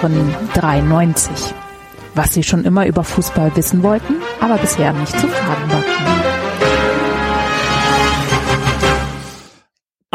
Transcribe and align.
Hören 0.00 0.32
93. 0.54 1.54
Was 2.14 2.32
Sie 2.32 2.44
schon 2.44 2.64
immer 2.64 2.86
über 2.86 3.02
Fußball 3.02 3.56
wissen 3.56 3.82
wollten, 3.82 4.14
aber 4.40 4.56
bisher 4.56 4.92
nicht 4.92 5.18
zu 5.18 5.26
fragen 5.26 5.70
war. 5.72 6.27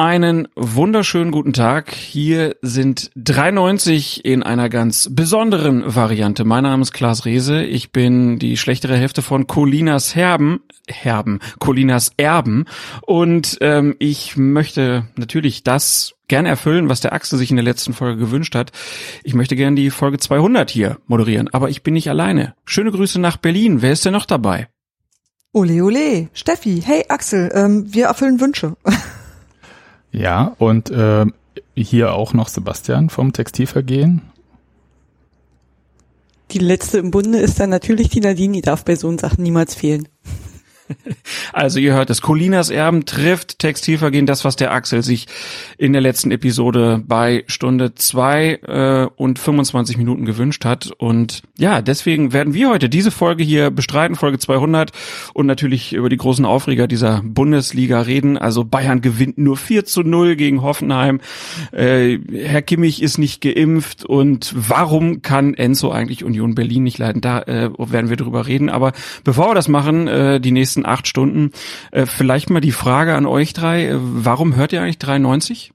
Einen 0.03 0.49
wunderschönen 0.57 1.31
guten 1.31 1.53
Tag. 1.53 1.93
Hier 1.93 2.57
sind 2.61 3.09
93 3.15 4.25
in 4.25 4.43
einer 4.43 4.67
ganz 4.67 5.07
besonderen 5.09 5.95
Variante. 5.95 6.43
Mein 6.43 6.63
Name 6.63 6.81
ist 6.81 6.91
Klaas 6.91 7.23
Rehse. 7.23 7.63
Ich 7.63 7.93
bin 7.93 8.37
die 8.37 8.57
schlechtere 8.57 8.97
Hälfte 8.97 9.21
von 9.21 9.47
Colinas 9.47 10.13
Herben, 10.13 10.59
Herben, 10.89 11.39
Colinas 11.57 12.11
Erben. 12.17 12.65
Und 13.03 13.57
ähm, 13.61 13.95
ich 13.99 14.35
möchte 14.35 15.07
natürlich 15.15 15.63
das 15.63 16.15
gerne 16.27 16.49
erfüllen, 16.49 16.89
was 16.89 16.99
der 16.99 17.13
Axel 17.13 17.39
sich 17.39 17.51
in 17.51 17.55
der 17.55 17.63
letzten 17.63 17.93
Folge 17.93 18.19
gewünscht 18.19 18.55
hat. 18.55 18.73
Ich 19.23 19.33
möchte 19.33 19.55
gerne 19.55 19.77
die 19.77 19.89
Folge 19.89 20.17
200 20.17 20.69
hier 20.69 20.97
moderieren, 21.07 21.47
aber 21.53 21.69
ich 21.69 21.81
bin 21.81 21.93
nicht 21.93 22.09
alleine. 22.09 22.55
Schöne 22.65 22.91
Grüße 22.91 23.21
nach 23.21 23.37
Berlin. 23.37 23.81
Wer 23.81 23.93
ist 23.93 24.03
denn 24.03 24.11
noch 24.11 24.25
dabei? 24.25 24.67
Ole, 25.53 25.81
ole. 25.81 26.27
Steffi, 26.33 26.81
hey 26.83 27.05
Axel, 27.07 27.49
ähm, 27.55 27.85
wir 27.87 28.07
erfüllen 28.07 28.41
Wünsche. 28.41 28.75
Ja, 30.13 30.55
und 30.59 30.91
äh, 30.91 31.25
hier 31.75 32.13
auch 32.13 32.33
noch 32.33 32.47
Sebastian 32.47 33.09
vom 33.09 33.33
Textilvergehen. 33.33 34.21
Die 36.51 36.59
letzte 36.59 36.99
im 36.99 37.09
Bunde 37.09 37.39
ist 37.39 37.59
dann 37.59 37.71
natürlich 37.71 38.09
die 38.09 38.21
Nadine, 38.21 38.53
die 38.53 38.61
darf 38.61 38.85
bei 38.85 38.95
so 38.95 39.15
Sachen 39.17 39.43
niemals 39.43 39.73
fehlen. 39.73 40.07
Also 41.53 41.79
ihr 41.79 41.93
hört 41.93 42.09
es, 42.09 42.21
Colinas 42.21 42.69
Erben 42.69 43.05
trifft 43.05 43.59
Textilvergehen, 43.59 44.25
das, 44.25 44.43
was 44.43 44.55
der 44.55 44.71
Axel 44.71 45.03
sich 45.03 45.27
in 45.77 45.93
der 45.93 46.01
letzten 46.01 46.31
Episode 46.31 47.01
bei 47.05 47.43
Stunde 47.47 47.95
zwei 47.95 48.59
äh, 48.63 49.07
und 49.15 49.39
25 49.39 49.97
Minuten 49.97 50.25
gewünscht 50.25 50.65
hat. 50.65 50.91
Und 50.97 51.43
ja, 51.57 51.81
deswegen 51.81 52.33
werden 52.33 52.53
wir 52.53 52.69
heute 52.69 52.89
diese 52.89 53.11
Folge 53.11 53.43
hier 53.43 53.69
bestreiten, 53.69 54.15
Folge 54.15 54.39
200 54.39 54.91
und 55.33 55.45
natürlich 55.45 55.93
über 55.93 56.09
die 56.09 56.17
großen 56.17 56.45
Aufreger 56.45 56.87
dieser 56.87 57.21
Bundesliga 57.23 58.01
reden. 58.01 58.37
Also 58.37 58.63
Bayern 58.63 59.01
gewinnt 59.01 59.37
nur 59.37 59.57
4 59.57 59.85
zu 59.85 60.01
0 60.01 60.35
gegen 60.35 60.61
Hoffenheim. 60.61 61.21
Äh, 61.71 62.17
Herr 62.33 62.61
Kimmich 62.61 63.01
ist 63.01 63.17
nicht 63.17 63.41
geimpft 63.41 64.05
und 64.05 64.53
warum 64.55 65.21
kann 65.21 65.53
Enzo 65.53 65.91
eigentlich 65.91 66.23
Union 66.23 66.55
Berlin 66.55 66.83
nicht 66.83 66.97
leiten? 66.97 67.21
Da 67.21 67.41
äh, 67.41 67.69
werden 67.77 68.09
wir 68.09 68.17
drüber 68.17 68.47
reden. 68.47 68.69
Aber 68.69 68.93
bevor 69.23 69.49
wir 69.49 69.55
das 69.55 69.67
machen, 69.67 70.07
äh, 70.07 70.39
die 70.39 70.51
nächsten 70.51 70.72
nächsten 70.73 70.85
acht 70.85 71.07
Stunden. 71.07 71.51
Äh, 71.91 72.05
vielleicht 72.05 72.49
mal 72.49 72.61
die 72.61 72.71
Frage 72.71 73.15
an 73.15 73.25
euch 73.25 73.53
drei. 73.53 73.87
Äh, 73.87 73.97
warum 73.97 74.55
hört 74.55 74.73
ihr 74.73 74.81
eigentlich 74.81 74.99
93? 74.99 75.71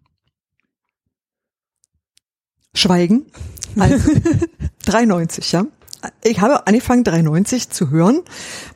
Schweigen. 2.75 3.27
Also, 3.79 4.11
93, 4.87 5.53
ja. 5.53 5.67
Ich 6.23 6.41
habe 6.41 6.65
angefangen, 6.69 7.03
93 7.03 7.71
zu 7.71 7.91
hören, 7.91 8.21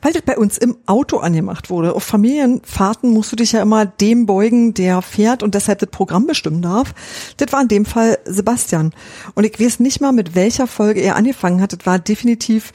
weil 0.01 0.11
das 0.11 0.23
bei 0.23 0.37
uns 0.37 0.57
im 0.57 0.75
Auto 0.87 1.19
angemacht 1.19 1.69
wurde. 1.69 1.95
Auf 1.95 2.03
Familienfahrten 2.03 3.09
musst 3.09 3.31
du 3.31 3.37
dich 3.37 3.53
ja 3.53 3.61
immer 3.61 3.85
dem 3.85 4.25
beugen, 4.25 4.73
der 4.73 5.01
fährt 5.01 5.41
und 5.41 5.55
deshalb 5.55 5.79
das 5.79 5.89
Programm 5.89 6.27
bestimmen 6.27 6.61
darf. 6.61 6.93
Das 7.37 7.53
war 7.53 7.61
in 7.61 7.69
dem 7.69 7.85
Fall 7.85 8.17
Sebastian. 8.25 8.93
Und 9.35 9.45
ich 9.45 9.57
weiß 9.57 9.79
nicht 9.79 10.01
mal, 10.01 10.11
mit 10.11 10.35
welcher 10.35 10.67
Folge 10.67 10.99
er 10.99 11.15
angefangen 11.15 11.61
hat. 11.61 11.71
Das 11.71 11.85
war 11.85 11.97
definitiv 11.97 12.73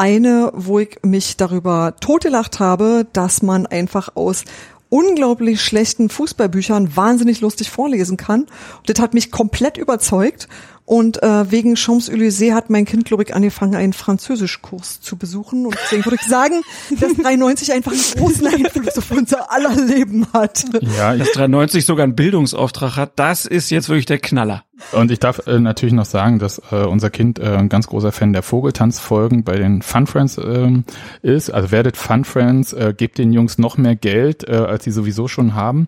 eine, 0.00 0.50
wo 0.54 0.78
ich 0.78 0.98
mich 1.02 1.36
darüber 1.36 1.94
totgelacht 2.00 2.58
habe, 2.58 3.06
dass 3.12 3.42
man 3.42 3.66
einfach 3.66 4.16
aus 4.16 4.44
unglaublich 4.88 5.60
schlechten 5.62 6.08
Fußballbüchern 6.08 6.96
wahnsinnig 6.96 7.42
lustig 7.42 7.70
vorlesen 7.70 8.16
kann. 8.16 8.42
Und 8.78 8.88
das 8.88 8.98
hat 8.98 9.12
mich 9.12 9.30
komplett 9.30 9.76
überzeugt. 9.76 10.48
Und 10.86 11.22
äh, 11.22 11.48
wegen 11.52 11.76
Champs-Élysées 11.76 12.52
hat 12.52 12.68
mein 12.68 12.84
Kind, 12.84 13.04
glaube 13.04 13.22
ich, 13.22 13.32
angefangen, 13.32 13.76
einen 13.76 13.92
Französischkurs 13.92 15.00
zu 15.00 15.16
besuchen. 15.16 15.66
Und 15.66 15.76
deswegen 15.84 16.04
würde 16.04 16.16
ich 16.20 16.26
sagen, 16.26 16.62
dass 16.98 17.14
93 17.14 17.72
einfach 17.72 17.92
einen 17.92 18.00
großen 18.16 18.46
Einfluss 18.48 18.98
auf 18.98 19.10
unser 19.12 19.52
aller 19.52 19.76
Leben 19.76 20.26
hat. 20.32 20.64
Ja, 20.96 21.14
dass 21.14 21.30
93 21.32 21.84
sogar 21.84 22.04
einen 22.04 22.16
Bildungsauftrag 22.16 22.96
hat, 22.96 23.12
das 23.16 23.46
ist 23.46 23.70
jetzt 23.70 23.88
wirklich 23.88 24.06
der 24.06 24.18
Knaller. 24.18 24.64
Und 24.92 25.10
ich 25.10 25.20
darf 25.20 25.46
äh, 25.46 25.58
natürlich 25.58 25.94
noch 25.94 26.04
sagen, 26.04 26.38
dass 26.38 26.60
äh, 26.70 26.84
unser 26.84 27.10
Kind 27.10 27.38
äh, 27.38 27.56
ein 27.56 27.68
ganz 27.68 27.86
großer 27.86 28.12
Fan 28.12 28.32
der 28.32 28.42
Vogeltanzfolgen 28.42 29.44
bei 29.44 29.56
den 29.56 29.82
Fun 29.82 30.06
Friends 30.06 30.38
ähm, 30.38 30.84
ist. 31.22 31.50
Also 31.50 31.70
werdet 31.70 31.96
Fun 31.96 32.24
Friends, 32.24 32.72
äh, 32.72 32.94
gebt 32.96 33.18
den 33.18 33.32
Jungs 33.32 33.58
noch 33.58 33.76
mehr 33.76 33.96
Geld, 33.96 34.48
äh, 34.48 34.56
als 34.56 34.84
sie 34.84 34.90
sowieso 34.90 35.28
schon 35.28 35.54
haben. 35.54 35.86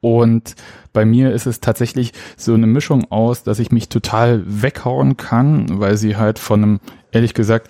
Und 0.00 0.54
bei 0.92 1.04
mir 1.04 1.32
ist 1.32 1.46
es 1.46 1.60
tatsächlich 1.60 2.12
so 2.36 2.54
eine 2.54 2.66
Mischung 2.66 3.10
aus, 3.10 3.42
dass 3.42 3.58
ich 3.58 3.70
mich 3.70 3.88
total 3.88 4.42
weghauen 4.46 5.16
kann, 5.16 5.80
weil 5.80 5.96
sie 5.96 6.16
halt 6.16 6.38
von 6.38 6.62
einem, 6.62 6.80
ehrlich 7.12 7.34
gesagt, 7.34 7.68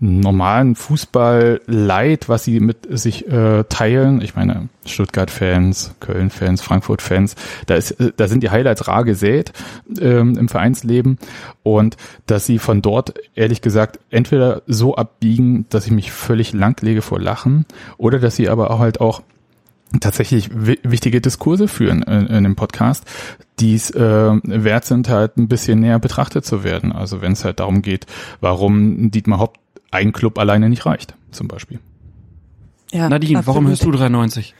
normalen 0.00 0.74
Fußball-Leid, 0.74 2.28
was 2.28 2.44
sie 2.44 2.60
mit 2.60 2.86
sich 2.90 3.26
äh, 3.26 3.64
teilen. 3.64 4.20
Ich 4.20 4.36
meine, 4.36 4.68
Stuttgart-Fans, 4.86 5.94
Köln-Fans, 6.00 6.62
Frankfurt-Fans, 6.62 7.34
da 7.66 7.74
ist, 7.74 7.92
äh, 7.92 8.12
da 8.16 8.28
sind 8.28 8.42
die 8.42 8.50
Highlights 8.50 8.86
rar 8.86 9.04
gesät 9.04 9.52
ähm, 10.00 10.38
im 10.38 10.48
Vereinsleben 10.48 11.18
und 11.62 11.96
dass 12.26 12.46
sie 12.46 12.58
von 12.58 12.80
dort 12.80 13.14
ehrlich 13.34 13.60
gesagt 13.60 13.98
entweder 14.10 14.62
so 14.66 14.94
abbiegen, 14.94 15.66
dass 15.70 15.86
ich 15.86 15.92
mich 15.92 16.12
völlig 16.12 16.52
langlege 16.52 17.02
vor 17.02 17.20
Lachen 17.20 17.66
oder 17.96 18.18
dass 18.20 18.36
sie 18.36 18.48
aber 18.48 18.70
auch 18.70 18.78
halt 18.78 19.00
auch 19.00 19.22
tatsächlich 20.00 20.50
wichtige 20.52 21.20
Diskurse 21.20 21.66
führen 21.66 22.02
in, 22.02 22.26
in 22.26 22.44
dem 22.44 22.56
Podcast, 22.56 23.04
die 23.58 23.74
es 23.74 23.90
äh, 23.90 24.00
wert 24.44 24.84
sind, 24.84 25.08
halt 25.08 25.36
ein 25.38 25.48
bisschen 25.48 25.80
näher 25.80 25.98
betrachtet 25.98 26.44
zu 26.44 26.62
werden. 26.62 26.92
Also 26.92 27.22
wenn 27.22 27.32
es 27.32 27.44
halt 27.44 27.60
darum 27.60 27.82
geht, 27.82 28.06
warum 28.40 29.10
Dietmar 29.10 29.38
Haupt 29.38 29.58
ein 29.90 30.12
Club 30.12 30.38
alleine 30.38 30.68
nicht 30.68 30.86
reicht, 30.86 31.14
zum 31.30 31.48
Beispiel. 31.48 31.80
Ja, 32.92 33.08
Nadine, 33.08 33.38
absolut. 33.38 33.46
warum 33.46 33.68
hörst 33.68 33.84
du 33.84 33.90
93? 33.90 34.54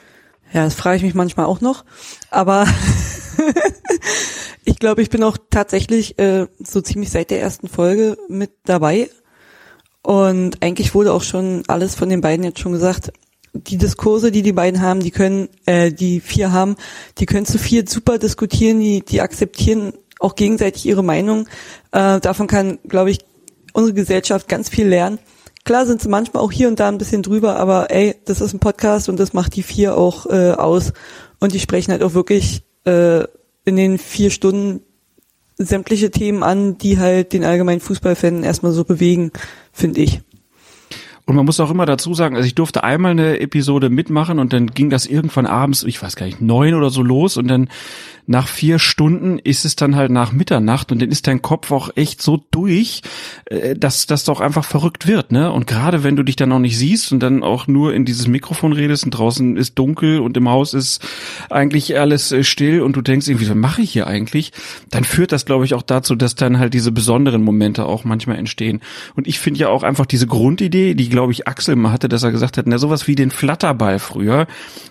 Ja, 0.53 0.65
das 0.65 0.75
frage 0.75 0.97
ich 0.97 1.03
mich 1.03 1.15
manchmal 1.15 1.47
auch 1.47 1.61
noch. 1.61 1.84
Aber 2.31 2.66
ich 4.65 4.78
glaube, 4.78 5.03
ich 5.03 5.11
bin 5.11 5.22
auch 5.22 5.37
tatsächlich 5.50 6.19
äh, 6.19 6.47
so 6.59 6.81
ziemlich 6.81 7.11
seit 7.11 7.31
der 7.31 7.41
ersten 7.41 7.69
Folge 7.69 8.16
mit 8.28 8.53
dabei. 8.65 9.11
Und 10.03 10.62
eigentlich 10.62 10.94
wurde 10.94 11.12
auch 11.12 11.22
schon 11.22 11.65
alles 11.69 11.95
von 11.95 12.09
den 12.09 12.21
beiden 12.21 12.45
jetzt 12.45 12.60
schon 12.60 12.72
gesagt 12.72 13.12
die 13.55 13.78
Diskurse, 13.78 14.31
die 14.31 14.43
die 14.43 14.53
beiden 14.53 14.81
haben, 14.81 15.00
die 15.00 15.10
können, 15.10 15.49
äh, 15.66 15.93
die 15.93 16.21
vier 16.21 16.53
haben, 16.53 16.77
die 17.19 17.27
können 17.27 17.47
zu 17.47 17.59
vier 17.59 17.84
super 17.87 18.19
diskutieren, 18.19 18.81
die, 18.81 19.00
die 19.00 19.21
akzeptieren 19.21 19.93
auch 20.21 20.34
gegenseitig 20.34 20.87
ihre 20.87 21.05
Meinung. 21.05 21.49
Äh, 21.93 22.21
davon 22.21 22.47
kann, 22.47 22.78
glaube 22.87 23.10
ich, 23.10 23.21
unsere 23.78 23.94
Gesellschaft 23.94 24.49
ganz 24.49 24.69
viel 24.69 24.89
lernen. 24.89 25.19
Klar 25.65 25.87
sind 25.87 26.03
sie 26.03 26.09
manchmal 26.09 26.43
auch 26.43 26.53
hier 26.53 26.69
und 26.69 26.81
da 26.81 26.89
ein 26.89 26.99
bisschen 26.99 27.22
drüber, 27.22 27.56
aber 27.56 27.91
ey, 27.91 28.16
das 28.25 28.41
ist 28.41 28.55
ein 28.55 28.59
Podcast 28.59 29.09
und 29.09 29.19
das 29.19 29.33
macht 29.33 29.55
die 29.56 29.62
vier 29.62 29.97
auch 29.97 30.27
äh, 30.27 30.53
aus. 30.53 30.93
Und 31.41 31.53
die 31.53 31.61
sprechen 31.61 31.93
halt 31.93 32.03
auch 32.03 32.15
wirklich 32.15 32.62
äh, 32.84 33.25
in 33.65 33.77
den 33.77 33.99
vier 33.99 34.31
Stunden 34.31 34.81
sämtliche 35.56 36.11
Themen 36.11 36.43
an, 36.43 36.78
die 36.78 36.99
halt 36.99 37.33
den 37.33 37.44
allgemeinen 37.44 37.81
Fußballfan 37.81 38.43
erstmal 38.43 38.72
so 38.72 38.84
bewegen, 38.84 39.33
finde 39.72 40.00
ich. 40.00 40.22
Und 41.27 41.37
man 41.37 41.45
muss 41.45 41.60
auch 41.60 41.71
immer 41.71 41.84
dazu 41.84 42.15
sagen, 42.15 42.37
also 42.37 42.47
ich 42.47 42.55
durfte 42.55 42.83
einmal 42.84 43.10
eine 43.10 43.39
Episode 43.41 43.91
mitmachen 43.91 44.39
und 44.39 44.55
dann 44.55 44.69
ging 44.69 44.89
das 44.89 45.05
irgendwann 45.05 45.45
abends, 45.45 45.83
ich 45.83 46.03
weiß 46.03 46.16
gar 46.16 46.25
nicht, 46.25 46.41
neun 46.41 46.72
oder 46.72 46.89
so 46.89 47.03
los 47.03 47.37
und 47.37 47.49
dann 47.49 47.69
nach 48.28 48.47
vier 48.47 48.78
Stunden 48.78 49.39
ist 49.39 49.65
es 49.65 49.75
dann 49.75 49.97
halt 49.97 50.10
nach 50.10 50.33
Mitternacht 50.33 50.92
und 50.92 51.01
dann 51.01 51.10
ist 51.10 51.27
dein 51.27 51.41
Kopf 51.41 51.72
auch 51.72 51.91
echt 51.97 52.21
so 52.21 52.45
durch, 52.51 53.01
äh, 53.47 53.75
dass 53.75 54.07
das 54.07 54.25
doch 54.25 54.41
einfach 54.41 54.65
verrückt 54.65 55.09
wird, 55.09 55.33
ne? 55.33 55.51
Und 55.51 55.66
gerade 55.66 56.04
wenn 56.04 56.15
du 56.15 56.22
dich 56.22 56.36
dann 56.36 56.53
auch 56.53 56.59
nicht 56.59 56.77
siehst 56.77 57.10
und 57.10 57.21
dann 57.21 57.42
auch 57.42 57.66
nur 57.66 57.95
in 57.95 58.04
dieses 58.04 58.28
Mikrofon 58.28 58.75
redest 58.75 59.04
und 59.04 59.13
draußen 59.13 59.57
ist 59.57 59.78
dunkel 59.78 60.21
und 60.21 60.36
im 60.36 60.48
Haus 60.48 60.75
ist 60.75 61.03
eigentlich 61.48 61.98
alles 61.98 62.30
äh, 62.30 62.45
still 62.45 62.83
und 62.83 62.97
du 62.97 63.03
denkst 63.03 63.28
irgendwie, 63.28 63.48
was 63.48 63.57
mache 63.57 63.80
ich 63.80 63.92
hier 63.92 64.07
eigentlich? 64.07 64.53
Dann 64.91 65.04
führt 65.04 65.33
das, 65.33 65.47
glaube 65.47 65.65
ich, 65.65 65.72
auch 65.72 65.83
dazu, 65.83 66.15
dass 66.15 66.34
dann 66.34 66.59
halt 66.59 66.75
diese 66.75 66.92
besonderen 66.92 67.42
Momente 67.42 67.86
auch 67.86 68.04
manchmal 68.04 68.36
entstehen. 68.36 68.80
Und 69.16 69.27
ich 69.27 69.39
finde 69.39 69.60
ja 69.60 69.69
auch 69.71 69.83
einfach 69.83 70.04
diese 70.04 70.27
Grundidee, 70.27 70.95
die, 70.95 71.09
glaube 71.09 71.33
ich, 71.33 71.48
Axel 71.48 71.77
mal 71.77 71.92
hatte, 71.92 72.10
dass 72.10 72.22
er 72.22 72.30
gesagt 72.30 72.59
hat, 72.59 72.66
na, 72.66 72.77
sowas 72.77 73.09
wie 73.09 73.15
den 73.15 73.30
Flatterball 73.30 73.98
früher, 73.98 74.47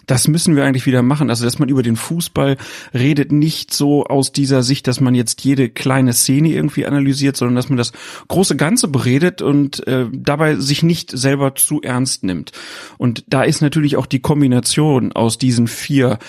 das 0.07 0.27
müssen 0.27 0.55
wir 0.55 0.65
eigentlich 0.65 0.87
wieder 0.87 1.03
machen. 1.03 1.29
Also, 1.29 1.45
dass 1.45 1.59
man 1.59 1.69
über 1.69 1.83
den 1.83 1.97
Fußball 1.97 2.57
redet, 2.93 3.26
redet 3.27 3.31
nicht 3.31 3.73
so 3.73 4.05
aus 4.05 4.31
dieser 4.31 4.63
Sicht, 4.63 4.87
dass 4.87 5.01
man 5.01 5.15
jetzt 5.15 5.43
jede 5.43 5.69
kleine 5.69 6.13
Szene 6.13 6.49
irgendwie 6.49 6.85
analysiert, 6.85 7.37
sondern 7.37 7.55
dass 7.55 7.69
man 7.69 7.77
das 7.77 7.91
große 8.27 8.55
Ganze 8.55 8.87
beredet 8.87 9.41
und 9.41 9.85
äh, 9.87 10.05
dabei 10.11 10.55
sich 10.55 10.83
nicht 10.83 11.11
selber 11.11 11.55
zu 11.55 11.81
ernst 11.81 12.23
nimmt. 12.23 12.51
Und 12.97 13.23
da 13.27 13.43
ist 13.43 13.61
natürlich 13.61 13.97
auch 13.97 14.05
die 14.05 14.19
Kombination 14.19 15.11
aus 15.11 15.37
diesen 15.37 15.67
vier 15.67 16.19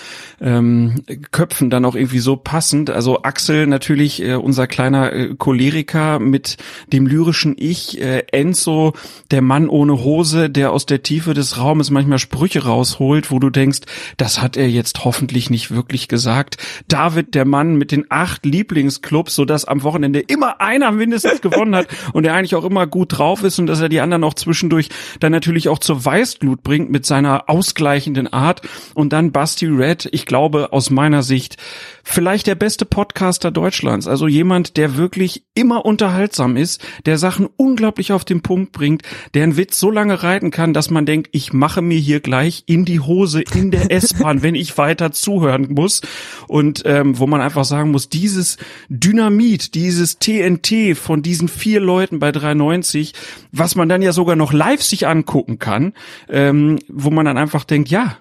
ähm, 0.41 1.03
Köpfen 1.31 1.69
dann 1.69 1.85
auch 1.85 1.95
irgendwie 1.95 2.19
so 2.19 2.35
passend. 2.35 2.89
Also 2.89 3.23
Axel 3.23 3.67
natürlich 3.67 4.21
äh, 4.21 4.35
unser 4.35 4.67
kleiner 4.67 5.13
äh, 5.13 5.35
Choleriker 5.35 6.19
mit 6.19 6.57
dem 6.91 7.07
lyrischen 7.07 7.55
Ich, 7.57 7.99
äh, 8.01 8.23
Enzo 8.31 8.93
der 9.31 9.41
Mann 9.41 9.69
ohne 9.69 10.03
Hose, 10.03 10.49
der 10.49 10.71
aus 10.71 10.85
der 10.85 11.03
Tiefe 11.03 11.33
des 11.33 11.57
Raumes 11.57 11.89
manchmal 11.89 12.19
Sprüche 12.19 12.63
rausholt, 12.63 13.31
wo 13.31 13.39
du 13.39 13.49
denkst, 13.49 13.81
das 14.17 14.41
hat 14.41 14.57
er 14.57 14.69
jetzt 14.69 15.05
hoffentlich 15.05 15.49
nicht 15.49 15.71
wirklich 15.71 16.07
gesagt 16.07 16.57
David, 16.89 17.35
der 17.35 17.45
Mann 17.45 17.75
mit 17.75 17.91
den 17.91 18.05
acht 18.09 18.45
Lieblingsclubs, 18.45 19.35
so 19.35 19.45
dass 19.45 19.63
am 19.63 19.83
Wochenende 19.83 20.19
immer 20.19 20.59
einer 20.59 20.91
mindestens 20.91 21.41
gewonnen 21.41 21.75
hat 21.75 21.87
und 22.13 22.23
der 22.23 22.33
eigentlich 22.33 22.55
auch 22.55 22.65
immer 22.65 22.87
gut 22.87 23.17
drauf 23.17 23.43
ist 23.43 23.59
und 23.59 23.67
dass 23.67 23.79
er 23.79 23.89
die 23.89 24.01
anderen 24.01 24.23
auch 24.23 24.33
zwischendurch 24.33 24.89
dann 25.19 25.31
natürlich 25.31 25.69
auch 25.69 25.79
zur 25.79 26.03
Weißglut 26.03 26.63
bringt 26.63 26.91
mit 26.91 27.05
seiner 27.05 27.49
ausgleichenden 27.49 28.27
Art. 28.27 28.61
Und 28.93 29.13
dann 29.13 29.31
Basti 29.31 29.67
Red, 29.67 30.09
ich 30.11 30.25
glaube 30.25 30.73
aus 30.73 30.89
meiner 30.89 31.23
Sicht 31.23 31.57
vielleicht 32.03 32.47
der 32.47 32.55
beste 32.55 32.85
Podcaster 32.85 33.51
Deutschlands. 33.51 34.07
Also 34.07 34.27
jemand, 34.27 34.77
der 34.77 34.97
wirklich 34.97 35.43
immer 35.53 35.85
unterhaltsam 35.85 36.57
ist, 36.57 36.83
der 37.05 37.17
Sachen 37.17 37.47
unglaublich 37.55 38.11
auf 38.11 38.25
den 38.25 38.41
Punkt 38.41 38.71
bringt, 38.71 39.03
der 39.33 39.43
einen 39.43 39.57
Witz 39.57 39.79
so 39.79 39.91
lange 39.91 40.23
reiten 40.23 40.51
kann, 40.51 40.73
dass 40.73 40.89
man 40.89 41.05
denkt, 41.05 41.29
ich 41.31 41.53
mache 41.53 41.81
mir 41.81 41.99
hier 41.99 42.19
gleich 42.19 42.63
in 42.65 42.85
die 42.85 42.99
Hose 42.99 43.43
in 43.53 43.71
der 43.71 43.91
S-Bahn, 43.91 44.41
wenn 44.41 44.55
ich 44.55 44.77
weiter 44.77 45.11
zuhören 45.11 45.67
muss. 45.73 46.01
Und 46.47 46.78
ähm, 46.85 47.17
wo 47.19 47.27
man 47.27 47.41
einfach 47.41 47.65
sagen 47.65 47.91
muss, 47.91 48.09
dieses 48.09 48.57
Dynamit, 48.89 49.75
dieses 49.75 50.19
TNT 50.19 50.97
von 50.97 51.21
diesen 51.21 51.47
vier 51.47 51.79
Leuten 51.79 52.19
bei 52.19 52.31
390, 52.31 53.13
was 53.51 53.75
man 53.75 53.89
dann 53.89 54.01
ja 54.01 54.11
sogar 54.11 54.35
noch 54.35 54.53
live 54.53 54.83
sich 54.83 55.07
angucken 55.07 55.59
kann, 55.59 55.93
ähm, 56.29 56.79
wo 56.87 57.09
man 57.09 57.25
dann 57.25 57.37
einfach 57.37 57.63
denkt, 57.63 57.89
ja, 57.89 58.17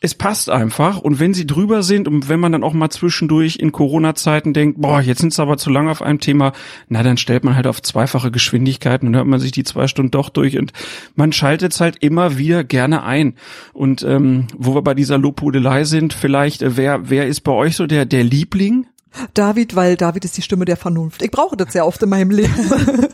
es 0.00 0.14
passt 0.14 0.48
einfach. 0.48 0.98
Und 0.98 1.18
wenn 1.18 1.34
sie 1.34 1.46
drüber 1.46 1.82
sind 1.82 2.06
und 2.06 2.28
wenn 2.28 2.38
man 2.38 2.52
dann 2.52 2.62
auch 2.62 2.72
mal 2.72 2.90
zwischendurch 2.90 3.56
in 3.56 3.72
Corona-Zeiten 3.72 4.52
denkt, 4.52 4.80
boah, 4.80 5.00
jetzt 5.00 5.20
sind 5.20 5.32
es 5.32 5.40
aber 5.40 5.56
zu 5.56 5.70
lange 5.70 5.90
auf 5.90 6.02
einem 6.02 6.20
Thema, 6.20 6.52
na, 6.88 7.02
dann 7.02 7.16
stellt 7.16 7.42
man 7.42 7.56
halt 7.56 7.66
auf 7.66 7.82
zweifache 7.82 8.30
Geschwindigkeiten 8.30 9.08
und 9.08 9.16
hört 9.16 9.26
man 9.26 9.40
sich 9.40 9.50
die 9.50 9.64
zwei 9.64 9.88
Stunden 9.88 10.12
doch 10.12 10.28
durch 10.28 10.56
und 10.56 10.72
man 11.16 11.32
schaltet 11.32 11.72
es 11.72 11.80
halt 11.80 11.96
immer 12.00 12.38
wieder 12.38 12.62
gerne 12.62 13.02
ein. 13.02 13.34
Und 13.72 14.02
ähm, 14.04 14.46
wo 14.56 14.74
wir 14.74 14.82
bei 14.82 14.94
dieser 14.94 15.18
Lobhudelei 15.18 15.82
sind, 15.82 16.12
vielleicht, 16.12 16.62
äh, 16.62 16.76
wer, 16.76 17.10
wer 17.10 17.26
ist 17.26 17.40
bei 17.40 17.52
euch 17.52 17.74
so 17.74 17.86
der, 17.86 18.06
der 18.06 18.22
Liebling? 18.22 18.86
David, 19.34 19.74
weil 19.74 19.96
David 19.96 20.24
ist 20.24 20.36
die 20.36 20.42
Stimme 20.42 20.64
der 20.64 20.76
Vernunft. 20.76 21.22
Ich 21.22 21.30
brauche 21.32 21.56
das 21.56 21.72
sehr 21.72 21.86
oft 21.86 22.00
in 22.02 22.10
meinem 22.10 22.30
Leben. 22.30 22.54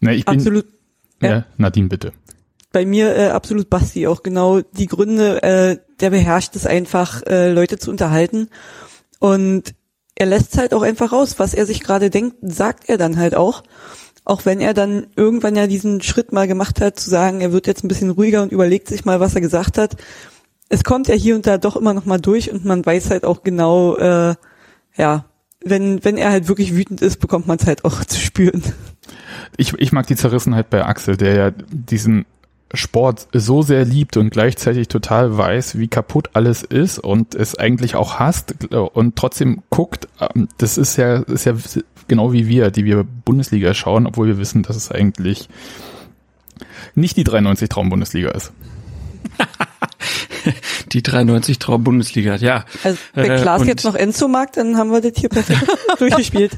Na, 0.00 0.12
ich 0.12 0.26
bin, 0.26 0.34
Absolut. 0.34 0.66
Ja, 1.22 1.28
Ja. 1.30 1.46
Nadine, 1.56 1.88
bitte. 1.88 2.12
Bei 2.76 2.84
mir 2.84 3.16
äh, 3.16 3.28
absolut 3.28 3.70
Basti 3.70 4.06
auch 4.06 4.22
genau 4.22 4.60
die 4.60 4.86
Gründe, 4.86 5.42
äh, 5.42 5.78
der 6.00 6.10
beherrscht 6.10 6.54
es 6.56 6.66
einfach, 6.66 7.22
äh, 7.22 7.50
Leute 7.50 7.78
zu 7.78 7.90
unterhalten. 7.90 8.50
Und 9.18 9.74
er 10.14 10.26
lässt 10.26 10.58
halt 10.58 10.74
auch 10.74 10.82
einfach 10.82 11.10
raus, 11.10 11.36
was 11.38 11.54
er 11.54 11.64
sich 11.64 11.82
gerade 11.82 12.10
denkt, 12.10 12.36
sagt 12.42 12.90
er 12.90 12.98
dann 12.98 13.16
halt 13.16 13.34
auch. 13.34 13.62
Auch 14.26 14.44
wenn 14.44 14.60
er 14.60 14.74
dann 14.74 15.06
irgendwann 15.16 15.56
ja 15.56 15.66
diesen 15.66 16.02
Schritt 16.02 16.32
mal 16.32 16.46
gemacht 16.46 16.82
hat, 16.82 17.00
zu 17.00 17.08
sagen, 17.08 17.40
er 17.40 17.50
wird 17.50 17.66
jetzt 17.66 17.82
ein 17.82 17.88
bisschen 17.88 18.10
ruhiger 18.10 18.42
und 18.42 18.52
überlegt 18.52 18.88
sich 18.88 19.06
mal, 19.06 19.20
was 19.20 19.34
er 19.34 19.40
gesagt 19.40 19.78
hat. 19.78 19.96
Es 20.68 20.84
kommt 20.84 21.08
ja 21.08 21.14
hier 21.14 21.34
und 21.34 21.46
da 21.46 21.56
doch 21.56 21.76
immer 21.76 21.94
noch 21.94 22.04
mal 22.04 22.20
durch 22.20 22.52
und 22.52 22.66
man 22.66 22.84
weiß 22.84 23.08
halt 23.08 23.24
auch 23.24 23.42
genau, 23.42 23.96
äh, 23.96 24.34
ja, 24.98 25.24
wenn, 25.64 26.04
wenn 26.04 26.18
er 26.18 26.30
halt 26.30 26.48
wirklich 26.48 26.76
wütend 26.76 27.00
ist, 27.00 27.20
bekommt 27.20 27.46
man 27.46 27.56
es 27.56 27.66
halt 27.66 27.86
auch 27.86 28.04
zu 28.06 28.20
spüren. 28.20 28.62
Ich, 29.56 29.72
ich 29.78 29.92
mag 29.92 30.06
die 30.06 30.16
Zerrissenheit 30.16 30.68
bei 30.68 30.84
Axel, 30.84 31.16
der 31.16 31.34
ja 31.34 31.50
diesen 31.50 32.26
Sport 32.74 33.28
so 33.32 33.62
sehr 33.62 33.84
liebt 33.84 34.16
und 34.16 34.30
gleichzeitig 34.30 34.88
total 34.88 35.36
weiß, 35.36 35.78
wie 35.78 35.88
kaputt 35.88 36.30
alles 36.32 36.62
ist 36.62 36.98
und 36.98 37.34
es 37.34 37.56
eigentlich 37.56 37.94
auch 37.94 38.18
hasst 38.18 38.72
und 38.74 39.16
trotzdem 39.16 39.62
guckt. 39.70 40.08
Ähm, 40.20 40.48
Das 40.58 40.76
ist 40.76 40.96
ja, 40.96 41.16
ist 41.16 41.44
ja 41.44 41.54
genau 42.08 42.32
wie 42.32 42.48
wir, 42.48 42.70
die 42.70 42.84
wir 42.84 43.04
Bundesliga 43.04 43.72
schauen, 43.74 44.06
obwohl 44.06 44.26
wir 44.26 44.38
wissen, 44.38 44.62
dass 44.62 44.76
es 44.76 44.90
eigentlich 44.90 45.48
nicht 46.94 47.16
die 47.16 47.24
93 47.24 47.68
Traum 47.68 47.88
Bundesliga 47.88 48.30
ist. 48.30 48.52
Die 50.96 51.02
93 51.02 51.58
Traum 51.58 51.84
Bundesliga, 51.84 52.36
ja. 52.36 52.64
Also 52.82 52.96
wenn 53.12 53.30
Äh, 53.32 53.36
Klaas 53.42 53.60
und- 53.60 53.68
jetzt 53.68 53.84
noch 53.84 53.94
Enzo 53.94 54.28
mag, 54.28 54.54
dann 54.54 54.78
haben 54.78 54.90
wir 54.90 55.02
das 55.02 55.12
hier 55.14 55.28
perfekt 55.28 55.60
durchgespielt. 55.98 56.56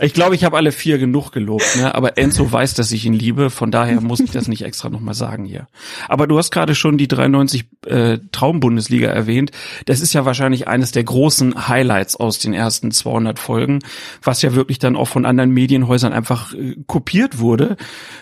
Ich 0.00 0.14
glaube, 0.14 0.36
ich 0.36 0.44
habe 0.44 0.56
alle 0.56 0.70
vier 0.70 0.98
genug 0.98 1.32
gelobt, 1.32 1.66
ne? 1.76 1.92
aber 1.92 2.16
Enzo 2.16 2.52
weiß, 2.52 2.74
dass 2.74 2.92
ich 2.92 3.04
ihn 3.04 3.14
liebe, 3.14 3.50
von 3.50 3.72
daher 3.72 4.00
muss 4.00 4.20
ich 4.20 4.30
das 4.30 4.46
nicht 4.46 4.62
extra 4.62 4.90
nochmal 4.90 5.14
sagen 5.14 5.44
hier. 5.44 5.66
Aber 6.08 6.28
du 6.28 6.38
hast 6.38 6.52
gerade 6.52 6.76
schon 6.76 6.98
die 6.98 7.08
93 7.08 7.64
äh, 7.86 8.18
Traumbundesliga 8.30 9.08
erwähnt. 9.08 9.50
Das 9.86 10.00
ist 10.00 10.12
ja 10.12 10.24
wahrscheinlich 10.24 10.68
eines 10.68 10.92
der 10.92 11.02
großen 11.02 11.66
Highlights 11.66 12.14
aus 12.14 12.38
den 12.38 12.54
ersten 12.54 12.92
200 12.92 13.40
Folgen, 13.40 13.80
was 14.22 14.40
ja 14.42 14.54
wirklich 14.54 14.78
dann 14.78 14.94
auch 14.94 15.08
von 15.08 15.26
anderen 15.26 15.50
Medienhäusern 15.50 16.12
einfach 16.12 16.54
äh, 16.54 16.76
kopiert 16.86 17.40
wurde 17.40 17.76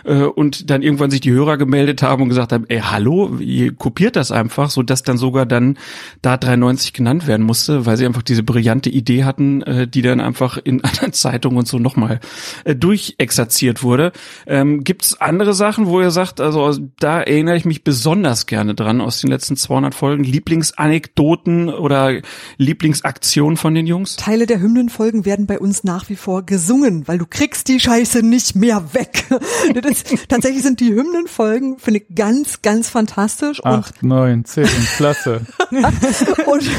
äh, 0.05 0.23
und 0.23 0.71
dann 0.71 0.81
irgendwann 0.81 1.11
sich 1.11 1.21
die 1.21 1.32
Hörer 1.32 1.59
gemeldet 1.59 2.00
haben 2.03 2.23
und 2.23 2.31
gesagt 2.31 2.53
haben, 2.53 2.64
ey, 2.69 2.81
hallo, 2.81 3.37
ihr 3.38 3.75
kopiert 3.75 4.17
das 4.17 4.32
einfach, 4.32 4.71
so 4.71 4.82
dass 4.82 5.03
dann 5.03 5.19
sogar 5.19 5.44
dann 5.59 5.79
da 6.23 6.37
93 6.37 6.93
genannt 6.93 7.27
werden 7.27 7.45
musste, 7.45 7.87
weil 7.87 7.97
sie 7.97 8.07
einfach 8.07 8.23
diese 8.23 8.43
brillante 8.43 8.91
Idee 8.91 9.25
hatten, 9.25 9.63
äh, 9.63 9.89
die 9.89 10.03
dann 10.03 10.21
einfach 10.21 10.59
in 10.59 10.83
anderen 10.85 11.13
Zeitungen 11.13 11.59
und 11.59 11.69
so 11.69 11.79
nochmal 11.79 12.21
äh, 12.65 12.75
durchexerziert 12.75 13.83
wurde. 13.83 14.13
Ähm, 14.47 14.85
Gibt 14.85 15.05
es 15.05 15.21
andere 15.21 15.55
Sachen, 15.55 15.87
wo 15.87 16.01
ihr 16.01 16.11
sagt, 16.11 16.41
also 16.41 16.79
da 16.99 17.21
erinnere 17.21 17.57
ich 17.57 17.65
mich 17.65 17.85
besonders 17.85 18.47
gerne 18.47 18.75
dran 18.75 19.01
aus 19.01 19.21
den 19.21 19.31
letzten 19.31 19.57
200 19.57 19.95
Folgen, 19.95 20.25
Lieblingsanekdoten 20.25 21.69
oder 21.69 22.21
Lieblingsaktionen 22.57 23.57
von 23.57 23.75
den 23.75 23.87
Jungs? 23.87 24.17
Teile 24.17 24.47
der 24.47 24.61
Hymnenfolgen 24.61 25.25
werden 25.25 25.47
bei 25.47 25.59
uns 25.59 25.85
nach 25.85 26.09
wie 26.09 26.17
vor 26.17 26.45
gesungen, 26.45 27.07
weil 27.07 27.19
du 27.19 27.27
kriegst 27.29 27.69
die 27.69 27.81
Scheiße 27.81 28.23
nicht 28.23 28.55
mehr 28.55 28.95
weg. 28.95 29.25
Das 29.83 30.05
tatsächlich 30.29 30.63
sind 30.63 30.81
die 30.81 30.93
Hymnenfolgen, 30.93 31.79
finde 31.79 32.01
ich, 32.01 32.15
ganz, 32.15 32.63
ganz 32.63 32.89
fantastisch 32.89 33.61
Acht, 33.65 34.03
neun, 34.03 34.45
zehn, 34.45 34.67
klasse. 34.97 35.38
und 36.46 36.70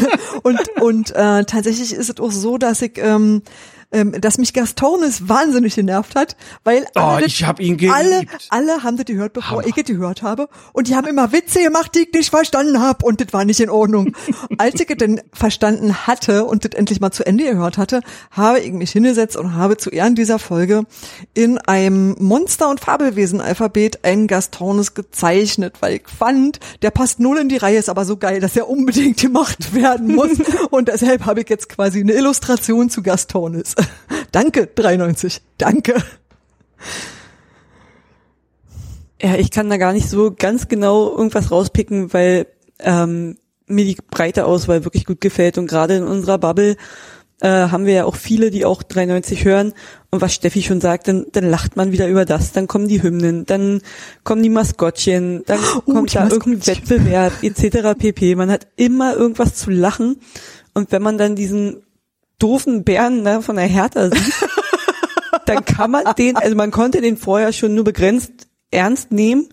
und, 0.44 0.82
und 0.82 1.12
äh, 1.16 1.44
tatsächlich 1.46 1.94
ist 1.94 2.10
es 2.10 2.20
auch 2.20 2.32
so, 2.32 2.58
dass 2.58 2.82
ich 2.82 2.98
ähm, 2.98 3.42
ähm, 3.92 4.12
dass 4.22 4.38
mich 4.38 4.54
Gastones 4.54 5.28
wahnsinnig 5.30 5.76
genervt 5.76 6.16
hat, 6.16 6.36
weil 6.64 6.86
Oh, 6.96 7.00
alle, 7.00 7.26
ich 7.26 7.44
hab 7.46 7.60
ihn 7.60 7.78
geliebt. 7.78 7.96
alle, 7.98 8.24
alle 8.50 8.84
haben 8.84 8.98
das 8.98 9.06
gehört, 9.06 9.34
bevor 9.34 9.58
Hammer. 9.60 9.68
ich 9.68 9.74
das 9.76 9.86
gehört 9.86 10.22
habe 10.22 10.48
und 10.74 10.88
die 10.88 10.96
haben 10.96 11.08
immer 11.08 11.32
Witze 11.32 11.62
gemacht, 11.64 11.96
die 11.96 12.00
ich 12.02 12.14
nicht 12.14 12.30
verstanden 12.30 12.80
habe 12.82 13.06
und 13.06 13.20
das 13.22 13.34
war 13.34 13.46
nicht 13.46 13.60
in 13.60 13.70
Ordnung. 13.70 14.14
Als 14.58 14.80
ich 14.80 14.90
es 14.90 14.98
denn 14.98 15.22
verstanden 15.34 16.06
hatte 16.08 16.46
und 16.46 16.66
das 16.66 16.72
endlich 16.78 17.00
mal 17.00 17.12
zu 17.12 17.26
Ende 17.26 17.46
gehört 17.46 17.78
hatte, 17.78 18.02
habe 18.32 18.60
ich 18.60 18.72
mich 18.74 18.92
hingesetzt 18.92 19.36
und 19.38 19.56
habe 19.56 19.78
zu 19.78 19.90
Ehren 19.90 20.16
dieser 20.16 20.40
Folge 20.40 20.84
in 21.34 21.58
einem 21.58 22.16
Monster- 22.20 22.70
und 22.70 22.80
Fabelwesen-Alphabet 22.80 24.04
einen 24.06 24.28
Gastones 24.28 24.94
gezeichnet, 24.94 25.78
weil 25.80 25.96
ich 25.96 26.04
fand, 26.08 26.60
der 26.82 26.92
passt 26.92 27.20
null 27.20 27.38
in 27.40 27.50
die 27.50 27.58
Reihe, 27.58 27.78
ist 27.80 27.90
aber 27.90 28.06
so 28.06 28.18
geil, 28.18 28.40
dass 28.40 28.56
er 28.56 28.70
unbedingt 28.70 29.18
gemacht 29.22 29.74
werden 29.74 30.16
muss 30.16 30.30
und 30.70 30.88
deshalb 30.90 31.26
habe 31.26 31.42
ich 31.42 31.50
jetzt 31.50 31.70
quasi 31.70 32.02
eine 32.02 32.14
Illustration 32.14 32.90
zu 32.90 33.02
Gastones. 33.02 33.76
Danke, 34.32 34.68
93. 34.68 35.42
Danke. 35.58 35.96
Ja, 39.22 39.36
ich 39.36 39.52
kann 39.52 39.70
da 39.70 39.78
gar 39.78 39.94
nicht 39.94 40.10
so 40.10 40.34
ganz 40.38 40.68
genau 40.68 41.10
irgendwas 41.12 41.52
rauspicken, 41.52 42.14
weil 42.14 42.48
ähm, 42.80 43.38
mir 43.68 43.86
die 43.86 43.98
breite 44.10 44.46
Auswahl 44.46 44.86
wirklich 44.86 45.06
gut 45.06 45.20
gefällt 45.22 45.58
und 45.58 45.68
gerade 45.68 45.96
in 45.98 46.04
unserer 46.04 46.38
Bubble 46.38 46.78
äh, 47.42 47.48
haben 47.48 47.86
wir 47.86 47.94
ja 47.94 48.06
auch 48.06 48.16
viele, 48.16 48.50
die 48.50 48.66
auch 48.66 48.82
93 48.82 49.44
hören 49.46 49.74
und 50.10 50.22
was 50.22 50.34
Steffi 50.34 50.62
schon 50.62 50.82
sagt, 50.82 51.08
dann, 51.08 51.26
dann 51.34 51.50
lacht 51.50 51.76
man 51.76 51.92
wieder 51.92 52.08
über 52.08 52.26
das, 52.26 52.52
dann 52.54 52.68
kommen 52.68 52.88
die 52.88 53.04
Hymnen, 53.04 53.46
dann 53.46 53.82
kommen 54.24 54.42
die 54.44 54.50
Maskottchen, 54.50 55.44
dann 55.46 55.60
Oh, 55.86 55.94
kommt 55.94 56.16
da 56.16 56.28
irgendein. 56.30 56.66
Wettbewerb 56.68 57.34
etc. 57.44 57.98
pp. 57.98 58.36
Man 58.36 58.50
hat 58.50 58.68
immer 58.78 59.16
irgendwas 59.16 59.56
zu 59.56 59.70
lachen 59.70 60.18
und 60.74 60.92
wenn 60.92 61.02
man 61.02 61.18
dann 61.18 61.36
diesen 61.36 61.84
doofen 62.40 62.84
Bären 62.84 63.22
ne, 63.24 63.42
von 63.42 63.58
der 63.58 63.66
Hertha 63.66 64.10
sieht, 64.10 64.34
dann 65.46 65.66
kann 65.66 65.92
man 65.92 66.04
den, 66.18 66.36
also 66.36 66.56
man 66.56 66.72
konnte 66.72 67.02
den 67.02 67.18
vorher 67.18 67.54
schon 67.54 67.76
nur 67.76 67.84
begrenzt 67.84 68.48
ernst 68.72 69.12
nehmen 69.12 69.50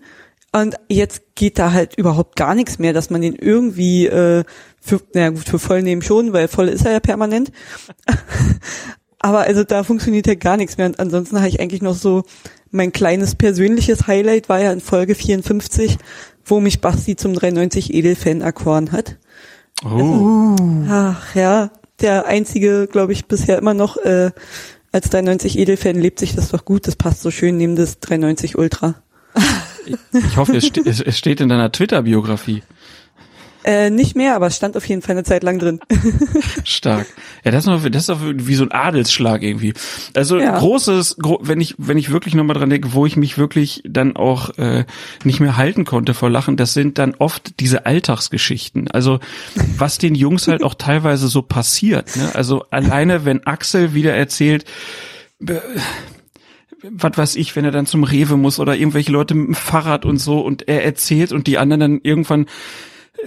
und 0.51 0.75
jetzt 0.89 1.35
geht 1.35 1.59
da 1.59 1.71
halt 1.71 1.97
überhaupt 1.97 2.35
gar 2.35 2.55
nichts 2.55 2.79
mehr, 2.79 2.93
dass 2.93 3.09
man 3.09 3.21
den 3.21 3.35
irgendwie 3.35 4.07
äh, 4.07 4.43
für, 4.79 5.01
na 5.13 5.29
gut, 5.29 5.47
für 5.49 5.59
voll 5.59 5.83
nehmen 5.83 6.01
schon, 6.01 6.33
weil 6.33 6.47
voll 6.47 6.69
ist 6.69 6.85
er 6.85 6.93
ja 6.93 6.99
permanent. 6.99 7.51
Aber 9.19 9.41
also 9.41 9.63
da 9.63 9.83
funktioniert 9.83 10.27
ja 10.27 10.35
gar 10.35 10.57
nichts 10.57 10.77
mehr 10.77 10.85
und 10.85 10.99
ansonsten 10.99 11.37
habe 11.37 11.49
ich 11.49 11.59
eigentlich 11.59 11.81
noch 11.81 11.95
so 11.95 12.23
mein 12.69 12.91
kleines 12.91 13.35
persönliches 13.35 14.07
Highlight 14.07 14.49
war 14.49 14.59
ja 14.59 14.71
in 14.71 14.81
Folge 14.81 15.15
54, 15.15 15.97
wo 16.45 16.59
mich 16.59 16.81
Basti 16.81 17.15
zum 17.15 17.33
93 17.33 17.93
Edelfan 17.93 18.41
erkoren 18.41 18.91
hat. 18.91 19.17
Oh. 19.83 20.55
Ach 20.89 21.35
ja, 21.35 21.71
der 22.01 22.25
einzige, 22.25 22.87
glaube 22.91 23.13
ich, 23.13 23.25
bisher 23.25 23.57
immer 23.57 23.73
noch 23.73 23.97
äh, 23.97 24.31
als 24.91 25.09
93 25.09 25.57
Edelfan 25.59 25.95
lebt 25.95 26.19
sich 26.19 26.35
das 26.35 26.49
doch 26.49 26.65
gut. 26.65 26.87
Das 26.87 26.95
passt 26.95 27.21
so 27.21 27.31
schön 27.31 27.57
neben 27.57 27.75
das 27.75 27.99
390 27.99 28.57
Ultra. 28.57 28.95
Ich 30.11 30.37
hoffe, 30.37 30.57
es, 30.57 30.65
ste 30.65 30.81
es 30.85 31.17
steht 31.17 31.39
in 31.39 31.49
deiner 31.49 31.71
Twitter-Biografie. 31.71 32.63
Äh, 33.67 33.89
nicht 33.89 34.15
mehr, 34.15 34.33
aber 34.37 34.49
stand 34.49 34.77
auf 34.77 34.87
jeden 34.87 35.01
Fall 35.01 35.15
eine 35.15 35.25
Zeit 35.25 35.43
lang 35.43 35.59
drin. 35.59 35.81
Stark. 36.63 37.05
Ja, 37.43 37.51
das 37.51 37.65
ist, 37.65 37.67
noch, 37.67 37.83
das 37.83 38.03
ist 38.03 38.09
doch 38.09 38.21
wie 38.23 38.55
so 38.55 38.63
ein 38.63 38.71
Adelsschlag 38.71 39.43
irgendwie. 39.43 39.73
Also 40.13 40.39
Ja. 40.39 40.57
großes, 40.57 41.17
gro 41.17 41.39
wenn 41.41 41.59
ich 41.59 41.75
wenn 41.77 41.97
ich 41.97 42.09
wirklich 42.09 42.33
nochmal 42.33 42.55
dran 42.55 42.69
denke, 42.69 42.93
wo 42.93 43.05
ich 43.05 43.17
mich 43.17 43.37
wirklich 43.37 43.83
dann 43.85 44.15
auch 44.15 44.57
äh, 44.57 44.85
nicht 45.25 45.41
mehr 45.41 45.57
halten 45.57 45.83
konnte 45.83 46.13
vor 46.13 46.29
Lachen, 46.29 46.55
das 46.55 46.73
sind 46.73 46.97
dann 46.97 47.15
oft 47.19 47.59
diese 47.59 47.85
Alltagsgeschichten. 47.85 48.89
Also 48.89 49.19
was 49.77 49.97
den 49.97 50.15
Jungs 50.15 50.47
halt 50.47 50.63
auch 50.63 50.75
teilweise 50.75 51.27
so 51.27 51.41
passiert. 51.41 52.15
Ne? 52.15 52.31
Also 52.35 52.63
alleine, 52.71 53.25
wenn 53.25 53.45
Axel 53.47 53.93
wieder 53.93 54.15
erzählt, 54.15 54.63
was 55.39 57.17
weiß 57.17 57.35
ich, 57.35 57.53
wenn 57.57 57.65
er 57.65 57.71
dann 57.71 57.85
zum 57.85 58.05
Rewe 58.05 58.37
muss 58.37 58.61
oder 58.61 58.77
irgendwelche 58.77 59.11
Leute 59.11 59.33
mit 59.33 59.47
dem 59.47 59.55
Fahrrad 59.55 60.05
und 60.05 60.19
so 60.19 60.39
und 60.39 60.69
er 60.69 60.85
erzählt 60.85 61.33
und 61.33 61.47
die 61.47 61.57
anderen 61.57 61.79
dann 61.81 61.99
irgendwann 62.01 62.43
äh, 62.43 62.47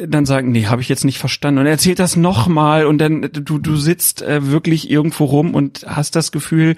dann 0.06 0.26
sagen, 0.26 0.52
nee, 0.52 0.66
habe 0.66 0.82
ich 0.82 0.88
jetzt 0.88 1.04
nicht 1.04 1.18
verstanden. 1.18 1.61
Und 1.61 1.66
er 1.66 1.73
erzählt 1.73 1.99
das 1.99 2.16
nochmal 2.16 2.87
und 2.87 2.99
dann 2.99 3.23
du 3.32 3.59
du 3.59 3.76
sitzt 3.76 4.23
äh, 4.23 4.50
wirklich 4.50 4.90
irgendwo 4.90 5.25
rum 5.25 5.54
und 5.54 5.85
hast 5.87 6.16
das 6.16 6.32
Gefühl, 6.32 6.76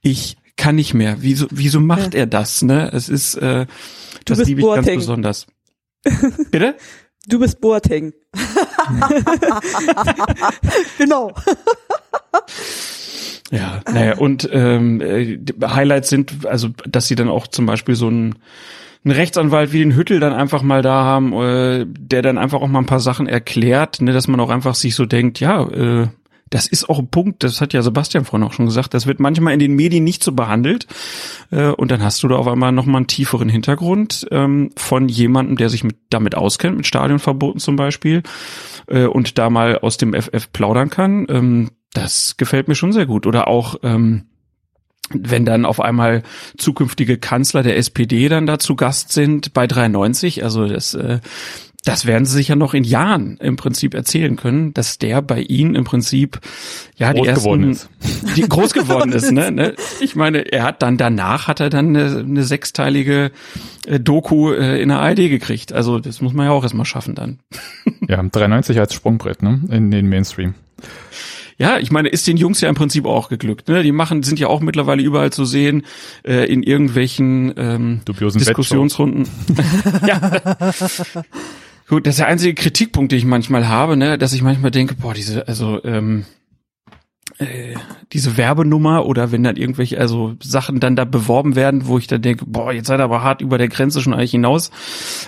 ich 0.00 0.36
kann 0.56 0.76
nicht 0.76 0.94
mehr. 0.94 1.18
Wieso 1.20 1.46
wieso 1.50 1.80
macht 1.80 2.14
er 2.14 2.26
das? 2.26 2.62
Ne, 2.62 2.90
es 2.92 3.08
ist 3.08 3.34
äh, 3.36 3.66
das 4.24 4.38
bist 4.38 4.48
liebe 4.48 4.60
ich 4.60 4.66
ganz 4.66 4.78
Boateng. 4.86 4.98
besonders. 4.98 5.46
Bitte? 6.50 6.76
Du 7.28 7.38
bist 7.38 7.60
Boateng. 7.60 8.12
Genau. 10.98 11.32
Ja, 13.50 13.80
naja, 13.92 14.16
und 14.18 14.48
ähm, 14.52 15.00
äh, 15.00 15.38
Highlights 15.62 16.08
sind, 16.08 16.46
also, 16.46 16.68
dass 16.88 17.06
sie 17.06 17.14
dann 17.14 17.28
auch 17.28 17.46
zum 17.46 17.66
Beispiel 17.66 17.94
so 17.94 18.08
einen, 18.08 18.36
einen 19.06 19.14
Rechtsanwalt 19.14 19.72
wie 19.72 19.78
den 19.78 19.94
Hüttel 19.94 20.18
dann 20.18 20.32
einfach 20.32 20.62
mal 20.62 20.82
da 20.82 21.04
haben, 21.04 21.32
äh, 21.32 21.86
der 21.86 22.22
dann 22.22 22.38
einfach 22.38 22.60
auch 22.60 22.66
mal 22.66 22.80
ein 22.80 22.86
paar 22.86 23.00
Sachen 23.00 23.28
erklärt, 23.28 24.02
ne, 24.02 24.12
dass 24.12 24.26
man 24.26 24.40
auch 24.40 24.50
einfach 24.50 24.74
sich 24.74 24.96
so 24.96 25.06
denkt, 25.06 25.38
ja, 25.38 25.62
äh, 25.62 26.08
das 26.50 26.66
ist 26.66 26.88
auch 26.88 26.98
ein 26.98 27.08
Punkt, 27.08 27.44
das 27.44 27.60
hat 27.60 27.72
ja 27.72 27.82
Sebastian 27.82 28.24
vorhin 28.24 28.46
auch 28.46 28.52
schon 28.52 28.66
gesagt, 28.66 28.94
das 28.94 29.06
wird 29.06 29.20
manchmal 29.20 29.52
in 29.52 29.58
den 29.60 29.74
Medien 29.74 30.02
nicht 30.02 30.24
so 30.24 30.32
behandelt. 30.32 30.86
Äh, 31.50 31.68
und 31.68 31.92
dann 31.92 32.02
hast 32.02 32.22
du 32.22 32.28
da 32.28 32.34
auf 32.34 32.48
einmal 32.48 32.72
nochmal 32.72 33.00
einen 33.00 33.06
tieferen 33.06 33.48
Hintergrund 33.48 34.26
ähm, 34.32 34.70
von 34.76 35.08
jemandem, 35.08 35.56
der 35.56 35.68
sich 35.68 35.84
mit, 35.84 35.96
damit 36.10 36.34
auskennt, 36.34 36.76
mit 36.76 36.86
Stadionverboten 36.86 37.60
zum 37.60 37.76
Beispiel, 37.76 38.22
äh, 38.88 39.06
und 39.06 39.38
da 39.38 39.50
mal 39.50 39.78
aus 39.78 39.98
dem 39.98 40.14
FF 40.14 40.52
plaudern 40.52 40.90
kann. 40.90 41.26
Ähm, 41.28 41.70
das 41.92 42.36
gefällt 42.36 42.66
mir 42.66 42.74
schon 42.74 42.92
sehr 42.92 43.06
gut. 43.06 43.26
Oder 43.26 43.46
auch, 43.46 43.76
ähm, 43.82 44.24
wenn 45.12 45.44
dann 45.44 45.64
auf 45.64 45.80
einmal 45.80 46.22
zukünftige 46.56 47.18
Kanzler 47.18 47.62
der 47.62 47.76
SPD 47.76 48.28
dann 48.28 48.46
da 48.46 48.58
zu 48.58 48.76
Gast 48.76 49.12
sind 49.12 49.54
bei 49.54 49.66
93, 49.66 50.42
also 50.42 50.66
das, 50.66 50.94
äh, 50.94 51.20
das 51.86 52.04
werden 52.04 52.24
sie 52.24 52.34
sich 52.34 52.48
ja 52.48 52.56
noch 52.56 52.74
in 52.74 52.82
Jahren 52.82 53.36
im 53.36 53.54
Prinzip 53.54 53.94
erzählen 53.94 54.34
können, 54.34 54.74
dass 54.74 54.98
der 54.98 55.22
bei 55.22 55.40
ihnen 55.40 55.76
im 55.76 55.84
Prinzip 55.84 56.40
ja 56.96 57.12
die 57.12 57.20
Groß 57.20 57.28
ersten 57.28 57.44
geworden 57.44 57.70
ist. 57.70 57.88
die 58.36 58.42
groß 58.42 58.72
geworden 58.72 59.12
ist, 59.12 59.30
ne, 59.30 59.52
ne? 59.52 59.74
Ich 60.00 60.16
meine, 60.16 60.40
er 60.52 60.64
hat 60.64 60.82
dann 60.82 60.96
danach 60.96 61.46
hat 61.46 61.60
er 61.60 61.70
dann 61.70 61.96
eine, 61.96 62.18
eine 62.18 62.42
sechsteilige 62.42 63.30
äh, 63.86 64.00
Doku 64.00 64.50
äh, 64.52 64.82
in 64.82 64.88
der 64.88 64.98
ARD 64.98 65.16
gekriegt. 65.28 65.72
Also 65.72 66.00
das 66.00 66.20
muss 66.20 66.32
man 66.32 66.46
ja 66.46 66.52
auch 66.52 66.64
erstmal 66.64 66.86
schaffen 66.86 67.14
dann. 67.14 67.38
Ja, 68.08 68.20
93 68.22 68.80
als 68.80 68.92
Sprungbrett, 68.92 69.42
ne? 69.42 69.60
In 69.70 69.90
den 69.90 70.08
Mainstream. 70.08 70.54
Ja, 71.58 71.78
ich 71.78 71.90
meine, 71.90 72.10
ist 72.10 72.26
den 72.26 72.36
Jungs 72.36 72.60
ja 72.60 72.68
im 72.68 72.74
Prinzip 72.74 73.06
auch 73.06 73.28
geglückt. 73.28 73.68
Ne? 73.68 73.82
Die 73.82 73.92
machen, 73.92 74.22
sind 74.22 74.38
ja 74.38 74.48
auch 74.48 74.60
mittlerweile 74.60 75.02
überall 75.02 75.32
zu 75.32 75.44
sehen 75.44 75.84
äh, 76.22 76.44
in 76.52 76.62
irgendwelchen 76.62 77.54
ähm, 77.56 78.00
Dubiosen 78.04 78.38
Diskussionsrunden. 78.38 79.26
ja. 80.06 80.40
Gut, 81.88 82.06
das 82.06 82.14
ist 82.14 82.18
der 82.18 82.26
einzige 82.26 82.54
Kritikpunkt, 82.54 83.12
den 83.12 83.18
ich 83.18 83.24
manchmal 83.24 83.68
habe, 83.68 83.96
ne, 83.96 84.18
dass 84.18 84.34
ich 84.34 84.42
manchmal 84.42 84.70
denke, 84.70 84.96
boah, 84.96 85.14
diese, 85.14 85.48
also 85.48 85.82
ähm, 85.84 86.26
äh, 87.38 87.74
diese 88.12 88.36
Werbenummer 88.36 89.04
oder 89.04 89.32
wenn 89.32 89.42
dann 89.42 89.56
irgendwelche 89.56 89.98
also 89.98 90.36
Sachen 90.42 90.80
dann 90.80 90.96
da 90.96 91.04
beworben 91.04 91.54
werden, 91.54 91.86
wo 91.86 91.98
ich 91.98 92.06
dann 92.06 92.22
denke, 92.22 92.44
boah, 92.46 92.72
jetzt 92.72 92.86
seid 92.86 93.00
ihr 93.00 93.04
aber 93.04 93.22
hart 93.22 93.42
über 93.42 93.58
der 93.58 93.68
Grenze 93.68 94.00
schon 94.00 94.14
eigentlich 94.14 94.30
hinaus. 94.30 94.70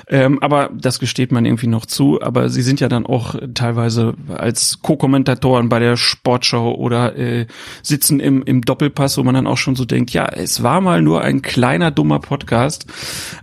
Ähm, 0.09 0.43
aber 0.43 0.71
das 0.73 1.00
gesteht 1.00 1.33
man 1.33 1.45
irgendwie 1.45 1.67
noch 1.67 1.85
zu. 1.85 2.23
Aber 2.23 2.49
sie 2.49 2.62
sind 2.62 2.81
ja 2.81 2.88
dann 2.88 3.05
auch 3.05 3.35
teilweise 3.52 4.14
als 4.28 4.81
Co-Kommentatoren 4.81 5.69
bei 5.69 5.81
der 5.81 5.97
Sportschau 5.97 6.75
oder 6.75 7.17
äh, 7.17 7.47
sitzen 7.83 8.21
im, 8.21 8.43
im 8.43 8.62
Doppelpass, 8.62 9.19
wo 9.19 9.25
man 9.25 9.35
dann 9.35 9.47
auch 9.47 9.59
schon 9.59 9.76
so 9.76 9.85
denkt, 9.85 10.11
ja, 10.12 10.26
es 10.26 10.62
war 10.62 10.81
mal 10.81 11.02
nur 11.02 11.23
ein 11.23 11.43
kleiner 11.43 11.90
dummer 11.90 12.21
Podcast, 12.21 12.87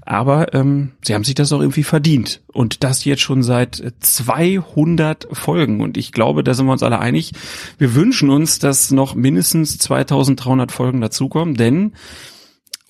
aber 0.02 0.54
ähm, 0.54 0.94
sie 1.04 1.14
haben 1.14 1.24
sich 1.24 1.36
das 1.36 1.52
auch 1.54 1.60
irgendwie 1.60 1.84
verdient. 1.84 2.42
Und 2.56 2.86
das 2.86 3.04
jetzt 3.04 3.22
schon 3.22 3.44
seit 3.44 3.84
200 4.00 5.28
Folgen. 5.34 5.82
Und 5.82 5.98
ich 5.98 6.14
glaube, 6.14 6.42
da 6.42 6.54
sind 6.54 6.68
wir 6.68 6.72
uns 6.72 6.84
alle 6.84 7.00
einig. 7.00 7.34
Wir 7.78 7.96
wünschen 7.96 8.30
uns, 8.30 8.60
dass 8.60 8.92
noch 8.92 9.14
mindestens 9.14 9.78
2300 9.78 10.72
Folgen 10.72 11.02
dazukommen, 11.02 11.56
denn 11.56 11.92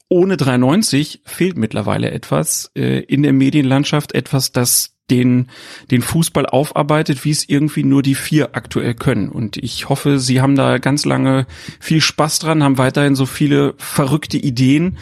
ohne 0.08 0.38
93 0.38 1.22
fehlt 1.26 1.58
mittlerweile 1.58 2.12
etwas 2.12 2.70
äh, 2.76 3.00
in 3.00 3.24
der 3.24 3.34
Medienlandschaft, 3.34 4.14
etwas, 4.14 4.52
das 4.52 4.95
den, 5.10 5.50
den 5.92 6.02
Fußball 6.02 6.48
aufarbeitet, 6.48 7.26
wie 7.26 7.32
es 7.32 7.48
irgendwie 7.48 7.84
nur 7.84 8.02
die 8.02 8.16
vier 8.16 8.56
aktuell 8.56 8.96
können. 8.96 9.30
Und 9.30 9.58
ich 9.58 9.88
hoffe, 9.88 10.20
Sie 10.20 10.42
haben 10.42 10.56
da 10.56 10.80
ganz 10.80 11.06
lange 11.06 11.46
viel 11.80 12.02
Spaß 12.02 12.40
dran, 12.40 12.64
haben 12.64 12.78
weiterhin 12.78 13.16
so 13.16 13.26
viele 13.26 13.76
verrückte 13.78 14.38
Ideen 14.38 14.98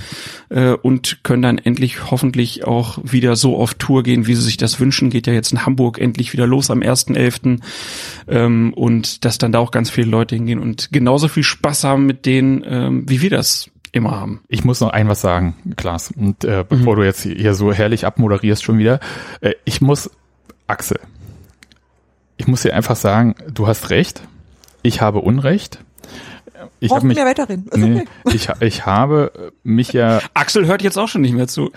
äh, 0.50 0.72
und 0.72 1.24
können 1.24 1.42
dann 1.42 1.58
endlich 1.58 2.12
hoffentlich 2.12 2.66
auch 2.66 3.00
wieder 3.04 3.36
so 3.36 3.58
auf 3.58 3.76
Tour 3.76 4.04
gehen, 4.04 4.28
wie 4.28 4.36
Sie 4.36 4.42
sich 4.42 4.58
das 4.58 4.80
wünschen. 4.80 5.10
Geht 5.10 5.28
ja 5.28 5.34
jetzt 5.34 5.54
in 5.54 5.66
Hamburg 5.66 6.00
endlich 6.00 6.34
wieder 6.34 6.48
los 6.48 6.70
am 6.70 6.80
1.11. 6.80 7.62
Ähm, 8.28 8.74
und 8.74 9.24
dass 9.24 9.38
dann 9.38 9.54
da 9.54 9.60
auch 9.60 9.72
ganz 9.72 9.90
viele 9.90 10.08
Leute 10.08 10.36
hingehen 10.36 10.60
und 10.60 10.90
genauso 10.92 11.30
viel 11.30 11.44
Spaß 11.44 11.86
haben 11.86 12.06
mit 12.06 12.26
denen, 12.26 12.64
ähm, 12.66 13.10
wie 13.10 13.22
wir 13.22 13.30
das 13.30 13.70
immer 13.94 14.20
haben. 14.20 14.42
Ich 14.50 14.66
muss 14.66 14.82
noch 14.82 14.90
ein 14.90 15.08
was 15.08 15.22
sagen, 15.22 15.56
Klaas. 15.78 16.12
Und 16.12 16.44
äh, 16.44 16.66
bevor 16.68 16.98
du 16.98 17.04
jetzt 17.04 17.22
hier 17.22 17.54
so 17.54 17.72
herrlich 17.72 18.06
abmoderierst 18.06 18.64
schon 18.64 18.78
wieder, 18.78 19.00
äh, 19.40 19.54
ich 19.64 19.80
muss, 19.80 20.10
Axel, 20.68 21.00
ich 22.38 22.48
muss 22.48 22.64
dir 22.64 22.74
einfach 22.74 22.98
sagen, 22.98 23.36
du 23.54 23.68
hast 23.68 23.92
recht, 23.92 24.24
ich 24.82 25.00
habe 25.00 25.20
Unrecht. 25.20 25.80
Ich 26.80 26.92
habe 26.92 27.06
mich, 27.06 27.18
wir 27.18 27.26
weiterreden. 27.26 27.70
Nee, 27.74 28.02
okay. 28.02 28.08
ich, 28.36 28.50
ich 28.60 28.86
habe 28.86 29.52
mich 29.64 29.94
ja 29.94 30.20
Axel 30.34 30.66
hört 30.66 30.82
jetzt 30.82 30.98
auch 30.98 31.08
schon 31.08 31.22
nicht 31.22 31.34
mehr 31.34 31.48
zu. 31.48 31.72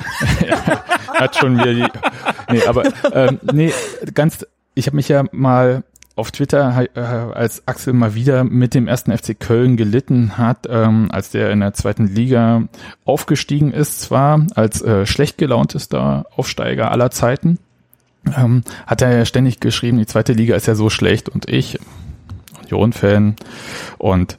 hat 1.15 1.37
schon 1.37 1.59
wieder 1.59 1.75
die. 1.75 1.87
Nee, 2.51 2.67
aber 2.67 2.85
ähm, 3.13 3.39
nee, 3.53 3.73
ganz. 4.15 4.47
Ich 4.75 4.87
habe 4.87 4.97
mich 4.97 5.09
ja 5.09 5.25
mal 5.33 5.85
auf 6.17 6.33
Twitter, 6.33 6.87
äh, 6.95 7.01
als 7.01 7.69
Axel 7.69 7.93
mal 7.93 8.15
wieder 8.15 8.43
mit 8.43 8.75
dem 8.75 8.89
ersten 8.89 9.17
FC 9.17 9.39
Köln 9.39 9.77
gelitten 9.77 10.39
hat, 10.39 10.67
ähm, 10.69 11.09
als 11.13 11.31
der 11.31 11.51
in 11.51 11.61
der 11.61 11.75
zweiten 11.75 12.09
Liga 12.09 12.65
aufgestiegen 13.05 13.73
ist, 13.73 14.01
zwar 14.01 14.47
als 14.55 14.81
äh, 14.83 15.05
schlecht 15.05 15.37
gelauntester 15.37 16.25
Aufsteiger 16.35 16.91
aller 16.91 17.11
Zeiten, 17.11 17.59
ähm, 18.35 18.63
hat 18.87 19.03
er 19.03 19.17
ja 19.17 19.25
ständig 19.27 19.61
geschrieben, 19.61 19.99
die 19.99 20.07
zweite 20.07 20.33
Liga 20.33 20.57
ist 20.57 20.67
ja 20.67 20.75
so 20.75 20.89
schlecht 20.89 21.29
und 21.29 21.49
ich, 21.51 21.79
Union-Fan 22.71 23.37
und 23.99 24.39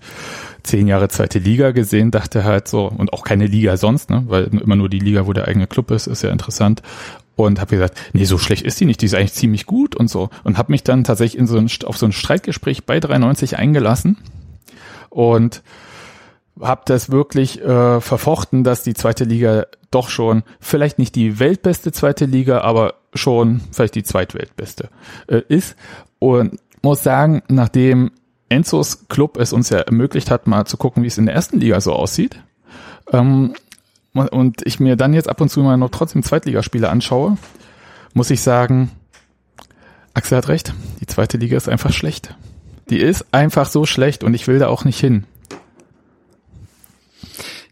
zehn 0.64 0.88
Jahre 0.88 1.10
zweite 1.10 1.40
Liga 1.40 1.72
gesehen, 1.72 2.10
dachte 2.10 2.44
halt 2.44 2.68
so, 2.68 2.88
und 2.88 3.14
auch 3.14 3.24
keine 3.24 3.46
Liga 3.46 3.78
sonst, 3.78 4.10
ne, 4.10 4.24
weil 4.28 4.46
immer 4.46 4.76
nur 4.76 4.90
die 4.90 5.00
Liga, 5.00 5.28
wo 5.28 5.34
der 5.34 5.48
eigene 5.48 5.68
Club 5.68 5.92
ist, 5.92 6.08
ist 6.08 6.24
ja 6.24 6.32
interessant. 6.32 6.82
Und 7.38 7.62
habe 7.62 7.78
gesagt, 7.78 7.98
nee, 8.12 8.26
so 8.26 8.38
schlecht 8.38 8.66
ist 8.66 8.80
die 8.82 8.86
nicht, 8.86 9.02
die 9.02 9.06
ist 9.06 9.14
eigentlich 9.14 9.34
ziemlich 9.34 9.66
gut 9.66 9.96
und 9.96 10.10
so. 10.10 10.30
Und 10.44 10.58
habe 10.58 10.74
mich 10.74 10.84
dann 10.84 11.06
tatsächlich 11.06 11.40
in 11.40 11.48
so 11.48 11.58
ein, 11.58 11.70
auf 11.86 11.98
so 11.98 12.06
ein 12.06 12.12
Streitgespräch 12.12 12.86
bei 12.86 13.00
93 13.00 13.58
eingelassen 13.58 14.18
und 15.10 15.62
habe 16.60 16.82
das 16.86 17.12
wirklich 17.12 17.62
äh, 17.62 18.02
verfochten, 18.02 18.64
dass 18.64 18.84
die 18.84 18.96
zweite 18.96 19.24
Liga 19.24 19.68
doch 19.92 20.10
schon 20.10 20.44
vielleicht 20.60 21.00
nicht 21.00 21.16
die 21.16 21.40
weltbeste 21.40 21.92
zweite 21.92 22.26
Liga, 22.26 22.62
aber 22.62 22.96
schon 23.14 23.62
vielleicht 23.72 23.96
die 23.96 24.04
zweitweltbeste 24.04 24.90
äh, 25.28 25.42
ist. 25.48 25.76
Und 26.20 26.60
muss 26.82 27.04
sagen, 27.04 27.44
nachdem 27.48 28.12
Enzos 28.50 29.08
Club 29.10 29.38
es 29.38 29.54
uns 29.54 29.70
ja 29.70 29.80
ermöglicht 29.80 30.32
hat, 30.32 30.48
mal 30.48 30.66
zu 30.66 30.78
gucken, 30.78 31.04
wie 31.04 31.08
es 31.08 31.18
in 31.18 31.26
der 31.26 31.36
ersten 31.36 31.60
Liga 31.60 31.80
so 31.82 31.94
aussieht, 31.94 32.42
ähm, 33.12 33.54
und 34.18 34.66
ich 34.66 34.80
mir 34.80 34.96
dann 34.96 35.14
jetzt 35.14 35.30
ab 35.30 35.42
und 35.42 35.50
zu 35.50 35.62
mal 35.62 35.78
noch 35.78 35.90
trotzdem 35.90 36.24
Zweitligaspiele 36.24 36.90
anschaue, 36.90 37.38
muss 38.14 38.30
ich 38.30 38.42
sagen, 38.42 38.92
Axel 40.14 40.38
hat 40.38 40.48
recht, 40.48 40.74
die 41.00 41.06
zweite 41.06 41.38
Liga 41.38 41.58
ist 41.58 41.70
einfach 41.70 41.94
schlecht. 41.94 42.36
Die 42.90 42.98
ist 43.00 43.26
einfach 43.32 43.68
so 43.70 43.86
schlecht 43.86 44.24
und 44.24 44.34
ich 44.34 44.48
will 44.48 44.60
da 44.60 44.68
auch 44.68 44.86
nicht 44.86 45.00
hin. 45.00 45.26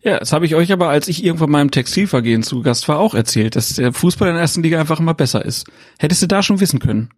Ja, 0.06 0.20
das 0.20 0.34
habe 0.34 0.46
ich 0.46 0.54
euch 0.54 0.72
aber, 0.72 0.90
als 0.90 1.08
ich 1.08 1.24
irgendwann 1.24 1.60
im 1.60 1.72
Textilvergehen 1.72 2.44
zu 2.44 2.62
Gast 2.62 2.88
war, 2.88 3.00
auch 3.00 3.16
erzählt, 3.16 3.56
dass 3.56 3.70
der 3.70 3.92
Fußball 3.92 4.28
in 4.28 4.36
der 4.36 4.42
ersten 4.42 4.62
Liga 4.62 4.80
einfach 4.80 5.00
immer 5.00 5.16
besser 5.16 5.44
ist. 5.44 5.66
Hättest 5.98 6.22
du 6.22 6.28
da 6.28 6.44
schon 6.44 6.60
wissen 6.60 6.78
können. 6.80 7.10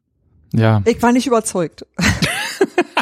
Ja, 0.53 0.81
Ich 0.85 1.01
war 1.01 1.11
nicht 1.11 1.27
überzeugt. 1.27 1.85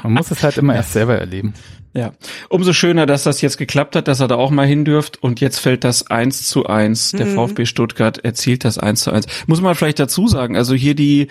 Man 0.02 0.14
muss 0.14 0.32
es 0.32 0.42
halt 0.42 0.58
immer 0.58 0.74
erst 0.74 0.94
selber 0.94 1.20
erleben. 1.20 1.54
Ja. 1.96 2.12
Umso 2.50 2.74
schöner, 2.74 3.06
dass 3.06 3.24
das 3.24 3.40
jetzt 3.40 3.58
geklappt 3.58 3.96
hat, 3.96 4.10
dass 4.10 4.20
er 4.20 4.28
da 4.28 4.36
auch 4.36 4.52
mal 4.52 4.68
hin 4.68 4.84
dürft. 4.84 5.24
Und 5.24 5.40
jetzt 5.40 5.60
fällt 5.60 5.86
das 5.86 6.08
eins 6.12 6.46
zu 6.46 6.66
eins. 6.66 7.12
Der 7.12 7.26
VfB 7.26 7.66
Stuttgart 7.66 8.18
erzielt 8.18 8.66
das 8.66 8.78
eins 8.78 9.02
zu 9.02 9.12
eins. 9.12 9.28
Muss 9.48 9.62
man 9.62 9.76
vielleicht 9.76 10.00
dazu 10.00 10.28
sagen, 10.28 10.58
also 10.58 10.76
hier 10.76 10.94
die 10.94 11.30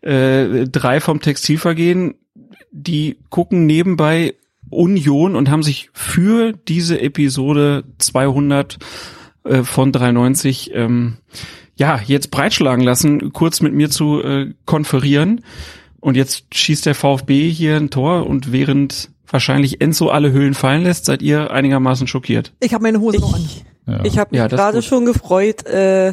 äh, 0.00 0.64
drei 0.64 1.00
vom 1.00 1.20
Textilvergehen, 1.20 2.14
die 2.70 3.18
gucken 3.28 3.66
nebenbei 3.66 4.34
Union 4.70 5.36
und 5.36 5.50
haben 5.50 5.62
sich 5.62 5.90
für 5.92 6.52
diese 6.52 7.00
Episode 7.00 7.84
200 7.98 8.78
äh, 9.44 9.62
von 9.64 9.92
93 9.92 10.72
ähm, 10.74 11.18
ja 11.76 12.00
jetzt 12.04 12.30
breitschlagen 12.30 12.84
lassen, 12.84 13.34
kurz 13.34 13.60
mit 13.60 13.74
mir 13.74 13.90
zu 13.90 14.22
äh, 14.22 14.54
konferieren. 14.64 15.42
Und 16.06 16.16
jetzt 16.16 16.44
schießt 16.54 16.86
der 16.86 16.94
VfB 16.94 17.50
hier 17.50 17.74
ein 17.76 17.90
Tor 17.90 18.28
und 18.28 18.52
während 18.52 19.10
wahrscheinlich 19.28 19.80
Enzo 19.80 20.08
alle 20.08 20.30
Höhlen 20.30 20.54
fallen 20.54 20.84
lässt, 20.84 21.06
seid 21.06 21.20
ihr 21.20 21.50
einigermaßen 21.50 22.06
schockiert. 22.06 22.52
Ich 22.60 22.72
habe 22.74 22.82
meine 22.84 23.00
Hose 23.00 23.18
noch 23.18 23.34
an. 23.34 23.42
Ich, 23.44 23.64
Ja. 23.88 24.04
ich 24.04 24.16
habe 24.16 24.30
mich 24.30 24.38
Ja, 24.38 24.46
gerade 24.46 24.82
schon 24.82 25.04
gefreut, 25.04 25.66
äh, 25.66 26.12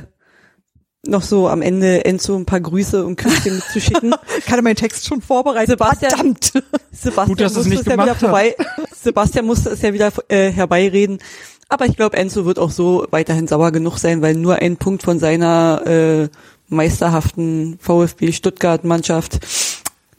noch 1.06 1.22
so 1.22 1.48
am 1.48 1.62
Ende 1.62 2.06
Enzo 2.06 2.36
ein 2.36 2.48
paar 2.48 2.60
Grüße 2.62 3.06
und 3.06 3.18
Küsschen 3.18 3.54
mitzuschicken. 3.58 4.16
Ich 4.40 4.50
hatte 4.52 4.64
meinen 4.64 4.78
Text 4.78 5.06
schon 5.06 5.22
vorbereitet. 5.22 5.78
Sebastian- 5.78 6.10
Verdammt. 6.10 6.52
Sebastian 6.92 7.28
Gut, 7.28 7.42
dass 7.42 7.52
es 7.52 7.58
musste 7.58 7.70
nicht 7.70 7.82
es 7.82 7.86
ja 7.86 8.04
wieder 8.04 8.16
vorbei. 8.16 8.56
Sebastian 9.00 9.46
musste 9.46 9.70
es 9.70 9.82
ja 9.84 9.94
wieder 9.94 10.12
äh, 10.30 10.50
herbeireden. 10.52 11.20
Aber 11.70 11.86
ich 11.86 11.96
glaube, 11.96 12.18
Enzo 12.18 12.46
wird 12.46 12.58
auch 12.58 12.72
so 12.72 13.06
weiterhin 13.12 13.46
sauer 13.48 13.72
genug 13.72 14.00
sein, 14.00 14.24
weil 14.24 14.34
nur 14.34 14.56
ein 14.56 14.78
Punkt 14.78 15.04
von 15.04 15.20
seiner 15.20 15.84
äh, 15.86 16.30
meisterhaften 16.68 17.78
VfB 17.80 18.32
Stuttgart 18.32 18.84
Mannschaft. 18.84 19.38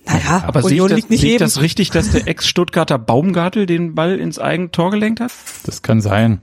Naja, 0.06 0.44
Aber 0.46 0.62
sehe 0.62 0.74
ich, 0.74 0.80
Union 0.80 0.90
das, 0.90 0.96
liegt 0.96 1.10
nicht 1.10 1.20
sehe 1.20 1.38
das 1.38 1.60
richtig, 1.60 1.90
dass 1.90 2.10
der 2.10 2.28
Ex-Stuttgarter 2.28 2.98
Baumgartel 2.98 3.66
den 3.66 3.94
Ball 3.94 4.18
ins 4.18 4.38
eigene 4.38 4.70
Tor 4.70 4.90
gelenkt 4.90 5.20
hat? 5.20 5.32
Das 5.64 5.82
kann 5.82 6.00
sein. 6.00 6.40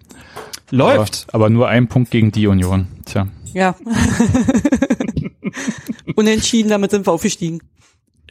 Läuft. 0.72 1.26
Aber, 1.28 1.46
aber 1.46 1.50
nur 1.50 1.68
ein 1.68 1.88
Punkt 1.88 2.12
gegen 2.12 2.32
die 2.32 2.48
Union. 2.48 2.88
Tja. 3.06 3.28
Ja. 3.54 3.76
Unentschieden, 6.16 6.70
damit 6.70 6.92
sind 6.92 7.06
wir 7.06 7.12
aufgestiegen. 7.12 7.62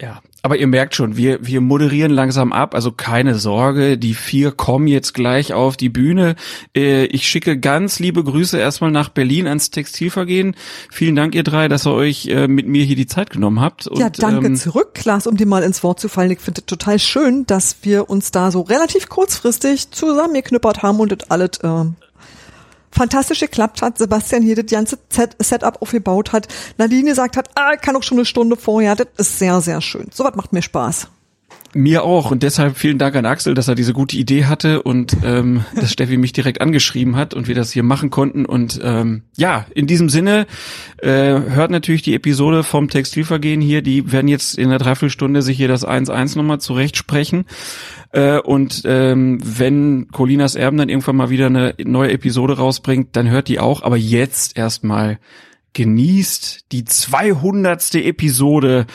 Ja, 0.01 0.23
aber 0.43 0.57
ihr 0.57 0.67
merkt 0.67 0.95
schon, 0.95 1.19
wir, 1.19 1.47
wir 1.47 1.61
moderieren 1.61 2.11
langsam 2.11 2.55
ab, 2.55 2.75
also 2.75 2.91
keine 2.91 3.35
Sorge, 3.35 3.99
die 3.99 4.15
vier 4.15 4.53
kommen 4.53 4.87
jetzt 4.87 5.13
gleich 5.13 5.53
auf 5.53 5.77
die 5.77 5.91
Bühne. 5.91 6.37
Äh, 6.75 7.05
ich 7.07 7.29
schicke 7.29 7.59
ganz 7.59 7.99
liebe 7.99 8.25
Grüße 8.25 8.59
erstmal 8.59 8.91
nach 8.91 9.11
Berlin 9.11 9.47
ans 9.47 9.71
Textilvergehen. 9.71 10.57
Vielen 10.91 11.17
Dank, 11.17 11.35
ihr 11.35 11.43
drei, 11.43 11.69
dass 11.69 11.87
ihr 11.87 11.93
euch 11.93 12.27
äh, 12.29 12.49
mit 12.49 12.67
mir 12.67 12.85
hier 12.85 12.97
die 12.97 13.07
Zeit 13.07 13.29
genommen 13.29 13.61
habt. 13.61 13.87
Und, 13.87 13.99
ja, 13.99 14.09
danke 14.09 14.47
ähm, 14.47 14.57
zurück, 14.57 14.95
Klaas, 14.95 15.27
um 15.27 15.37
dir 15.37 15.47
mal 15.47 15.63
ins 15.63 15.83
Wort 15.83 16.01
zu 16.01 16.09
fallen. 16.09 16.31
Ich 16.31 16.41
finde 16.41 16.63
es 16.63 16.67
total 16.67 16.99
schön, 16.99 17.45
dass 17.45 17.77
wir 17.83 18.09
uns 18.09 18.31
da 18.31 18.51
so 18.51 18.63
relativ 18.63 19.11
kurzfristig 19.11 19.91
zusammengeknüppert 19.91 20.83
haben 20.83 21.01
und 21.01 21.13
das 21.13 21.31
alles 21.31 21.51
ähm, 21.63 21.97
fantastisch 22.91 23.41
geklappt 23.41 23.83
hat. 23.83 23.99
Sebastian 23.99 24.43
hier 24.43 24.57
das 24.57 24.67
ganze 24.67 24.99
Set 25.11 25.37
Setup 25.39 25.81
aufgebaut 25.81 26.33
hat. 26.33 26.49
Nadine 26.79 27.11
gesagt 27.11 27.37
hat, 27.37 27.51
ah, 27.55 27.77
kann 27.77 27.97
auch 27.97 28.03
schon 28.03 28.19
eine 28.19 28.25
Stunde 28.25 28.57
vorher. 28.57 28.97
Das 28.97 29.09
ist 29.17 29.39
sehr, 29.39 29.61
sehr 29.61 29.81
schön. 29.81 30.09
Sowas 30.13 30.35
macht 30.35 30.53
mir 30.53 30.63
Spaß. 30.63 31.09
Mir 31.73 32.03
auch 32.03 32.33
und 32.33 32.43
deshalb 32.43 32.77
vielen 32.77 32.99
Dank 32.99 33.15
an 33.15 33.27
Axel, 33.27 33.55
dass 33.55 33.69
er 33.69 33.77
diese 33.77 33.93
gute 33.93 34.17
Idee 34.17 34.47
hatte 34.47 34.83
und 34.83 35.17
ähm, 35.23 35.65
dass 35.75 35.93
Steffi 35.93 36.17
mich 36.17 36.33
direkt 36.33 36.61
angeschrieben 36.61 37.15
hat 37.15 37.33
und 37.33 37.47
wir 37.47 37.55
das 37.55 37.71
hier 37.71 37.85
machen 37.85 38.11
konnten. 38.11 38.45
Und 38.45 38.81
ähm, 38.83 39.23
ja, 39.37 39.67
in 39.75 39.87
diesem 39.87 40.09
Sinne 40.09 40.47
äh, 40.99 41.09
hört 41.09 41.71
natürlich 41.71 42.03
die 42.03 42.15
Episode 42.15 42.65
vom 42.65 42.89
Textilvergehen 42.89 43.61
hier. 43.61 43.83
Die 43.83 44.11
werden 44.11 44.27
jetzt 44.27 44.59
in 44.59 44.71
der 44.71 44.79
Dreiviertelstunde 44.79 45.43
sich 45.43 45.57
hier 45.57 45.69
das 45.69 45.87
1-1 45.87 46.37
nochmal 46.37 46.61
zurechtsprechen. 46.61 47.45
Äh, 48.13 48.41
und 48.41 48.83
ähm, 48.85 49.39
wenn 49.45 50.09
Colinas 50.09 50.57
Erben 50.57 50.77
dann 50.77 50.89
irgendwann 50.89 51.17
mal 51.17 51.31
wieder 51.31 51.47
eine 51.47 51.75
neue 51.85 52.11
Episode 52.11 52.57
rausbringt, 52.57 53.15
dann 53.15 53.31
hört 53.31 53.47
die 53.47 53.61
auch. 53.61 53.83
Aber 53.83 53.97
jetzt 53.97 54.59
erstmal 54.59 55.21
genießt 55.75 56.73
die 56.73 56.85
200. 56.85 57.95
Episode 57.95 58.87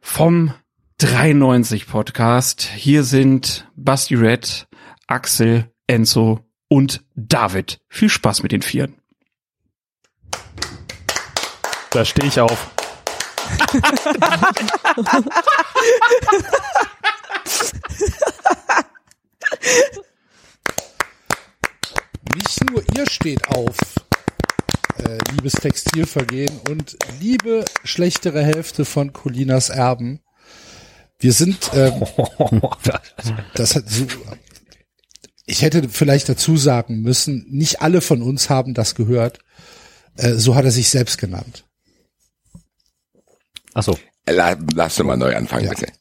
vom 0.00 0.52
93 0.98 1.88
Podcast. 1.88 2.62
Hier 2.62 3.02
sind 3.02 3.68
Basti 3.74 4.14
Red, 4.14 4.68
Axel, 5.08 5.68
Enzo 5.88 6.40
und 6.68 7.04
David. 7.16 7.80
Viel 7.88 8.08
Spaß 8.08 8.44
mit 8.44 8.52
den 8.52 8.62
Vieren. 8.62 8.94
Da 11.90 12.04
stehe 12.04 12.28
ich 12.28 12.38
auf. 12.40 12.70
Nicht 22.36 22.70
nur 22.70 22.84
ihr 22.96 23.10
steht 23.10 23.48
auf, 23.48 23.76
äh, 24.98 25.18
liebes 25.32 25.54
Textilvergehen 25.54 26.60
und 26.68 26.96
liebe 27.20 27.64
schlechtere 27.82 28.42
Hälfte 28.44 28.84
von 28.84 29.12
Colinas 29.12 29.70
Erben. 29.70 30.23
Wir 31.18 31.32
sind, 31.32 31.70
ähm, 31.74 32.02
das 33.54 33.74
hat 33.76 33.88
so, 33.88 34.06
ich 35.46 35.62
hätte 35.62 35.88
vielleicht 35.88 36.28
dazu 36.28 36.56
sagen 36.56 37.00
müssen, 37.00 37.46
nicht 37.50 37.80
alle 37.82 38.00
von 38.00 38.22
uns 38.22 38.50
haben 38.50 38.74
das 38.74 38.94
gehört. 38.94 39.38
Äh, 40.16 40.34
so 40.34 40.54
hat 40.54 40.64
er 40.64 40.70
sich 40.70 40.88
selbst 40.90 41.18
genannt. 41.18 41.64
Ach 43.74 43.82
so. 43.82 43.98
La, 44.26 44.56
lass 44.74 44.96
doch 44.96 45.04
mal 45.04 45.16
neu 45.16 45.34
anfangen, 45.36 45.64
Ja. 45.66 45.70
bitte. 45.72 45.92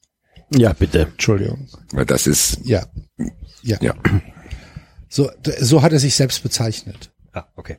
Ja, 0.55 0.73
bitte. 0.73 1.01
Entschuldigung. 1.01 1.67
Weil 1.91 2.05
das 2.05 2.27
ist, 2.27 2.59
Ja. 2.63 2.85
Ja. 3.63 3.77
ja. 3.81 3.95
So, 5.09 5.31
so 5.59 5.81
hat 5.81 5.93
er 5.93 5.99
sich 5.99 6.15
selbst 6.15 6.41
bezeichnet. 6.43 7.11
Ah, 7.33 7.45
okay. 7.55 7.77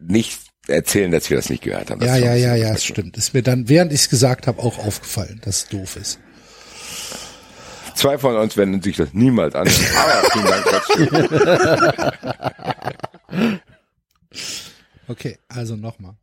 Nicht 0.00 0.40
erzählen, 0.70 1.10
dass 1.10 1.28
wir 1.30 1.36
das 1.36 1.50
nicht 1.50 1.62
gehört 1.62 1.90
haben. 1.90 2.00
Das 2.00 2.08
Ja, 2.08 2.16
ja, 2.16 2.34
ja, 2.34 2.54
ja, 2.54 2.72
es 2.72 2.84
stimmt. 2.84 3.16
Ist 3.16 3.34
mir 3.34 3.42
dann, 3.42 3.68
während 3.68 3.92
ich 3.92 4.00
es 4.00 4.08
gesagt 4.08 4.46
habe, 4.46 4.62
auch 4.62 4.78
aufgefallen, 4.78 5.40
dass 5.44 5.64
es 5.64 5.68
doof 5.68 5.96
ist. 5.96 6.18
Zwei 7.94 8.16
von 8.16 8.36
uns 8.36 8.56
wenden 8.56 8.80
sich 8.80 8.96
das 8.96 9.12
niemals 9.12 9.54
an. 9.54 9.66
Vielen 9.68 10.46
Dank. 10.46 10.66
Okay, 15.10 15.38
also 15.48 15.74
nochmal. 15.74 16.14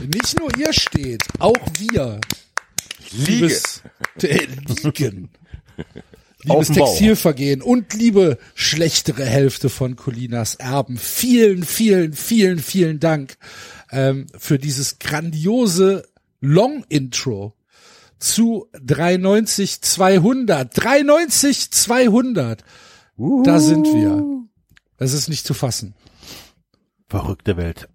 Nicht 0.00 0.38
nur 0.38 0.56
ihr 0.56 0.72
steht, 0.72 1.24
auch 1.40 1.56
wir. 1.76 2.20
Liege. 3.10 3.46
Liebes, 3.46 3.82
äh, 4.22 4.46
liegen. 4.84 5.28
Liebes. 6.42 6.68
Textilvergehen 6.68 7.62
und 7.62 7.92
liebe 7.94 8.38
schlechtere 8.54 9.24
Hälfte 9.24 9.68
von 9.68 9.96
Colinas 9.96 10.54
Erben. 10.54 10.96
Vielen, 10.96 11.64
vielen, 11.64 12.14
vielen, 12.14 12.58
vielen 12.58 13.00
Dank 13.00 13.36
ähm, 13.90 14.26
für 14.38 14.58
dieses 14.58 14.98
grandiose 14.98 16.08
Long-Intro 16.40 17.54
zu 18.18 18.68
93 18.80 19.82
200. 19.82 20.70
93 20.76 21.70
200. 21.70 22.64
Da 23.44 23.58
sind 23.58 23.86
wir. 23.86 24.24
Das 24.96 25.12
ist 25.12 25.28
nicht 25.28 25.46
zu 25.46 25.54
fassen. 25.54 25.94
Verrückte 27.08 27.56
Welt. 27.56 27.88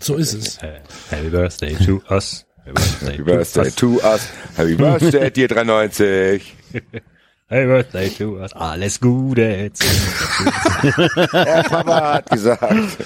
So 0.00 0.16
ist 0.16 0.32
es. 0.32 0.58
Äh, 0.58 0.80
Happy 1.10 1.28
Birthday 1.28 1.74
to 1.74 2.02
us. 2.10 2.46
Happy 2.64 2.80
Happy 3.04 3.22
Birthday 3.22 3.70
to 3.70 4.00
us. 4.02 4.22
Happy 4.56 4.74
Birthday 4.74 5.30
dir 5.30 5.48
93. 5.48 6.56
Happy 7.50 7.66
Birthday 7.66 8.08
to 8.10 8.38
us. 8.38 8.52
Alles 8.52 9.00
Gute. 9.00 9.72
Der 10.82 11.62
Papa 11.64 12.14
hat 12.14 12.30
gesagt. 12.30 12.96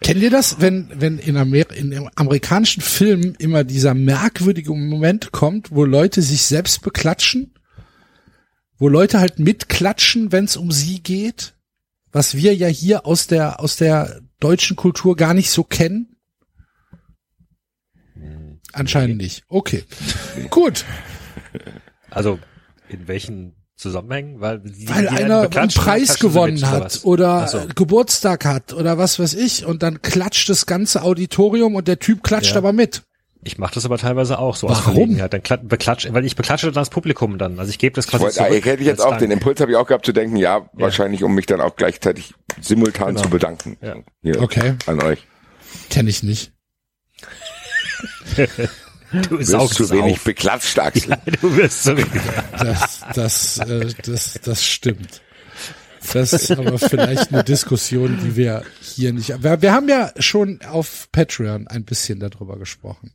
Kennt 0.00 0.22
ihr 0.22 0.30
das, 0.30 0.60
wenn, 0.60 0.88
wenn 0.94 1.18
in, 1.18 1.36
Amer 1.36 1.68
in 1.72 2.08
amerikanischen 2.14 2.80
Filmen 2.80 3.34
immer 3.40 3.64
dieser 3.64 3.94
merkwürdige 3.94 4.70
Moment 4.72 5.32
kommt, 5.32 5.72
wo 5.72 5.84
Leute 5.84 6.22
sich 6.22 6.42
selbst 6.42 6.82
beklatschen? 6.82 7.54
Wo 8.78 8.86
Leute 8.86 9.18
halt 9.18 9.40
mitklatschen, 9.40 10.30
wenn 10.30 10.44
es 10.44 10.56
um 10.56 10.70
sie 10.70 11.02
geht? 11.02 11.56
Was 12.12 12.36
wir 12.36 12.54
ja 12.54 12.68
hier 12.68 13.04
aus 13.04 13.26
der, 13.26 13.58
aus 13.58 13.74
der 13.74 14.20
deutschen 14.38 14.76
Kultur 14.76 15.16
gar 15.16 15.34
nicht 15.34 15.50
so 15.50 15.64
kennen? 15.64 16.14
Anscheinend 18.72 19.16
nicht. 19.16 19.42
Okay. 19.48 19.82
Gut. 20.50 20.84
Also, 22.10 22.38
in 22.88 23.08
welchen 23.08 23.56
Zusammenhängen? 23.76 24.40
Weil, 24.40 24.60
die, 24.60 24.88
Weil 24.88 25.08
einer 25.08 25.48
einen 25.56 25.68
Preis 25.70 26.18
gewonnen 26.18 26.58
oder 26.58 26.70
hat 26.70 27.00
oder 27.04 27.28
Ach 27.44 27.48
so. 27.48 27.60
Geburtstag 27.74 28.44
hat 28.44 28.72
oder 28.72 28.98
was 28.98 29.18
weiß 29.18 29.34
ich 29.34 29.64
und 29.66 29.82
dann 29.82 30.02
klatscht 30.02 30.48
das 30.48 30.66
ganze 30.66 31.02
Auditorium 31.02 31.74
und 31.74 31.88
der 31.88 31.98
Typ 31.98 32.22
klatscht 32.22 32.52
Ja. 32.52 32.58
aber 32.58 32.72
mit. 32.72 33.02
Ich 33.44 33.58
mache 33.58 33.74
das 33.74 33.84
aber 33.84 33.98
teilweise 33.98 34.38
auch 34.38 34.54
so 34.54 34.68
aus 34.68 34.78
Warum? 34.78 34.94
Verlegenheit. 34.94 35.32
Dann 35.32 35.42
klat- 35.42 35.66
beklatsche, 35.68 36.14
weil 36.14 36.24
ich 36.24 36.36
beklatsche 36.36 36.66
dann 36.66 36.74
das 36.74 36.90
Publikum 36.90 37.38
dann. 37.38 37.58
Also 37.58 37.70
ich 37.70 37.78
gebe 37.78 37.96
das 37.96 38.04
Ich, 38.04 38.10
quasi 38.12 38.22
wollte, 38.22 38.36
zurück. 38.36 38.52
ich 38.52 38.64
hätte 38.64 38.84
jetzt 38.84 39.00
auch 39.00 39.16
den 39.16 39.30
Dank. 39.30 39.40
Impuls 39.42 39.60
habe 39.60 39.72
ich 39.72 39.76
auch 39.76 39.86
gehabt 39.88 40.06
zu 40.06 40.12
denken, 40.12 40.36
ja, 40.36 40.68
wahrscheinlich 40.74 41.24
um 41.24 41.34
mich 41.34 41.46
dann 41.46 41.60
auch 41.60 41.74
gleichzeitig 41.74 42.34
simultan 42.60 43.08
Genau. 43.08 43.22
zu 43.22 43.30
bedanken. 43.30 43.78
Ja. 43.82 43.96
Hier 44.22 44.40
Okay. 44.40 44.74
An 44.86 45.02
euch. 45.02 45.26
Kenne 45.90 46.08
ich 46.10 46.22
nicht. 46.22 46.52
Du 49.28 49.38
wirst 49.38 49.50
saugst 49.50 49.74
zu 49.76 49.90
wenig 49.90 50.14
auf. 50.16 50.24
beklatscht, 50.24 50.78
Axel. 50.80 51.16
Du 51.40 51.56
wirst 51.56 51.84
so 51.84 51.96
wenig. 51.96 52.22
Das, 52.58 53.00
das, 53.14 53.58
äh, 53.58 53.88
das, 54.04 54.38
das 54.42 54.64
stimmt. 54.66 55.22
Das 56.12 56.32
ist 56.32 56.50
aber 56.50 56.78
vielleicht 56.78 57.32
eine 57.32 57.44
Diskussion, 57.44 58.18
die 58.24 58.36
wir 58.36 58.64
hier 58.80 59.12
nicht. 59.12 59.42
Wir, 59.42 59.62
wir 59.62 59.72
haben 59.72 59.88
ja 59.88 60.12
schon 60.18 60.60
auf 60.62 61.08
Patreon 61.12 61.68
ein 61.68 61.84
bisschen 61.84 62.18
darüber 62.18 62.58
gesprochen. 62.58 63.12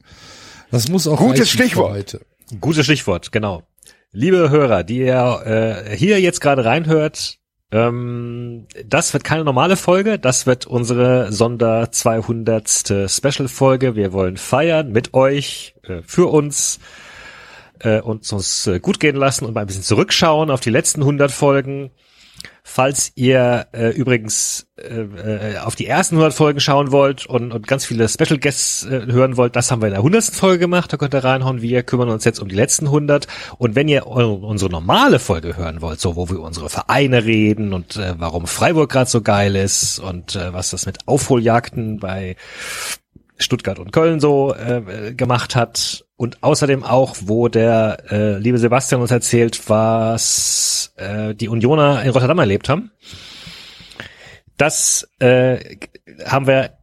Das 0.72 0.88
muss 0.88 1.08
auch 1.08 1.18
Gutes 1.18 1.50
Stichwort. 1.50 1.92
heute. 1.92 2.22
Gutes 2.62 2.86
Stichwort, 2.86 3.32
genau. 3.32 3.64
Liebe 4.12 4.50
Hörer, 4.50 4.84
die 4.84 5.00
ihr 5.00 5.86
äh, 5.90 5.96
hier 5.98 6.22
jetzt 6.22 6.40
gerade 6.40 6.64
reinhört, 6.64 7.40
ähm, 7.72 8.68
das 8.86 9.14
wird 9.14 9.24
keine 9.24 9.44
normale 9.44 9.76
Folge, 9.76 10.20
das 10.20 10.46
wird 10.46 10.66
unsere 10.66 11.32
Sonder 11.32 11.92
200. 11.92 13.10
Special 13.10 13.48
Folge. 13.48 13.96
Wir 13.96 14.14
wollen 14.14 14.38
feiern 14.38 14.92
mit 14.92 15.14
euch, 15.14 15.76
äh, 15.84 16.02
für 16.06 16.28
uns 16.32 16.80
äh, 17.80 18.00
und 18.00 18.32
uns 18.32 18.68
äh, 18.68 18.80
gut 18.80 19.00
gehen 19.00 19.16
lassen 19.18 19.46
und 19.46 19.54
mal 19.54 19.62
ein 19.62 19.68
bisschen 19.68 19.84
zurückschauen 19.84 20.50
auf 20.50 20.62
die 20.62 20.70
letzten 20.70 21.02
100 21.02 21.32
Folgen. 21.32 21.92
Falls 22.64 23.14
ihr 23.16 23.68
äh, 23.72 23.90
übrigens 23.90 24.68
äh, 24.78 24.84
äh, 24.84 25.58
auf 25.60 25.76
die 25.76 25.88
ersten 25.88 26.16
100 26.16 26.34
Folgen 26.34 26.60
schauen 26.60 26.92
wollt 26.92 27.26
und, 27.26 27.52
und 27.52 27.66
ganz 27.66 27.86
viele 27.86 28.08
Special 28.10 28.38
Guests 28.38 28.86
äh, 28.86 29.08
hören 29.08 29.38
wollt, 29.38 29.56
das 29.56 29.72
haben 29.72 29.82
wir 29.82 29.88
in 29.88 29.94
der 29.94 30.02
100. 30.02 30.26
Folge 30.26 30.60
gemacht, 30.60 30.92
da 30.92 30.98
könnt 30.98 31.16
ihr 31.16 31.24
reinhauen. 31.24 31.62
Wir 31.62 31.84
kümmern 31.84 32.10
uns 32.10 32.26
jetzt 32.26 32.40
um 32.40 32.50
die 32.50 32.56
letzten 32.56 32.88
100. 32.88 33.26
Und 33.58 33.76
wenn 33.76 33.88
ihr 33.88 34.06
unsere 34.06 34.70
normale 34.70 35.20
Folge 35.20 35.56
hören 35.56 35.82
wollt, 35.82 36.00
so 36.00 36.16
wo 36.16 36.30
wir 36.30 36.42
unsere 36.42 36.70
Vereine 36.70 37.24
reden 37.24 37.74
und 37.74 37.96
äh, 37.96 38.16
warum 38.18 38.48
Freiburg 38.48 38.92
gerade 38.92 39.10
so 39.10 39.22
geil 39.22 39.56
ist 39.56 40.00
und 40.00 40.36
äh, 40.36 40.54
was 40.54 40.72
das 40.72 40.86
mit 40.86 41.08
Aufholjagden 41.08 42.00
bei 42.00 42.36
Stuttgart 43.38 43.80
und 43.80 43.92
Köln 43.92 44.20
so 44.20 44.54
äh, 44.54 45.14
gemacht 45.14 45.56
hat 45.56 46.07
und 46.18 46.44
außerdem 46.44 46.84
auch, 46.84 47.16
wo 47.22 47.48
der 47.48 48.04
äh, 48.10 48.38
liebe 48.38 48.58
Sebastian 48.58 49.02
uns 49.02 49.12
erzählt, 49.12 49.70
was 49.70 50.92
äh, 50.98 51.36
die 51.36 51.48
Unioner 51.48 52.04
in 52.04 52.10
Rotterdam 52.10 52.40
erlebt 52.40 52.70
haben. 52.70 52.92
Das 54.58 55.08
äh, 55.20 55.78
haben 56.26 56.48
wir 56.48 56.78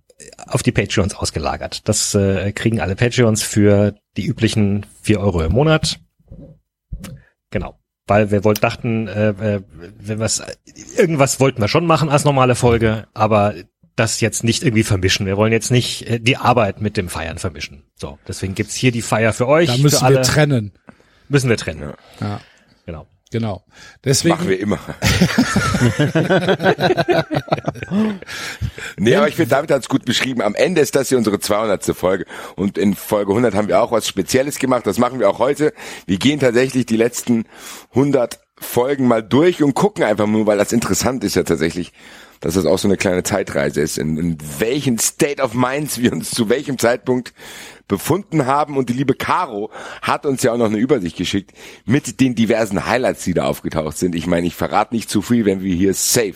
auf 0.47 0.63
die 0.63 0.73
Patreons 0.73 1.15
ausgelagert. 1.15 1.89
Das 1.89 2.15
äh, 2.15 2.53
kriegen 2.53 2.81
alle 2.81 2.95
Patreons 2.95 3.43
für 3.43 3.97
die 4.17 4.27
üblichen 4.27 4.87
vier 5.03 5.21
Euro 5.21 5.43
im 5.43 5.53
Monat. 5.53 5.99
Genau. 7.51 7.79
Weil 8.07 8.31
wir 8.31 8.45
wollten 8.45 8.61
dachten, 8.61 9.09
äh, 9.09 9.31
äh, 9.31 9.63
wenn 9.99 10.21
was 10.21 10.45
irgendwas 10.97 11.41
wollten 11.41 11.61
wir 11.61 11.69
schon 11.69 11.87
machen 11.87 12.09
als 12.09 12.25
normale 12.25 12.55
Folge, 12.55 13.09
aber 13.15 13.55
das 13.97 14.21
jetzt 14.21 14.45
nicht 14.45 14.63
irgendwie 14.63 14.83
vermischen. 14.83 15.27
Wir 15.27 15.37
wollen 15.37 15.53
jetzt 15.53 15.71
nicht 15.71 16.09
äh, 16.09 16.21
die 16.21 16.37
Arbeit 16.37 16.81
mit 16.81 16.97
dem 16.97 17.09
Feiern 17.09 17.39
vermischen. 17.39 17.85
So, 17.97 18.19
deswegen 18.27 18.55
gibt's 18.55 18.75
hier 18.75 18.93
die 18.93 19.03
Feier 19.03 19.33
für 19.33 19.49
euch. 19.49 19.69
Da 19.69 19.77
müssen 19.77 19.99
für 19.99 20.05
alle. 20.05 20.17
wir 20.17 20.23
trennen. 20.23 20.73
Müssen 21.29 21.49
wir 21.49 21.57
trennen. 21.57 21.93
Ja, 22.21 22.41
Genau. 22.87 23.07
genau. 23.31 23.65
Deswegen 24.05 24.35
Machen 24.37 24.49
wir 24.49 24.61
immer. 24.61 24.79
nee, 28.97 29.15
aber 29.17 29.29
ich 29.29 29.37
finde, 29.37 29.51
David 29.51 29.71
hat 29.71 29.83
es 29.83 29.89
gut 29.89 30.05
beschrieben. 30.05 30.43
Am 30.43 30.55
Ende 30.55 30.81
ist 30.81 30.95
das 30.95 31.09
hier 31.09 31.19
unsere 31.19 31.41
200. 31.41 31.85
Folge. 31.97 32.27
Und 32.57 32.79
in 32.79 32.95
Folge 32.95 33.33
100 33.33 33.55
haben 33.55 33.69
wir 33.69 33.81
auch 33.81 33.93
was 33.93 34.09
Spezielles 34.09 34.59
gemacht. 34.59 34.87
Das 34.87 34.99
machen 34.99 35.21
wir 35.21 35.31
auch 35.31 35.39
heute. 35.39 35.73
Wir 36.07 36.19
gehen 36.19 36.41
tatsächlich 36.41 36.87
die 36.87 36.97
letzten 36.97 37.45
100 37.91 38.41
Folgen 38.57 39.09
mal 39.09 39.23
durch 39.23 39.63
und 39.63 39.75
gucken 39.75 40.05
einfach 40.05 40.27
nur, 40.27 40.47
weil 40.47 40.59
das 40.59 40.73
interessant 40.73 41.25
ist 41.25 41.37
ja 41.37 41.43
tatsächlich, 41.43 41.93
dass 42.45 42.55
das 42.55 42.67
auch 42.67 42.79
so 42.79 42.89
eine 42.89 42.99
kleine 42.99 43.23
Zeitreise 43.23 43.81
ist, 43.81 43.97
in, 43.97 44.19
in 44.19 44.39
welchen 44.59 44.99
State 44.99 45.43
of 45.43 45.55
Minds 45.55 45.99
wir 45.99 46.13
uns 46.13 46.31
zu 46.31 46.51
welchem 46.51 46.79
Zeitpunkt 46.79 47.33
befunden 47.89 48.45
haben. 48.45 48.77
Und 48.77 48.91
die 48.91 48.93
liebe 48.93 49.15
Caro 49.15 49.71
hat 50.03 50.27
uns 50.27 50.43
ja 50.43 50.53
auch 50.53 50.59
noch 50.59 50.67
eine 50.67 50.77
Übersicht 50.77 51.17
geschickt 51.17 51.53
mit 51.87 52.21
den 52.21 52.35
diversen 52.35 52.85
Highlights, 52.85 53.25
die 53.25 53.33
da 53.33 53.47
aufgetaucht 53.47 53.97
sind. 53.97 54.15
Ich 54.15 54.27
meine, 54.27 54.47
ich 54.47 54.55
verrate 54.55 54.95
nicht 54.95 55.09
zu 55.09 55.23
viel, 55.23 55.47
wenn 55.47 55.63
wir 55.63 55.75
hier 55.75 55.95
safe 55.95 56.35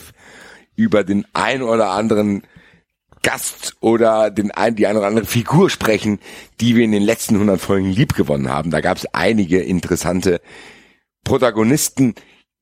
über 0.76 1.04
den 1.04 1.26
ein 1.34 1.60
oder 1.60 1.90
anderen 1.90 2.42
Gast 3.22 3.76
oder 3.80 4.30
den 4.30 4.50
ein, 4.50 4.76
die 4.76 4.86
eine 4.86 5.00
oder 5.00 5.08
andere 5.08 5.26
Figur 5.26 5.68
sprechen, 5.68 6.20
die 6.58 6.74
wir 6.74 6.84
in 6.84 6.92
den 6.92 7.02
letzten 7.02 7.34
100 7.34 7.60
Folgen 7.60 7.92
liebgewonnen 7.92 8.48
haben. 8.48 8.70
Da 8.70 8.80
gab 8.80 8.96
es 8.96 9.04
einige 9.12 9.60
interessante 9.60 10.40
Protagonisten. 11.22 12.14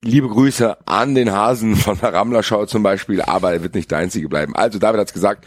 Liebe 0.03 0.27
Grüße 0.27 0.77
an 0.87 1.15
den 1.15 1.31
Hasen 1.31 1.75
von 1.75 1.99
der 1.99 2.13
Rammler-Show 2.13 2.65
zum 2.67 2.83
Beispiel, 2.83 3.21
aber 3.21 3.53
er 3.53 3.63
wird 3.63 3.73
nicht 3.73 3.89
der 3.89 3.97
Einzige 3.97 4.29
bleiben. 4.29 4.55
Also 4.55 4.77
David 4.77 4.99
hat's 4.99 5.13
gesagt, 5.13 5.45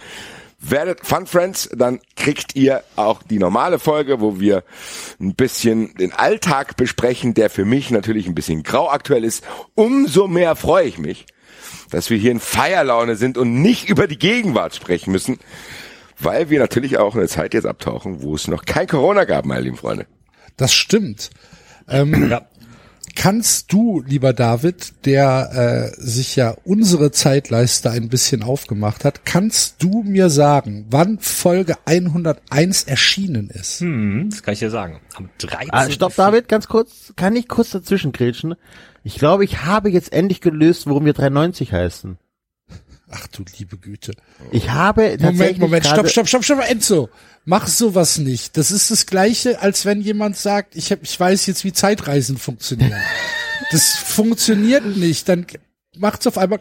werdet 0.59 1.07
Fun 1.07 1.27
Friends, 1.27 1.71
dann 1.75 2.01
kriegt 2.17 2.57
ihr 2.57 2.83
auch 2.97 3.23
die 3.23 3.39
normale 3.39 3.79
Folge, 3.79 4.21
wo 4.21 4.41
wir 4.41 4.65
ein 5.21 5.35
bisschen 5.35 5.95
den 5.95 6.13
Alltag 6.13 6.77
besprechen, 6.77 7.33
der 7.33 7.49
für 7.49 7.65
mich 7.65 7.91
natürlich 7.91 8.27
ein 8.27 8.35
bisschen 8.35 8.65
grau 8.65 8.91
aktuell 8.91 9.25
ist. 9.25 9.45
Umso 9.77 10.27
mehr 10.27 10.57
freue 10.57 10.87
ich 10.87 10.99
mich, 10.99 11.27
dass 11.91 12.11
wir 12.11 12.19
hier 12.19 12.33
in 12.33 12.41
Feierlaune 12.41 13.15
sind 13.15 13.39
und 13.39 13.63
nicht 13.63 13.89
über 13.89 14.09
die 14.09 14.19
Gegenwart 14.19 14.75
sprechen 14.75 15.13
müssen, 15.13 15.39
weil 16.19 16.51
wir 16.51 16.59
natürlich 16.59 16.99
auch 16.99 17.15
eine 17.15 17.29
Zeit 17.29 17.55
jetzt 17.55 17.67
abtauchen, 17.67 18.21
wo 18.23 18.35
es 18.35 18.49
noch 18.49 18.65
kein 18.65 18.89
Corona 18.89 19.25
gab, 19.25 19.47
meine 19.47 19.63
lieben 19.63 19.77
Freunde. 19.77 20.07
Das 20.57 20.73
stimmt. 20.75 21.31
Ähm, 21.89 22.29
Ja. 22.31 22.43
Kannst 23.15 23.73
du, 23.73 24.03
lieber 24.07 24.33
David, 24.33 25.05
der 25.05 25.93
äh, 25.97 26.01
sich 26.01 26.37
ja 26.37 26.57
unsere 26.65 27.11
Zeitleiste 27.11 27.91
ein 27.91 28.09
bisschen 28.09 28.43
aufgemacht 28.43 29.05
hat, 29.05 29.25
kannst 29.25 29.83
du 29.83 30.03
mir 30.03 30.31
sagen, 30.31 30.87
wann 30.91 31.19
Folge 31.19 31.77
101 31.85 32.85
erschienen 32.85 33.51
ist? 33.51 33.81
Hm, 33.81 34.29
das 34.31 34.43
kann 34.43 34.55
ich 34.55 34.61
dir 34.61 34.71
sagen. 34.71 35.01
Am 35.15 35.29
13. 35.39 35.69
Ah, 35.71 35.91
stopp, 35.91 36.15
David, 36.17 36.49
ganz 36.49 36.69
kurz. 36.69 37.13
Kann 37.17 37.37
ich 37.37 37.49
kurz 37.49 37.71
dazwischen 37.71 38.13
grätschen? 38.13 38.55
Ich 39.03 39.17
glaube, 39.17 39.45
ich 39.45 39.65
habe 39.65 39.91
jetzt 39.91 40.13
endlich 40.13 40.41
gelöst, 40.41 40.87
warum 40.87 41.05
wir 41.05 41.13
93 41.15 41.73
heißen. 41.73 42.19
Ach 43.13 43.27
du 43.29 43.45
liebe 43.59 43.77
Güte. 43.77 44.13
Ich 44.53 44.71
habe 44.71 45.17
tatsächlich 45.19 45.59
Moment, 45.59 45.59
Moment, 45.59 45.87
stopp, 45.87 46.09
stopp, 46.09 46.29
stopp, 46.29 46.45
stopp, 46.45 46.71
Enzo. 46.71 47.09
Mach 47.45 47.67
sowas 47.67 48.19
nicht. 48.19 48.57
Das 48.57 48.71
ist 48.71 48.91
das 48.91 49.07
gleiche, 49.07 49.61
als 49.61 49.85
wenn 49.85 50.01
jemand 50.01 50.37
sagt, 50.37 50.77
ich, 50.77 50.93
hab, 50.93 51.03
ich 51.03 51.19
weiß 51.19 51.47
jetzt, 51.47 51.65
wie 51.65 51.73
Zeitreisen 51.73 52.39
funktionieren. 52.39 52.95
Das 53.73 53.95
funktioniert 53.95 54.85
nicht. 54.97 55.29
Dann 55.29 55.47
macht's 55.97 56.27
auf 56.27 56.39
einmal 56.39 56.61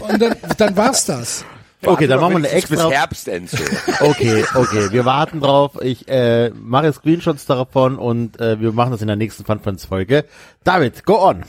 und 0.00 0.22
dann, 0.22 0.36
dann 0.56 0.76
war's 0.76 1.04
das. 1.04 1.44
Okay, 1.84 2.06
dann 2.06 2.20
machen 2.20 2.32
wir 2.34 2.38
eine 2.38 2.50
extra. 2.50 2.88
Bis 2.88 2.96
Herbst, 2.96 3.28
Enzo. 3.28 3.56
Okay, 4.00 4.44
okay, 4.54 4.92
wir 4.92 5.04
warten 5.04 5.40
drauf. 5.40 5.72
Ich 5.82 6.08
äh, 6.08 6.50
mache 6.50 6.92
Screenshots 6.92 7.44
davon 7.44 7.98
und 7.98 8.40
äh, 8.40 8.60
wir 8.60 8.72
machen 8.72 8.92
das 8.92 9.02
in 9.02 9.08
der 9.08 9.16
nächsten 9.16 9.44
Fun 9.44 9.60
Folge. 9.78 10.24
David, 10.64 11.04
go 11.04 11.20
on. 11.20 11.44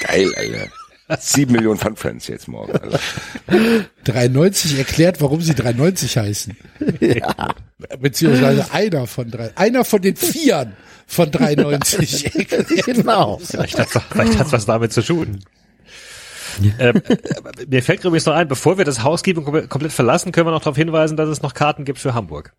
Geil, 0.00 0.34
Alter. 0.36 0.68
Sieben 1.20 1.52
Millionen 1.52 1.78
Fun 1.78 1.96
Friends 1.96 2.26
jetzt 2.28 2.48
morgen. 2.48 2.72
Alter. 2.72 2.98
93 4.04 4.78
erklärt, 4.78 5.20
warum 5.20 5.40
sie 5.40 5.54
93 5.54 6.16
heißen. 6.18 6.56
Beziehungsweise 8.00 8.72
einer 8.72 9.06
von 9.06 9.30
drei, 9.30 9.50
einer 9.56 9.84
von 9.84 10.00
den 10.02 10.16
Vieren 10.16 10.74
von 11.06 11.30
93 11.30 12.34
erklärt. 12.36 12.68
Genau. 12.86 13.38
Vielleicht 13.42 13.78
hat's, 13.78 13.92
vielleicht 14.10 14.38
hat's 14.38 14.52
was 14.52 14.66
damit 14.66 14.92
zu 14.92 15.02
tun. 15.02 15.40
ähm, 16.78 17.02
äh, 17.08 17.16
mir 17.68 17.82
fällt 17.82 18.04
übrigens 18.04 18.26
noch 18.26 18.34
ein, 18.34 18.46
bevor 18.48 18.78
wir 18.78 18.84
das 18.84 19.02
Housekeeping 19.02 19.44
kom 19.44 19.68
komplett 19.68 19.92
verlassen, 19.92 20.30
können 20.32 20.46
wir 20.46 20.52
noch 20.52 20.60
darauf 20.62 20.76
hinweisen, 20.76 21.16
dass 21.16 21.28
es 21.28 21.42
noch 21.42 21.52
Karten 21.54 21.84
gibt 21.84 21.98
für 21.98 22.14
Hamburg. 22.14 22.52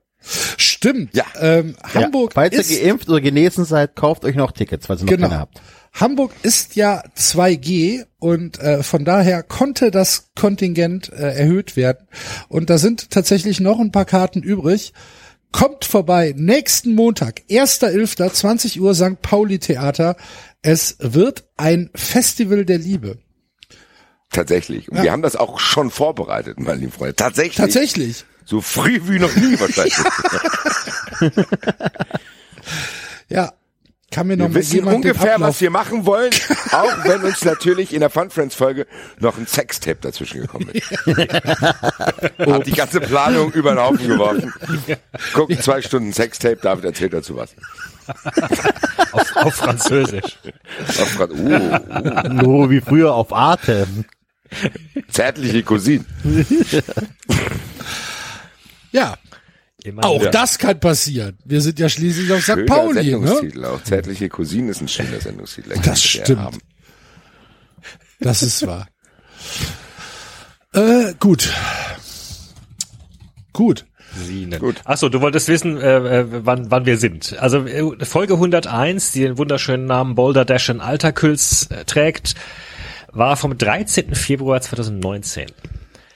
Stimmt. 0.58 1.14
Ja. 1.16 1.24
Ähm, 1.40 1.76
Hamburg 1.94 2.32
Ja, 2.32 2.42
falls 2.42 2.56
ist 2.56 2.72
ihr 2.72 2.88
geimpft 2.88 3.08
oder 3.10 3.22
genesen 3.22 3.64
seid, 3.64 3.96
kauft 3.96 4.26
euch 4.26 4.36
noch 4.36 4.52
Tickets, 4.52 4.88
falls 4.88 5.02
ihr 5.02 5.06
noch 5.06 5.12
Genau. 5.12 5.28
keine 5.30 5.40
habt. 5.40 5.62
Hamburg 5.96 6.34
ist 6.44 6.76
ja 6.76 7.04
2G 7.18 8.06
und 8.20 8.60
äh, 8.60 8.84
von 8.84 9.06
daher 9.06 9.44
konnte 9.44 9.92
das 9.92 10.32
Kontingent 10.36 11.12
äh, 11.12 11.38
erhöht 11.38 11.78
werden. 11.78 12.08
Und 12.50 12.70
da 12.70 12.78
sind 12.78 13.12
tatsächlich 13.12 13.62
noch 13.62 13.80
ein 13.80 13.94
paar 13.94 14.06
Karten 14.06 14.44
übrig. 14.44 14.94
Kommt 15.54 15.86
vorbei, 15.86 16.34
nächsten 16.36 16.96
Montag, 16.96 17.44
1.11., 17.50 18.30
20 18.30 18.82
Uhr, 18.82 18.94
St. 18.94 19.22
Pauli 19.22 19.58
Theater. 19.60 20.18
Es 20.62 20.98
wird 21.00 21.46
ein 21.56 21.90
Festival 21.96 22.66
der 22.66 22.78
Liebe. 22.78 23.20
Tatsächlich. 24.32 24.92
Und 24.92 25.02
wir 25.02 25.14
haben 25.14 25.22
das 25.22 25.38
auch 25.38 25.60
schon 25.60 25.92
vorbereitet, 25.92 26.60
meine 26.60 26.82
lieben 26.82 26.92
Freunde. 26.92 27.16
Tatsächlich. 27.16 27.56
Tatsächlich. 27.56 28.26
So 28.44 28.60
früh 28.60 29.00
wie 29.04 29.20
noch 29.20 29.34
nie 29.36 29.58
wahrscheinlich. 29.60 29.96
Ja. 33.28 33.54
Kann 34.16 34.28
mir 34.28 34.38
noch 34.38 34.46
Wir 34.46 34.50
mal 34.50 34.56
wissen 34.56 34.84
ungefähr, 34.86 35.42
was 35.42 35.60
wir 35.60 35.70
machen 35.70 36.06
wollen, 36.06 36.32
auch 36.72 37.04
wenn 37.04 37.22
uns 37.24 37.44
natürlich 37.44 37.94
in 37.94 38.00
der 38.00 38.10
Fun 38.10 38.30
Friends 38.30 38.56
Folge 38.56 38.88
noch 39.20 39.38
ein 39.38 39.46
Sextape 39.46 39.98
dazwischen 40.00 40.40
gekommen 40.40 40.70
ist. 40.72 40.90
Hab 42.40 42.64
die 42.64 42.72
ganze 42.72 43.02
Planung 43.02 43.52
über 43.52 43.72
den 43.74 43.80
Haufen 43.82 44.08
geworfen. 44.08 44.54
Gucken 45.34 45.60
zwei 45.60 45.82
Stunden 45.82 46.14
Sextape, 46.14 46.56
David 46.62 46.86
erzählt 46.86 47.12
dazu 47.12 47.36
was. 47.36 47.56
Auf, 49.12 49.36
auf 49.36 49.54
Französisch. 49.56 50.38
Auf 50.88 51.10
Fran- 51.10 51.32
uh, 51.32 52.30
uh, 52.30 52.34
Nur 52.42 52.70
wie 52.70 52.80
früher 52.80 53.14
auf 53.14 53.34
Arte. 53.34 53.86
zärtliche 55.10 55.62
Cousine. 55.64 56.06
Ja. 58.94 59.18
Immerhin. 59.86 60.10
Auch 60.10 60.24
Ja. 60.24 60.32
das 60.32 60.58
kann 60.58 60.80
passieren. 60.80 61.38
Wir 61.46 61.62
sind 61.62 61.80
ja 61.80 61.88
schließlich 61.90 62.32
auf 62.34 62.44
St. 62.44 62.66
Pauli, 62.66 62.96
ne? 63.04 63.04
Sendungstitel. 63.28 63.66
Auch 63.66 63.84
zärtliche 63.84 64.30
Cousine 64.30 64.72
ist 64.72 64.82
ein 64.82 64.88
schöner 64.88 65.20
Sendungstitel. 65.22 65.74
Das 65.84 66.04
stimmt. 66.04 66.40
haben. 66.40 66.58
Das 68.20 68.42
ist 68.42 68.66
wahr. 68.66 68.88
äh, 70.74 71.14
gut. 71.20 71.52
Gut. 73.54 73.86
Sine. 74.18 74.60
Gut. 74.60 74.82
Achso, 74.86 75.10
du 75.10 75.22
wolltest 75.22 75.48
wissen, 75.50 75.78
äh, 75.78 76.20
äh, 76.22 76.26
wann, 76.30 76.72
wann 76.72 76.86
wir 76.86 76.98
sind. 76.98 77.36
Also 77.40 77.66
äh, 77.66 78.06
Folge 78.06 78.34
101, 78.36 79.12
die 79.12 79.22
den 79.22 79.38
wunderschönen 79.38 79.86
Namen 79.86 80.16
Boulder 80.16 80.46
Dash 80.46 80.70
in 80.70 80.80
Alterküls 80.80 81.68
äh, 81.70 81.84
trägt, 81.86 82.36
war 83.12 83.36
vom 83.38 83.58
13. 83.58 84.16
Februar 84.16 84.62
2019. 84.62 85.48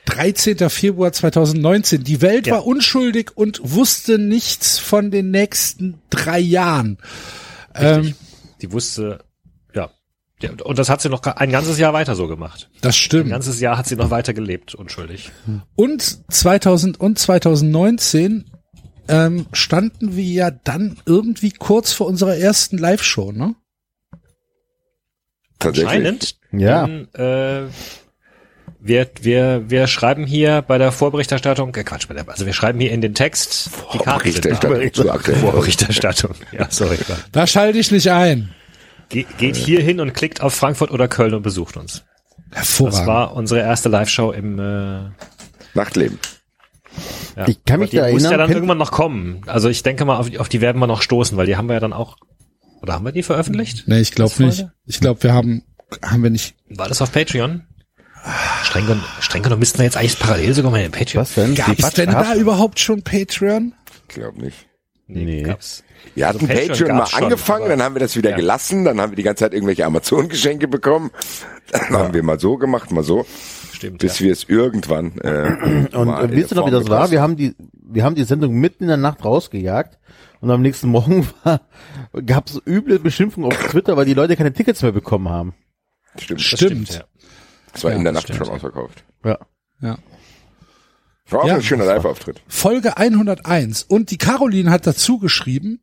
13. 0.10 0.70
Februar 0.70 1.12
2019. 1.12 2.04
Die 2.04 2.22
Welt 2.22 2.48
Ja. 2.48 2.56
war 2.56 2.66
unschuldig 2.66 3.32
und 3.36 3.60
wusste 3.64 4.18
nichts 4.20 4.78
von 4.80 5.12
den 5.12 5.32
nächsten 5.32 6.02
drei 6.10 6.40
Jahren. 6.40 6.98
Ähm, 7.76 8.16
Die 8.62 8.72
wusste, 8.72 9.24
ja. 9.74 9.90
ja. 10.42 10.50
Und 10.64 10.80
das 10.80 10.90
hat 10.90 11.02
sie 11.02 11.10
noch 11.10 11.22
ein 11.24 11.52
ganzes 11.52 11.78
Jahr 11.78 11.94
weiter 11.94 12.16
so 12.16 12.28
gemacht. 12.28 12.70
das 12.82 12.96
Ein 12.96 12.98
stimmt. 12.98 13.30
ganzes 13.30 13.60
Jahr 13.60 13.78
hat 13.78 13.88
sie 13.88 13.96
noch 13.96 14.10
weiter 14.10 14.34
gelebt, 14.34 14.76
unschuldig. 14.76 15.32
Und 15.76 16.32
2000 16.34 17.00
und 17.00 17.18
2019 17.20 18.46
ähm, 19.08 19.46
standen 19.54 20.16
wir 20.16 20.24
ja 20.24 20.52
dann 20.52 20.98
irgendwie 21.06 21.52
kurz 21.52 21.94
vor 21.94 22.08
unserer 22.08 22.36
ersten 22.38 22.78
Live-Show, 22.78 23.32
ne? 23.32 23.56
Tatsächlich. 25.60 25.88
Anscheinend. 25.94 26.36
Ja. 26.52 26.86
Denn, 26.88 27.14
äh, 27.16 27.68
wir, 28.82 29.10
wir, 29.22 29.70
wir 29.70 29.88
schreiben 29.88 30.26
hier 30.26 30.62
bei 30.62 30.78
der 30.78 30.92
Vorberichterstattung, 30.92 31.76
äh 31.76 31.84
Quatsch, 31.84 32.08
bei 32.08 32.14
der, 32.14 32.28
also 32.30 32.46
wir 32.46 32.54
schreiben 32.54 32.80
hier 32.80 32.92
in 32.92 33.02
den 33.02 33.14
Text 33.14 33.70
die 33.94 33.98
Vorberichterstattung 33.98 34.94
zu 34.94 35.12
aktuell. 35.12 35.38
Vorberichterstattung. 35.38 36.32
Ja, 36.52 36.68
sorry. 36.70 36.98
Da 37.32 37.46
schalte 37.48 37.78
ich 37.80 37.92
nicht 37.92 38.10
ein. 38.10 38.54
Ge 39.10 39.26
geht 39.38 39.56
hier 39.56 39.82
hin 39.82 40.00
und 40.00 40.14
klickt 40.14 40.42
auf 40.42 40.54
Frankfurt 40.54 40.92
oder 40.92 41.08
Köln 41.08 41.34
und 41.34 41.42
besucht 41.42 41.78
uns. 41.78 42.04
Das 42.52 42.60
Hervorragend. 42.80 43.08
war 43.08 43.34
unsere 43.36 43.60
erste 43.62 43.90
Live-Show 43.90 44.32
im 44.32 44.60
äh, 44.60 45.10
Nachtleben. 45.74 46.20
ja. 47.36 47.48
Ich 47.48 47.64
kann 47.66 47.80
mich 47.80 47.90
die 47.92 47.98
da 47.98 48.10
muss 48.12 48.24
ja 48.24 48.30
erinnern, 48.30 48.48
dann 48.48 48.56
irgendwann 48.56 48.78
noch 48.78 48.92
kommen. 48.92 49.42
Also 49.46 49.68
ich 49.70 49.84
denke 49.84 50.06
mal, 50.06 50.18
auf, 50.18 50.30
die- 50.30 50.40
auf 50.40 50.50
die 50.50 50.62
werden 50.62 50.80
wir 50.80 50.88
noch 50.88 51.02
stoßen, 51.02 51.38
weil 51.38 51.46
die 51.48 51.58
haben 51.58 51.68
wir 51.68 51.74
ja 51.74 51.80
dann 51.80 51.94
auch, 51.94 52.18
oder 52.82 52.94
haben 52.94 53.06
wir 53.06 53.12
die 53.12 53.24
veröffentlicht? 53.24 53.84
nee, 53.88 54.00
ich 54.00 54.12
glaube 54.12 54.32
Das 54.38 54.40
nicht. 54.40 54.68
Ich 54.86 55.00
glaube, 55.00 55.22
wir 55.24 55.34
haben, 55.34 55.64
haben 56.04 56.24
wir 56.24 56.30
nicht. 56.30 56.56
War 56.70 56.88
das 56.88 57.02
auf 57.02 57.12
Patreon? 57.12 57.64
Streng 58.64 58.86
genommen, 58.86 59.04
streng 59.22 59.44
genommen 59.44 59.60
müssten 59.60 59.80
wir 59.80 59.86
jetzt 59.86 59.98
eigentlich 59.98 60.20
parallel 60.20 60.54
sogar 60.54 60.72
mal 60.72 60.82
in 60.82 60.92
Patreon. 60.92 61.22
Was 61.22 61.34
denn? 61.36 61.56
Gab 61.56 61.70
es 61.70 61.78
Quatsch, 61.78 61.98
denn 61.98 62.10
ab- 62.10 62.26
da 62.30 62.36
überhaupt 62.36 62.80
schon 62.80 63.02
Patreon? 63.04 63.74
Ich 64.08 64.16
glaube 64.16 64.40
nicht. 64.42 64.68
Nee. 65.08 65.42
gab's. 65.42 65.84
Wir 66.16 66.28
hatten 66.28 66.38
Also 66.42 66.48
Patreon 66.48 66.68
Patreon, 66.70 66.92
mal 66.92 66.98
gab's 67.00 67.12
schon, 67.12 67.24
angefangen, 67.24 67.70
dann 67.70 67.82
haben 67.82 67.96
wir 67.96 68.00
das 68.00 68.16
wieder 68.16 68.30
Ja. 68.32 68.36
gelassen, 68.36 68.86
dann 68.86 69.02
haben 69.02 69.12
wir 69.12 69.16
die 69.16 69.24
ganze 69.24 69.46
Zeit 69.46 69.54
irgendwelche 69.54 69.86
Amazon-Geschenke 69.86 70.68
bekommen. 70.68 71.10
Dann 71.72 71.90
haben 71.98 72.14
wir 72.14 72.22
mal 72.24 72.40
so 72.40 72.58
gemacht, 72.58 72.92
mal 72.92 73.04
so, 73.04 73.26
Stimmt. 73.74 74.00
bis 74.00 74.20
ja. 74.20 74.26
wir 74.28 74.34
es 74.34 74.44
irgendwann 74.44 75.18
äh, 75.20 75.88
Und 75.96 76.08
mal 76.08 76.26
äh, 76.26 76.36
wisst 76.36 76.52
ihr 76.52 76.56
noch, 76.56 76.68
wie 76.68 76.72
das 76.72 76.88
war? 76.90 77.10
Wir 77.12 77.22
haben 77.22 77.36
die, 77.38 77.56
wir 77.74 78.04
haben 78.04 78.16
die 78.16 78.24
Sendung 78.24 78.54
mitten 78.54 78.84
in 78.84 78.88
der 78.90 78.98
Nacht 78.98 79.24
rausgejagt 79.26 79.98
und 80.42 80.52
am 80.52 80.62
nächsten 80.62 80.90
Morgen 80.90 81.28
war, 81.44 81.62
gab 82.26 82.48
es 82.50 82.62
üble 82.68 83.00
Beschimpfung 83.00 83.46
auf 83.46 83.58
Twitter, 83.58 83.98
weil 83.98 84.06
die 84.06 84.14
Leute 84.14 84.36
keine 84.36 84.54
Tickets 84.54 84.84
mehr 84.84 84.92
bekommen 84.92 85.30
haben. 85.30 85.54
Stimmt. 86.18 86.40
Das 86.40 86.46
Stimmt. 86.46 86.90
ja. 86.94 87.04
Das 87.74 87.84
war 87.84 87.92
in 87.92 88.04
der 88.04 88.14
Nacht 88.14 88.24
stimmt. 88.24 88.38
schon 88.40 88.50
ausverkauft. 88.50 89.04
Ja. 89.24 89.38
Ja. 89.82 89.98
War 91.30 91.42
auch 91.44 91.48
Ja, 91.48 91.56
ein 91.56 91.62
schöner 91.64 91.86
Live-Auftritt. 91.86 92.42
Folge 92.48 92.98
101. 92.98 93.84
Und 93.84 94.12
die 94.12 94.18
Caroline 94.18 94.72
hat 94.72 94.88
dazu 94.88 95.20
geschrieben, 95.20 95.80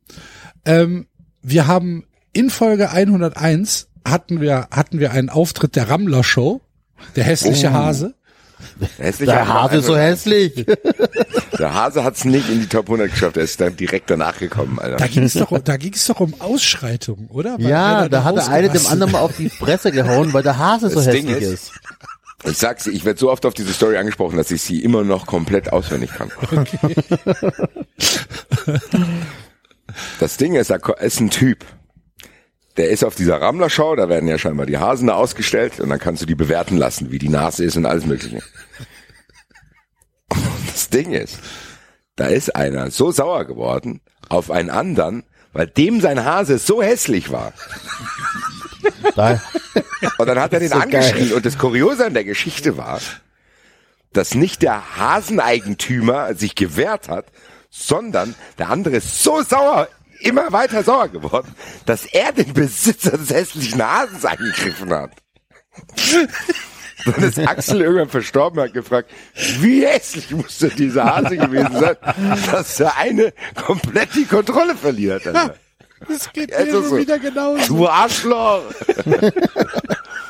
ähm, 0.65 1.07
wir 1.41 1.67
haben 1.67 2.05
in 2.33 2.49
Folge 2.49 2.91
101 2.91 3.89
hatten 4.05 4.41
wir, 4.41 4.67
hatten 4.71 4.99
wir 4.99 5.11
einen 5.11 5.29
Auftritt 5.29 5.75
der 5.75 5.89
Rammler 5.89 6.23
Show, 6.23 6.61
der 7.15 7.23
hässliche 7.23 7.69
Oh. 7.69 7.73
Hase. 7.73 8.15
Hässlich 8.97 9.29
Der 9.29 9.47
Hase 9.47 9.77
ist 9.77 9.85
so 9.85 9.95
hässlich. 9.97 10.53
Der 11.59 11.73
Hase 11.73 12.03
hat's 12.03 12.25
nicht 12.25 12.49
in 12.49 12.59
die 12.61 12.67
Top 12.67 12.85
100 12.85 13.09
geschafft, 13.11 13.37
er 13.37 13.43
ist 13.43 13.59
dann 13.61 13.75
direkt 13.75 14.09
danach 14.09 14.37
gekommen, 14.39 14.79
Alter. 14.79 14.97
Da 14.97 15.07
ging 15.07 15.23
es 15.23 15.33
doch, 15.33 15.57
da 15.59 15.75
es 15.95 16.05
doch 16.05 16.19
um 16.19 16.33
Ausschreitungen, 16.39 17.27
oder? 17.29 17.53
Weil 17.57 17.67
Ja, 17.69 18.07
da 18.09 18.23
hat 18.23 18.35
der 18.35 18.47
eine 18.49 18.69
dem 18.69 18.85
anderen 18.87 19.11
mal 19.13 19.19
auf 19.21 19.35
die 19.37 19.49
Fresse 19.49 19.91
gehauen, 19.91 20.33
weil 20.33 20.43
der 20.43 20.57
Hase 20.57 20.89
so 20.89 20.95
Das 20.95 21.05
Ding 21.09 21.27
hässlich 21.27 21.43
ist- 21.43 21.53
ist. 21.53 21.71
Ich 22.43 22.57
sag's, 22.59 22.83
dir, 22.83 22.91
ich 22.91 23.03
werde 23.03 23.19
so 23.19 23.31
oft 23.31 23.45
auf 23.47 23.55
diese 23.55 23.73
Story 23.73 23.97
angesprochen, 23.97 24.37
dass 24.37 24.51
ich 24.51 24.61
sie 24.61 24.83
immer 24.83 25.03
noch 25.03 25.25
komplett 25.25 25.73
auswendig 25.73 26.11
kann. 26.13 26.31
Das 30.19 30.37
Ding 30.37 30.55
ist, 30.55 30.69
da 30.69 30.77
ko- 30.77 30.93
ist 30.93 31.19
ein 31.19 31.29
Typ, 31.29 31.65
der 32.77 32.89
ist 32.89 33.03
auf 33.03 33.15
dieser 33.15 33.41
Rammler-Show, 33.41 33.95
da 33.95 34.07
werden 34.07 34.29
ja 34.29 34.37
scheinbar 34.37 34.65
die 34.65 34.77
Hasen 34.77 35.07
da 35.07 35.15
ausgestellt 35.15 35.79
und 35.79 35.89
dann 35.89 35.99
kannst 35.99 36.21
du 36.21 36.25
die 36.25 36.35
bewerten 36.35 36.77
lassen, 36.77 37.11
wie 37.11 37.19
die 37.19 37.29
Nase 37.29 37.63
ist 37.63 37.75
und 37.75 37.85
alles 37.85 38.05
mögliche. 38.05 38.41
Und 40.29 40.71
das 40.71 40.89
Ding 40.89 41.11
ist, 41.11 41.39
da 42.15 42.27
ist 42.27 42.55
einer 42.55 42.91
so 42.91 43.11
sauer 43.11 43.45
geworden 43.45 44.01
auf 44.29 44.51
einen 44.51 44.69
anderen, 44.69 45.23
weil 45.53 45.67
dem 45.67 46.01
sein 46.01 46.23
Hase 46.23 46.57
so 46.59 46.83
hässlich 46.83 47.31
war. 47.31 47.53
Da, 49.15 49.41
Und 50.17 50.27
dann 50.27 50.39
hat 50.39 50.53
er 50.53 50.59
den 50.59 50.69
so 50.69 50.75
angeschrien. 50.75 51.33
Und 51.33 51.45
das 51.45 51.57
Kuriose 51.57 52.05
an 52.05 52.13
der 52.13 52.23
Geschichte 52.23 52.77
war, 52.77 52.99
dass 54.13 54.35
nicht 54.35 54.61
der 54.61 54.97
Haseneigentümer 54.97 56.35
sich 56.35 56.55
gewehrt 56.55 57.09
hat, 57.09 57.25
sondern 57.69 58.35
der 58.57 58.69
andere 58.69 58.97
ist 58.97 59.23
so 59.23 59.41
sauer, 59.41 59.87
immer 60.21 60.51
weiter 60.51 60.83
sauer 60.83 61.09
geworden, 61.09 61.53
dass 61.85 62.05
er 62.05 62.31
den 62.31 62.53
Besitzer 62.53 63.17
des 63.17 63.29
hässlichen 63.29 63.81
Hasens 63.81 64.25
angegriffen 64.25 64.93
hat. 64.93 65.11
Dann 67.05 67.23
ist 67.23 67.39
Axel 67.39 67.81
irgendwann 67.81 68.09
verstorben 68.09 68.61
hat 68.61 68.73
gefragt, 68.73 69.09
wie 69.59 69.85
hässlich 69.85 70.31
muss 70.31 70.57
denn 70.59 70.71
dieser 70.75 71.05
Hase 71.05 71.37
gewesen 71.37 71.79
sein, 71.79 71.95
dass 72.51 72.77
der 72.77 72.97
eine 72.97 73.33
komplett 73.55 74.15
die 74.15 74.25
Kontrolle 74.25 74.75
verliert. 74.75 75.25
Alter. 75.27 75.55
Das 76.07 76.31
geht 76.31 76.49
mir 76.49 76.57
immer 76.57 76.83
so. 76.83 76.97
wieder 76.97 77.17
genauso. 77.19 77.65
Du 77.67 77.87
Arschloch! 77.87 78.63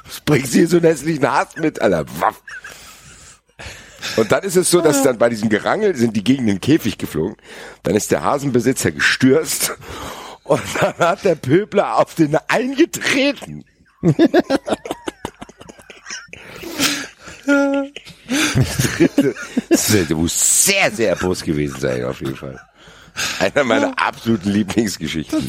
Was 0.04 0.22
bringst 0.26 0.54
du 0.54 0.60
hier 0.60 0.68
so 0.68 0.78
einen 0.78 0.86
hässlichen 0.86 1.30
Hass 1.30 1.56
mit, 1.58 1.82
Alter? 1.82 2.06
Waff. 2.20 2.42
Und 4.16 4.32
dann 4.32 4.44
ist 4.44 4.56
es 4.56 4.72
so, 4.72 4.82
dass 4.82 5.04
dann 5.04 5.18
bei 5.18 5.30
diesem 5.30 5.50
Gerangel 5.50 5.96
sind 5.96 6.16
die 6.16 6.24
gegen 6.24 6.48
den 6.48 6.62
Käfig 6.62 6.98
geflogen. 6.98 7.36
Dann 7.84 7.96
ist 7.96 8.12
der 8.12 8.24
Hasenbesitzer 8.24 8.92
gestürzt 8.92 9.74
und 10.44 10.62
dann 10.80 10.98
hat 10.98 11.24
der 11.26 11.36
Pöbler 11.36 11.98
auf 11.98 12.16
den 12.16 12.36
eingetreten. 12.48 13.66
Das 19.70 20.10
muss 20.10 20.66
sehr, 20.66 20.92
sehr 20.92 21.10
erbost 21.10 21.46
gewesen 21.46 21.80
sein, 21.80 22.04
auf 22.04 22.20
jeden 22.20 22.36
Fall. 22.36 22.60
Einer 23.40 23.64
meiner 23.64 23.98
absoluten 23.98 24.50
Lieblingsgeschichten. 24.50 25.48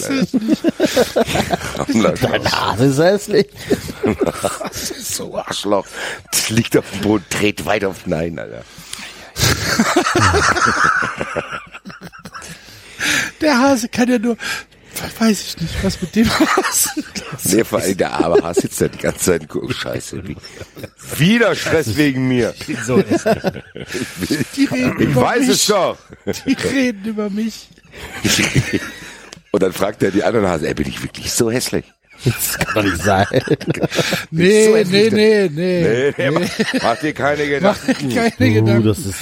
Der 2.02 2.52
Hase 2.52 2.86
ist 2.86 2.98
hässlich. 2.98 3.48
so 4.98 5.36
Arschloch. 5.36 5.86
Das 6.30 6.50
liegt 6.50 6.76
auf 6.76 6.88
dem 6.90 7.00
Boden, 7.00 7.24
dreht 7.30 7.66
weit 7.66 7.84
auf 7.84 8.06
Nein, 8.06 8.38
Alter. 8.38 8.62
Der 13.40 13.58
Hase 13.58 13.88
kann 13.88 14.10
ja 14.10 14.18
nur, 14.18 14.36
weiß 15.20 15.40
ich 15.42 15.60
nicht, 15.60 15.84
was 15.84 16.00
mit 16.00 16.14
dem 16.16 16.28
Hasen. 16.28 17.04
Nee, 17.44 17.64
vor 17.64 17.80
allem 17.80 17.96
der 17.96 18.12
arme 18.12 18.42
Haas 18.42 18.56
sitzt 18.58 18.80
da 18.80 18.88
die 18.88 18.98
ganze 18.98 19.20
Zeit 19.20 19.42
und 19.42 19.48
guckt, 19.48 19.74
scheiße. 19.74 20.26
Wie, 20.26 20.36
wieder 21.18 21.54
Stress 21.54 21.96
wegen 21.96 22.26
mir. 22.28 22.54
So 22.86 22.96
ist 22.98 23.24
es. 23.26 23.42
Die 24.56 24.64
reden 24.64 24.96
Ich 25.00 25.06
über 25.08 25.22
weiß 25.22 25.40
mich. 25.40 25.50
es 25.50 25.66
doch. 25.66 25.98
Die 26.46 26.54
reden 26.54 27.04
über 27.04 27.30
mich. 27.30 27.68
Und 29.50 29.62
dann 29.62 29.72
fragt 29.72 30.02
er 30.02 30.10
die 30.10 30.22
anderen 30.24 30.46
Hase, 30.46 30.68
ey, 30.68 30.74
bin 30.74 30.88
ich 30.88 31.02
wirklich 31.02 31.32
so 31.32 31.50
hässlich? 31.50 31.84
Das 32.24 32.58
kann 32.58 32.74
doch 32.74 32.82
nicht 32.82 33.00
sein. 33.02 33.26
Nee, 34.32 34.64
so 34.66 34.90
nee, 34.90 35.08
nee, 35.10 35.48
nee, 35.50 35.50
Nee, 35.52 36.14
nee, 36.18 36.30
mach, 36.30 36.82
mach 36.82 36.96
dir 36.98 37.12
keine 37.14 37.44
Mach 37.60 37.78
Gedanken. 37.86 38.08
dir 38.08 38.30
keine 38.32 38.50
Uh, 38.50 38.54
Gedanken. 38.54 38.84
das 38.88 38.98
ist, 38.98 39.14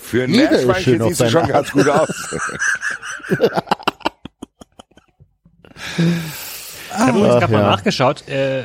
Für 0.00 0.24
ein 0.24 0.30
Meerschweinchen 0.30 1.02
siehst 1.08 1.20
du 1.20 1.30
schon 1.30 1.42
Art. 1.42 1.50
ganz 1.50 1.70
gut 1.72 1.88
aus. 1.88 2.08
Ich 5.98 6.98
habe 6.98 7.18
übrigens 7.18 7.40
gerade 7.40 7.52
mal 7.52 7.60
ja. 7.62 7.70
nachgeschaut, 7.70 8.26
äh, 8.28 8.64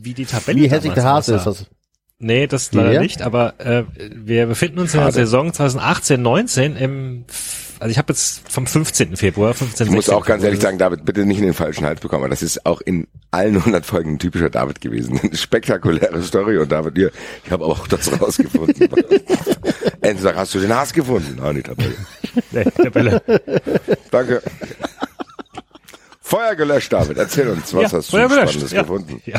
wie 0.00 0.14
die 0.14 0.24
Tabelle 0.26 0.60
wie 0.60 0.70
hässlich 0.70 0.92
der 0.94 1.04
Hase 1.04 1.34
ist. 1.36 1.46
Das, 1.46 1.66
Nee, 2.24 2.46
das 2.46 2.70
Die 2.70 2.76
leider 2.76 2.90
wer? 2.92 3.00
nicht, 3.00 3.20
aber 3.20 3.54
äh, 3.58 3.82
wir 3.98 4.46
befinden 4.46 4.78
uns 4.78 4.94
in 4.94 5.00
der 5.00 5.06
Schade. 5.06 5.26
Saison 5.26 5.50
2018-19 5.50 6.76
im 6.76 7.24
f- 7.28 7.74
Also 7.80 7.90
ich 7.90 7.98
habe 7.98 8.12
jetzt 8.12 8.48
vom 8.48 8.64
15. 8.64 9.16
Februar, 9.16 9.54
15. 9.54 9.88
Ich 9.88 9.92
muss 9.92 10.04
16. 10.04 10.14
auch 10.22 10.24
ganz 10.24 10.44
ehrlich 10.44 10.60
Februar. 10.60 10.70
sagen, 10.70 10.78
David, 10.78 11.04
bitte 11.04 11.26
nicht 11.26 11.38
in 11.38 11.44
den 11.46 11.52
falschen 11.54 11.84
Hals 11.84 11.98
bekommen. 12.00 12.30
Das 12.30 12.40
ist 12.44 12.64
auch 12.64 12.80
in 12.80 13.08
allen 13.32 13.56
100 13.56 13.84
Folgen 13.84 14.12
ein 14.12 14.18
typischer 14.20 14.50
David 14.50 14.80
gewesen. 14.80 15.18
Eine 15.22 15.36
spektakuläre 15.36 16.22
Story 16.22 16.58
und 16.58 16.70
David, 16.70 16.96
ihr, 16.96 17.10
ich 17.44 17.50
habe 17.50 17.64
auch 17.64 17.88
das 17.88 18.08
rausgefunden. 18.20 18.88
Endlich 20.00 20.20
sagt, 20.22 20.38
hast 20.38 20.54
du 20.54 20.60
den 20.60 20.72
Hass 20.76 20.92
gefunden? 20.92 21.40
Ah, 21.42 21.52
die 21.52 21.62
Tabelle. 21.62 21.94
Nee, 22.52 22.64
Tabelle. 22.64 23.20
Danke. 24.12 24.42
Feuer 26.32 26.54
gelöscht, 26.56 26.90
David. 26.90 27.18
Erzähl 27.18 27.46
uns, 27.48 27.74
was 27.74 27.92
Ja, 27.92 27.98
hast 27.98 28.10
du 28.10 28.16
gelöscht. 28.16 28.32
Spannendes 28.52 28.72
Ja. 28.72 28.80
gefunden? 28.82 29.22
Ja. 29.26 29.38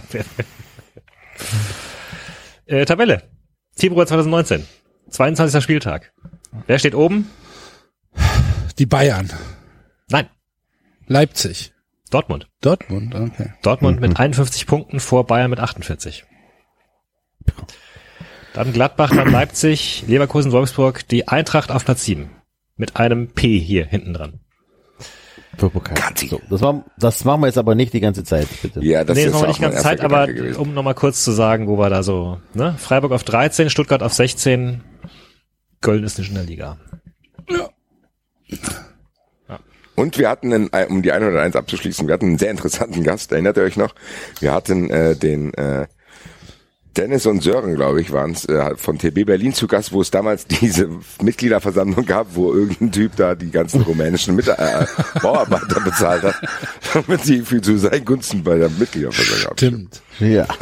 äh, 2.67 2.85
Tabelle. 2.85 3.23
Februar 3.75 4.05
2019. 4.05 4.67
22. 5.09 5.63
Spieltag. 5.63 6.13
Wer 6.67 6.77
steht 6.77 6.93
oben? 6.93 7.31
Die 8.77 8.85
Bayern. 8.85 9.31
Nein, 10.09 10.27
Leipzig. 11.07 11.73
Dortmund. 12.11 12.47
Dortmund, 12.61 13.15
okay. 13.15 13.53
Dortmund 13.63 13.99
mit 13.99 14.19
51 14.19 14.67
Punkten 14.67 14.99
vor 14.99 15.25
Bayern 15.25 15.49
mit 15.49 15.59
48. 15.59 16.25
Dann 18.53 18.71
Gladbach, 18.71 19.09
dann 19.09 19.31
Leipzig, 19.31 20.03
Leverkusen, 20.05 20.51
Wolfsburg, 20.51 21.07
die 21.07 21.27
Eintracht 21.27 21.71
auf 21.71 21.85
Platz 21.85 22.03
7. 22.05 22.29
Mit 22.75 22.97
einem 22.97 23.29
P 23.29 23.57
hier 23.57 23.87
hinten 23.87 24.13
dran. 24.13 24.41
Katzi. 25.57 26.27
So, 26.27 26.41
das, 26.49 26.61
war, 26.61 26.83
das 26.97 27.23
machen 27.25 27.41
wir 27.41 27.47
jetzt 27.47 27.57
aber 27.57 27.75
nicht 27.75 27.93
die 27.93 27.99
ganze 27.99 28.23
Zeit, 28.23 28.47
bitte. 28.61 28.83
Ja, 28.83 29.03
das 29.03 29.15
nee, 29.15 29.21
ist 29.23 29.27
ist 29.27 29.33
noch 29.33 29.43
auch 29.43 29.47
nicht 29.47 29.61
mein 29.61 29.71
ganz 29.71 29.85
erster 29.85 29.97
Zeit, 29.97 30.01
aber 30.01 30.27
gewesen. 30.27 30.57
um 30.57 30.73
nochmal 30.73 30.95
kurz 30.95 31.23
zu 31.23 31.31
sagen, 31.31 31.67
wo 31.67 31.77
wir 31.77 31.89
da 31.89 32.03
so, 32.03 32.39
ne? 32.53 32.75
Freiburg 32.77 33.11
auf 33.11 33.23
13, 33.23 33.69
Stuttgart 33.69 34.03
auf 34.03 34.13
16, 34.13 34.81
Köln 35.81 36.03
ist 36.03 36.17
nicht 36.17 36.29
in 36.29 36.35
der 36.35 36.43
Liga. 36.45 36.77
Und 39.95 40.17
wir 40.17 40.29
hatten, 40.29 40.53
einen, 40.53 40.69
äh, 40.73 40.87
um 40.89 41.01
die 41.01 41.11
101 41.11 41.55
abzuschließen, 41.55 42.07
wir 42.07 42.13
hatten 42.15 42.25
einen 42.25 42.37
sehr 42.39 42.51
interessanten 42.51 43.03
Gast, 43.03 43.31
erinnert 43.31 43.57
ihr 43.57 43.63
euch 43.63 43.77
noch? 43.77 43.93
Wir 44.39 44.51
hatten 44.51 44.89
äh, 44.89 45.15
den 45.15 45.53
äh, 45.53 45.87
Dennis 46.95 47.25
und 47.25 47.41
Sören, 47.41 47.75
glaube 47.75 48.01
ich, 48.01 48.11
waren 48.11 48.31
es, 48.31 48.45
äh, 48.45 48.75
von 48.77 48.99
TB 48.99 49.25
Berlin 49.25 49.53
zu 49.53 49.67
Gast, 49.67 49.91
wo 49.91 50.01
es 50.01 50.11
damals 50.11 50.45
diese 50.61 50.89
Mitgliederversammlung 51.21 52.05
gab, 52.05 52.35
wo 52.35 52.53
irgendein 52.53 52.91
Typ 52.91 53.15
da 53.15 53.35
die 53.35 53.49
ganzen 53.49 53.81
rumänischen 53.81 54.35
Mit 54.35 54.47
äh, 54.47 54.85
Bauarbeiter 55.21 55.79
bezahlt 55.81 56.23
hat, 56.23 56.35
damit 56.93 57.23
sie 57.23 57.41
für 57.41 57.61
zu 57.61 57.77
seinen 57.77 58.05
Gunsten 58.05 58.43
bei 58.43 58.57
der 58.57 58.69
Mitgliederversammlung 58.69 59.47
abstimmen. 59.51 59.89
Stimmt. 59.91 60.31
Ja. 60.31 60.47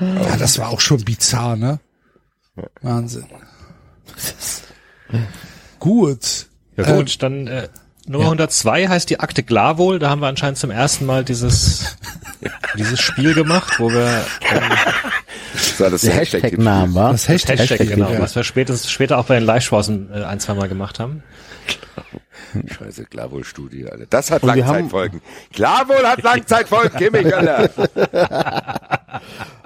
Ja, 0.00 0.36
das 0.36 0.58
war 0.58 0.70
auch 0.70 0.80
schon 0.80 1.04
bizarr, 1.04 1.54
ne? 1.54 1.78
Wahnsinn. 2.82 3.26
Gut. 5.78 6.48
Ja 6.76 6.96
gut, 6.96 7.22
dann 7.22 7.46
äh, 7.46 7.68
Nummer 8.06 8.24
102 8.24 8.88
heißt 8.88 9.08
die 9.10 9.20
Akte 9.20 9.42
Glavol. 9.42 9.98
Da 9.98 10.10
haben 10.10 10.20
wir 10.20 10.26
anscheinend 10.28 10.58
zum 10.58 10.70
ersten 10.70 11.06
Mal 11.06 11.24
dieses 11.24 11.96
dieses 12.76 13.00
Spiel 13.00 13.34
gemacht, 13.34 13.78
wo 13.80 13.90
wir 13.90 14.06
ähm, 14.52 14.62
Das 15.54 15.80
war 15.80 15.90
das 15.90 16.02
Der 16.02 16.14
Hashtag 16.14 16.42
Hashtag-Namen 16.42 16.94
war. 16.94 17.12
Das 17.12 17.28
Hashtag, 17.28 17.58
Hashtag, 17.58 17.88
genau, 17.88 18.12
ja. 18.12 18.20
was 18.20 18.36
wir 18.36 18.44
spätestens 18.44 18.90
später 18.90 19.18
auch 19.18 19.24
bei 19.26 19.36
den 19.36 19.44
Live-Spausen 19.44 20.10
äh, 20.12 20.24
ein, 20.24 20.38
zwei 20.40 20.54
Mal 20.54 20.68
gemacht 20.68 20.98
haben. 21.00 21.22
Scheiße, 22.66 23.06
klar 23.06 23.32
wohl 23.32 23.42
Studie, 23.44 23.86
Alter. 23.90 24.06
Das 24.10 24.30
hat 24.30 24.42
Und 24.42 24.54
wir 24.54 24.64
haben- 24.66 24.74
Langzeitfolgen. 24.74 25.22
Klar 25.52 25.88
wohl 25.88 26.06
hat 26.06 26.22
Langzeitfolgen, 26.22 26.98
Kimmich, 26.98 27.34
Alter. 27.34 27.70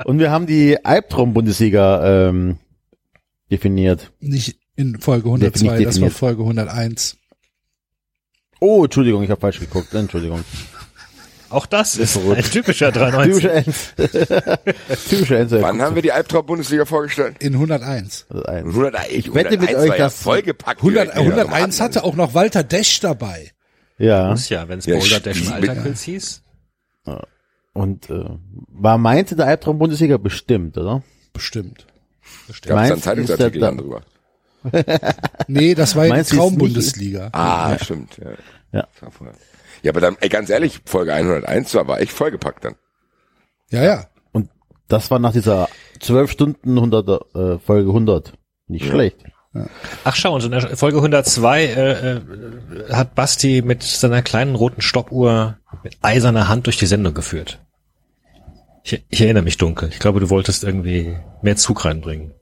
Und 0.05 0.19
wir 0.19 0.31
haben 0.31 0.47
die 0.47 0.85
Albtraum-Bundesliga 0.85 2.29
ähm, 2.29 2.59
definiert. 3.51 4.13
Nicht 4.21 4.59
in 4.77 5.01
Folge 5.01 5.29
Definitiv 5.39 5.71
102, 5.71 5.85
das 5.85 6.01
war. 6.01 6.11
Folge 6.11 6.43
101. 6.43 7.17
Oh, 8.61 8.85
Entschuldigung, 8.85 9.23
ich 9.23 9.31
habe 9.31 9.41
falsch 9.41 9.61
geguckt. 9.61 9.95
Entschuldigung. 9.95 10.45
Auch 11.51 11.65
das 11.65 11.97
ist 11.97 12.17
ein 12.19 12.43
typischer 12.43 12.93
93. 12.93 13.43
Typischer. 13.97 14.59
Typischer 15.09 15.39
Enz. 15.39 15.53
Wann 15.53 15.81
haben 15.81 15.95
wir 15.95 16.03
die 16.03 16.13
Albtraum-Bundesliga 16.13 16.85
vorgestellt? 16.85 17.37
In 17.41 17.55
101. 17.55 18.27
Ich 19.11 19.33
wette 19.35 19.57
mit 19.57 19.75
euch, 19.75 19.97
dass- 19.97 20.21
vollgepackt. 20.23 20.81
100, 20.81 21.05
direkt 21.15 21.19
wieder. 21.21 21.43
101 21.49 21.81
hatte 21.81 22.05
auch 22.05 22.17
noch 22.17 22.35
Walter 22.35 22.63
Desch 22.65 23.01
dabei. 23.01 23.51
Ja. 23.97 24.29
Muss 24.31 24.49
ja, 24.51 24.69
wenn 24.69 24.81
es 24.81 24.87
Ja, 24.87 24.99
Boulder 24.99 25.21
Dash 25.21 25.41
die- 25.41 25.49
Alterkills 25.49 26.03
hieß. 26.03 26.43
Und 27.73 28.11
äh, 28.11 28.25
war 28.69 28.99
Mainz 28.99 29.31
in 29.31 29.39
der 29.39 29.47
Albtraum-Bundesliga 29.47 30.19
bestimmt, 30.19 30.77
oder? 30.77 31.03
Bestimmt. 31.33 31.87
Gab 32.47 32.55
es 32.57 32.61
dann 32.61 32.75
Mainz 32.77 33.03
Zeitungsartikel 33.03 33.61
drüber? 33.77 34.03
Nee, 35.49 35.75
das 35.75 35.97
war 35.97 36.07
ja 36.07 36.23
Traumbundesliga. 36.23 37.31
Ah, 37.33 37.79
stimmt. 37.79 38.19
Ja. 38.19 38.31
Ja. 38.73 38.89
Ja, 39.83 39.93
aber 39.93 40.01
dann, 40.01 40.17
ey, 40.21 40.29
ganz 40.29 40.51
ehrlich, 40.51 40.81
Folge 40.85 41.15
101 41.15 41.75
war, 41.75 41.87
war 41.87 42.01
echt 42.01 42.13
vollgepackt 42.13 42.65
dann. 42.65 42.75
Ja, 43.71 43.85
ja. 43.85 44.07
Und 44.33 44.51
das 44.89 45.11
war 45.11 45.19
nach 45.19 45.33
dieser 45.33 45.69
12 46.01 46.31
Stunden 46.31 46.77
100 46.77 47.09
äh, 47.35 47.59
Folge 47.59 47.89
100. 47.89 48.33
Nicht 48.67 48.87
schlecht. 48.87 49.25
Ach 50.05 50.15
schau, 50.15 50.35
und 50.35 50.45
in 50.45 50.51
der 50.51 50.77
Folge 50.77 50.99
102 50.99 51.65
äh, 51.65 51.91
äh, 52.17 52.21
hat 52.93 53.15
Basti 53.15 53.63
mit 53.63 53.83
seiner 53.83 54.23
kleinen 54.23 54.55
roten 54.55 54.83
Stoppuhr 54.83 55.57
mit 55.83 55.97
eiserner 56.03 56.49
Hand 56.49 56.67
durch 56.67 56.77
die 56.77 56.87
Sendung 56.87 57.15
geführt. 57.15 57.59
Ich, 58.85 59.03
ich 59.09 59.21
erinnere 59.21 59.43
mich 59.43 59.57
dunkel. 59.57 59.89
Ich 59.89 59.99
glaube, 59.99 60.21
du 60.21 60.31
wolltest 60.31 60.65
irgendwie 60.65 61.17
mehr 61.43 61.57
Zug 61.57 61.85
reinbringen. 61.85 62.35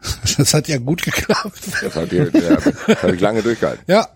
Das 0.38 0.54
hat 0.54 0.68
ja 0.68 0.78
gut 0.78 1.02
geklappt. 1.02 1.60
Das 1.82 1.96
hat, 1.96 2.12
ja, 2.12 2.26
das 2.26 3.02
hat 3.02 3.12
ich 3.12 3.20
lange 3.20 3.42
durchgehalten. 3.42 3.84
Ja. 3.88 4.08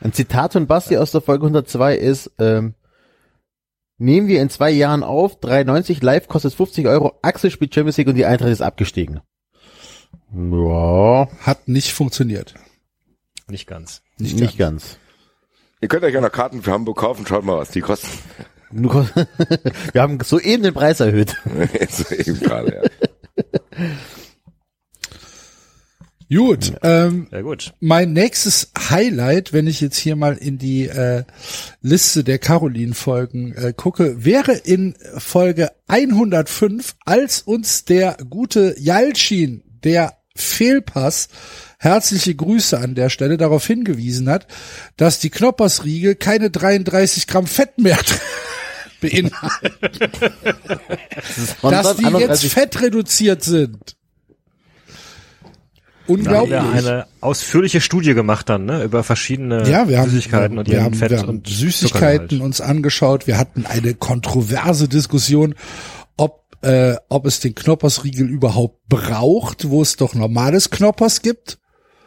Ein 0.00 0.12
Zitat 0.12 0.52
von 0.52 0.66
Basti 0.66 0.98
aus 0.98 1.12
der 1.12 1.22
Folge 1.22 1.44
102 1.44 1.96
ist, 1.96 2.30
ähm, 2.38 2.74
nehmen 3.96 4.28
wir 4.28 4.42
in 4.42 4.50
zwei 4.50 4.70
Jahren 4.70 5.02
auf, 5.02 5.40
3,90 5.40 6.04
live 6.04 6.28
kostet 6.28 6.52
50 6.52 6.86
Euro, 6.86 7.18
Axel 7.22 7.50
spielt 7.50 7.74
Champions 7.74 7.96
League 7.96 8.08
und 8.08 8.16
die 8.16 8.26
Eintracht 8.26 8.50
ist 8.50 8.60
abgestiegen. 8.60 9.22
Ja, 10.34 11.28
Hat 11.40 11.68
nicht 11.68 11.92
funktioniert. 11.92 12.54
Nicht 13.48 13.66
ganz. 13.66 14.02
Nicht, 14.18 14.36
nicht 14.38 14.58
ganz. 14.58 14.82
ganz. 14.82 14.98
Ihr 15.80 15.88
könnt 15.88 16.04
euch 16.04 16.14
ja 16.14 16.20
noch 16.20 16.32
Karten 16.32 16.62
für 16.62 16.72
Hamburg 16.72 16.98
kaufen, 16.98 17.26
schaut 17.26 17.44
mal, 17.44 17.56
was 17.56 17.70
die 17.70 17.80
kosten. 17.80 18.08
Wir 18.70 20.02
haben 20.02 20.18
soeben 20.20 20.64
den 20.64 20.74
Preis 20.74 21.00
erhöht. 21.00 21.36
Jetzt 21.72 22.10
eben 22.10 22.40
gerade, 22.40 22.74
ja. 22.74 23.86
Gut. 26.28 26.72
Ähm, 26.82 27.26
Sehr 27.30 27.42
gut. 27.42 27.74
mein 27.80 28.12
nächstes 28.12 28.70
Highlight, 28.90 29.52
wenn 29.52 29.66
ich 29.66 29.80
jetzt 29.80 29.98
hier 29.98 30.16
mal 30.16 30.36
in 30.36 30.58
die 30.58 30.88
äh, 30.88 31.24
Liste 31.82 32.24
der 32.24 32.38
Caroline-Folgen 32.38 33.54
äh, 33.54 33.72
gucke, 33.76 34.24
wäre 34.24 34.52
in 34.52 34.94
Folge 35.16 35.70
105, 35.86 36.96
als 37.04 37.42
uns 37.42 37.84
der 37.84 38.16
gute 38.28 38.74
Jalcin, 38.78 39.62
der 39.84 40.14
Fehlpass, 40.36 41.28
herzliche 41.78 42.34
Grüße 42.34 42.78
an 42.78 42.94
der 42.94 43.10
Stelle, 43.10 43.36
darauf 43.36 43.66
hingewiesen 43.66 44.28
hat, 44.28 44.46
dass 44.96 45.20
die 45.20 45.30
Knoppersriegel 45.30 46.16
keine 46.16 46.50
33 46.50 47.26
Gramm 47.26 47.46
Fett 47.46 47.78
mehr 47.78 47.98
beinhalten, 49.00 50.10
dass 51.62 51.96
die 51.96 52.06
jetzt 52.06 52.46
fettreduziert 52.46 53.44
sind. 53.44 53.93
Da 56.06 56.12
haben 56.12 56.18
Unglaublich. 56.18 56.50
wir 56.50 56.90
eine 56.90 57.06
ausführliche 57.20 57.80
Studie 57.80 58.14
gemacht 58.14 58.48
dann, 58.48 58.66
ne, 58.66 58.82
über 58.82 59.02
verschiedene 59.02 59.68
Ja, 59.68 59.88
wir 59.88 60.00
haben, 60.00 60.10
Süßigkeiten 60.10 60.58
und 60.58 60.66
wir 60.68 60.74
ihren 60.74 60.84
haben, 60.84 60.94
Fett 60.94 61.10
wir 61.10 61.18
haben 61.20 61.28
und 61.28 61.48
Süßigkeiten 61.48 62.40
uns 62.42 62.60
angeschaut. 62.60 63.26
Wir 63.26 63.38
hatten 63.38 63.64
eine 63.64 63.94
kontroverse 63.94 64.86
Diskussion, 64.86 65.54
ob, 66.18 66.56
äh, 66.62 66.96
ob 67.08 67.26
es 67.26 67.40
den 67.40 67.54
Knoppersriegel 67.54 68.28
überhaupt 68.28 68.86
braucht, 68.88 69.70
wo 69.70 69.80
es 69.80 69.96
doch 69.96 70.14
normales 70.14 70.70
Knoppers 70.70 71.22
gibt. 71.22 71.58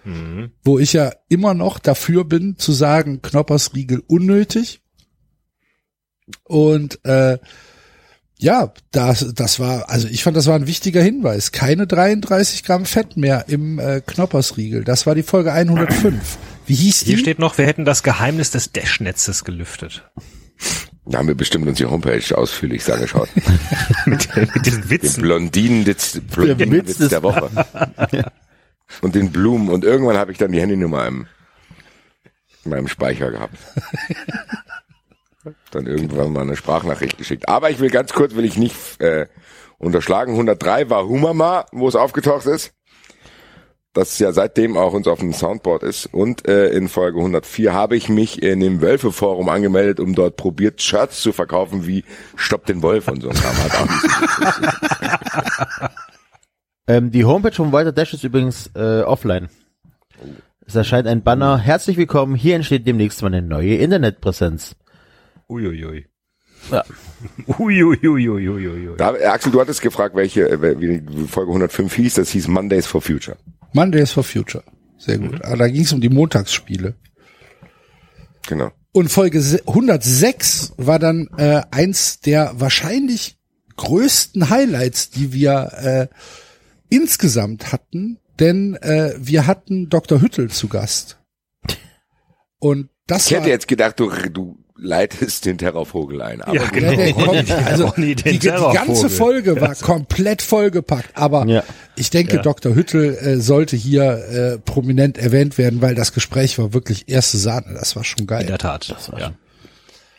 Mhm. 0.03 0.51
Wo 0.63 0.77
ich 0.77 0.93
ja 0.93 1.11
immer 1.27 1.53
noch 1.55 1.79
dafür 1.79 2.23
bin, 2.23 2.57
zu 2.57 2.73
sagen, 2.73 3.21
Knoppersriegel 3.23 4.03
unnötig. 4.07 4.81
Und 6.43 7.03
äh, 7.03 7.39
ja, 8.39 8.71
das, 8.91 9.33
das 9.33 9.59
war, 9.59 9.89
also 9.89 10.07
ich 10.07 10.23
fand, 10.23 10.37
das 10.37 10.45
war 10.47 10.55
ein 10.55 10.67
wichtiger 10.67 11.01
Hinweis. 11.01 11.51
Keine 11.51 11.87
33 11.87 12.63
Gramm 12.63 12.85
Fett 12.85 13.17
mehr 13.17 13.45
im 13.47 13.79
äh, 13.79 14.01
Knoppersriegel. 14.05 14.83
Das 14.83 15.05
war 15.07 15.15
die 15.15 15.23
Folge 15.23 15.51
105. 15.53 16.37
Wie 16.67 16.75
hieß 16.75 16.99
die? 17.01 17.05
Hier 17.11 17.17
steht 17.19 17.39
noch, 17.39 17.57
wir 17.57 17.65
hätten 17.65 17.85
das 17.85 18.03
Geheimnis 18.03 18.51
des 18.51 18.71
Dash-Netzes 18.71 19.43
gelüftet. 19.43 20.07
Da 21.05 21.19
haben 21.19 21.27
wir 21.27 21.35
bestimmt 21.35 21.67
uns 21.67 21.77
die 21.77 21.85
Homepage 21.85 22.37
ausführlich 22.37 22.91
angeschaut. 22.91 23.29
mit, 24.05 24.35
mit 24.35 24.65
diesen 24.65 24.81
Den 24.81 24.89
Witzen. 24.89 25.21
Blondinenwitz, 25.21 26.19
Blondinenwitz 26.31 26.97
des- 26.97 27.09
der 27.09 27.23
Woche. 27.23 27.49
Und 29.01 29.15
den 29.15 29.31
Blumen. 29.31 29.69
Und 29.69 29.83
irgendwann 29.83 30.17
habe 30.17 30.31
ich 30.31 30.37
dann 30.37 30.51
die 30.51 30.61
Handynummer 30.61 31.07
im, 31.07 31.27
in 32.65 32.71
meinem 32.71 32.87
Speicher 32.87 33.31
gehabt. 33.31 33.55
Dann 35.71 35.85
irgendwann 35.85 36.33
mal 36.33 36.41
eine 36.41 36.55
Sprachnachricht 36.55 37.17
geschickt. 37.17 37.49
Aber 37.49 37.69
ich 37.69 37.79
will 37.79 37.89
ganz 37.89 38.13
kurz, 38.13 38.35
will 38.35 38.45
ich 38.45 38.57
nicht 38.57 39.01
äh, 39.01 39.27
unterschlagen. 39.77 40.33
103 40.33 40.89
war 40.89 41.07
Humama, 41.07 41.65
wo 41.71 41.87
es 41.87 41.95
aufgetaucht 41.95 42.45
ist. 42.45 42.73
das 43.93 44.19
ja 44.19 44.31
seitdem 44.31 44.77
auch 44.77 44.93
uns 44.93 45.07
auf 45.07 45.19
dem 45.19 45.33
Soundboard 45.33 45.83
ist. 45.83 46.05
Und 46.05 46.47
äh, 46.47 46.69
in 46.69 46.87
Folge 46.87 47.17
104 47.17 47.73
habe 47.73 47.97
ich 47.97 48.09
mich 48.09 48.41
in 48.43 48.59
dem 48.59 48.81
Wölfe-Forum 48.81 49.49
angemeldet, 49.49 49.99
um 49.99 50.15
dort 50.15 50.37
probiert 50.37 50.81
Shirts 50.81 51.21
zu 51.21 51.33
verkaufen 51.33 51.87
wie 51.87 52.03
Stopp 52.35 52.65
den 52.65 52.81
Wolf 52.81 53.07
und 53.07 53.21
so 53.21 53.31
so 53.31 53.41
Ähm, 56.89 57.11
die 57.11 57.25
Homepage 57.25 57.53
von 57.53 57.73
Walter 57.73 57.91
Dash 57.91 58.13
ist 58.13 58.23
übrigens 58.23 58.71
äh, 58.73 59.01
offline. 59.01 59.49
Es 60.65 60.75
erscheint 60.75 61.05
ein 61.05 61.21
Banner. 61.21 61.57
Herzlich 61.57 61.97
willkommen. 61.97 62.35
Hier 62.35 62.55
entsteht 62.55 62.87
demnächst 62.87 63.21
mal 63.21 63.27
eine 63.27 63.41
neue 63.41 63.75
Internetpräsenz. 63.75 64.77
Uiuiui. 65.49 66.05
Ja. 66.71 66.83
Uiuiuiuiuiui. 67.59 68.97
Da, 68.97 69.15
äh, 69.15 69.25
Axel, 69.25 69.51
du 69.51 69.59
hattest 69.61 69.81
gefragt, 69.81 70.15
welche, 70.15 70.49
äh, 70.49 70.79
wie 70.79 70.99
die 71.01 71.27
Folge 71.27 71.51
105 71.51 71.93
hieß. 71.93 72.15
Das 72.15 72.29
hieß 72.29 72.47
Mondays 72.47 72.85
for 72.87 73.01
Future. 73.01 73.37
Mondays 73.73 74.11
for 74.11 74.23
Future. 74.23 74.63
Sehr 74.97 75.17
gut. 75.19 75.43
Aber 75.43 75.57
da 75.57 75.67
ging 75.67 75.83
es 75.83 75.93
um 75.93 76.01
die 76.01 76.09
Montagsspiele. 76.09 76.95
Genau. 78.47 78.71
Und 78.93 79.11
Folge 79.11 79.41
se- 79.41 79.61
106 79.67 80.73
war 80.77 80.97
dann 80.99 81.27
äh, 81.37 81.61
eins 81.71 82.19
der 82.21 82.53
wahrscheinlich 82.55 83.37
größten 83.75 84.49
Highlights, 84.49 85.11
die 85.11 85.33
wir 85.33 85.71
äh, 85.73 86.07
insgesamt 86.89 87.71
hatten, 87.71 88.17
denn 88.39 88.75
äh, 88.75 89.13
wir 89.19 89.45
hatten 89.45 89.89
Dr. 89.89 90.19
Hüttel 90.21 90.49
zu 90.49 90.67
Gast. 90.67 91.19
Und 92.59 92.89
das 93.05 93.27
Ich 93.27 93.31
hätte 93.33 93.43
war, 93.43 93.49
jetzt 93.49 93.67
gedacht, 93.67 93.99
du, 93.99 94.09
du 94.31 94.57
leitest 94.79 95.45
den 95.45 95.57
Terrorvogel 95.57 96.21
ein. 96.21 96.41
Aber 96.41 96.55
Ja, 96.55 96.65
genau. 96.69 96.91
Ja, 96.91 96.97
der 96.97 97.13
kommt, 97.13 97.51
also 97.51 97.93
die, 97.97 98.15
die 98.15 98.39
ganze. 98.39 99.09
Folge 99.09 99.59
war 99.59 99.73
komplett 99.75 100.41
vollgepackt. 100.41 101.09
Aber 101.15 101.45
Ja. 101.47 101.63
ich 101.95 102.09
denke, 102.09 102.35
Ja. 102.37 102.41
Dr. 102.41 102.75
Hüttel 102.75 103.15
äh, 103.15 103.37
sollte 103.37 103.75
hier 103.75 104.03
äh, 104.03 104.57
prominent 104.59 105.17
erwähnt 105.17 105.57
werden, 105.57 105.81
weil 105.81 105.95
das 105.95 106.13
Gespräch 106.13 106.57
war 106.59 106.73
wirklich 106.73 107.09
erste 107.09 107.37
Sahne. 107.37 107.73
Das 107.73 107.95
war 107.95 108.03
schon 108.03 108.19
In 108.21 108.27
geil. 108.27 108.45
der 108.45 108.57
Tat. 108.59 108.87
ja. 109.17 109.31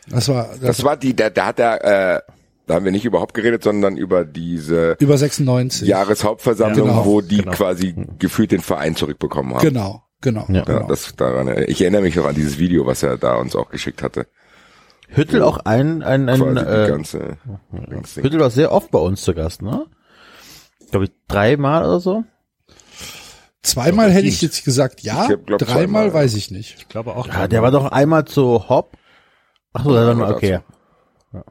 Das 0.09 0.27
war 0.27 0.49
das 0.49 0.59
Das 0.77 0.83
war 0.83 0.97
die, 0.97 1.15
da, 1.15 1.29
da 1.29 1.45
hat 1.47 1.59
er, 1.59 2.15
äh, 2.15 2.21
da 2.67 2.75
haben 2.75 2.85
wir 2.85 2.91
nicht 2.91 3.05
überhaupt 3.05 3.33
geredet, 3.33 3.63
sondern 3.63 3.95
über 3.97 4.25
diese 4.25 4.95
über 4.99 5.17
96. 5.17 5.87
Jahreshauptversammlung, 5.87 6.87
Ja, 6.87 6.93
genau. 6.93 7.05
wo 7.05 7.21
die 7.21 7.37
Genau. 7.37 7.51
quasi 7.51 7.95
gefühlt 8.17 8.51
den 8.51 8.61
Verein 8.61 8.95
zurückbekommen 8.95 9.53
haben. 9.53 9.61
Genau, 9.61 10.03
genau. 10.21 10.45
Ja. 10.49 10.63
Genau. 10.63 10.87
das 10.87 11.13
daran, 11.15 11.63
ich 11.67 11.81
erinnere 11.81 12.01
mich 12.01 12.15
noch 12.15 12.25
an 12.25 12.35
dieses 12.35 12.57
Video, 12.59 12.85
was 12.85 13.03
er 13.03 13.17
da 13.17 13.35
uns 13.35 13.55
auch 13.55 13.69
geschickt 13.69 14.01
hatte. 14.03 14.27
Hüttel 15.09 15.41
auch 15.41 15.57
ein, 15.65 16.03
ein, 16.03 16.29
ein 16.29 16.39
Quasi 16.39 16.65
die 16.65 16.71
äh, 16.71 16.87
ganze, 16.87 17.37
Hüttel 18.15 18.39
war 18.39 18.49
sehr 18.49 18.71
oft 18.71 18.91
bei 18.91 18.99
uns 18.99 19.23
zu 19.23 19.33
Gast, 19.33 19.61
ne? 19.61 19.87
Glaube 20.91 21.05
ich 21.05 21.11
dreimal 21.27 21.83
oder 21.83 21.99
so. 21.99 22.23
Zweimal 23.61 24.11
hätte 24.11 24.27
ich 24.27 24.41
jetzt 24.41 24.63
gesagt, 24.63 25.01
ja. 25.01 25.27
Dreimal 25.27 25.59
zweimal. 25.59 26.13
weiß 26.13 26.35
ich 26.35 26.49
nicht. 26.49 26.75
Ich 26.77 26.87
glaube 26.87 27.15
auch. 27.15 27.27
Ja, 27.27 27.47
der 27.47 27.61
war 27.61 27.71
doch 27.71 27.91
einmal 27.91 28.25
zu 28.25 28.69
Hop. 28.69 28.97
Ach 29.73 29.83
so, 29.83 29.93
dann 29.93 30.21
okay. 30.21 30.59
Ja. 31.33 31.43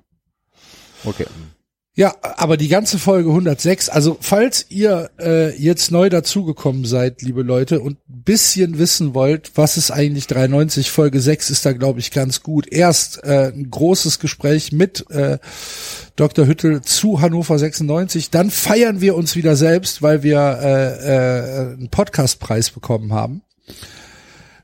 Okay. 1.05 1.27
Ja, 1.99 2.15
aber 2.23 2.57
die 2.57 2.69
ganze 2.69 2.97
Folge 2.97 3.31
106, 3.31 3.89
also 3.89 4.19
falls 4.21 4.67
ihr 4.69 5.11
äh, 5.19 5.53
jetzt 5.57 5.91
neu 5.91 6.09
dazugekommen 6.09 6.85
seid, 6.85 7.23
liebe 7.23 7.43
Leute, 7.43 7.81
und 7.81 7.99
ein 8.09 8.23
bisschen 8.23 8.79
wissen 8.79 9.15
wollt, 9.15 9.51
was 9.57 9.77
ist 9.77 9.91
eigentlich 9.91 10.29
93, 10.29 10.93
Folge 10.93 11.19
6 11.21 11.51
ist 11.51 11.67
da, 11.67 11.73
glaube 11.73 11.99
ich, 11.99 12.13
ganz 12.13 12.45
gut. 12.45 12.73
Erst 12.73 13.25
äh, 13.25 13.51
ein 13.53 13.69
großes 13.69 14.21
Gespräch 14.21 14.71
mit 14.71 15.11
äh, 15.11 15.39
Dr. 16.15 16.47
Hüttel 16.47 16.83
zu 16.83 17.21
Hannover 17.21 17.59
96, 17.59 18.31
dann 18.31 18.53
feiern 18.53 19.01
wir 19.01 19.17
uns 19.17 19.35
wieder 19.35 19.57
selbst, 19.57 20.01
weil 20.01 20.23
wir 20.23 20.39
äh, 20.39 21.73
äh, 21.73 21.73
einen 21.73 21.89
Podcastpreis 21.91 22.71
bekommen 22.71 23.13
haben. 23.13 23.43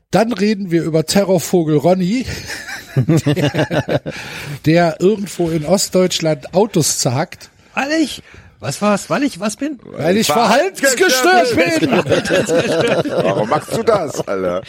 Dann 0.09 0.31
reden 0.31 0.71
wir 0.71 0.83
über 0.83 1.05
Terrorvogel 1.05 1.75
Ronny, 1.75 2.25
der, 2.95 4.01
der 4.65 5.01
irgendwo 5.01 5.49
in 5.49 5.65
Ostdeutschland 5.65 6.53
Autos 6.53 6.99
zagt. 6.99 7.49
Weil 7.73 7.91
ich, 8.01 8.23
was 8.59 8.81
war's? 8.81 9.09
Weil 9.09 9.23
ich 9.23 9.39
was 9.39 9.57
bin? 9.57 9.79
Weil 9.83 10.17
ich 10.17 10.27
verhaltensgestört 10.27 11.55
bin. 11.55 11.91
Warum 13.11 13.49
machst 13.49 13.75
du 13.75 13.83
das, 13.83 14.25
Alter? 14.27 14.61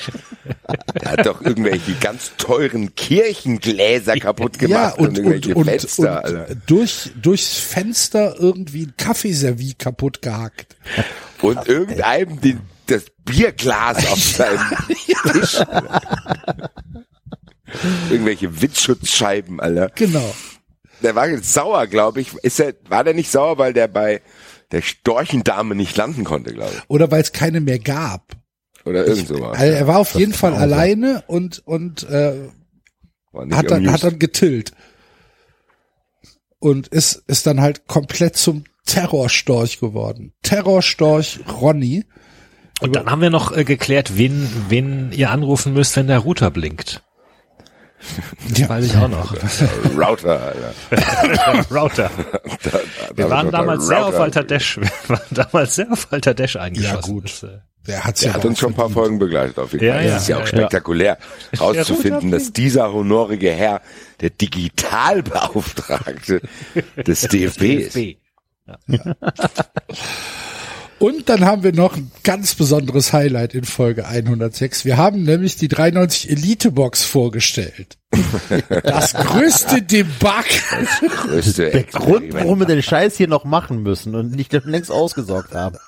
Der 1.00 1.10
hat 1.12 1.26
doch 1.26 1.40
irgendwelche 1.40 1.94
ganz 2.00 2.32
teuren 2.36 2.94
Kirchengläser 2.94 4.16
kaputt 4.16 4.60
Ja, 4.60 4.66
gemacht 4.66 4.98
und, 4.98 5.06
und, 5.06 5.10
und, 5.10 5.16
irgendwelche 5.18 5.54
und, 5.54 5.64
Fenster, 5.66 6.24
Alter. 6.24 6.48
und 6.50 6.62
durch, 6.66 7.10
durchs 7.22 7.58
Fenster 7.58 8.34
irgendwie 8.38 8.86
ein 8.86 8.94
Kaffeeservie 8.96 9.74
kaputt 9.74 10.20
gehackt. 10.20 10.76
Und 11.40 11.66
irgendeinem 11.68 12.40
den, 12.40 12.60
das 12.86 13.04
Bierglas 13.24 13.98
auf 14.10 14.22
seinem 14.22 14.60
Tisch. 15.32 15.60
Alter. 15.60 16.70
Irgendwelche 18.10 18.60
Windschutzscheiben, 18.60 19.60
Alter. 19.60 19.90
Genau. 19.94 20.34
Der 21.02 21.14
war 21.14 21.28
jetzt 21.28 21.52
sauer, 21.52 21.86
glaube 21.86 22.20
ich. 22.20 22.34
Ist 22.42 22.60
er, 22.60 22.74
war 22.88 23.04
der 23.04 23.14
nicht 23.14 23.30
sauer, 23.30 23.58
weil 23.58 23.72
der 23.72 23.88
bei 23.88 24.22
der 24.72 24.82
Storchendame 24.82 25.74
nicht 25.74 25.96
landen 25.96 26.24
konnte, 26.24 26.52
glaube 26.52 26.72
ich. 26.74 26.82
Oder 26.88 27.10
weil 27.10 27.22
es 27.22 27.32
keine 27.32 27.60
mehr 27.60 27.78
gab. 27.78 28.32
Oder 28.84 29.06
irgend 29.06 29.28
sowas. 29.28 29.58
Also 29.58 29.72
er 29.72 29.86
war 29.86 29.98
auf 29.98 30.14
jeden 30.14 30.32
Fall 30.32 30.54
alleine 30.54 31.24
und, 31.26 31.58
und 31.66 32.08
äh, 32.08 32.48
War 33.32 33.46
nicht 33.46 33.56
hat, 33.56 33.70
dann, 33.70 33.90
hat 33.90 34.04
dann 34.04 34.18
getillt. 34.18 34.72
Und 36.58 36.88
ist, 36.88 37.22
ist 37.26 37.46
dann 37.46 37.60
halt 37.60 37.86
komplett 37.86 38.36
zum 38.36 38.64
Terrorstorch 38.86 39.80
geworden. 39.80 40.32
Terrorstorch 40.42 41.40
Ronny. 41.60 42.04
Und 42.80 42.94
dann 42.94 43.10
haben 43.10 43.22
wir 43.22 43.30
noch 43.30 43.56
äh, 43.56 43.64
geklärt, 43.64 44.16
wen, 44.16 44.48
wen 44.68 45.10
ihr 45.12 45.30
anrufen 45.30 45.72
müsst, 45.72 45.96
wenn 45.96 46.06
der 46.06 46.18
Router 46.20 46.50
blinkt. 46.50 47.02
Das 48.48 48.58
Ja. 48.58 48.68
weiß 48.68 48.84
ich 48.86 48.96
auch 48.96 49.08
noch. 49.08 49.32
Router, 49.96 50.40
Alter. 50.42 50.74
Router. 51.74 52.10
Da, 52.62 52.70
da, 52.70 52.78
Wir 53.16 53.30
waren 53.30 53.50
damals 53.50 53.86
der 53.88 53.96
sehr 53.96 54.06
auf 54.06 54.18
Walter 54.18 54.44
Dash. 54.44 54.78
Wir 54.78 54.88
waren 55.08 55.20
damals 55.30 55.74
sehr 55.76 55.90
auf 55.92 56.10
Walter 56.12 56.34
Dash 56.34 56.56
eingeschossen. 56.56 56.94
Ja, 56.96 57.00
gut. 57.00 57.24
Das, 57.24 57.42
äh, 57.42 57.58
Der 57.86 58.04
hat's 58.04 58.20
Der 58.20 58.30
ja 58.30 58.34
hat 58.36 58.44
uns 58.44 58.58
schon 58.58 58.72
ein 58.72 58.76
paar. 58.76 58.90
Folgen 58.90 59.18
begleitet 59.18 59.58
auf 59.58 59.72
jeden 59.72 59.84
Ja, 59.84 59.94
Fall. 59.94 60.04
ja, 60.06 60.12
das 60.14 60.22
ist 60.22 60.28
ja 60.28 60.36
auch 60.36 60.40
ja, 60.40 60.46
spektakulär, 60.46 61.18
rauszufinden, 61.60 62.14
Router 62.24 62.30
dass 62.30 62.52
dieser 62.52 62.92
honorige 62.92 63.50
Herr 63.52 63.80
der 64.20 64.30
Digitalbeauftragte 64.30 66.40
des 67.06 67.20
DFB 67.22 67.62
ist. 67.62 67.94
DFB. 67.96 68.18
Und 70.98 71.28
dann 71.28 71.44
haben 71.44 71.62
wir 71.62 71.72
noch 71.72 71.96
ein 71.96 72.10
ganz 72.22 72.54
besonderes 72.54 73.12
Highlight 73.12 73.54
in 73.54 73.64
Folge 73.64 74.06
106. 74.06 74.84
Wir 74.84 74.96
haben 74.96 75.24
nämlich 75.24 75.56
die 75.56 75.68
93 75.68 76.30
Elite 76.30 76.70
Box 76.70 77.04
vorgestellt. 77.04 77.98
Das 78.82 79.12
größte 79.12 79.82
Debakel. 79.82 80.88
Größte 81.08 81.70
Der 81.70 81.82
Grund, 81.82 82.32
warum 82.32 82.60
wir 82.60 82.66
den 82.66 82.82
Scheiß 82.82 83.16
hier 83.16 83.28
noch 83.28 83.44
machen 83.44 83.82
müssen 83.82 84.14
und 84.14 84.30
nicht 84.30 84.52
längst 84.64 84.90
ausgesorgt 84.90 85.54
haben. 85.54 85.76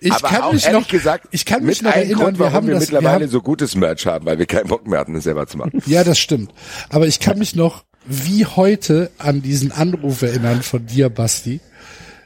Ich 0.00 0.12
Aber 0.12 0.28
kann 0.28 0.42
auch 0.42 0.52
mich 0.52 0.66
ehrlich 0.66 0.82
noch, 0.82 0.88
gesagt, 0.88 1.26
ich 1.32 1.44
kann 1.44 1.64
mich 1.64 1.82
mit 1.82 1.90
noch 1.90 1.96
erinnern, 1.96 2.18
Grund, 2.20 2.38
wir 2.38 2.44
warum 2.44 2.54
haben 2.54 2.66
wir 2.68 2.74
das, 2.74 2.90
wir 2.90 2.98
mittlerweile 2.98 3.24
haben, 3.24 3.30
so 3.32 3.40
gutes 3.40 3.74
Merch 3.74 4.06
haben, 4.06 4.24
weil 4.26 4.38
wir 4.38 4.46
keinen 4.46 4.68
Bock 4.68 4.86
mehr 4.86 5.00
hatten, 5.00 5.16
es 5.16 5.24
selber 5.24 5.46
zu 5.48 5.56
machen. 5.56 5.82
ja, 5.86 6.04
das 6.04 6.18
stimmt. 6.18 6.52
Aber 6.90 7.06
ich 7.08 7.18
kann 7.18 7.38
mich 7.38 7.56
noch 7.56 7.84
wie 8.06 8.46
heute 8.46 9.10
an 9.18 9.42
diesen 9.42 9.72
Anruf 9.72 10.22
erinnern 10.22 10.62
von 10.62 10.86
dir, 10.86 11.08
Basti. 11.08 11.60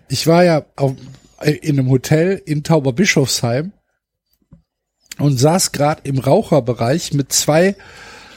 Ich 0.09 0.26
war 0.26 0.44
ja 0.44 0.64
auf, 0.76 0.94
in 1.42 1.78
einem 1.78 1.90
Hotel 1.90 2.40
in 2.44 2.62
Tauberbischofsheim 2.62 3.72
und 5.18 5.38
saß 5.38 5.72
gerade 5.72 6.02
im 6.05 6.18
Raucherbereich 6.18 7.12
mit 7.14 7.32
zwei 7.32 7.76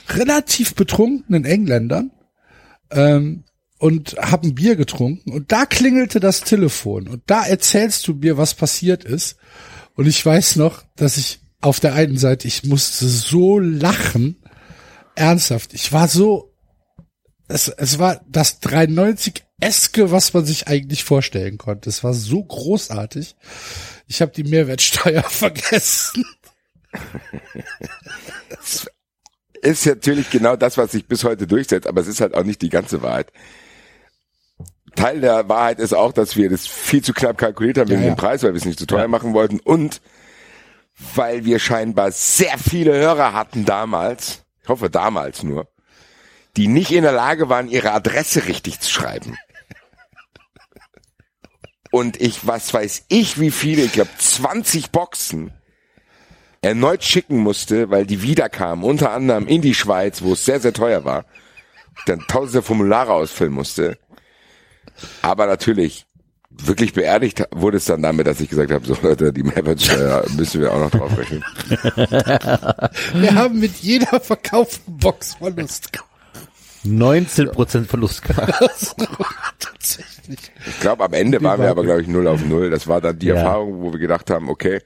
relativ 0.10 0.76
betrunkenen 0.76 1.46
Engländern 1.46 2.12
ähm, 2.92 3.44
und 3.80 4.16
hab 4.18 4.44
ein 4.44 4.56
Bier 4.56 4.76
getrunken 4.76 5.32
und 5.32 5.52
da 5.52 5.66
klingelte 5.66 6.20
das 6.20 6.42
Telefon 6.42 7.08
und 7.08 7.24
da 7.28 7.46
erzählst 7.46 8.08
du 8.08 8.14
mir, 8.14 8.38
was 8.38 8.54
passiert 8.54 9.04
ist. 9.04 9.38
Und 9.96 10.08
ich 10.08 10.24
weiß 10.24 10.58
noch, 10.58 10.84
dass 10.96 11.18
ich 11.18 11.40
auf 11.60 11.80
der 11.80 11.94
einen 11.94 12.18
Seite, 12.18 12.48
ich 12.48 12.64
musste 12.64 13.08
so 13.08 13.60
lachen, 13.60 14.38
ernsthaft, 15.16 15.74
ich 15.74 15.92
war 15.92 16.08
so, 16.08 16.54
es, 17.48 17.68
es 17.70 18.00
war 18.00 18.22
das 18.28 18.62
93-eske, 18.62 20.12
was 20.12 20.34
man 20.34 20.46
sich 20.46 20.68
eigentlich 20.68 21.04
vorstellen 21.04 21.58
konnte. 21.58 21.90
Es 21.90 22.04
war 22.04 22.14
so 22.14 22.44
großartig. 22.44 23.36
Ich 24.08 24.22
habe 24.22 24.32
die 24.32 24.44
Mehrwertsteuer 24.44 25.24
vergessen. 25.30 26.26
Ist 29.62 29.86
natürlich 29.86 30.30
genau 30.30 30.56
das, 30.56 30.78
was 30.78 30.92
sich 30.92 31.08
bis 31.08 31.24
heute 31.24 31.48
durchsetzt, 31.48 31.88
aber 31.88 32.02
es 32.02 32.08
ist 32.08 32.22
halt 32.22 32.36
auch 32.36 32.44
nicht 32.44 32.62
die 32.62 32.70
ganze 32.70 33.02
Wahrheit. 33.02 33.32
Teil 34.96 35.22
der 35.22 35.48
Wahrheit 35.48 35.80
ist 35.80 35.94
auch, 35.94 36.12
dass 36.12 36.36
wir 36.36 36.50
das 36.50 36.68
viel 36.68 37.04
zu 37.04 37.14
knapp 37.14 37.38
kalkuliert 37.38 37.78
haben 37.78 37.90
wegen 37.90 38.02
Ja, 38.02 38.08
ja. 38.08 38.14
dem 38.14 38.18
Preis, 38.18 38.44
weil 38.44 38.54
wir 38.54 38.58
es 38.58 38.66
nicht 38.66 38.80
zu 38.80 38.88
teuer 38.88 39.08
machen 39.08 39.34
wollten 39.34 39.60
und 39.60 40.02
weil 41.16 41.46
wir 41.46 41.60
scheinbar 41.60 42.12
sehr 42.12 42.58
viele 42.58 42.94
Hörer 42.94 43.34
hatten 43.34 43.66
damals, 43.66 44.44
ich 44.64 44.70
hoffe 44.70 44.90
damals 44.90 45.44
nur, 45.44 45.68
die 46.58 46.68
nicht 46.68 46.92
in 46.92 47.04
der 47.04 47.12
Lage 47.12 47.50
waren, 47.50 47.70
ihre 47.70 47.92
Adresse 47.92 48.48
richtig 48.48 48.80
zu 48.80 48.92
schreiben. 48.92 49.38
und 51.92 52.20
ich, 52.20 52.46
was 52.46 52.74
weiß 52.74 53.06
ich, 53.08 53.40
wie 53.40 53.52
viele, 53.52 53.84
ich 53.84 53.94
glaube 53.94 54.10
20 54.18 54.92
Boxen 54.92 55.52
erneut 56.62 57.04
schicken 57.04 57.38
musste, 57.38 57.92
weil 57.92 58.06
die 58.06 58.24
wiederkamen, 58.24 58.84
unter 58.84 59.12
anderem 59.12 59.48
in 59.48 59.62
die 59.62 59.76
Schweiz, 59.76 60.24
wo 60.24 60.34
es 60.34 60.44
sehr, 60.44 60.60
sehr 60.60 60.74
teuer 60.74 61.06
war. 61.06 61.26
Dann 62.08 62.26
tausende 62.28 62.62
Formulare 62.62 63.14
ausfüllen 63.14 63.54
musste. 63.54 63.98
Aber 65.22 65.46
natürlich, 65.46 66.08
wirklich 66.50 66.94
beerdigt 66.94 67.44
wurde 67.52 67.78
es 67.78 67.86
dann 67.86 68.02
damit, 68.02 68.26
dass 68.26 68.42
ich 68.42 68.50
gesagt 68.50 68.72
habe, 68.72 68.86
so 68.86 68.98
Leute, 69.02 69.32
die 69.32 69.44
Mehrwertsteuer 69.44 70.26
müssen 70.36 70.62
wir 70.62 70.74
auch 70.74 70.80
noch 70.80 70.92
drauf 70.92 71.16
rechnen. 71.18 71.44
Wir 73.14 73.36
haben 73.36 73.60
mit 73.60 73.76
jeder 73.78 74.20
verkauften 74.20 74.98
Box 74.98 75.36
Verlust. 75.36 75.92
19% 76.88 77.86
Verlust 77.86 78.22
gehabt. 78.28 78.96
Tatsächlich. 79.60 80.40
Ich 80.68 80.80
glaube, 80.80 81.06
am 81.06 81.14
Ende 81.14 81.42
waren 81.42 81.62
wir 81.62 81.70
aber, 81.70 81.84
glaube 81.84 82.02
ich, 82.02 82.08
null 82.08 82.28
auf 82.28 82.44
null. 82.46 82.70
Das 82.70 82.88
war 82.88 83.02
dann 83.02 83.20
die 83.20 83.28
Ja. 83.28 83.36
Erfahrung, 83.36 83.82
wo 83.82 83.92
wir 83.92 84.00
gedacht 84.00 84.30
haben, 84.30 84.50
okay. 84.50 84.82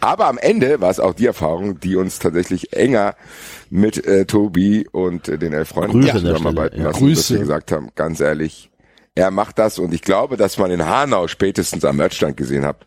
Aber 0.00 0.26
am 0.26 0.36
Ende 0.36 0.80
war 0.80 0.90
es 0.90 1.00
auch 1.00 1.14
die 1.14 1.26
Erfahrung, 1.26 1.80
die 1.80 1.96
uns 1.96 2.18
tatsächlich 2.18 2.74
enger 2.74 3.14
mit 3.70 4.06
äh, 4.06 4.26
Tobi 4.26 4.86
und 4.92 5.28
äh, 5.28 5.38
den 5.38 5.54
elf 5.54 5.70
Freunden 5.70 6.02
Grüße 6.02 6.18
zusammenarbeiten 6.20 6.78
ja. 6.78 6.88
lassen, 6.88 6.92
dass 6.92 7.16
Grüße. 7.16 7.34
wir 7.34 7.40
gesagt 7.40 7.72
haben, 7.72 7.90
ganz 7.94 8.20
ehrlich, 8.20 8.70
er 9.14 9.30
macht 9.30 9.58
das 9.58 9.78
und 9.78 9.94
ich 9.94 10.02
glaube, 10.02 10.36
dass 10.36 10.58
man 10.58 10.70
in 10.70 10.84
Hanau 10.84 11.26
spätestens 11.26 11.84
am 11.84 11.96
Merchstand 11.96 12.36
gesehen 12.36 12.66
hat, 12.66 12.86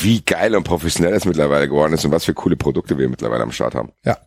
wie 0.00 0.22
geil 0.22 0.56
und 0.56 0.64
professionell 0.64 1.14
es 1.14 1.24
mittlerweile 1.24 1.68
geworden 1.68 1.92
ist 1.92 2.04
und 2.04 2.10
was 2.10 2.24
für 2.24 2.34
coole 2.34 2.56
Produkte 2.56 2.98
wir 2.98 3.08
mittlerweile 3.08 3.44
am 3.44 3.52
Start 3.52 3.74
haben. 3.74 3.92
Ja. 4.04 4.18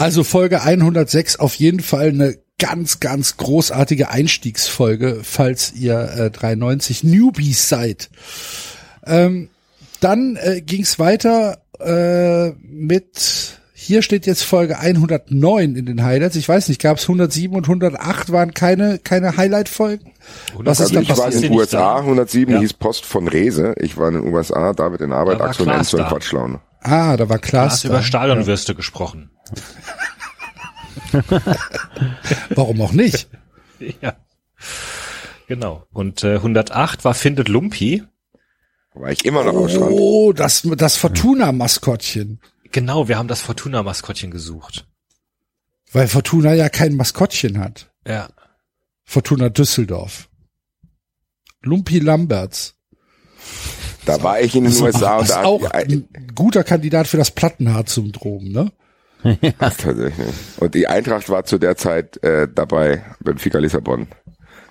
Also 0.00 0.24
Folge 0.24 0.62
106 0.62 1.36
auf 1.36 1.54
jeden 1.54 1.80
Fall 1.80 2.08
eine 2.08 2.36
ganz, 2.58 3.00
ganz 3.00 3.36
großartige 3.36 4.10
Einstiegsfolge, 4.10 5.20
falls 5.22 5.72
ihr 5.74 5.98
äh, 6.16 6.30
93 6.30 7.04
Newbies 7.04 7.68
seid. 7.68 8.10
Ähm, 9.06 9.48
dann 10.00 10.36
äh, 10.36 10.60
ging 10.60 10.82
es 10.82 10.98
weiter 10.98 11.58
äh, 11.78 12.50
mit, 12.62 13.58
hier 13.74 14.02
steht 14.02 14.26
jetzt 14.26 14.42
Folge 14.42 14.78
109 14.78 15.74
in 15.76 15.86
den 15.86 16.02
Highlights. 16.02 16.36
Ich 16.36 16.48
weiß 16.48 16.68
nicht, 16.68 16.80
gab 16.82 16.98
es 16.98 17.04
107 17.04 17.54
und 17.56 17.64
108 17.64 18.30
waren 18.32 18.52
keine, 18.54 18.98
keine 18.98 19.36
Highlight-Folgen? 19.36 20.12
Was 20.58 20.80
ist 20.80 20.86
Also 20.86 20.94
da 20.94 21.00
ich 21.00 21.08
war 21.10 21.16
passiert? 21.16 21.44
in 21.44 21.50
den 21.52 21.58
USA, 21.58 21.96
107 21.98 22.54
Ja. 22.54 22.60
hieß 22.60 22.74
Post 22.74 23.04
von 23.06 23.28
Rese. 23.28 23.74
Ich 23.78 23.96
war 23.96 24.08
in 24.08 24.14
den 24.22 24.32
USA, 24.32 24.72
David 24.72 25.00
in 25.02 25.12
Arbeit, 25.12 25.36
Da 25.36 25.40
war 25.40 25.48
Axel 25.50 25.68
Enzo 25.68 25.96
in 25.98 26.02
da. 26.04 26.08
Quatschlaune. 26.08 26.60
Ah, 26.82 27.16
da 27.18 27.28
war 27.28 27.36
Du 27.38 27.42
Klaas. 27.46 27.72
hast 27.72 27.84
über. 27.84 28.02
Stadionwürste 28.02 28.74
gesprochen. 28.74 29.30
Warum 32.50 32.80
auch 32.80 32.92
nicht? 32.92 33.28
Ja. 34.00 34.16
Genau. 35.46 35.86
Und 35.92 36.22
äh, 36.22 36.36
108 36.36 37.04
war 37.04 37.14
Findet 37.14 37.48
Lumpi. 37.48 38.04
War 38.94 39.10
ich 39.10 39.24
immer 39.24 39.44
noch 39.44 39.54
am 39.54 39.68
Strand. 39.68 39.90
Oh, 39.92 40.32
das, 40.32 40.62
das 40.62 40.96
Fortuna-Maskottchen. 40.96 42.40
Genau, 42.72 43.08
wir 43.08 43.18
haben 43.18 43.28
das 43.28 43.40
Fortuna-Maskottchen 43.40 44.30
gesucht. 44.30 44.86
Weil 45.92 46.06
Fortuna 46.08 46.54
ja 46.54 46.68
kein 46.68 46.94
Maskottchen 46.94 47.58
hat. 47.58 47.90
Ja. 48.06 48.28
Fortuna 49.04 49.48
Düsseldorf. 49.48 50.28
Lumpi 51.62 51.98
Lamberts. 51.98 52.76
Da 54.06 54.22
war 54.22 54.40
ich 54.40 54.54
in 54.54 54.64
den 54.64 54.82
USA 54.82 55.16
und 55.16 55.24
ist 55.24 55.30
da 55.32 55.44
auch 55.44 55.64
ein 55.70 56.08
guter 56.34 56.64
Kandidat 56.64 57.06
für 57.06 57.16
das 57.16 57.32
Plattenharz-Syndrom, 57.32 58.44
ne? 58.44 58.72
tatsächlich. 59.58 60.34
Und 60.58 60.74
die 60.74 60.86
Eintracht 60.86 61.28
war 61.28 61.44
zu 61.44 61.58
der 61.58 61.76
Zeit 61.76 62.22
äh, 62.22 62.48
dabei, 62.52 63.04
Benfica 63.20 63.58
Lissabon 63.58 64.08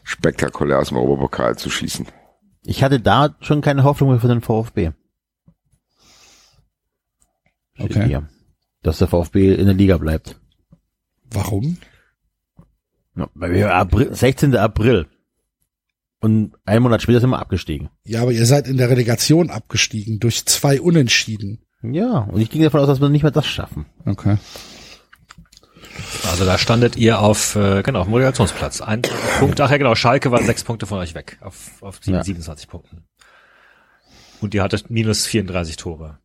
spektakulär 0.04 0.80
aus 0.80 0.90
dem 0.90 0.98
Europapokal 0.98 1.58
zu 1.58 1.70
schießen. 1.70 2.08
Ich 2.64 2.84
hatte 2.84 3.00
da 3.00 3.36
schon 3.42 3.62
keine 3.62 3.84
Hoffnung 3.84 4.10
mehr 4.10 4.20
für 4.20 4.28
den 4.28 4.42
VfB. 4.42 4.92
Okay. 7.78 8.06
hier. 8.06 8.30
Dass 8.82 8.98
der 8.98 9.08
VfB 9.08 9.54
in 9.54 9.66
der 9.66 9.76
Liga 9.76 9.98
bleibt. 9.98 10.40
Warum? 11.32 11.78
Ja, 13.16 13.30
weil 13.34 13.54
wir 13.54 13.74
April, 13.74 14.14
16. 14.14 14.56
April. 14.56 15.08
Und 16.22 16.56
einen 16.66 16.84
Monat 16.84 17.02
später 17.02 17.22
sind 17.22 17.30
wir 17.30 17.40
abgestiegen. 17.40 17.90
Ja, 18.04 18.22
aber 18.22 18.32
ihr 18.32 18.46
seid 18.46 18.68
in 18.68 18.78
der 18.78 18.90
Relegation 18.90 19.50
abgestiegen 19.50 20.20
durch 20.20 20.46
zwei 20.46 20.82
Unentschieden. 20.82 21.66
Ja, 21.82 22.20
und 22.30 22.42
ich 22.42 22.50
ging 22.50 22.62
davon 22.62 22.82
aus, 22.82 22.88
dass 22.88 23.00
wir 23.02 23.10
nicht 23.10 23.24
mehr 23.24 23.32
das 23.32 23.48
schaffen. 23.48 23.86
Okay. 24.06 24.38
Also 26.30 26.46
da 26.46 26.58
standet 26.58 26.96
ihr 26.98 27.20
auf, 27.20 27.56
äh, 27.56 27.82
genau, 27.84 28.00
auf 28.00 28.08
dem 28.08 28.12
Moderationsplatz. 28.12 28.82
Ein 28.82 29.02
Punkt, 29.40 29.60
ach 29.62 29.72
ja 29.72 29.78
genau, 29.78 29.96
Schalke 29.96 30.32
war 30.32 30.44
sechs 30.44 30.64
Punkte 30.64 30.86
von 30.86 31.00
euch 31.00 31.16
weg, 31.16 31.38
auf, 31.42 31.82
auf 31.82 32.00
sieben- 32.02 32.18
Ja. 32.18 32.24
27 32.24 32.68
Punkten. 32.68 33.04
Und 34.42 34.54
ihr 34.54 34.64
hattet 34.64 34.90
minus 34.90 35.26
34 35.26 35.76
Tore. 35.78 36.18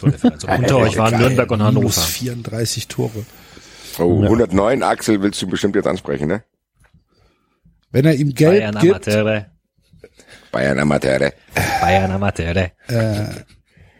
So. 0.00 0.06
Also 0.06 0.48
unter 0.48 0.76
euch 0.78 0.96
waren 0.96 1.10
Geil. 1.12 1.20
Nürnberg 1.20 1.50
und 1.50 1.62
Hannover. 1.62 1.80
Minus 1.80 2.04
34 2.04 2.88
Tore. 2.88 3.24
Oh, 3.98 4.22
109, 4.22 4.82
Axel, 4.82 5.20
willst 5.20 5.42
du 5.42 5.46
bestimmt 5.46 5.74
jetzt 5.76 5.86
ansprechen, 5.86 6.28
ne? 6.28 6.42
Wenn 7.90 8.06
er 8.06 8.14
ihm 8.14 8.32
Geld 8.34 8.60
Bayern 8.60 8.78
gibt, 8.78 9.08
Amateure. 9.08 9.46
Bayern 10.52 10.78
Amateure. 10.78 11.32
Bayern 11.80 12.10
Amateure. 12.12 12.70
äh, 12.86 13.24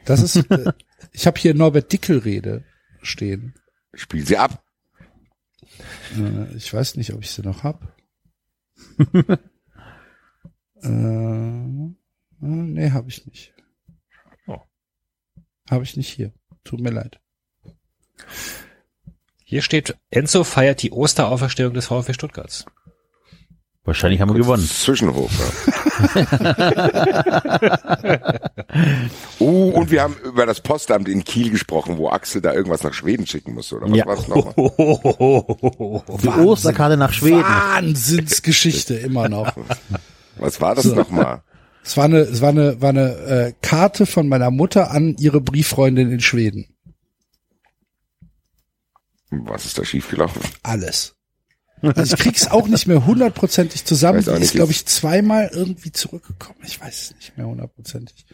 das 0.06 0.22
ist, 0.22 0.36
äh, 0.50 0.72
ich 1.12 1.26
habe 1.26 1.38
hier 1.38 1.54
Norbert 1.54 1.92
Dickel-Rede 1.92 2.64
stehen. 3.02 3.54
Spiel 3.94 4.26
sie 4.26 4.38
ab. 4.38 4.64
Äh, 6.16 6.54
ich 6.56 6.72
weiß 6.72 6.96
nicht, 6.96 7.12
ob 7.12 7.20
ich 7.22 7.30
sie 7.30 7.42
noch 7.42 7.64
hab. 7.64 7.96
äh, 10.82 10.88
äh, 10.88 11.96
nee, 12.40 12.90
habe 12.90 13.08
ich 13.08 13.26
nicht. 13.26 13.54
Oh. 14.46 14.60
Habe 15.70 15.84
ich 15.84 15.96
nicht 15.96 16.08
hier. 16.08 16.32
Tut 16.64 16.80
mir 16.80 16.90
leid. 16.90 17.20
Hier 19.44 19.62
steht, 19.62 19.96
Enzo 20.10 20.44
feiert 20.44 20.82
die 20.82 20.92
Osterauferstehung 20.92 21.74
des 21.74 21.86
VfB 21.86 22.12
Stuttgarts. 22.12 22.66
Wahrscheinlich 23.90 24.20
haben 24.20 24.32
wir 24.32 24.38
gewonnen. 24.40 24.62
Zwischenhof. 24.64 25.32
Ja. 26.14 26.28
uh, 29.40 29.70
und 29.70 29.90
wir 29.90 30.02
haben 30.02 30.14
über 30.22 30.46
das 30.46 30.60
Postamt 30.60 31.08
in 31.08 31.24
Kiel 31.24 31.50
gesprochen, 31.50 31.98
wo 31.98 32.08
Axel 32.08 32.40
da 32.40 32.54
irgendwas 32.54 32.84
nach 32.84 32.94
Schweden 32.94 33.26
schicken 33.26 33.52
musste, 33.52 33.78
oder 33.78 33.90
was 33.90 33.96
Ja. 33.96 34.06
war's 34.06 34.28
nochmal? 34.28 34.54
Die 36.22 36.28
Osterkarte 36.28 36.96
nach 36.96 37.12
Schweden. 37.12 37.42
Wahnsinnsgeschichte 37.42 38.94
immer 38.94 39.28
noch. 39.28 39.52
Was 40.36 40.60
war 40.60 40.76
das 40.76 40.84
nochmal? 40.84 41.42
Es 41.82 41.96
war 41.96 42.04
eine, 42.04 42.18
es 42.18 42.40
war 42.40 42.50
eine, 42.50 42.80
war 42.80 42.90
eine 42.90 43.10
äh, 43.16 43.52
Karte 43.60 44.06
von 44.06 44.28
meiner 44.28 44.52
Mutter 44.52 44.92
an 44.92 45.16
ihre 45.18 45.40
Brieffreundin 45.40 46.12
in 46.12 46.20
Schweden. 46.20 46.76
Was 49.30 49.66
ist 49.66 49.78
da 49.78 49.84
schiefgelaufen? 49.84 50.42
Alles. 50.62 51.16
Also 51.82 52.14
ich 52.14 52.20
krieg's 52.20 52.46
auch 52.48 52.66
nicht 52.68 52.86
mehr 52.86 53.06
hundertprozentig 53.06 53.84
zusammen. 53.84 54.22
Die 54.24 54.30
ist, 54.42 54.54
glaube 54.54 54.72
ich, 54.72 54.84
zweimal 54.86 55.50
irgendwie 55.52 55.92
zurückgekommen. 55.92 56.58
Ich 56.64 56.80
weiß 56.80 57.02
es 57.02 57.14
nicht 57.16 57.36
mehr 57.38 57.46
hundertprozentig. 57.46 58.26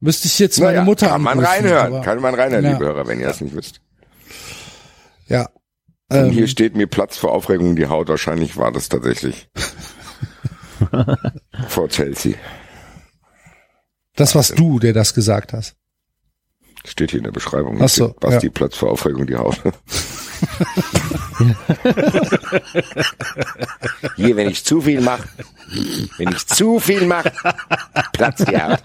Müsste 0.00 0.26
ich 0.28 0.38
jetzt 0.38 0.58
meine 0.58 0.72
Naja, 0.72 0.84
Mutter 0.84 1.08
kann 1.08 1.22
man 1.22 1.32
anrufen, 1.38 1.46
reinhören, 1.52 1.86
aber- 1.94 2.00
kann 2.02 2.20
man 2.20 2.34
reinhören, 2.34 2.64
Ja. 2.64 2.72
liebe 2.72 2.84
Hörer, 2.84 3.06
wenn 3.06 3.20
ihr 3.20 3.26
das 3.26 3.40
nicht 3.40 3.54
wisst. 3.54 3.80
Ja. 5.28 5.48
Und 6.08 6.16
Ähm, 6.16 6.30
hier 6.30 6.48
steht 6.48 6.74
mir 6.76 6.86
Platz 6.86 7.16
vor 7.16 7.32
Aufregung 7.32 7.70
in 7.70 7.76
die 7.76 7.86
Haut. 7.86 8.08
Wahrscheinlich 8.08 8.56
war 8.56 8.72
das 8.72 8.88
tatsächlich 8.88 9.48
vor 11.68 11.88
Chelsea. 11.88 12.34
das 14.16 14.34
warst 14.34 14.58
du, 14.58 14.78
der 14.78 14.92
das 14.92 15.14
gesagt 15.14 15.52
hast. 15.52 15.76
Steht 16.84 17.10
hier 17.10 17.18
in 17.18 17.24
der 17.24 17.32
Beschreibung. 17.32 17.80
Ach 17.82 17.88
so, 17.88 18.14
Basti 18.20 18.46
ja. 18.46 18.52
Platz 18.52 18.76
vor 18.76 18.90
Aufregung 18.90 19.26
die 19.26 19.36
Haut. 19.36 19.60
Hier, 24.16 24.36
wenn 24.36 24.50
ich 24.50 24.64
zu 24.64 24.80
viel 24.80 25.00
mache, 25.00 25.24
wenn 26.18 26.28
ich 26.28 26.46
zu 26.46 26.78
viel 26.80 27.06
mache, 27.06 27.32
platzt 28.12 28.46
die 28.48 28.56
Haut. 28.56 28.80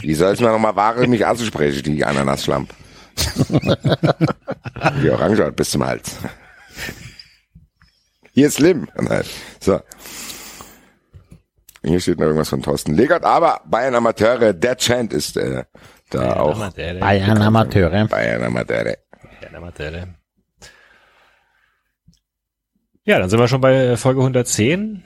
Wie 0.00 0.14
soll 0.14 0.32
es 0.32 0.40
mir 0.40 0.50
nochmal 0.50 0.76
wagen, 0.76 1.10
mich 1.10 1.26
anzusprechen, 1.26 1.82
die 1.82 2.04
Ananasschlamp? 2.04 2.72
Die 5.02 5.10
Orange 5.10 5.44
hat 5.44 5.56
bis 5.56 5.70
zum 5.70 5.84
Hals. 5.86 6.16
Hier 8.32 8.48
ist 8.48 8.54
Slim. 8.54 8.88
Nein. 8.96 9.22
So. 9.60 9.80
Hier 11.84 12.00
steht 12.00 12.18
noch 12.18 12.26
irgendwas 12.26 12.48
von 12.48 12.62
Thorsten 12.62 12.94
Legert, 12.94 13.24
aber 13.24 13.60
Bayern 13.66 13.94
Amateure, 13.94 14.54
der 14.54 14.76
Chant 14.76 15.12
ist 15.12 15.36
äh, 15.36 15.64
da 16.10 16.36
auch. 16.36 16.56
Amateure. 16.56 16.98
Bayern 16.98 17.42
Amateure. 17.42 18.08
Bayern 18.08 18.42
Amateure. 18.42 18.96
Bayern 19.54 19.62
Amateure. 19.62 20.08
Ja, 23.04 23.18
dann 23.18 23.28
sind 23.30 23.38
wir 23.38 23.48
schon 23.48 23.60
bei 23.60 23.74
äh, 23.74 23.96
Folge 23.96 24.20
110. 24.20 25.04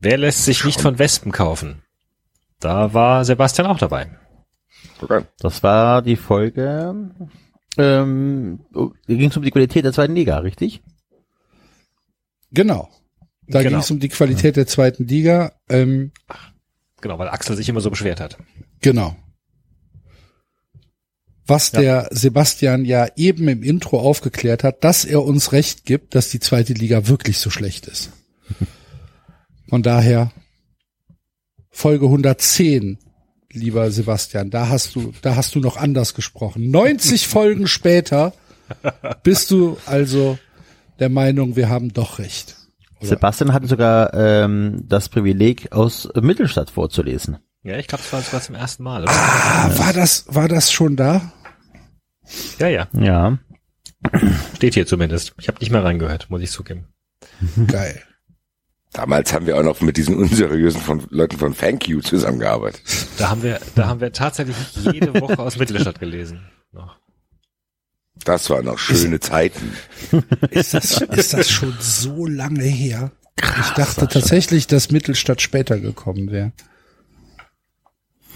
Wer 0.00 0.18
lässt 0.18 0.44
sich 0.44 0.64
nicht 0.64 0.80
von 0.80 0.98
Wespen 0.98 1.32
kaufen? 1.32 1.82
Da 2.60 2.94
war 2.94 3.24
Sebastian 3.24 3.66
auch 3.66 3.78
dabei. 3.78 4.16
Okay. 5.00 5.24
Das 5.38 5.62
war 5.62 6.02
die 6.02 6.16
Folge. 6.16 7.10
Ähm, 7.78 8.60
da 8.72 9.14
ging 9.14 9.30
es 9.30 9.36
um 9.36 9.42
die 9.42 9.50
Qualität 9.50 9.84
der 9.84 9.92
zweiten 9.92 10.14
Liga, 10.14 10.38
richtig? 10.38 10.82
Genau. 12.52 12.88
Da 13.48 13.58
Genau. 13.60 13.70
ging 13.70 13.78
es 13.80 13.90
um 13.90 13.98
die 14.00 14.08
Qualität 14.08 14.56
der 14.56 14.66
zweiten 14.66 15.06
Liga. 15.06 15.52
Ähm, 15.68 16.12
Genau, 17.00 17.18
weil 17.18 17.28
Axel 17.28 17.56
sich 17.56 17.68
immer 17.68 17.80
so 17.80 17.90
beschwert 17.90 18.20
hat. 18.20 18.38
genau. 18.80 19.16
Was 21.46 21.72
Ja. 21.72 21.80
der 21.80 22.08
Sebastian 22.12 22.84
ja 22.84 23.08
eben 23.16 23.48
im 23.48 23.62
Intro 23.62 23.98
aufgeklärt 24.00 24.62
hat, 24.64 24.84
dass 24.84 25.04
er 25.04 25.22
uns 25.22 25.52
recht 25.52 25.84
gibt, 25.84 26.14
dass 26.14 26.30
die 26.30 26.40
zweite 26.40 26.72
Liga 26.72 27.08
wirklich 27.08 27.38
so 27.38 27.50
schlecht 27.50 27.86
ist. 27.86 28.10
Von 29.68 29.82
daher 29.82 30.30
Folge 31.70 32.04
110, 32.06 32.98
lieber 33.50 33.90
Sebastian, 33.90 34.50
da 34.50 34.68
hast 34.68 34.94
du, 34.94 35.12
da 35.22 35.36
hast 35.36 35.54
du 35.54 35.60
noch 35.60 35.76
anders 35.76 36.14
gesprochen. 36.14 36.70
90 36.70 37.26
Folgen 37.26 37.66
später 37.66 38.34
bist 39.22 39.50
du 39.50 39.76
also 39.86 40.38
der 40.98 41.08
Meinung, 41.08 41.56
wir 41.56 41.68
haben 41.68 41.92
doch 41.92 42.18
recht. 42.18 42.56
Sebastian 43.00 43.52
hatte 43.52 43.66
sogar 43.66 44.14
ähm, 44.14 44.84
das 44.88 45.08
Privileg, 45.08 45.72
aus 45.72 46.08
Mittelstadt 46.14 46.70
vorzulesen. 46.70 47.38
Ja, 47.62 47.76
ich 47.78 47.86
glaube, 47.86 48.02
das 48.10 48.32
war 48.32 48.40
zum 48.40 48.54
ersten 48.54 48.82
Mal. 48.82 49.02
Oder? 49.02 49.12
Ah, 49.12 49.70
war 49.78 49.92
das, 49.92 50.24
war 50.28 50.48
das 50.48 50.72
schon 50.72 50.96
da? 50.96 51.32
Ja, 52.58 52.68
ja, 52.68 52.88
Ja. 52.92 53.38
steht 54.56 54.74
hier 54.74 54.86
zumindest. 54.86 55.34
Ich 55.40 55.48
habe 55.48 55.58
nicht 55.60 55.70
mehr 55.70 55.84
reingehört, 55.84 56.28
muss 56.30 56.42
ich 56.42 56.50
zugeben. 56.50 56.86
Geil. 57.68 58.02
Damals 58.92 59.32
haben 59.32 59.46
wir 59.46 59.56
auch 59.56 59.62
noch 59.62 59.80
mit 59.80 59.96
diesen 59.96 60.16
unseriösen 60.16 60.80
von, 60.80 61.06
Leuten 61.10 61.38
von 61.38 61.56
Thank 61.56 61.88
You 61.88 62.00
zusammengearbeitet. 62.00 62.82
Da 63.16 63.30
haben 63.30 63.42
wir, 63.42 63.60
da 63.74 63.86
haben 63.86 64.00
wir 64.00 64.12
tatsächlich 64.12 64.56
jede 64.92 65.18
Woche 65.20 65.38
aus 65.38 65.56
Mittelstadt 65.56 65.98
gelesen. 65.98 66.42
Noch. 66.72 66.96
Das 68.24 68.50
waren 68.50 68.66
noch 68.66 68.78
schöne 68.78 69.18
Zeiten. 69.20 69.72
Ist 70.50 70.74
das, 70.74 71.00
ist 71.00 71.32
das 71.32 71.50
schon 71.50 71.74
so 71.80 72.26
lange 72.26 72.64
her? 72.64 73.12
ich 73.60 73.70
dachte 73.70 74.06
tatsächlich, 74.08 74.66
dass 74.66 74.90
Mittelstadt 74.90 75.40
später 75.40 75.78
gekommen 75.80 76.30
wäre. 76.30 76.52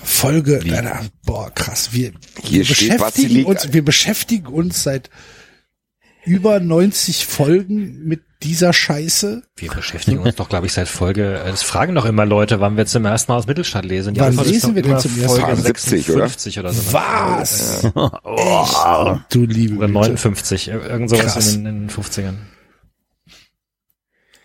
Folge, 0.02 0.60
Alter, 0.64 1.00
boah, 1.24 1.50
krass. 1.54 1.90
Wir, 1.92 2.12
Hier 2.42 2.66
wir 2.68 2.74
steht 2.74 2.90
beschäftigen 2.98 3.44
uns, 3.44 3.72
wir 3.72 3.84
beschäftigen 3.84 4.46
uns 4.46 4.82
seit 4.82 5.10
über 6.24 6.60
90 6.60 7.26
Folgen 7.26 8.04
mit 8.04 8.22
dieser 8.42 8.72
Scheiße. 8.72 9.42
Wir 9.56 9.70
beschäftigen 9.70 10.18
uns 10.18 10.36
doch, 10.36 10.48
glaube 10.48 10.66
ich, 10.66 10.72
seit 10.72 10.88
Folge, 10.88 11.38
äh, 11.44 11.50
es 11.50 11.62
fragen 11.62 11.94
doch 11.94 12.04
immer 12.04 12.26
Leute, 12.26 12.60
wann 12.60 12.76
wir 12.76 12.84
zum 12.86 13.04
ersten 13.04 13.32
Mal 13.32 13.38
aus 13.38 13.46
Mittelstadt 13.46 13.84
lesen. 13.84 14.14
Die 14.14 14.20
Wann 14.20 14.36
lesen 14.36 14.74
wir 14.74 14.82
denn 14.82 14.98
zum 14.98 15.18
ersten 15.20 15.40
Folge 15.40 15.46
Mal? 15.46 15.56
70, 15.56 16.10
oder? 16.10 16.28
56 16.28 16.58
oder, 16.60 16.72
so. 16.72 16.92
Was? 16.92 17.84
Echt? 17.84 19.34
Du 19.34 19.44
liebe 19.46 19.76
Oder 19.76 19.86
Güte. 19.86 19.98
59, 20.00 20.68
ir- 20.68 20.82
irgend 20.88 21.10
sowas 21.10 21.32
Krass. 21.34 21.54
in, 21.54 21.64
den- 21.64 21.74
in 21.84 21.88
den 21.88 21.90
50ern. 21.90 22.34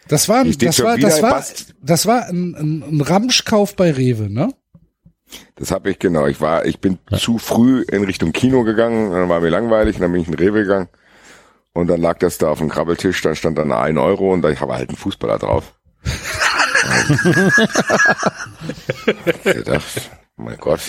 Das 0.07 0.27
war, 0.29 0.43
Hier 0.43 0.53
steht 0.53 0.69
das 0.69 0.83
war, 0.83 0.97
das 0.97 1.21
war, 1.21 1.43
das 1.81 2.05
war 2.05 2.25
ein, 2.27 2.55
ein, 2.55 2.83
ein 2.83 3.01
Ramschkauf 3.01 3.75
bei 3.75 3.91
Rewe, 3.91 4.29
ne? 4.29 4.53
Das 5.55 5.71
habe 5.71 5.89
ich 5.91 5.99
genau. 5.99 6.27
Ich 6.27 6.41
war, 6.41 6.65
ich 6.65 6.79
bin 6.79 6.97
zu 7.17 7.37
früh 7.37 7.83
in 7.83 8.03
Richtung 8.03 8.31
Kino 8.31 8.63
gegangen, 8.63 9.11
dann 9.11 9.29
war 9.29 9.39
mir 9.41 9.49
langweilig, 9.49 9.97
dann 9.99 10.11
bin 10.11 10.21
ich 10.21 10.27
in 10.27 10.35
den 10.35 10.45
Rewe 10.45 10.61
gegangen. 10.63 10.89
Und 11.73 11.87
dann 11.87 12.01
lag 12.01 12.17
das 12.19 12.37
da 12.37 12.49
auf 12.49 12.57
dem 12.59 12.67
Krabbeltisch, 12.69 13.21
da 13.21 13.33
stand 13.35 13.57
dann 13.57 13.71
ein 13.71 13.97
Euro 13.97 14.33
und 14.33 14.41
da 14.41 14.49
ich 14.49 14.59
habe 14.59 14.73
halt 14.73 14.89
einen 14.89 14.97
Fußballer 14.97 15.39
drauf. 15.39 15.73
ich 19.45 19.53
gedacht, 19.53 20.09
mein 20.35 20.57
Gott. 20.57 20.81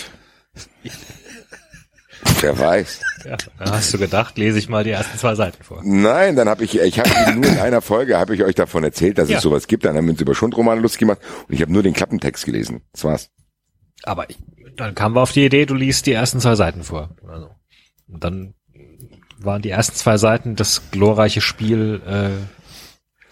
Wer 2.41 2.57
weiß. 2.57 2.99
Ja, 3.25 3.37
da 3.59 3.71
hast 3.71 3.93
du 3.93 3.97
gedacht, 3.97 4.37
lese 4.37 4.57
ich 4.57 4.69
mal 4.69 4.83
die 4.83 4.91
ersten 4.91 5.17
zwei 5.17 5.35
Seiten 5.35 5.63
vor. 5.63 5.81
Nein, 5.83 6.35
dann 6.35 6.49
habe 6.49 6.63
ich, 6.63 6.77
ich 6.79 6.99
habe 6.99 7.09
nur 7.33 7.45
in 7.45 7.59
einer 7.59 7.81
Folge 7.81 8.17
habe 8.17 8.35
ich 8.35 8.43
euch 8.43 8.55
davon 8.55 8.83
erzählt, 8.83 9.17
dass 9.17 9.29
Ja. 9.29 9.37
es 9.37 9.43
sowas 9.43 9.67
gibt. 9.67 9.85
Dann 9.85 9.95
haben 9.95 10.05
wir 10.05 10.11
uns 10.11 10.21
über 10.21 10.35
Schundromane 10.35 10.81
lustig 10.81 10.99
gemacht 11.01 11.19
und 11.47 11.53
ich 11.53 11.61
habe 11.61 11.71
nur 11.71 11.83
den 11.83 11.93
Klappentext 11.93 12.45
gelesen. 12.45 12.81
Das 12.91 13.03
war's. 13.03 13.29
Aber 14.03 14.29
ich, 14.29 14.37
dann 14.75 14.95
kamen 14.95 15.15
wir 15.15 15.21
auf 15.21 15.31
die 15.31 15.45
Idee, 15.45 15.65
du 15.65 15.75
liest 15.75 16.05
die 16.05 16.13
ersten 16.13 16.39
zwei 16.39 16.55
Seiten 16.55 16.83
vor. 16.83 17.09
Also, 17.27 17.49
und 18.07 18.23
dann 18.23 18.53
waren 19.39 19.61
die 19.61 19.69
ersten 19.69 19.95
zwei 19.95 20.17
Seiten 20.17 20.55
das 20.55 20.91
glorreiche 20.91 21.41
Spiel, 21.41 22.01
äh, 22.05 22.29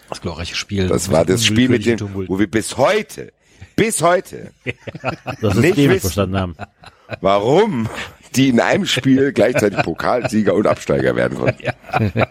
das 0.08 0.20
glorreiche 0.20 0.54
Spiel. 0.56 0.88
Das 0.88 1.10
war 1.10 1.24
das 1.24 1.44
Spiel 1.44 1.68
mit 1.68 1.86
dem, 1.86 1.98
Tumult. 1.98 2.28
wo 2.28 2.38
wir 2.38 2.50
bis 2.50 2.76
heute, 2.76 3.32
bis 3.76 4.02
heute 4.02 4.52
Das 5.40 5.54
Nicht 5.54 5.76
wissen. 5.76 6.00
verstanden 6.00 6.36
haben. 6.38 6.56
warum 7.20 7.88
die 8.34 8.48
in 8.48 8.60
einem 8.60 8.86
Spiel 8.86 9.32
gleichzeitig 9.32 9.82
Pokalsieger 9.82 10.54
und 10.54 10.66
Absteiger 10.66 11.14
werden 11.16 11.38
konnten. 11.38 11.62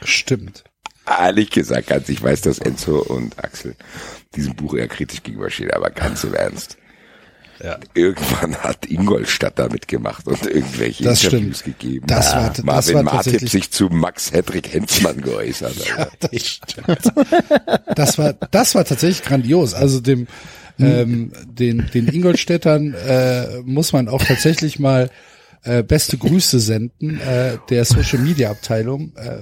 Stimmt. 0.04 0.64
Ehrlich 1.18 1.50
gesagt, 1.50 1.88
ganz, 1.88 2.08
ich 2.08 2.22
weiß, 2.22 2.42
dass 2.42 2.58
Enzo 2.58 2.98
und 2.98 3.38
Axel 3.42 3.74
diesem 4.36 4.54
Buch 4.54 4.74
eher 4.74 4.88
kritisch 4.88 5.22
gegenüberstehen, 5.22 5.70
aber 5.72 5.90
ganz 5.90 6.24
im 6.24 6.34
Ernst. 6.34 6.76
Ja. 7.62 7.78
Irgendwann 7.92 8.56
hat 8.56 8.86
Ingolstadt 8.86 9.58
da 9.58 9.68
mitgemacht 9.68 10.26
und 10.26 10.46
irgendwelche 10.46 11.04
Das 11.04 11.22
Interviews 11.24 11.58
stimmt. 11.58 11.78
gegeben. 11.78 12.06
Das 12.06 12.34
war- 12.34 12.48
das 12.50 12.64
Marvin 12.64 12.94
war 12.94 13.02
Martip 13.02 13.48
sich 13.50 13.70
zu 13.70 13.88
Max 13.90 14.32
Hedrick 14.32 14.72
Hensmann 14.72 15.20
geäußert. 15.20 15.74
Alter. 15.98 16.28
Das 16.30 16.46
stimmt. 16.46 17.12
Das 17.96 18.16
war, 18.18 18.32
das 18.32 18.74
war 18.74 18.84
tatsächlich 18.86 19.22
grandios. 19.26 19.74
Also 19.74 20.00
dem, 20.00 20.26
ähm, 20.78 21.32
den, 21.44 21.90
den 21.92 22.08
Ingolstädtern 22.08 22.94
äh, 22.94 23.60
muss 23.64 23.92
man 23.92 24.08
auch 24.08 24.22
tatsächlich 24.24 24.78
mal 24.78 25.10
äh, 25.62 25.82
beste 25.82 26.16
Grüße 26.16 26.60
senden 26.60 27.20
äh, 27.20 27.58
der 27.68 27.84
Social 27.84 28.20
Media 28.20 28.50
Abteilung. 28.50 29.12
Äh, 29.16 29.40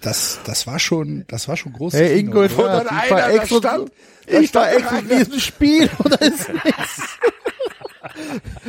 das, 0.00 0.40
das 0.44 0.66
war 0.66 0.78
schon, 0.78 1.24
das 1.28 1.48
war 1.48 1.56
schon 1.56 1.72
groß. 1.72 1.94
Hey 1.94 2.18
Ingold, 2.20 2.56
Wo 2.56 2.62
dann 2.62 2.86
ich 2.86 2.90
einer 2.92 3.10
war 3.10 3.18
da 3.18 3.30
extra, 3.30 3.58
stand, 3.58 3.92
da 4.26 4.38
ich 4.40 4.54
war 4.54 4.72
extra 4.72 4.98
in 4.98 5.08
diesem 5.08 5.40
Spiel 5.40 5.90
oder 6.04 6.20
ist 6.22 6.48
nichts? 6.48 7.18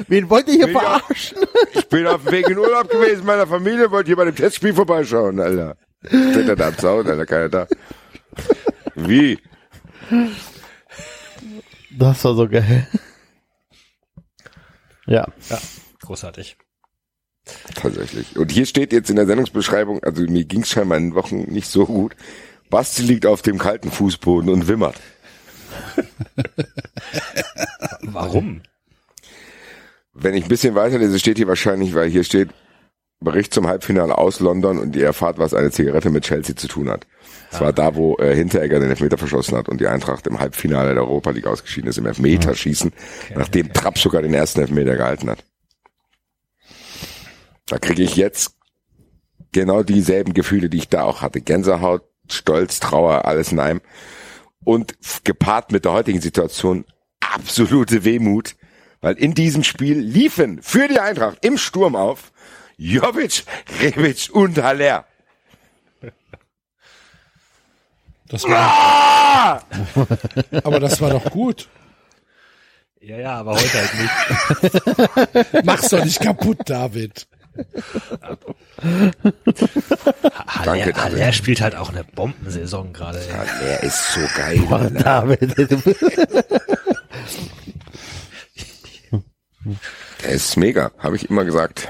Wen 0.07 0.29
wollt 0.29 0.47
ihr 0.47 0.53
hier 0.65 0.69
ja- 0.71 0.79
verarschen? 0.79 1.37
Ich 1.73 1.87
bin 1.89 2.05
auf 2.07 2.23
dem 2.23 2.31
Weg 2.31 2.47
in 2.49 2.57
Urlaub 2.57 2.89
gewesen, 2.89 3.25
meiner 3.25 3.47
Familie, 3.47 3.89
wollte 3.91 4.07
hier 4.07 4.15
bei 4.15 4.25
dem 4.25 4.35
Testspiel 4.35 4.73
vorbeischauen, 4.73 5.39
Alter. 5.39 5.77
Steht 6.05 6.47
er 6.47 6.55
da 6.55 6.67
am 6.67 6.77
Zaun, 6.77 7.07
Alter, 7.07 7.25
keiner 7.25 7.49
da. 7.49 7.67
Wie? 8.95 9.39
Das 11.91 12.23
war 12.23 12.35
so 12.35 12.47
geil. 12.47 12.87
Ja. 15.05 15.27
Ja, 15.49 15.59
großartig. 16.01 16.57
Tatsächlich. 17.75 18.37
Und 18.37 18.51
hier 18.51 18.65
steht 18.65 18.93
jetzt 18.93 19.09
in 19.09 19.15
der 19.15 19.25
Sendungsbeschreibung, 19.25 20.03
also 20.03 20.21
mir 20.23 20.45
ging 20.45 20.61
es 20.61 20.69
scheinbar 20.69 20.97
in 20.97 21.09
den 21.09 21.15
Wochen 21.15 21.43
nicht 21.51 21.67
so 21.67 21.85
gut. 21.85 22.15
Basti 22.69 23.01
liegt 23.01 23.25
auf 23.25 23.41
dem 23.41 23.57
kalten 23.57 23.91
Fußboden 23.91 24.49
und 24.49 24.67
wimmert. 24.67 24.95
Warum? 28.01 28.61
Wenn 30.13 30.35
ich 30.35 30.43
ein 30.43 30.49
bisschen 30.49 30.75
weiterlese, 30.75 31.19
steht 31.19 31.37
hier 31.37 31.47
wahrscheinlich, 31.47 31.93
weil 31.93 32.09
hier 32.09 32.23
steht 32.23 32.49
Bericht 33.21 33.53
zum 33.53 33.67
Halbfinale 33.67 34.17
aus 34.17 34.39
London 34.39 34.79
und 34.79 34.95
ihr 34.95 35.05
erfahrt, 35.05 35.39
was 35.39 35.53
eine 35.53 35.71
Zigarette 35.71 36.09
mit 36.09 36.23
Chelsea 36.23 36.55
zu 36.55 36.67
tun 36.67 36.89
hat. 36.89 37.05
Es 37.51 37.59
war 37.59 37.73
da, 37.73 37.95
wo 37.95 38.15
äh, 38.17 38.33
Hinteregger 38.35 38.79
den 38.79 38.91
Elfmeter 38.91 39.17
verschossen 39.17 39.57
hat 39.57 39.67
und 39.67 39.81
die 39.81 39.87
Eintracht 39.87 40.27
im 40.27 40.39
Halbfinale 40.39 40.93
der 40.93 41.03
Europa 41.03 41.31
League 41.31 41.47
ausgeschieden 41.47 41.89
ist, 41.89 41.97
im 41.97 42.05
Elfmeterschießen, 42.05 42.93
nachdem 43.35 43.73
Trapp 43.73 43.97
sogar 43.97 44.21
den 44.21 44.33
ersten 44.33 44.61
Elfmeter 44.61 44.95
gehalten 44.95 45.29
hat. 45.29 45.43
Da 47.69 47.77
kriege 47.77 48.03
ich 48.03 48.15
jetzt 48.15 48.55
genau 49.51 49.83
dieselben 49.83 50.33
Gefühle, 50.33 50.69
die 50.69 50.77
ich 50.77 50.89
da 50.89 51.03
auch 51.03 51.21
hatte. 51.21 51.41
Gänsehaut, 51.41 52.03
Stolz, 52.31 52.79
Trauer, 52.79 53.25
alles 53.25 53.51
in 53.51 53.59
einem. 53.59 53.81
Und 54.63 54.95
gepaart 55.23 55.71
mit 55.71 55.85
der 55.85 55.93
heutigen 55.93 56.21
Situation 56.21 56.85
absolute 57.21 58.03
Wehmut, 58.03 58.55
weil 59.01 59.15
in 59.15 59.33
diesem 59.33 59.63
Spiel 59.63 59.99
liefen 59.99 60.61
für 60.61 60.87
die 60.87 60.99
Eintracht 60.99 61.45
im 61.45 61.57
Sturm 61.57 61.95
auf 61.95 62.31
Jovic, 62.77 63.43
Rebic 63.81 64.29
und 64.31 64.57
Haller. 64.61 65.05
Das 68.27 68.43
war, 68.43 68.59
Ah! 68.59 69.61
aber 70.63 70.79
das 70.79 71.01
war 71.01 71.09
doch 71.11 71.31
gut. 71.31 71.67
Ja, 73.01 73.17
ja, 73.17 73.33
aber 73.39 73.53
heute 73.55 73.73
halt 73.73 73.93
nicht. 73.95 75.65
Mach's 75.65 75.89
doch 75.89 76.03
nicht 76.03 76.19
kaputt, 76.19 76.57
David. 76.65 77.28
Haller. 80.47 80.85
Haller 80.95 81.31
spielt 81.33 81.61
halt 81.61 81.75
auch 81.75 81.89
eine 81.89 82.03
Bombensaison 82.03 82.93
gerade. 82.93 83.19
Haller 83.31 83.83
ist 83.83 84.13
so 84.13 84.21
geil. 84.35 84.61
Alter. 84.69 85.03
David, 85.03 85.57
Der 90.23 90.31
ist 90.31 90.57
mega, 90.57 90.91
habe 90.97 91.15
ich 91.15 91.29
immer 91.29 91.45
gesagt. 91.45 91.87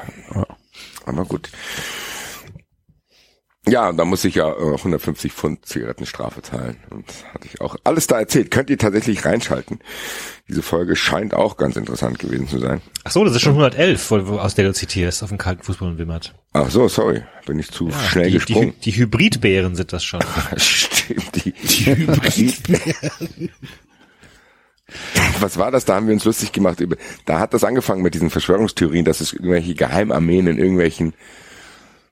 Aber 1.05 1.25
gut. 1.25 1.49
Ja, 3.67 3.89
und 3.89 3.97
da 3.97 4.05
muss 4.05 4.23
ich 4.23 4.35
ja 4.35 4.49
äh, 4.49 4.75
150 4.75 5.33
Pfund 5.33 5.65
Zigarettenstrafe 5.65 6.41
zahlen. 6.41 6.77
Und 6.89 7.07
das 7.07 7.25
hatte 7.25 7.47
ich 7.47 7.61
auch 7.61 7.75
alles 7.83 8.07
da 8.07 8.19
erzählt. 8.19 8.51
Könnt 8.51 8.69
ihr 8.69 8.77
tatsächlich 8.77 9.25
reinschalten. 9.25 9.79
Diese 10.47 10.61
Folge 10.61 10.95
scheint 10.95 11.33
auch 11.33 11.57
ganz 11.57 11.75
interessant 11.75 12.19
gewesen 12.19 12.47
zu 12.47 12.57
sein. 12.57 12.81
Ach 13.03 13.11
so, 13.11 13.23
das 13.23 13.35
ist 13.35 13.41
schon 13.41 13.51
111, 13.51 14.11
wo, 14.11 14.27
wo, 14.27 14.37
aus 14.37 14.55
der 14.55 14.65
du 14.65 14.73
zitierst, 14.73 15.21
auf 15.23 15.29
dem 15.29 15.37
kalten 15.37 15.61
Fußball 15.63 15.89
und 15.89 15.97
Wimmert. 15.97 16.33
Ach 16.53 16.71
so, 16.71 16.87
sorry. 16.87 17.23
Bin 17.45 17.59
ich 17.59 17.69
zu 17.69 17.91
schnell 17.91 18.27
die, 18.27 18.33
gesprungen. 18.33 18.73
Die, 18.81 18.91
die 18.91 18.97
Hybridbären 18.97 19.75
sind 19.75 19.93
das 19.93 20.03
schon. 20.03 20.21
Stimmt, 20.57 21.45
die, 21.45 21.51
die 21.51 21.85
Hybridbären. 21.85 23.51
Was 25.39 25.57
war 25.57 25.69
das? 25.69 25.85
Da 25.85 25.95
haben 25.95 26.07
wir 26.07 26.13
uns 26.13 26.23
lustig 26.25 26.51
gemacht 26.51 26.79
über, 26.79 26.95
da 27.25 27.39
hat 27.39 27.53
das 27.53 27.63
angefangen 27.63 28.01
mit 28.01 28.15
diesen 28.15 28.29
Verschwörungstheorien, 28.29 29.05
dass 29.05 29.21
es 29.21 29.33
irgendwelche 29.33 29.75
Geheimarmeen 29.75 30.47
in 30.47 30.57
irgendwelchen 30.57 31.13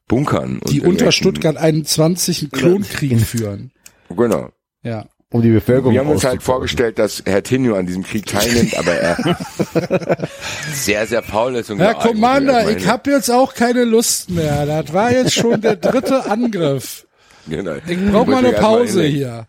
Bunkern. 0.08 0.60
und 0.60 0.70
Die 0.72 0.82
unter 0.82 1.12
Stuttgart 1.12 1.58
21 1.58 2.42
einen 2.44 2.52
Klonkrieg 2.52 3.20
führen. 3.22 3.72
Genau. 4.16 4.50
Ja. 4.84 5.06
Um 5.30 5.42
die 5.42 5.50
Bevölkerung 5.50 5.92
Wir 5.94 6.00
haben 6.00 6.08
uns 6.10 6.24
halt 6.24 6.42
vorgestellt, 6.42 6.98
dass 6.98 7.22
Herr 7.26 7.44
Tinio 7.44 7.76
an 7.76 7.86
diesem 7.86 8.04
Krieg 8.04 8.26
teilnimmt, 8.26 8.78
aber 8.78 8.94
er 8.94 9.38
sehr, 10.74 11.06
sehr 11.06 11.22
faul 11.22 11.56
ist. 11.56 11.70
Und 11.70 11.80
Herr 11.80 11.94
geeignet. 11.96 12.14
Commander, 12.14 12.78
ich 12.78 12.88
habe 12.88 13.12
jetzt 13.12 13.30
auch 13.30 13.54
keine 13.54 13.84
Lust 13.84 14.30
mehr. 14.30 14.66
Das 14.66 14.94
war 14.94 15.12
jetzt 15.12 15.34
schon 15.34 15.60
der 15.60 15.76
dritte 15.76 16.26
Angriff. 16.32 17.06
Genau. 17.50 17.76
Ich 17.86 17.98
brauche 18.12 18.30
mal 18.32 18.38
eine 18.38 18.54
mal 18.54 18.62
Pause 18.62 19.02
hinlegen. 19.04 19.18
hier. 19.18 19.48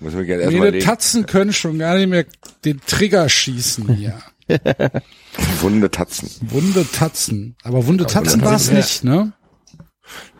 Muss 0.00 0.14
mich 0.14 0.26
gerne 0.26 0.44
erstmal 0.44 0.70
Meine. 0.70 0.82
Tatzen 0.82 1.26
können 1.26 1.52
schon 1.52 1.78
gar 1.78 1.96
nicht 1.98 2.08
mehr 2.08 2.24
den 2.64 2.80
Trigger 2.86 3.28
schießen 3.28 3.94
hier. 3.94 4.18
Wunde 5.60 5.90
Tatzen. 5.90 6.30
Wunde 6.40 6.86
Tatzen. 6.90 7.56
Aber 7.62 7.86
wunde 7.86 8.06
Tatzen 8.06 8.40
war 8.42 8.54
es 8.56 8.70
nicht, 8.70 9.04
ne? 9.04 9.32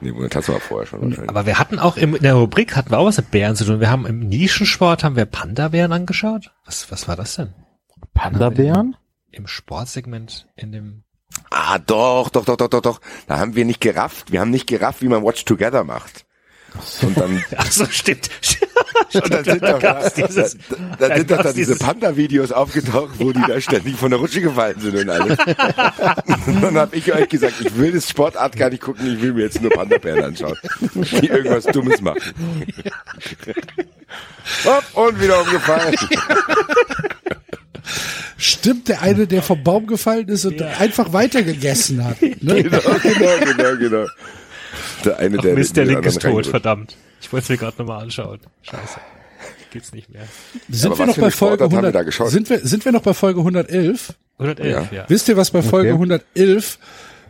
Nee, 0.00 0.14
Wunde 0.14 0.28
Tatzen 0.28 0.54
war 0.54 0.60
vorher 0.60 0.86
schon 0.86 1.02
wahrscheinlich. 1.02 1.28
Aber 1.30 1.46
wir 1.46 1.58
hatten 1.58 1.78
auch 1.78 1.96
im, 1.96 2.14
in 2.14 2.22
der 2.22 2.34
Rubrik 2.34 2.76
hatten 2.76 2.90
wir 2.90 2.98
auch 2.98 3.06
was 3.06 3.16
mit 3.16 3.30
Bären 3.30 3.56
zu 3.56 3.64
tun. 3.64 3.80
Wir 3.80 3.90
haben 3.90 4.06
im 4.06 4.20
Nischensport 4.20 5.04
haben 5.04 5.16
wir 5.16 5.26
Panda-Bären 5.26 5.92
angeschaut. 5.92 6.52
Was, 6.64 6.90
was 6.90 7.08
war 7.08 7.16
das 7.16 7.36
denn? 7.36 7.54
Panda-Bären? 8.14 8.96
Im 9.30 9.46
Sportsegment 9.46 10.48
in 10.56 10.72
dem 10.72 11.04
Ah, 11.50 11.78
doch, 11.78 12.30
doch, 12.30 12.44
doch, 12.44 12.56
doch, 12.56 12.68
doch, 12.68 12.80
doch. 12.80 13.00
Da 13.26 13.38
haben 13.38 13.54
wir 13.54 13.64
nicht 13.64 13.80
gerafft. 13.80 14.32
Wir 14.32 14.40
haben 14.40 14.50
nicht 14.50 14.66
gerafft, 14.66 15.02
wie 15.02 15.08
man 15.08 15.22
Watch 15.22 15.44
Together 15.44 15.84
macht. 15.84 16.24
Und 17.02 17.16
dann, 17.18 17.42
Ach 17.56 17.70
so, 17.70 17.84
stimmt. 17.86 18.28
und 19.14 19.30
dann 19.32 19.44
sind 19.44 19.62
doch 19.62 19.78
da, 19.78 20.08
dieses- 20.10 20.56
da, 20.98 21.08
da 21.08 21.08
da 21.08 21.16
sind 21.16 21.30
doch 21.30 21.42
da 21.42 21.52
diese 21.52 21.76
Panda-Videos 21.76 22.52
aufgetaucht, 22.52 23.14
wo 23.18 23.32
die 23.32 23.42
da 23.46 23.60
ständig 23.60 23.96
von 23.96 24.10
der 24.10 24.18
Rutsche 24.18 24.40
gefallen 24.40 24.78
sind 24.80 24.96
und 24.96 25.10
alles. 25.10 25.38
Und 26.46 26.62
dann 26.62 26.76
habe 26.78 26.96
ich 26.96 27.12
euch 27.12 27.28
gesagt, 27.28 27.54
ich 27.60 27.76
will 27.76 27.92
das 27.92 28.08
Sportart 28.08 28.56
gar 28.56 28.70
nicht 28.70 28.82
gucken, 28.82 29.12
ich 29.14 29.20
will 29.22 29.32
mir 29.34 29.42
jetzt 29.44 29.60
nur 29.60 29.70
Panda-Bären 29.70 30.24
anschauen, 30.24 30.56
die 30.94 31.26
irgendwas 31.26 31.64
Dummes 31.66 32.00
machen. 32.00 32.20
Hopp, 34.64 34.84
und 34.94 35.20
wieder 35.20 35.40
umgefallen. 35.42 35.94
Stimmt, 38.36 38.88
der 38.88 39.02
eine, 39.02 39.26
der 39.26 39.42
vom 39.42 39.62
Baum 39.62 39.86
gefallen 39.86 40.28
ist 40.28 40.44
und 40.44 40.60
einfach 40.62 41.12
weitergegessen 41.12 42.04
hat. 42.04 42.20
Ne? 42.22 42.62
Genau, 42.62 42.80
genau, 43.02 43.44
genau, 43.44 43.76
genau. 43.78 44.06
Der 45.04 45.18
eine, 45.18 45.38
Ach 45.38 45.42
der 45.42 45.54
Mist, 45.54 45.76
der 45.76 45.84
Link 45.84 46.04
ist 46.06 46.20
tot, 46.20 46.46
verdammt. 46.46 46.96
Ich 47.20 47.32
wollte 47.32 47.44
es 47.44 47.48
mir 47.50 47.56
gerade 47.56 47.78
nochmal 47.78 48.02
anschauen. 48.02 48.40
Scheiße. 48.62 49.00
Geht's 49.70 49.92
nicht 49.92 50.08
mehr. 50.10 50.22
Sind 50.68 50.90
Aber 50.92 50.98
wir 51.00 51.06
noch 51.06 51.16
bei 51.16 51.30
Folge 51.30 51.36
Sportart 51.36 51.60
haben 51.60 51.72
wir 51.72 51.78
100? 51.78 51.94
da 51.94 52.02
geschaut? 52.02 52.30
Sind 52.30 52.48
wir, 52.48 52.60
sind 52.60 52.84
wir 52.84 52.92
noch 52.92 53.02
bei 53.02 53.12
Folge 53.14 53.40
111? 53.40 54.14
111, 54.38 54.92
ja. 54.92 55.04
Wisst 55.08 55.28
ihr, 55.28 55.36
was 55.36 55.50
bei 55.50 55.62
Folge 55.62 55.90
111, 55.92 56.78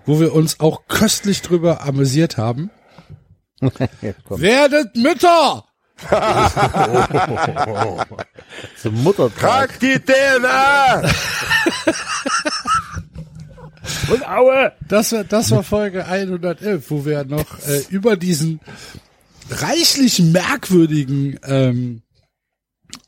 wo 0.07 0.21
wir 0.21 0.35
uns 0.35 0.61
auch 0.61 0.83
köstlich 0.89 1.43
drüber 1.43 1.83
amüsiert 1.83 2.37
haben? 2.37 2.71
Werdet 4.29 4.95
Mütter! 4.97 5.65
Zum 8.81 9.03
Muttertag. 9.03 9.71
Kack 9.71 9.81
die 9.81 9.99
DNA! 9.99 11.03
Und 14.11 14.29
Aue! 14.29 14.73
Das 14.89 15.13
war, 15.13 15.25
das 15.25 15.51
war 15.51 15.63
Folge 15.63 16.07
111, 16.07 16.91
wo 16.91 17.05
wir 17.05 17.25
noch 17.25 17.59
äh, 17.67 17.83
über 17.91 18.17
diesen 18.17 18.61
reichlich 19.51 20.21
merkwürdigen 20.21 21.39
ähm, 21.45 22.03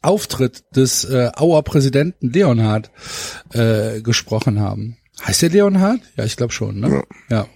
Auftritt 0.02 0.64
des 0.74 1.04
äh, 1.04 1.30
Auer 1.36 1.62
Präsidenten 1.62 2.32
Leonhard 2.32 2.90
äh, 3.52 4.00
gesprochen 4.00 4.60
haben. 4.60 4.96
Heißt 5.26 5.42
der 5.42 5.50
Leonhard? 5.50 6.00
Ja, 6.16 6.24
ich 6.24 6.36
glaube 6.36 6.52
schon, 6.52 6.80
ne? 6.80 7.02
Ja. 7.28 7.46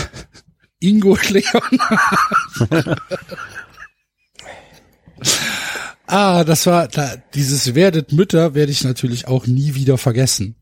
Ingo 0.78 1.16
Leonhard. 1.28 3.00
ah, 6.06 6.44
das 6.44 6.66
war 6.66 6.88
da, 6.88 7.16
dieses 7.34 7.74
Werdet 7.74 8.12
Mütter 8.12 8.54
werde 8.54 8.72
ich 8.72 8.84
natürlich 8.84 9.26
auch 9.26 9.46
nie 9.46 9.74
wieder 9.74 9.98
vergessen. 9.98 10.56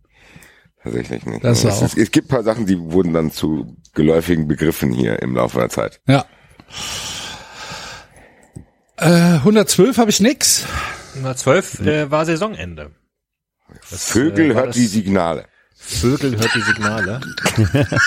Tatsächlich 0.82 1.24
nicht. 1.26 1.44
Das 1.44 1.64
war 1.64 1.72
es, 1.72 1.82
ist, 1.82 1.96
es 1.98 2.10
gibt 2.10 2.26
ein 2.26 2.34
paar 2.34 2.42
Sachen, 2.42 2.66
die 2.66 2.78
wurden 2.78 3.12
dann 3.12 3.30
zu 3.30 3.76
geläufigen 3.94 4.48
Begriffen 4.48 4.92
hier 4.92 5.20
im 5.22 5.34
Laufe 5.36 5.58
der 5.58 5.68
Zeit. 5.68 6.00
Ja. 6.06 6.24
Äh, 8.96 9.36
112 9.36 9.98
habe 9.98 10.10
ich 10.10 10.20
nix. 10.20 10.64
112 11.14 11.80
äh, 11.80 12.10
war 12.10 12.24
Saisonende. 12.24 12.92
Das, 13.90 14.10
Vögel 14.10 14.50
äh, 14.50 14.54
war 14.54 14.62
hört 14.62 14.68
das- 14.70 14.76
die 14.76 14.86
Signale. 14.86 15.46
Vögel 15.74 16.38
hört 16.38 16.54
die 16.54 16.60
Signale. 16.60 17.20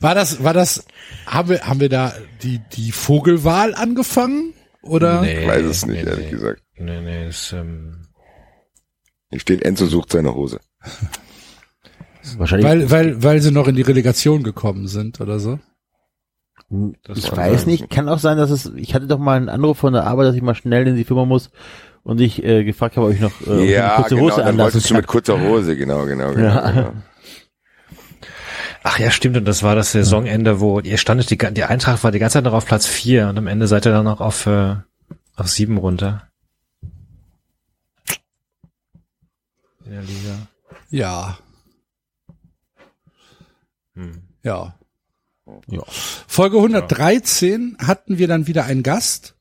War 0.00 0.14
das, 0.14 0.42
war 0.42 0.54
das, 0.54 0.84
haben 1.26 1.48
wir, 1.50 1.66
haben 1.66 1.80
wir 1.80 1.88
da 1.88 2.14
die, 2.42 2.60
die 2.72 2.92
Vogelwahl 2.92 3.74
angefangen? 3.74 4.54
Oder? 4.82 5.22
Ich 5.24 5.46
weiß 5.46 5.66
es 5.66 5.86
nicht, 5.86 6.06
ehrlich 6.06 6.26
nee. 6.26 6.30
gesagt. 6.30 6.62
Nee, 6.76 7.00
nee, 7.00 7.28
ist, 7.28 7.52
ähm, 7.52 8.06
Hier 9.28 9.40
steht, 9.40 9.62
Enzo 9.62 9.86
sucht 9.86 10.12
seine 10.12 10.34
Hose. 10.34 10.60
Wahrscheinlich. 12.36 12.66
Weil, 12.66 12.90
weil, 12.90 13.22
weil 13.22 13.40
sie 13.40 13.50
noch 13.50 13.68
in 13.68 13.76
die 13.76 13.82
Relegation 13.82 14.42
gekommen 14.42 14.86
sind 14.88 15.20
oder 15.20 15.38
so. 15.38 15.58
das 17.04 17.18
ich 17.18 17.36
weiß 17.36 17.66
nicht, 17.66 17.90
kann 17.90 18.08
auch 18.08 18.18
sein, 18.18 18.36
dass 18.36 18.50
es, 18.50 18.72
ich 18.76 18.94
hatte 18.94 19.06
doch 19.06 19.18
mal 19.18 19.36
einen 19.36 19.48
Anruf 19.48 19.78
von 19.78 19.92
der 19.92 20.06
Arbeit, 20.06 20.28
dass 20.28 20.36
ich 20.36 20.42
mal 20.42 20.54
schnell 20.54 20.86
in 20.86 20.96
die 20.96 21.04
Firma 21.04 21.24
muss 21.24 21.50
und 22.02 22.20
ich 22.20 22.42
äh, 22.44 22.64
gefragt 22.64 22.96
habe, 22.96 23.06
ob 23.08 23.12
ich 23.12 23.20
noch 23.20 23.32
äh, 23.46 23.72
ja, 23.72 23.94
eine 23.94 24.02
kurze 24.02 24.14
genau, 24.14 24.26
Hose 24.26 24.36
dann 24.36 24.48
anlassen 24.48 24.58
wolltest 24.74 24.90
du 24.90 24.94
kann. 24.94 24.96
mit 25.00 25.06
kurzer 25.06 25.40
Hose, 25.40 25.76
genau, 25.76 26.04
genau, 26.06 26.32
genau. 26.32 26.48
Ja. 26.48 26.70
genau. 26.70 26.92
Ach 28.82 28.98
ja, 28.98 29.10
stimmt, 29.10 29.36
und 29.36 29.44
das 29.44 29.62
war 29.62 29.74
das 29.74 29.92
Saisonende, 29.92 30.60
wo 30.60 30.80
ihr 30.80 30.96
standet, 30.96 31.30
die, 31.30 31.36
die 31.36 31.64
Eintracht 31.64 32.02
war 32.02 32.12
die 32.12 32.18
ganze 32.18 32.34
Zeit 32.34 32.44
noch 32.44 32.54
auf 32.54 32.64
Platz 32.64 32.86
vier 32.86 33.28
und 33.28 33.36
am 33.36 33.46
Ende 33.46 33.66
seid 33.66 33.86
ihr 33.86 33.92
dann 33.92 34.04
noch 34.04 34.20
auf, 34.20 34.46
äh, 34.46 34.76
auf 35.36 35.48
sieben 35.48 35.76
runter. 35.76 36.28
In 39.84 39.92
der 39.92 40.02
Liga. 40.02 40.48
Ja, 40.90 41.38
Hm. 43.94 44.22
ja. 44.44 44.74
Ja. 45.68 45.82
Folge 46.28 46.58
113 46.58 47.76
hatten 47.80 48.18
wir 48.18 48.28
dann 48.28 48.46
wieder 48.46 48.64
einen 48.66 48.82
Gast, 48.84 49.34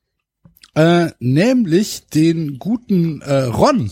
äh, 0.73 1.09
nämlich 1.19 2.07
den 2.07 2.57
guten 2.57 3.21
äh, 3.21 3.43
Ron. 3.43 3.91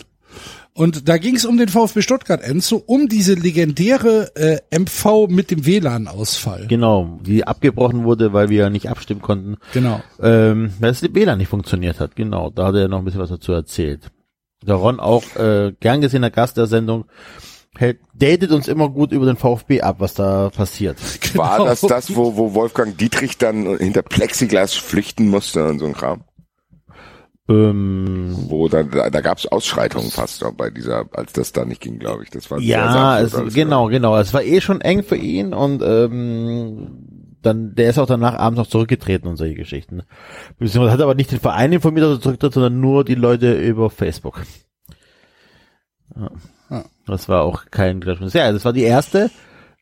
Und 0.73 1.09
da 1.09 1.17
ging 1.17 1.35
es 1.35 1.45
um 1.45 1.57
den 1.57 1.69
VfB 1.69 2.01
Stuttgart 2.01 2.41
Enzo, 2.41 2.75
um 2.85 3.07
diese 3.07 3.33
legendäre 3.33 4.35
äh, 4.35 4.59
MV 4.79 5.27
mit 5.27 5.49
dem 5.51 5.65
WLAN-Ausfall. 5.65 6.67
Genau, 6.67 7.19
die 7.23 7.45
abgebrochen 7.45 8.03
wurde, 8.03 8.33
weil 8.33 8.49
wir 8.49 8.69
nicht 8.69 8.89
abstimmen 8.89 9.21
konnten, 9.21 9.57
Genau. 9.73 10.01
ähm, 10.19 10.71
weil 10.79 10.91
das 10.91 11.01
WLAN 11.01 11.37
nicht 11.39 11.47
funktioniert 11.49 11.99
hat. 11.99 12.15
Genau, 12.15 12.49
da 12.51 12.67
hat 12.67 12.75
er 12.75 12.87
noch 12.87 12.99
ein 12.99 13.05
bisschen 13.05 13.21
was 13.21 13.29
dazu 13.29 13.51
erzählt. 13.53 14.11
Der 14.65 14.75
Ron 14.75 14.99
auch 14.99 15.23
äh, 15.35 15.73
gern 15.79 16.01
gesehener 16.01 16.31
Gast 16.31 16.57
der 16.57 16.67
Sendung, 16.67 17.05
hält, 17.77 17.99
datet 18.13 18.51
uns 18.51 18.67
immer 18.67 18.89
gut 18.89 19.11
über 19.11 19.25
den 19.25 19.37
VfB 19.37 19.81
ab, 19.81 19.97
was 19.99 20.13
da 20.15 20.49
passiert. 20.49 20.97
War 21.35 21.57
Genau. 21.57 21.69
das 21.69 21.81
das, 21.81 22.15
wo, 22.15 22.35
wo 22.35 22.53
Wolfgang 22.53 22.97
Dietrich 22.97 23.37
dann 23.37 23.77
hinter 23.77 24.01
Plexiglas 24.01 24.73
flüchten 24.73 25.29
musste 25.29 25.65
und 25.67 25.79
so 25.79 25.85
ein 25.85 25.93
Kram? 25.93 26.23
Ähm, 27.49 28.35
Wo 28.49 28.67
da, 28.67 28.83
da, 28.83 29.09
da 29.09 29.21
gab 29.21 29.37
es 29.37 29.45
Ausschreitungen 29.45 30.11
fast 30.11 30.43
auch 30.43 30.51
bei 30.51 30.69
dieser, 30.69 31.05
als 31.13 31.31
das 31.31 31.53
da 31.53 31.63
nicht 31.63 31.79
ging, 31.79 31.97
glaube 31.97 32.23
ich. 32.23 32.29
Das 32.29 32.51
war 32.51 32.59
sehr 32.59 32.67
Ja, 32.67 33.21
es, 33.21 33.53
genau, 33.53 33.87
genau. 33.87 34.17
Es 34.17 34.33
war 34.33 34.43
eh 34.43 34.59
schon 34.59 34.81
eng 34.81 35.01
für 35.01 35.15
ihn 35.15 35.53
und 35.53 35.81
ähm, 35.81 37.26
dann, 37.41 37.75
der 37.75 37.89
ist 37.89 37.99
auch 37.99 38.07
danach 38.07 38.35
abends 38.35 38.57
noch 38.57 38.67
zurückgetreten 38.67 39.27
und 39.27 39.37
solche 39.37 39.55
Geschichten. 39.55 40.03
Beziehungsweise 40.57 40.93
hat 40.93 41.01
aber 41.01 41.15
nicht 41.15 41.31
den 41.31 41.39
Verein 41.39 41.71
informiert, 41.71 42.05
dass 42.05 42.17
er 42.17 42.21
zurücktritt, 42.21 42.53
sondern 42.53 42.79
nur 42.79 43.03
die 43.03 43.15
Leute 43.15 43.53
über 43.53 43.89
Facebook. 43.89 44.41
Ja. 46.15 46.31
Ah. 46.69 46.83
Das 47.05 47.29
war 47.29 47.43
auch 47.43 47.65
kein 47.71 48.01
Clash. 48.01 48.19
Ja, 48.33 48.51
das 48.51 48.65
war 48.65 48.73
die 48.73 48.83
erste. 48.83 49.31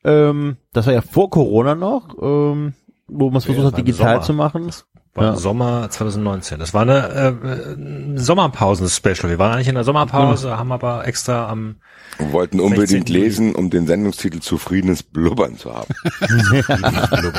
Ähm, 0.04 0.58
das 0.72 0.86
war 0.86 0.94
ja 0.94 1.02
vor 1.02 1.30
Corona 1.30 1.74
noch, 1.74 2.16
ähm, 2.22 2.74
wo 3.08 3.30
man 3.30 3.38
es 3.38 3.46
versucht 3.46 3.66
hat, 3.66 3.78
digital 3.78 4.22
Sommer. 4.22 4.26
zu 4.26 4.34
machen. 4.34 4.72
War 5.16 5.24
Ja. 5.24 5.36
Sommer 5.38 5.90
2019. 5.90 6.60
Das 6.60 6.74
war 6.74 6.82
eine 6.82 7.08
äh, 7.08 8.18
Sommerpausen-Special. 8.20 9.30
Wir 9.30 9.40
waren 9.40 9.54
eigentlich 9.54 9.70
in 9.70 9.76
der 9.76 9.86
Sommerpause, 9.86 10.58
haben 10.58 10.72
aber 10.74 11.08
extra 11.08 11.50
am 11.50 11.78
Und 12.20 12.34
wollten 12.34 12.60
unbedingt 12.60 13.08
16. 13.08 13.16
lesen, 13.16 13.56
um 13.56 13.70
den 13.70 13.88
Sendungstitel 13.88 14.40
Zufriedenes 14.42 15.04
Blubbern 15.04 15.58
zu 15.58 15.74
haben. 15.74 15.94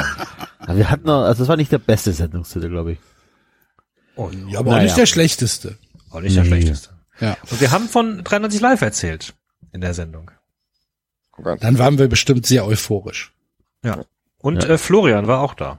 Aber 0.59 0.77
wir 0.79 0.91
hatten 0.91 1.07
noch, 1.07 1.23
also 1.23 1.43
das 1.43 1.49
war 1.49 1.57
nicht 1.57 1.71
der 1.71 1.79
beste 1.79 2.13
Sendungstitel, 2.13 2.69
glaube 2.71 2.93
ich. 2.93 2.99
Ja, 4.49 4.61
aber 4.61 4.77
auch 4.77 4.81
nicht 4.83 4.97
der 4.97 5.07
schlechteste. 5.07 5.77
auch 6.11 6.21
nicht 6.21 6.35
der 6.35 6.43
Nee. 6.45 6.49
schlechteste. 6.49 6.89
Ja. 7.21 7.37
Und 7.51 7.61
wir 7.61 7.71
haben 7.71 7.89
von 7.89 8.25
93 8.25 8.61
Live 8.61 8.81
erzählt 8.81 9.35
in 9.73 9.81
der 9.83 9.93
Sendung. 9.95 10.31
Dann 11.61 11.79
waren 11.79 11.99
wir 11.99 12.09
bestimmt 12.09 12.47
sehr 12.47 12.67
euphorisch. 12.67 13.33
Ja. 13.85 13.99
Und 14.39 14.63
Ja. 14.65 14.71
Äh, 14.71 14.79
Florian 14.79 15.27
war 15.27 15.41
auch 15.41 15.53
da 15.55 15.79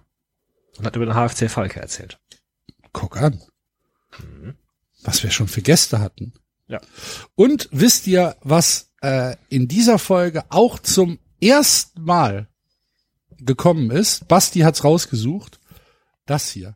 und 0.78 0.86
hat 0.86 0.96
über 0.96 1.06
den 1.06 1.16
HFC 1.16 1.50
Falke 1.50 1.80
erzählt. 1.80 2.20
Guck 2.94 3.18
an. 3.18 3.42
Was 5.04 5.24
wir 5.24 5.30
schon 5.30 5.48
für 5.48 5.62
Gäste 5.62 6.00
hatten. 6.00 6.34
Ja. 6.68 6.80
Und 7.36 7.70
wisst 7.72 8.08
ihr, 8.08 8.36
was 8.42 8.92
äh, 9.02 9.36
in 9.50 9.68
dieser 9.68 10.00
Folge 10.00 10.44
auch 10.50 10.80
zum 10.80 11.20
ersten 11.42 12.02
Mal 12.02 12.48
gekommen 13.40 13.92
ist? 13.92 14.28
Basti 14.28 14.60
hat's 14.60 14.84
rausgesucht. 14.84 15.60
Das 16.26 16.50
hier. 16.50 16.76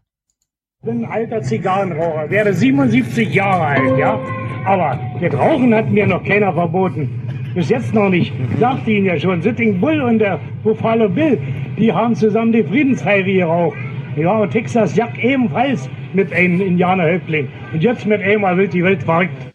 Ich 0.79 0.85
bin 0.85 1.05
ein 1.05 1.11
alter 1.11 1.41
Zigarrenraucher, 1.41 2.29
werde 2.29 2.53
77 2.53 3.33
Jahre 3.33 3.65
alt, 3.65 3.99
ja? 3.99 4.19
Aber 4.65 4.99
das 5.19 5.33
Rauchen 5.33 5.75
hat 5.75 5.89
mir 5.89 6.07
noch 6.07 6.23
keiner 6.23 6.53
verboten. 6.53 7.27
Bis 7.53 7.69
jetzt 7.69 7.93
noch 7.93 8.09
nicht. 8.09 8.31
Ich 8.51 8.59
sagte 8.59 8.91
Ihnen 8.91 9.05
ja 9.05 9.19
schon, 9.19 9.41
Sitting 9.41 9.81
Bull 9.81 10.01
und 10.01 10.19
der 10.19 10.39
Buffalo 10.63 11.09
Bill, 11.09 11.37
die 11.77 11.91
haben 11.91 12.15
zusammen 12.15 12.53
die 12.53 12.63
Friedensreihe 12.63 13.23
geraucht. 13.23 13.77
Ja, 14.16 14.39
und 14.39 14.51
Texas 14.51 14.95
Jack 14.95 15.18
ebenfalls 15.18 15.89
mit 16.14 16.32
einem 16.34 16.62
Indianerhäuptling. 16.62 17.49
Und 17.74 17.82
jetzt 17.82 18.05
mit 18.05 18.22
einmal 18.22 18.57
wird 18.57 18.74
die 18.74 18.84
Welt 18.84 19.03
verrückt. 19.03 19.53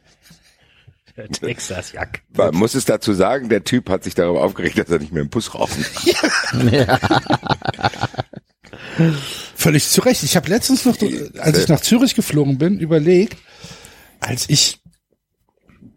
Texas 1.41 1.93
Jack. 1.93 2.23
Man 2.37 2.55
muss 2.55 2.75
es 2.75 2.85
dazu 2.85 3.15
sagen, 3.15 3.49
der 3.49 3.65
Typ 3.65 3.89
hat 3.89 4.05
sich 4.05 4.15
darüber 4.15 4.43
aufgeregt, 4.43 4.79
dass 4.79 4.91
er 4.91 4.99
nicht 4.99 5.13
mehr 5.13 5.23
im 5.23 5.31
Bus 5.31 5.55
rauchen 5.55 5.85
darf. 6.73 7.01
Völlig 9.55 9.89
zu 9.89 10.03
Recht. 10.03 10.23
Ich 10.23 10.37
habe 10.37 10.49
letztens 10.49 10.85
noch, 10.85 10.97
als 11.39 11.59
ich 11.59 11.69
nach 11.69 11.81
Zürich 11.81 12.15
geflogen 12.15 12.59
bin, 12.59 12.79
überlegt, 12.79 13.39
als 14.21 14.49
ich 14.49 14.81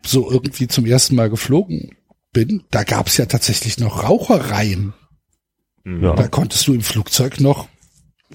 so 0.05 0.31
irgendwie 0.31 0.67
zum 0.67 0.85
ersten 0.85 1.15
Mal 1.15 1.29
geflogen 1.29 1.95
bin, 2.31 2.63
da 2.71 2.83
gab's 2.83 3.17
ja 3.17 3.25
tatsächlich 3.25 3.77
noch 3.79 4.03
Rauchereien. 4.03 4.93
Ja. 5.85 6.13
Da 6.13 6.27
konntest 6.27 6.67
du 6.67 6.73
im 6.73 6.81
Flugzeug 6.81 7.39
noch 7.39 7.67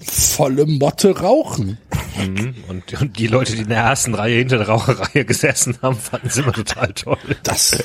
volle 0.01 0.65
Motte 0.65 1.17
rauchen. 1.19 1.77
Mhm. 2.17 2.55
Und, 2.67 3.01
und 3.01 3.17
die 3.19 3.27
Leute, 3.27 3.53
die 3.55 3.61
in 3.61 3.69
der 3.69 3.79
ersten 3.79 4.13
Reihe 4.13 4.37
hinter 4.39 4.57
der 4.57 4.67
Raucherreihe 4.67 5.25
gesessen 5.25 5.77
haben, 5.81 5.95
fanden 5.95 6.27
es 6.27 6.37
immer 6.37 6.51
total 6.53 6.93
toll. 6.93 7.17
Das, 7.43 7.77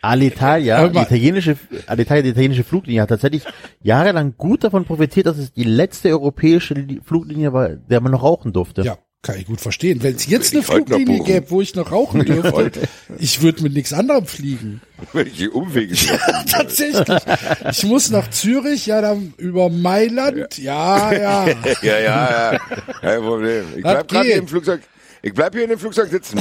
Alitalia, 0.00 0.88
die 0.88 0.98
italienische, 0.98 1.56
Alitalia, 1.86 2.22
die 2.22 2.30
italienische 2.30 2.64
Fluglinie 2.64 3.02
hat 3.02 3.08
tatsächlich 3.10 3.44
jahrelang 3.82 4.34
gut 4.36 4.64
davon 4.64 4.84
profitiert, 4.84 5.26
dass 5.26 5.38
es 5.38 5.52
die 5.52 5.64
letzte 5.64 6.10
europäische 6.10 6.74
Li- 6.74 7.00
Fluglinie 7.04 7.52
war, 7.52 7.68
der 7.70 8.00
man 8.00 8.12
noch 8.12 8.22
rauchen 8.22 8.52
durfte. 8.52 8.82
ja, 8.82 8.98
kann 9.22 9.38
ich 9.38 9.46
gut 9.46 9.60
verstehen. 9.60 10.02
Wenn 10.02 10.16
es 10.16 10.26
jetzt 10.26 10.52
eine 10.52 10.64
Fluglinie 10.64 11.22
gäbe, 11.22 11.50
wo 11.50 11.62
ich 11.62 11.74
noch 11.76 11.92
rauchen 11.92 12.24
dürfte, 12.26 12.82
ich 13.18 13.40
würde 13.40 13.62
mit 13.62 13.72
nichts 13.72 13.92
anderem 13.92 14.26
fliegen. 14.26 14.80
Welche 15.12 15.50
Umwege 15.50 15.94
sie 15.94 16.08
Tatsächlich. 16.50 17.22
Ich 17.70 17.84
muss 17.84 18.10
nach 18.10 18.28
Zürich, 18.30 18.86
ja, 18.86 19.00
dann 19.00 19.32
über 19.38 19.70
Mailand, 19.70 20.58
ja, 20.58 21.12
ja. 21.12 21.48
Ja, 21.82 21.98
ja, 21.98 22.52
ja. 22.52 22.58
Kein 23.00 23.20
Problem. 23.20 23.64
Ich 23.76 23.82
bleib 23.82 24.08
gerade 24.08 24.30
im 24.30 24.48
Flugzeug. 24.48 24.82
Ich 25.24 25.32
bleib 25.32 25.54
hier 25.54 25.62
in 25.62 25.70
dem 25.70 25.78
Flugzeug 25.78 26.10
sitzen. 26.10 26.40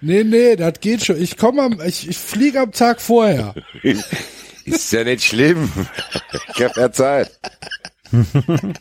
Nee, 0.00 0.24
nee, 0.24 0.56
das 0.56 0.80
geht 0.80 1.04
schon. 1.04 1.20
Ich 1.20 1.36
komme 1.36 1.62
am, 1.62 1.80
ich, 1.84 2.08
ich 2.08 2.16
fliege 2.16 2.60
am 2.60 2.72
Tag 2.72 3.02
vorher. 3.02 3.54
Ist 4.64 4.92
ja 4.92 5.04
nicht 5.04 5.24
schlimm. 5.24 5.70
Ich 6.54 6.62
hab 6.62 6.76
ja 6.78 6.90
Zeit. 6.90 7.30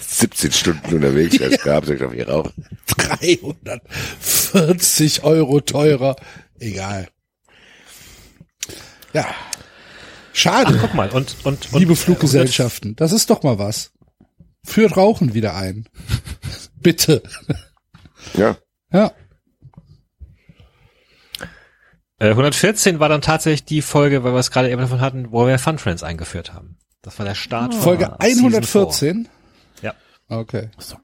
17 0.00 0.52
Stunden 0.52 0.94
unterwegs, 0.94 1.38
das 1.38 1.62
gab's 1.62 1.88
ich 1.88 2.02
auf 2.02 2.12
hier 2.12 2.28
rauchen. 2.28 2.52
340 2.86 5.24
Euro 5.24 5.60
teurer. 5.60 6.16
Egal. 6.58 7.08
Ja. 9.12 9.26
Schade. 10.32 10.78
Guck 10.80 10.94
mal, 10.94 11.10
und, 11.10 11.36
und, 11.44 11.72
und 11.72 11.80
Liebe 11.80 11.96
Fluggesellschaften, 11.96 12.96
das 12.96 13.12
ist 13.12 13.30
doch 13.30 13.42
mal 13.42 13.58
was. 13.58 13.92
Führt 14.64 14.96
Rauchen 14.96 15.34
wieder 15.34 15.54
ein. 15.54 15.88
Bitte. 16.80 17.22
Ja. 18.34 18.56
Ja. 18.92 19.12
Äh, 22.18 22.30
114 22.30 22.98
war 22.98 23.08
dann 23.08 23.22
tatsächlich 23.22 23.64
die 23.64 23.82
Folge, 23.82 24.24
weil 24.24 24.32
wir 24.32 24.38
es 24.38 24.50
gerade 24.50 24.70
eben 24.70 24.80
davon 24.80 25.00
hatten, 25.00 25.32
wo 25.32 25.46
wir 25.46 25.58
Fun 25.58 25.78
Friends 25.78 26.02
eingeführt 26.02 26.54
haben. 26.54 26.78
Das 27.06 27.18
war 27.20 27.24
der 27.24 27.36
Start 27.36 27.72
von 27.72 27.82
Folge 27.84 28.16
Season 28.20 28.46
114. 28.46 29.28
Ja. 29.80 29.94
Okay. 30.28 30.70
four. 30.76 31.00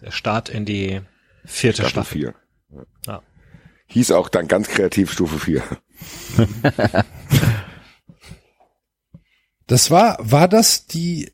Der 0.00 0.12
Start 0.12 0.48
in 0.48 0.64
die 0.64 1.00
vierte 1.44 1.82
Staffel 1.82 2.20
Staffel. 2.20 2.34
4. 2.70 2.84
Ja. 3.08 3.22
Hieß 3.88 4.12
auch 4.12 4.28
dann 4.28 4.46
ganz 4.46 4.68
kreativ 4.68 5.10
Stufe 5.10 5.40
4. 5.40 5.64
Das 9.66 9.90
war, 9.90 10.16
war 10.20 10.46
das 10.46 10.86
die, 10.86 11.32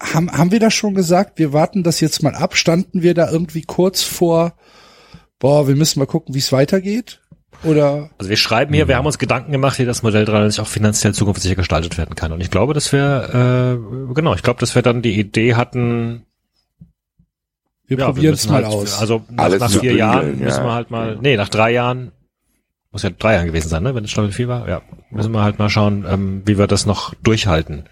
haben, 0.00 0.30
haben 0.30 0.52
wir 0.52 0.60
das 0.60 0.74
schon 0.74 0.94
gesagt? 0.94 1.40
Wir 1.40 1.52
warten 1.52 1.82
das 1.82 1.98
jetzt 1.98 2.22
mal 2.22 2.36
ab. 2.36 2.56
Standen 2.56 3.02
wir 3.02 3.14
da 3.14 3.28
irgendwie 3.28 3.62
kurz 3.62 4.04
vor, 4.04 4.56
boah, 5.40 5.66
wir 5.66 5.74
müssen 5.74 5.98
mal 5.98 6.06
gucken, 6.06 6.36
wie 6.36 6.38
es 6.38 6.52
weitergeht? 6.52 7.20
Oder, 7.64 8.10
Also 8.18 8.28
wir 8.28 8.36
schreiben 8.36 8.74
hier, 8.74 8.88
wir 8.88 8.96
haben 8.96 9.06
uns 9.06 9.18
Gedanken 9.18 9.52
gemacht, 9.52 9.78
wie 9.78 9.84
das 9.84 10.02
Modell 10.02 10.24
93 10.24 10.60
auch 10.60 10.66
finanziell 10.66 11.14
zukunftssicher 11.14 11.56
gestaltet 11.56 11.96
werden 11.98 12.14
kann. 12.14 12.32
Und 12.32 12.40
ich 12.40 12.50
glaube, 12.50 12.74
dass 12.74 12.92
wir, 12.92 13.78
äh, 14.10 14.14
genau, 14.14 14.34
ich 14.34 14.42
glaube, 14.42 14.60
dass 14.60 14.74
wir 14.74 14.82
dann 14.82 15.02
die 15.02 15.18
Idee 15.18 15.54
hatten, 15.54 16.24
wir 17.86 17.98
ja, 17.98 18.06
probieren 18.06 18.34
es 18.34 18.48
mal 18.48 18.64
halt, 18.64 18.66
aus. 18.66 18.98
Also 18.98 19.22
nach, 19.30 19.44
Alles 19.44 19.60
nach 19.60 19.70
vier 19.70 19.80
bündeln, 19.80 19.98
Jahren 19.98 20.38
ja. 20.38 20.44
müssen 20.44 20.64
wir 20.64 20.72
halt 20.72 20.90
mal, 20.90 21.18
nee, 21.20 21.36
nach 21.36 21.48
drei 21.48 21.70
Jahren, 21.72 22.12
muss 22.90 23.02
ja 23.02 23.10
drei 23.10 23.34
Jahren 23.34 23.46
gewesen 23.46 23.68
sein, 23.68 23.82
ne, 23.82 23.94
wenn 23.94 24.04
es 24.04 24.10
Staffel 24.10 24.32
4 24.32 24.48
war, 24.48 24.68
ja, 24.68 24.82
müssen 25.10 25.32
wir 25.32 25.42
halt 25.42 25.58
mal 25.58 25.68
schauen, 25.68 26.06
ähm, 26.08 26.42
wie 26.46 26.58
wir 26.58 26.66
das 26.66 26.86
noch 26.86 27.14
durchhalten. 27.22 27.84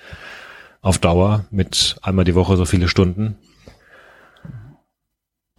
Auf 0.80 0.98
Dauer 0.98 1.44
mit 1.50 1.96
einmal 2.02 2.24
die 2.24 2.34
Woche 2.34 2.56
so 2.56 2.64
viele 2.64 2.88
Stunden. 2.88 3.36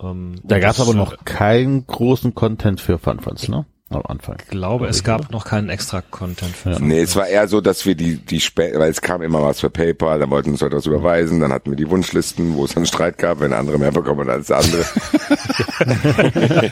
Ähm, 0.01 0.35
Da 0.43 0.59
gab 0.59 0.71
es 0.71 0.81
aber 0.81 0.93
noch 0.93 1.23
keinen 1.23 1.87
großen 1.87 2.35
Content 2.35 2.81
für 2.81 2.99
Fun 2.99 3.19
Friends, 3.19 3.47
ne? 3.47 3.65
Am 3.95 4.03
Anfang. 4.05 4.37
Ich 4.43 4.49
glaube, 4.49 4.87
es 4.87 5.03
gab 5.03 5.31
noch 5.31 5.45
keinen 5.45 5.69
extra 5.69 6.01
Content 6.01 6.55
für 6.55 6.69
Nee, 6.81 7.01
es 7.01 7.15
war 7.15 7.27
eher 7.27 7.47
so, 7.47 7.61
dass 7.61 7.85
wir 7.85 7.95
die, 7.95 8.17
die 8.17 8.39
spä 8.39 8.73
weil 8.75 8.89
es 8.89 9.01
kam 9.01 9.21
immer 9.21 9.41
was 9.41 9.59
für 9.59 9.69
PayPal, 9.69 10.19
dann 10.19 10.29
wollten 10.29 10.47
wir 10.47 10.53
uns 10.53 10.61
Leute 10.61 10.77
was 10.77 10.85
überweisen, 10.85 11.39
dann 11.39 11.53
hatten 11.53 11.69
wir 11.69 11.77
die 11.77 11.89
Wunschlisten, 11.89 12.55
wo 12.55 12.65
es 12.65 12.75
einen 12.75 12.85
Streit 12.85 13.17
gab, 13.17 13.39
wenn 13.39 13.51
der 13.51 13.59
andere 13.59 13.77
mehr 13.77 13.91
bekommen 13.91 14.27
hat 14.27 14.29
als 14.29 14.47
der 14.47 14.57
andere. 14.57 14.85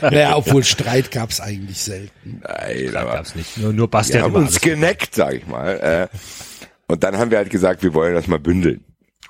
naja, 0.02 0.36
obwohl 0.36 0.64
Streit 0.64 1.10
gab's 1.10 1.40
eigentlich 1.40 1.80
selten. 1.80 2.42
Nein, 2.42 2.96
aber 2.96 3.12
gab's 3.14 3.34
nicht. 3.34 3.58
Nur, 3.58 3.72
nur 3.72 3.88
Basti 3.88 4.14
wir 4.14 4.22
haben 4.22 4.34
uns 4.34 4.60
geneckt, 4.60 5.14
sag 5.14 5.34
ich 5.34 5.46
mal. 5.46 6.08
Äh, 6.12 6.16
und 6.86 7.02
dann 7.04 7.16
haben 7.16 7.30
wir 7.30 7.38
halt 7.38 7.50
gesagt, 7.50 7.82
wir 7.82 7.94
wollen 7.94 8.14
das 8.14 8.26
mal 8.26 8.38
bündeln. 8.38 8.84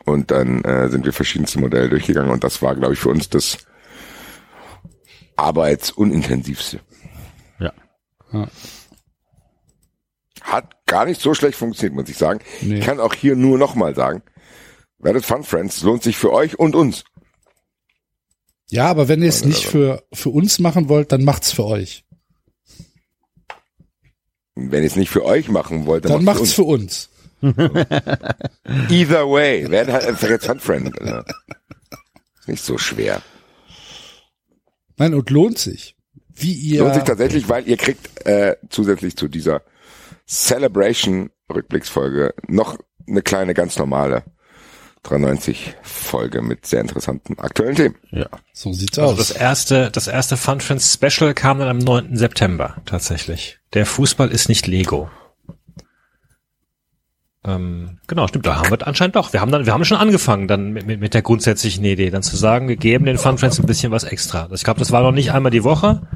Und 0.04 0.30
dann 0.30 0.62
äh, 0.64 0.88
sind 0.88 1.04
wir 1.04 1.12
verschiedenste 1.12 1.60
Modelle 1.60 1.88
durchgegangen 1.88 2.30
und 2.30 2.42
das 2.42 2.60
war, 2.60 2.74
glaube 2.74 2.94
ich, 2.94 2.98
für 2.98 3.08
uns 3.08 3.28
das 3.28 3.58
arbeitsunintensivste. 5.36 6.80
Ja. 8.32 8.48
Hat 10.42 10.86
gar 10.86 11.04
nicht 11.06 11.20
so 11.20 11.34
schlecht 11.34 11.56
funktioniert, 11.56 11.94
muss 11.94 12.08
ich 12.08 12.16
sagen. 12.18 12.40
Nee. 12.60 12.78
Ich 12.78 12.84
kann 12.84 13.00
auch 13.00 13.14
hier 13.14 13.36
nur 13.36 13.58
nochmal 13.58 13.94
sagen, 13.94 14.22
werdet 14.98 15.24
Fun 15.24 15.44
Friends, 15.44 15.82
lohnt 15.82 16.02
sich 16.02 16.16
für 16.16 16.32
euch 16.32 16.58
und 16.58 16.74
uns. 16.74 17.04
Ja, 18.68 18.88
aber 18.90 19.06
wenn 19.08 19.22
ihr 19.22 19.28
es 19.28 19.44
nicht 19.44 19.66
für, 19.66 20.02
für 20.12 20.30
uns 20.30 20.58
machen 20.58 20.88
wollt, 20.88 21.12
dann 21.12 21.24
macht's 21.24 21.52
für 21.52 21.64
euch. 21.64 22.04
Wenn 24.54 24.82
ihr 24.82 24.86
es 24.86 24.96
nicht 24.96 25.10
für 25.10 25.24
euch 25.24 25.48
machen 25.48 25.86
wollt, 25.86 26.04
dann, 26.04 26.12
Dann 26.12 26.24
macht's 26.24 26.40
macht's 26.40 26.52
für 26.52 26.62
für 26.62 26.68
uns. 26.68 27.08
uns. 27.40 27.56
Either 28.90 29.28
way, 29.28 29.68
werdet 29.70 29.94
halt 29.94 30.04
einfach 30.04 30.28
jetzt 30.28 30.46
Fun 30.46 30.60
Friend. 30.60 30.96
Ist 32.40 32.48
nicht 32.48 32.64
so 32.64 32.78
schwer. 32.78 33.20
Nein, 34.96 35.14
und 35.14 35.30
lohnt 35.30 35.58
sich. 35.58 35.96
Wie 36.34 36.52
ihr, 36.52 36.80
Lohnt 36.80 36.94
sich 36.94 37.04
tatsächlich, 37.04 37.48
weil 37.48 37.66
ihr 37.68 37.76
kriegt 37.76 38.26
äh, 38.26 38.56
zusätzlich 38.70 39.16
zu 39.16 39.28
dieser 39.28 39.62
Celebration 40.26 41.30
Rückblicksfolge 41.52 42.34
noch 42.48 42.78
eine 43.08 43.22
kleine 43.22 43.54
ganz 43.54 43.78
normale 43.78 44.22
93 45.02 45.74
Folge 45.82 46.42
mit 46.42 46.64
sehr 46.64 46.80
interessanten 46.80 47.38
aktuellen 47.38 47.74
Themen. 47.74 47.96
Ja. 48.10 48.26
so 48.52 48.72
sieht's 48.72 48.98
Also 48.98 49.12
aus. 49.12 49.18
das 49.18 49.30
erste, 49.32 49.90
das 49.90 50.06
erste 50.06 50.36
Fun 50.36 50.60
Friends 50.60 50.94
Special 50.94 51.34
kam 51.34 51.58
dann 51.58 51.68
am 51.68 51.78
9. 51.78 52.16
September 52.16 52.76
tatsächlich. 52.86 53.58
Der 53.74 53.84
Fußball 53.84 54.30
ist 54.30 54.48
nicht 54.48 54.66
Lego. 54.68 55.10
Ähm, 57.44 57.98
genau, 58.06 58.28
stimmt, 58.28 58.46
da 58.46 58.56
haben 58.56 58.70
wir 58.70 58.86
anscheinend 58.86 59.16
doch. 59.16 59.32
Wir 59.32 59.40
haben 59.40 59.50
dann, 59.50 59.66
wir 59.66 59.72
haben 59.72 59.84
schon 59.84 59.96
angefangen 59.96 60.46
dann 60.46 60.70
mit, 60.70 60.86
mit, 60.86 61.00
mit 61.00 61.12
der 61.14 61.22
grundsätzlichen 61.22 61.84
Idee, 61.84 62.10
dann 62.10 62.22
zu 62.22 62.36
sagen, 62.36 62.68
wir 62.68 62.76
geben 62.76 63.04
den 63.04 63.18
Fun 63.18 63.36
Friends 63.36 63.58
ein 63.58 63.66
bisschen 63.66 63.90
was 63.90 64.04
extra. 64.04 64.48
Ich 64.52 64.62
glaube, 64.62 64.78
das 64.78 64.92
war 64.92 65.02
noch 65.02 65.10
nicht 65.10 65.32
einmal 65.32 65.50
die 65.50 65.64
Woche, 65.64 66.06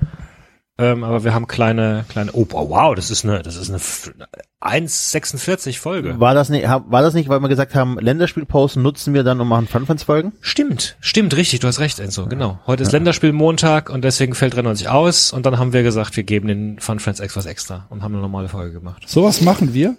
ähm, 0.79 1.05
aber 1.05 1.25
wir 1.25 1.33
haben 1.35 1.47
kleine, 1.47 2.05
kleine, 2.09 2.31
oh, 2.35 2.47
wow, 2.51 2.95
das 2.95 3.11
ist 3.11 3.25
eine, 3.25 3.43
das 3.43 3.57
ist 3.57 3.69
eine 3.69 3.77
f- 3.79 4.13
1,46 4.61 5.79
Folge. 5.79 6.19
War 6.21 6.35
das 6.35 6.49
nicht, 6.49 6.67
war 6.67 7.03
das 7.03 7.15
nicht, 7.15 7.29
weil 7.29 7.41
wir 7.41 7.49
gesagt 7.49 7.75
haben, 7.75 7.99
Länderspielpausen 7.99 8.83
nutzen 8.83 9.15
wir 9.15 9.23
dann 9.25 9.41
und 9.41 9.49
machen 9.49 9.67
Fun-Fans-Folgen? 9.69 10.33
Stimmt, 10.41 10.97
stimmt, 11.01 11.37
richtig, 11.37 11.61
du 11.61 11.69
hast 11.69 11.79
recht, 11.81 11.99
Enzo, 11.99 12.27
genau. 12.27 12.59
Heute 12.67 12.83
ist 12.83 12.93
Länderspiel 12.93 13.33
Montag 13.33 13.91
und 13.91 14.03
deswegen 14.03 14.35
fällt 14.35 14.55
93 14.55 14.89
aus 14.89 15.33
und 15.33 15.47
dann 15.47 15.59
haben 15.59 15.73
wir 15.73 15.83
gesagt, 15.83 16.17
wir 16.17 16.25
geben 16.25 16.49
den 16.49 16.79
Fun 16.81 16.99
Friends 17.01 17.21
X 17.21 17.37
was 17.37 17.47
extra 17.47 17.87
und 17.91 18.03
haben 18.03 18.13
eine 18.13 18.23
normale 18.23 18.49
Folge 18.49 18.73
gemacht. 18.73 19.03
Sowas 19.09 19.41
machen 19.41 19.73
wir. 19.75 19.97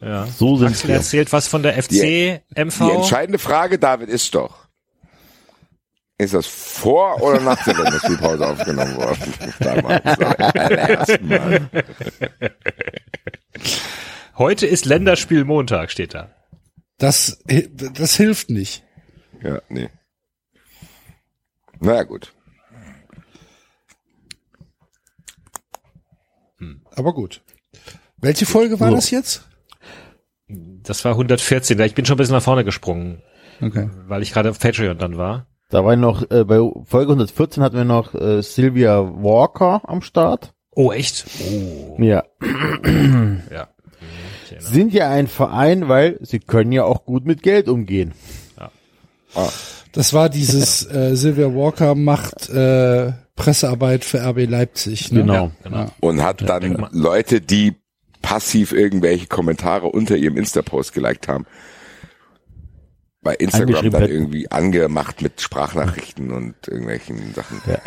Ja. 0.00 0.26
So 0.26 0.56
sind 0.58 0.68
Axel 0.68 0.88
wir. 0.88 0.96
erzählt 0.96 1.32
was 1.32 1.48
von 1.48 1.62
der 1.62 1.82
FC, 1.82 2.42
MV. 2.54 2.78
Die 2.86 2.90
entscheidende 2.94 3.38
Frage, 3.38 3.78
David, 3.78 4.08
ist 4.10 4.34
doch, 4.34 4.65
ist 6.18 6.34
das 6.34 6.46
vor 6.46 7.20
oder 7.22 7.40
nach 7.40 7.62
der 7.64 7.74
Länderspielpause 7.74 8.46
aufgenommen 8.46 8.96
worden? 8.96 9.34
Heute 14.38 14.66
ist 14.66 14.84
Länderspiel 14.84 15.44
Montag, 15.44 15.90
steht 15.90 16.14
da. 16.14 16.30
Das, 16.98 17.38
das 17.46 18.14
hilft 18.16 18.50
nicht. 18.50 18.82
Ja, 19.42 19.60
nee. 19.68 19.90
Naja, 21.80 22.02
gut. 22.04 22.32
Aber 26.92 27.12
gut. 27.12 27.42
Welche 28.16 28.46
Folge 28.46 28.80
war 28.80 28.88
So. 28.88 28.94
das 28.96 29.10
jetzt? 29.10 29.46
Das 30.48 31.04
war 31.04 31.12
114, 31.12 31.78
ich 31.80 31.94
bin 31.94 32.06
schon 32.06 32.14
ein 32.14 32.18
bisschen 32.18 32.34
nach 32.34 32.42
vorne 32.42 32.64
gesprungen, 32.64 33.22
Okay. 33.60 33.90
weil 34.06 34.22
ich 34.22 34.32
gerade 34.32 34.48
auf 34.50 34.58
Patreon 34.58 34.96
dann 34.96 35.18
war. 35.18 35.46
Da 35.68 35.84
war 35.84 35.96
noch, 35.96 36.30
äh, 36.30 36.44
bei 36.44 36.58
Folge 36.84 37.12
114 37.12 37.62
hatten 37.62 37.76
wir 37.76 37.84
noch 37.84 38.14
äh, 38.14 38.42
Sylvia 38.42 39.00
Walker 39.00 39.82
am 39.84 40.00
Start. 40.00 40.54
Oh, 40.70 40.92
echt? 40.92 41.24
Oh, 41.50 41.96
Ja. 41.98 42.24
ja. 43.50 43.68
Sind 44.58 44.92
ja 44.92 45.10
ein 45.10 45.26
Verein, 45.26 45.88
weil 45.88 46.18
sie 46.22 46.38
können 46.38 46.72
ja 46.72 46.84
auch 46.84 47.04
gut 47.04 47.24
mit 47.26 47.42
Geld 47.42 47.68
umgehen. 47.68 48.14
Das 49.92 50.12
war 50.12 50.28
dieses 50.28 50.86
äh, 50.90 51.16
Sylvia 51.16 51.54
Walker 51.54 51.94
macht 51.94 52.48
äh, 52.48 53.12
Pressearbeit 53.34 54.04
für 54.04 54.18
RB 54.18 54.48
Leipzig. 54.48 55.12
Ne? 55.12 55.20
Genau. 55.20 55.50
Genau. 55.62 55.86
Und 56.00 56.22
hat 56.22 56.48
dann 56.48 56.86
Leute, 56.92 57.40
die 57.40 57.74
passiv 58.22 58.72
irgendwelche 58.72 59.26
Kommentare 59.26 59.86
unter 59.86 60.16
ihrem 60.16 60.36
Insta-Post 60.36 60.92
geliked 60.92 61.28
haben, 61.28 61.46
bei 63.26 63.34
Instagram 63.34 63.90
dann 63.90 64.08
irgendwie 64.08 64.50
angemacht 64.50 65.20
mit 65.20 65.40
Sprachnachrichten 65.40 66.30
und 66.30 66.54
irgendwelchen 66.68 67.34
Sachen. 67.34 67.60
Ja. 67.66 67.78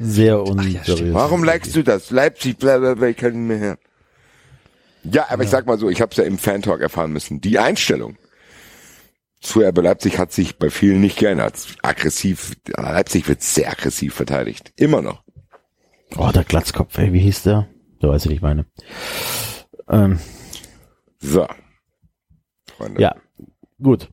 Sehr 0.00 0.42
unseriös. 0.42 1.14
Warum 1.14 1.44
likest 1.44 1.76
du 1.76 1.82
das? 1.84 2.10
Leipzig, 2.10 2.58
bla 2.58 2.78
bla 2.78 2.94
bla, 2.94 3.08
ich 3.08 3.16
kann 3.16 3.32
nicht 3.32 3.48
mehr 3.48 3.58
hören. 3.58 3.78
Ja, 5.04 5.26
aber 5.30 5.42
ich 5.44 5.50
sag 5.50 5.66
mal 5.66 5.78
so, 5.78 5.88
ich 5.88 6.00
habe 6.00 6.10
es 6.12 6.16
ja 6.16 6.24
im 6.24 6.38
Fan-Talk 6.38 6.80
erfahren 6.80 7.12
müssen. 7.12 7.40
Die 7.40 7.58
Einstellung 7.58 8.16
zu 9.40 9.60
RB 9.60 9.78
Leipzig 9.78 10.18
hat 10.18 10.32
sich 10.32 10.58
bei 10.58 10.70
vielen 10.70 11.00
nicht 11.00 11.18
geändert. 11.18 11.54
Aggressiv, 11.82 12.52
Leipzig 12.76 13.26
wird 13.28 13.42
sehr 13.42 13.70
aggressiv 13.70 14.14
verteidigt. 14.14 14.72
Immer 14.76 15.02
noch. 15.02 15.22
Oh, 16.16 16.30
der 16.32 16.44
Glatzkopf, 16.44 16.98
ey, 16.98 17.12
wie 17.12 17.20
hieß 17.20 17.42
der? 17.44 17.68
Du 18.00 18.08
weißt, 18.08 18.28
wie 18.28 18.34
ich 18.34 18.42
meine. 18.42 18.66
Ähm, 19.88 20.18
So. 21.20 21.46
Freunde. 22.76 23.00
ja, 23.00 23.16
gut. 23.82 24.08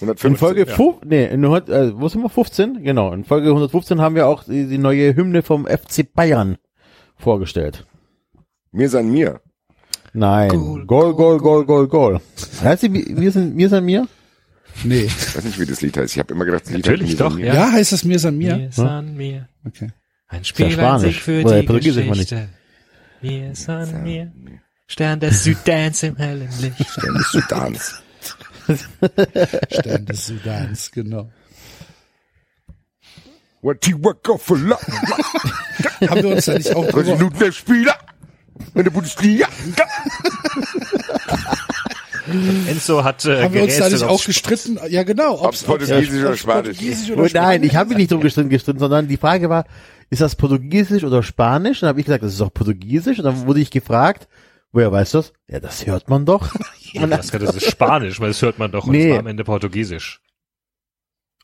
115. 0.00 0.30
In 0.30 0.36
Folge 0.36 0.66
fu 0.66 1.00
nee, 1.04 1.26
in, 1.26 1.44
äh, 1.44 1.92
wo 1.94 2.08
sind 2.08 2.22
wir? 2.22 2.28
15? 2.30 2.82
Genau. 2.82 3.12
In 3.12 3.24
Folge 3.24 3.48
115 3.48 4.00
haben 4.00 4.14
wir 4.14 4.26
auch 4.26 4.44
die, 4.44 4.66
die 4.66 4.78
neue 4.78 5.14
Hymne 5.14 5.42
vom 5.42 5.66
FC 5.66 6.10
Bayern 6.12 6.56
vorgestellt. 7.16 7.86
Mir 8.72 8.88
san 8.88 9.10
mir. 9.10 9.40
Nein. 10.12 10.48
Goal, 10.86 11.14
Goal, 11.14 11.38
Goal, 11.38 11.64
Goal, 11.64 11.88
Goal. 11.88 12.20
Heißt 12.62 12.82
die, 12.82 13.16
wir 13.16 13.30
sind, 13.30 13.56
wir 13.56 13.68
sind 13.68 13.84
mir? 13.84 14.08
Nee. 14.84 15.04
Ich 15.04 15.36
weiß 15.36 15.44
nicht, 15.44 15.58
wie 15.60 15.66
das 15.66 15.80
Lied 15.82 15.96
heißt. 15.96 16.12
Ich 16.14 16.18
habe 16.18 16.32
immer 16.32 16.44
gedacht, 16.44 16.64
das 16.64 16.72
Lied 16.72 16.86
Natürlich 16.86 17.10
heißt 17.10 17.18
Mir 17.20 17.24
doch, 17.24 17.30
san 17.32 17.40
mir. 17.40 17.46
ja. 17.46 17.54
Ja, 17.54 17.72
heißt 17.72 17.92
das 17.92 18.04
mir 18.04 18.18
san 18.18 18.36
mir? 18.38 18.56
Mir 18.56 18.72
san 18.72 19.16
mir. 19.16 19.48
Okay. 19.66 19.90
Ein 20.28 20.38
ja 20.38 20.44
Spiel 20.44 20.70
Spanisch. 20.70 21.20
für 21.20 21.44
Oder 21.44 21.62
die. 21.62 21.66
Geschichte. 21.78 22.48
Mir 23.20 23.54
san 23.54 24.02
mir. 24.02 24.32
Stern 24.86 25.20
des 25.20 25.44
Südens 25.44 26.02
im 26.02 26.16
hellen 26.16 26.48
Licht. 26.60 26.90
Stern 26.90 27.14
des 27.14 27.30
Sudans. 27.32 28.02
Stern 29.70 30.06
des 30.06 30.26
Sudans, 30.26 30.90
genau. 30.90 31.30
What 33.62 33.86
you 33.86 34.02
work 34.02 34.28
off 34.28 34.42
for 34.42 34.58
love. 34.58 34.80
Haben 36.08 36.22
wir 36.22 36.36
uns 36.36 36.46
da 36.46 36.54
nicht 36.54 36.74
auch 36.74 36.86
30 36.86 36.92
drüber, 36.92 37.16
Minuten 37.18 37.38
der 37.38 37.52
Spieler. 37.52 37.94
In 38.74 38.84
der 38.84 38.90
Bundesliga. 38.90 39.48
Enzo 42.68 43.04
hat 43.04 43.24
äh, 43.24 43.42
haben 43.42 43.54
wir 43.54 43.62
uns 43.62 43.76
da 43.76 43.88
nicht 43.88 44.02
auch 44.02 44.24
gestritten? 44.24 44.78
Ja, 44.88 45.02
genau. 45.02 45.42
Ob's 45.42 45.62
Portugiesisch 45.62 46.22
oder 46.22 46.36
Spanisch. 46.36 46.76
Portugiesisch 46.76 47.10
Oh, 47.10 47.20
oder 47.20 47.42
nein, 47.42 47.62
ich 47.62 47.76
habe 47.76 47.90
mich 47.90 47.98
nicht 47.98 48.12
drum 48.12 48.20
gestritten, 48.20 48.50
gestritten, 48.50 48.78
sondern 48.78 49.08
die 49.08 49.16
Frage 49.16 49.48
war, 49.50 49.64
ist 50.10 50.22
das 50.22 50.36
Portugiesisch 50.36 51.04
oder 51.04 51.22
Spanisch? 51.22 51.80
Dann 51.80 51.88
habe 51.88 52.00
ich 52.00 52.06
gesagt, 52.06 52.22
das 52.22 52.34
ist 52.34 52.40
auch 52.40 52.52
Portugiesisch. 52.52 53.18
Und 53.18 53.24
dann 53.24 53.46
wurde 53.46 53.60
ich 53.60 53.70
gefragt, 53.70 54.28
woher 54.72 54.90
weißt 54.92 55.14
du 55.14 55.18
das? 55.18 55.32
Ja, 55.48 55.60
das 55.60 55.86
hört 55.86 56.08
man 56.08 56.24
doch. 56.26 56.54
Ja, 56.92 57.06
das, 57.06 57.28
das 57.28 57.54
ist 57.54 57.70
Spanisch, 57.70 58.18
weil 58.18 58.30
das 58.30 58.42
hört 58.42 58.58
man 58.58 58.72
doch 58.72 58.84
und 58.86 58.90
Nee. 58.90 59.06
es 59.06 59.12
war 59.12 59.20
am 59.20 59.28
Ende 59.28 59.44
Portugiesisch. 59.44 60.20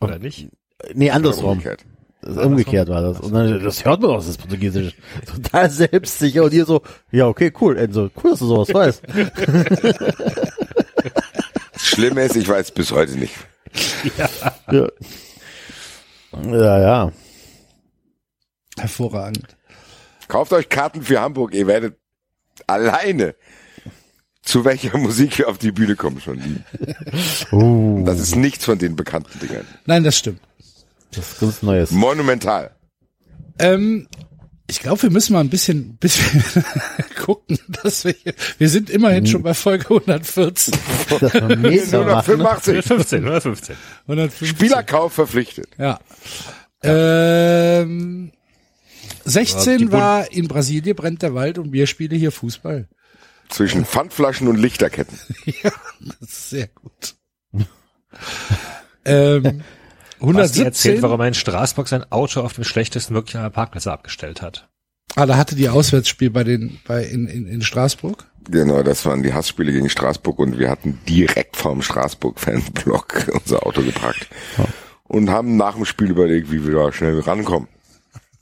Oder 0.00 0.18
nicht? 0.18 0.48
nee, 0.92 1.08
andersrum. 1.12 1.50
Umgekehrt. 1.52 1.84
Das 2.20 2.36
umgekehrt 2.38 2.88
war 2.88 3.00
das. 3.00 3.20
Und 3.20 3.32
dann, 3.32 3.62
das 3.62 3.84
hört 3.84 4.00
man 4.00 4.10
doch, 4.10 4.16
das 4.16 4.26
ist 4.26 4.38
Portugiesisch. 4.38 4.94
Total 5.26 5.70
selbstsicher. 5.70 6.42
Und 6.42 6.52
ihr 6.52 6.64
so, 6.66 6.82
ja, 7.12 7.28
okay, 7.28 7.52
cool, 7.60 7.78
Enzo. 7.78 8.10
Cool, 8.20 8.30
dass 8.30 8.40
du 8.40 8.46
sowas 8.46 8.74
weißt. 8.74 9.02
Das 11.72 11.82
Schlimme 11.86 12.22
ist, 12.24 12.34
ich 12.36 12.48
weiß 12.48 12.72
bis 12.72 12.90
heute 12.90 13.16
nicht. 13.16 13.34
Ja, 14.16 14.88
ja. 16.42 16.78
ja. 16.80 17.12
Hervorragend. 18.78 19.56
Kauft 20.26 20.52
euch 20.52 20.68
Karten 20.68 21.02
für 21.02 21.20
Hamburg. 21.20 21.54
Ihr 21.54 21.66
werdet 21.66 21.98
alleine 22.66 23.34
zu 24.42 24.64
welcher 24.64 24.96
Musik 24.98 25.38
wir 25.38 25.48
auf 25.48 25.58
die 25.58 25.72
Bühne 25.72 25.96
kommen 25.96 26.20
schon. 26.20 26.64
Uh, 27.52 28.04
Das 28.04 28.20
ist 28.20 28.36
nichts 28.36 28.64
von 28.64 28.78
den 28.78 28.96
bekannten 28.96 29.38
Dingern. 29.40 29.66
Nein, 29.86 30.04
das 30.04 30.16
stimmt. 30.16 30.40
das 31.10 31.32
ist 31.32 31.40
ganz 31.40 31.62
Neues. 31.62 31.90
Monumental. 31.90 32.70
Ähm, 33.58 34.06
ich 34.68 34.80
glaube, 34.80 35.02
wir 35.02 35.10
müssen 35.10 35.32
mal 35.32 35.40
ein 35.40 35.50
bisschen, 35.50 35.96
bisschen 36.00 36.44
gucken, 37.24 37.58
dass 37.82 38.04
wir 38.04 38.12
hier, 38.12 38.34
wir 38.58 38.68
sind 38.68 38.90
immerhin 38.90 39.26
schon 39.26 39.42
bei 39.42 39.54
Folge 39.54 39.84
114. 39.86 40.74
Das 41.20 41.34
wir 41.34 41.56
Meter 41.56 41.98
Nur 41.98 42.06
noch 42.06 42.14
machen, 42.16 42.38
ne? 42.38 42.82
85. 42.82 42.90
115, 42.90 43.18
115. 43.24 43.76
115. 44.06 44.48
Spielerkauf 44.48 45.12
verpflichtet. 45.12 45.68
Ja. 45.78 46.00
Ähm, 46.82 48.32
16 49.26 49.78
Die 49.78 49.84
Bund- 49.86 49.92
war 49.92 50.32
in 50.32 50.48
Brasilien 50.48 50.96
brennt 50.96 51.22
der 51.22 51.34
Wald 51.34 51.58
und 51.58 51.72
wir 51.72 51.86
spielen 51.86 52.16
hier 52.18 52.32
Fußball. 52.32 52.88
Zwischen 53.48 53.84
Pfandflaschen 53.84 54.48
und 54.48 54.56
Lichterketten. 54.56 55.18
Ja, 55.62 55.70
das 56.00 56.28
ist 56.30 56.50
sehr 56.50 56.68
gut. 56.68 57.14
ähm, 59.04 59.42
Basti 60.18 60.20
117. 60.20 60.64
erzählt, 60.64 61.02
warum 61.02 61.20
er 61.20 61.28
in 61.28 61.34
Straßburg 61.34 61.88
sein 61.88 62.10
Auto 62.10 62.40
auf 62.40 62.54
dem 62.54 62.64
schlechtesten 62.64 63.12
möglichen 63.14 63.50
Parkplatz 63.52 63.86
abgestellt 63.86 64.42
hat. 64.42 64.68
Ah, 65.14 65.26
da 65.26 65.36
hatte 65.36 65.54
die 65.56 65.68
Auswärtsspiel 65.68 66.30
bei 66.30 66.42
den, 66.44 66.78
bei, 66.86 67.04
in, 67.04 67.26
in, 67.28 67.46
in 67.46 67.62
Straßburg. 67.62 68.24
Genau, 68.50 68.82
das 68.82 69.04
waren 69.06 69.22
die 69.22 69.32
Hassspiele 69.34 69.72
gegen 69.72 69.88
Straßburg 69.88 70.38
und 70.38 70.58
wir 70.58 70.70
hatten 70.70 70.98
direkt 71.08 71.56
vorm 71.56 71.82
Straßburg-Fanblock 71.82 73.28
unser 73.32 73.66
Auto 73.66 73.82
geparkt. 73.82 74.28
Und 75.04 75.30
haben 75.30 75.56
nach 75.56 75.74
dem 75.76 75.84
Spiel 75.84 76.10
überlegt, 76.10 76.50
wie 76.50 76.66
wir 76.66 76.74
da 76.74 76.92
schnell 76.92 77.20
rankommen. 77.20 77.68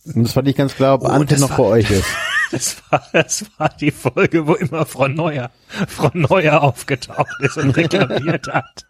Und 0.05 0.25
das 0.25 0.33
fand 0.33 0.49
ich 0.49 0.57
ganz 0.57 0.75
klar, 0.75 0.95
ob 0.97 1.03
Oh, 1.03 1.07
Ante 1.07 1.35
das 1.35 1.41
noch 1.41 1.51
war- 1.51 1.57
bei 1.59 1.65
euch 1.65 1.91
ist. 1.91 2.05
Das 2.51 2.77
war, 2.89 3.03
das 3.13 3.45
war 3.59 3.69
die 3.81 3.91
Folge, 3.91 4.47
wo 4.47 4.55
immer 4.55 4.87
Frau 4.87 5.09
Neuer, 5.09 5.51
Frau 5.89 6.11
Neuer 6.15 6.63
aufgetaucht 6.63 7.35
ist 7.41 7.57
und 7.57 7.71
reklamiert 7.71 8.47
hat. 8.47 8.87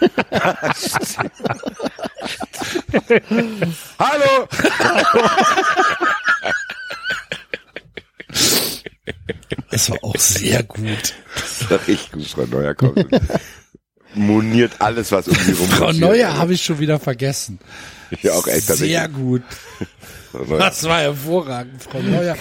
Hallo! 3.98 4.48
Es 9.70 9.90
war 9.90 9.98
auch 10.02 10.16
sehr 10.16 10.62
gut. 10.62 11.14
Das 11.34 11.70
war 11.70 11.78
richtig 11.86 12.12
gut, 12.12 12.26
Frau 12.26 12.46
Neuer 12.46 12.74
kommt. 12.74 13.06
Moniert 14.14 14.72
alles, 14.80 15.12
was 15.12 15.28
um 15.28 15.34
sie 15.34 15.52
rum 15.52 15.68
Frau. 15.68 15.92
Neuer 15.92 16.36
habe 16.36 16.52
ich 16.54 16.62
schon 16.62 16.78
wieder 16.78 16.98
vergessen. 16.98 17.58
Ja, 18.20 18.32
auch 18.32 18.46
echt 18.46 18.66
Sehr 18.66 19.08
gut. 19.08 19.42
Frau 20.32 20.44
Neuer. 20.44 20.58
Das 20.58 20.84
war 20.84 21.00
hervorragend, 21.00 21.82
Frau 21.82 22.00
Neuer. 22.00 22.36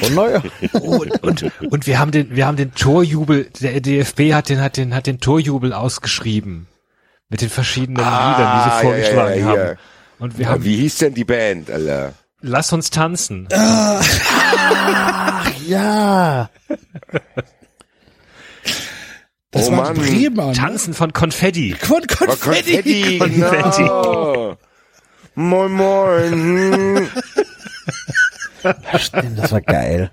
Und 0.00 0.14
neuer. 0.14 0.42
Und, 0.72 1.22
und, 1.22 1.52
und 1.60 1.86
wir 1.86 1.98
haben 1.98 2.10
den, 2.12 2.34
wir 2.34 2.46
haben 2.46 2.56
den 2.56 2.74
Torjubel, 2.74 3.50
der 3.60 3.80
DFB 3.80 4.32
hat 4.32 4.48
den, 4.48 4.60
hat 4.60 4.76
den, 4.76 4.94
hat 4.94 5.06
den 5.06 5.20
Torjubel 5.20 5.72
ausgeschrieben. 5.72 6.66
Mit 7.28 7.40
den 7.42 7.50
verschiedenen 7.50 8.04
Ah, 8.04 8.30
Liedern, 8.32 8.52
die 8.56 8.62
sie 8.64 8.68
ja, 8.76 8.80
vorgeschlagen 8.82 9.32
ja, 9.32 9.38
ja, 9.40 9.46
haben. 9.46 9.60
ja. 9.70 9.74
Und 10.18 10.38
wir 10.38 10.44
Ja, 10.46 10.50
haben, 10.52 10.64
wie 10.64 10.76
hieß 10.76 10.98
denn 10.98 11.14
die 11.14 11.24
Band, 11.24 11.70
Alter? 11.70 12.14
lass 12.40 12.72
uns 12.72 12.90
tanzen. 12.90 13.48
Ja. 15.66 16.50
Das 19.52 19.68
Oh 19.68 19.72
war 19.72 19.92
Mann. 19.92 19.94
Bremer, 19.96 20.46
ne? 20.48 20.52
Tanzen 20.52 20.94
von 20.94 21.12
Konfetti. 21.12 21.74
Von 21.80 22.02
War 22.02 22.26
Konfetti. 22.36 23.18
Konfetti, 23.18 23.38
genau. 23.82 24.56
Moin, 25.34 25.72
moin. 25.72 27.08
Stimmt, 28.98 29.38
das 29.38 29.52
war 29.52 29.60
geil. 29.60 30.10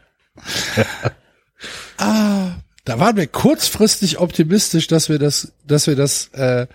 Da 1.97 2.99
waren 2.99 3.17
wir 3.17 3.27
kurzfristig 3.27 4.19
optimistisch, 4.19 4.88
dass 4.88 5.09
wir 5.09 5.19
das, 5.19 5.51
dass 5.65 5.88
wir 5.88 5.95
das, 5.95 6.29
äh, 6.33 6.67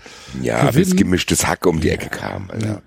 Ja, 0.42 0.64
bis 0.66 0.74
Gewinnen. 0.74 0.96
gemischtes 0.98 1.46
Hack 1.46 1.64
um 1.66 1.80
die 1.80 1.88
Ecke 1.90 2.10
kam, 2.10 2.50
Alter. 2.50 2.82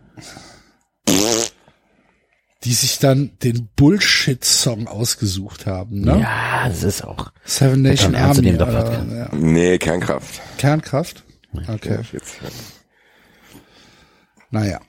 Die 2.65 2.73
sich 2.73 2.97
dann 2.97 3.31
den 3.43 3.69
Bullshit-Song 3.75 4.87
ausgesucht 4.87 5.67
haben, 5.67 6.01
ne? 6.01 6.19
Ja, 6.19 6.67
das 6.67 6.81
ist 6.81 7.03
auch. 7.03 7.31
Seven 7.43 7.83
Nation 7.83 8.15
Army. 8.15 8.53
Podcast. 8.53 9.11
ja. 9.11 9.29
Nee, 9.33 9.77
Kernkraft. 9.77 10.41
Kernkraft? 10.57 11.23
Okay. 11.67 11.99
Jetzt, 12.11 12.37
Naja. 14.49 14.81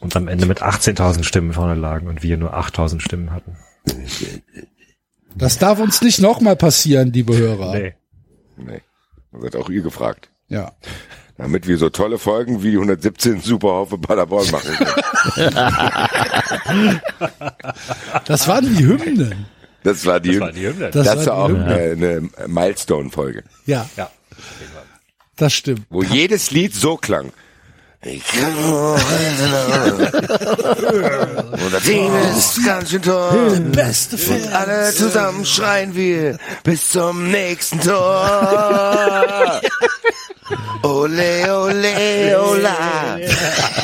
Und 0.00 0.16
am 0.16 0.26
Ende 0.26 0.46
mit 0.46 0.62
18.000 0.62 1.22
Stimmen 1.22 1.52
vorne 1.52 1.74
lagen 1.74 2.08
und 2.08 2.24
wir 2.24 2.36
nur 2.36 2.54
8.000 2.54 3.00
Stimmen 3.00 3.30
hatten. 3.30 3.56
Das 5.36 5.58
darf 5.58 5.78
uns 5.78 6.02
nicht 6.02 6.20
nochmal 6.20 6.56
passieren, 6.56 7.12
liebe 7.12 7.36
Hörer. 7.36 7.72
Nee. 7.72 7.94
nee. 8.56 8.80
Das 9.30 9.42
wird 9.42 9.54
auch 9.56 9.70
ihr 9.70 9.82
gefragt. 9.82 10.28
Ja. 10.48 10.72
Damit 11.40 11.66
wir 11.66 11.78
so 11.78 11.90
tolle 11.90 12.18
Folgen 12.18 12.62
wie 12.62 12.70
die 12.70 12.76
117 12.76 13.40
Superhaufe 13.40 13.98
Paderborn 13.98 14.50
machen 14.50 14.70
können. 14.76 14.90
Das 18.26 18.46
waren 18.48 18.76
die 18.76 18.84
Hymnen. 18.84 19.46
Das 19.82 20.04
war 20.06 20.20
die, 20.20 20.32
Das 20.32 20.40
war 20.40 20.52
die 20.52 20.66
Hymne. 20.66 20.90
Das, 20.90 21.06
das, 21.06 21.26
war 21.26 21.36
auch 21.36 21.48
eine, 21.48 21.74
eine 21.74 22.28
Milestone-Folge, 22.46 23.44
Ja. 23.66 23.88
Ja. 23.96 24.10
Das 25.36 25.54
stimmt. 25.54 25.82
wo 25.88 26.02
jedes 26.02 26.50
Lied 26.50 26.74
so 26.74 26.96
klang. 26.96 27.32
Ich 28.02 28.22
Und 28.42 28.96
das 31.70 31.82
Team 31.82 32.10
ist 32.16 32.64
ganz 32.64 32.90
schön 32.90 33.02
toll. 33.02 33.60
Beste 33.72 34.16
Und 34.16 34.52
alle 34.54 34.90
zusammen 34.94 35.44
schreien 35.44 35.94
wir 35.94 36.38
bis 36.62 36.92
zum 36.92 37.30
nächsten 37.30 37.78
Tor. 37.80 39.60
Ole, 40.82 41.62
ole, 41.62 42.40
ola. 42.40 43.18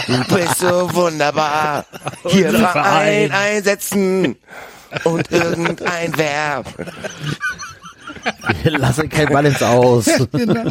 Du 0.06 0.34
bist 0.34 0.60
so 0.60 0.94
wunderbar. 0.94 1.84
Hier 2.24 2.52
Verein 2.52 3.30
einsetzen. 3.32 4.36
Und 5.04 5.30
irgendein 5.30 6.16
Verb. 6.16 6.66
Wir 8.62 8.78
lassen 8.78 9.08
kein 9.08 9.28
Ball 9.28 9.46
ins 9.46 9.62
Aus. 9.62 10.06
Genau. 10.32 10.70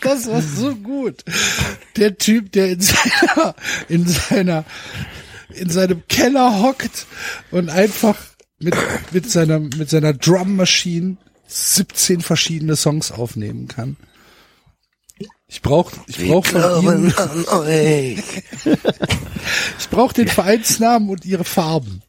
Das 0.00 0.26
war 0.26 0.40
so 0.40 0.74
gut. 0.74 1.24
Der 1.96 2.16
Typ, 2.16 2.52
der 2.52 2.70
in 2.72 2.80
seiner, 2.80 3.54
in 3.88 4.06
seiner, 4.06 4.64
in 5.50 5.70
seinem 5.70 6.02
Keller 6.08 6.62
hockt 6.62 7.06
und 7.50 7.68
einfach 7.70 8.16
mit, 8.58 8.74
mit 9.12 9.30
seiner, 9.30 9.58
mit 9.58 9.90
seiner 9.90 10.12
Drum 10.12 10.56
Machine 10.56 11.16
17 11.46 12.20
verschiedene 12.20 12.76
Songs 12.76 13.12
aufnehmen 13.12 13.68
kann. 13.68 13.96
Ich 15.46 15.62
brauch, 15.62 15.92
ich 16.06 16.26
brauch 16.26 16.46
von 16.46 17.12
ich 19.78 19.88
brauch 19.90 20.12
den 20.12 20.28
Vereinsnamen 20.28 21.08
und 21.10 21.24
ihre 21.24 21.44
Farben. 21.44 22.02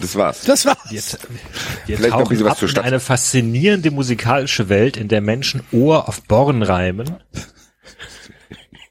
Das 0.00 0.16
war's. 0.16 0.40
Das 0.42 0.66
war's. 0.66 0.78
Wir 0.90 1.00
Vielleicht 1.00 2.00
noch 2.02 2.04
ein 2.04 2.10
tauchen 2.10 2.28
bisschen 2.28 2.44
was 2.46 2.52
ab 2.52 2.58
zur 2.58 2.68
in 2.68 2.72
Stadt. 2.72 2.84
eine 2.84 3.00
faszinierende 3.00 3.90
musikalische 3.90 4.68
Welt, 4.68 4.96
in 4.96 5.08
der 5.08 5.20
Menschen 5.20 5.62
Ohr 5.72 6.08
auf 6.08 6.22
Born 6.24 6.62
reimen, 6.62 7.16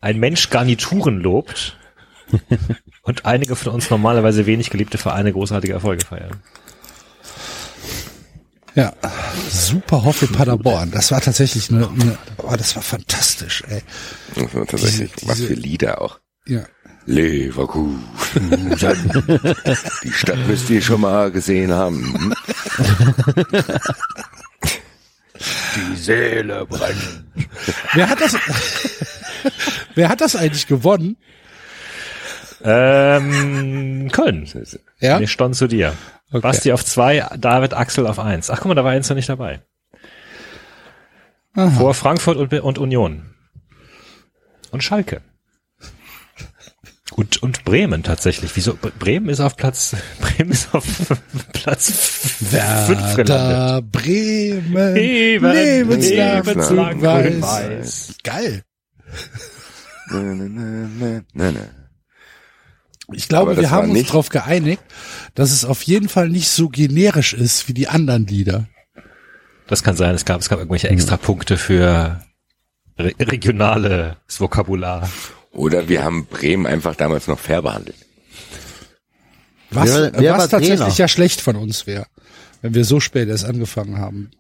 ein 0.02 0.20
Mensch 0.20 0.50
Garnituren 0.50 1.20
lobt 1.22 1.78
und 3.04 3.26
einige 3.26 3.56
von 3.56 3.74
uns 3.74 3.90
normalerweise 3.90 4.46
wenig 4.46 4.70
geliebte 4.70 4.98
Vereine 4.98 5.32
großartige 5.34 5.74
Erfolge 5.74 6.06
feiern. 6.06 6.42
Ja, 8.76 8.92
super 9.50 10.04
Hoffe 10.04 10.26
Paderborn. 10.28 10.90
Das 10.90 11.12
war 11.12 11.22
tatsächlich 11.22 11.70
eine, 11.70 11.88
eine 11.90 12.18
oh, 12.38 12.56
das 12.58 12.76
war 12.76 12.82
fantastisch, 12.82 13.64
ey. 13.70 13.84
Das 14.34 14.54
war 14.56 14.66
tatsächlich, 14.66 15.12
Diese- 15.14 15.28
was 15.30 15.36
diese- 15.38 15.48
für 15.50 15.54
Lieder 15.54 16.02
auch. 16.02 16.20
Ja. 16.48 16.64
Leverkusen. 17.06 18.04
Die 20.04 20.12
Stadt 20.12 20.48
müsst 20.48 20.70
ihr 20.70 20.82
schon 20.82 21.02
mal 21.02 21.32
gesehen 21.32 21.74
haben. 21.74 22.34
Die 25.76 25.96
Seele 25.96 26.66
brennt. 26.66 27.26
Wer 27.94 28.10
hat 28.10 28.22
das, 28.22 28.38
wer 29.96 30.10
hat 30.10 30.22
das 30.22 30.36
eigentlich 30.36 30.68
gewonnen? 30.68 31.18
Ähm, 32.64 34.10
Köln. 34.12 34.48
Ja? 35.00 35.20
Wir 35.20 35.28
standen 35.28 35.56
zu 35.56 35.68
dir. 35.68 35.94
Okay. 36.30 36.42
Basti 36.42 36.72
auf 36.72 36.86
zwei, 36.86 37.28
David 37.38 37.74
Axel 37.74 38.08
auf 38.08 38.20
eins. 38.20 38.50
Ach 38.50 38.58
guck 38.58 38.68
mal, 38.68 38.76
da 38.76 38.84
war 38.84 38.92
eins 38.92 39.10
noch 39.10 39.16
nicht 39.16 39.30
dabei. 39.30 39.62
Aha. 41.56 41.70
Vor 41.70 41.94
Frankfurt 41.94 42.38
und, 42.38 42.54
und 42.54 42.78
Union. 42.80 43.36
Und 44.72 44.84
Schalke. 44.84 45.22
Und, 47.16 47.44
und 47.44 47.64
Bremen 47.64 48.02
tatsächlich. 48.02 48.56
Wieso? 48.56 48.78
Bremen 49.00 49.30
ist 49.30 49.40
auf 49.40 49.56
Platz, 49.56 49.96
Bremen 50.20 50.52
ist 50.52 50.74
auf 50.74 50.86
Platz 51.54 51.92
fünf 51.92 53.16
gelandet. 53.16 53.92
Bremen, 53.92 54.94
Leben, 54.96 55.52
lebenslang 55.52 56.44
lebenslang 56.46 57.00
grün-weiß. 57.00 57.24
grün-weiß. 57.24 58.16
Geil. 58.24 58.64
Na, 60.10 60.22
na, 61.34 61.52
na. 61.52 61.60
Ich 63.12 63.28
glaube, 63.28 63.58
wir 63.58 63.70
haben 63.70 63.92
uns 63.92 64.08
darauf 64.08 64.30
geeinigt, 64.30 64.82
dass 65.36 65.52
es 65.52 65.66
auf 65.66 65.84
jeden 65.84 66.10
Fall 66.10 66.30
nicht 66.30 66.50
so 66.50 66.70
generisch 66.70 67.34
ist 67.34 67.68
wie 67.68 67.74
die 67.74 67.88
anderen 67.88 68.26
Lieder. 68.26 68.68
Das 69.68 69.84
kann 69.84 69.96
sein. 69.96 70.16
Es 70.16 70.26
gab, 70.26 70.40
es 70.40 70.50
gab 70.50 70.60
irgendwelche 70.60 70.90
extra 70.90 71.18
Punkte 71.18 71.58
für 71.58 72.22
re 72.98 73.14
regionales 73.20 74.16
Vokabular. 74.40 75.10
Oder 75.54 75.88
wir 75.88 76.04
haben 76.04 76.26
Bremen 76.26 76.66
einfach 76.66 76.96
damals 76.96 77.28
noch 77.28 77.40
fair 77.40 77.62
behandelt. 77.62 77.96
Was, 79.70 79.90
Wer- 79.90 80.12
wer 80.18 80.34
was 80.34 80.50
tatsächlich 80.50 80.80
Trainer? 80.80 80.96
ja 80.96 81.08
schlecht 81.08 81.42
von 81.42 81.56
uns 81.56 81.88
wäre, 81.88 82.06
wenn 82.62 82.74
wir 82.76 82.86
so 82.86 83.00
spät 83.00 83.28
erst 83.30 83.46
angefangen 83.46 83.98
haben. 84.00 84.32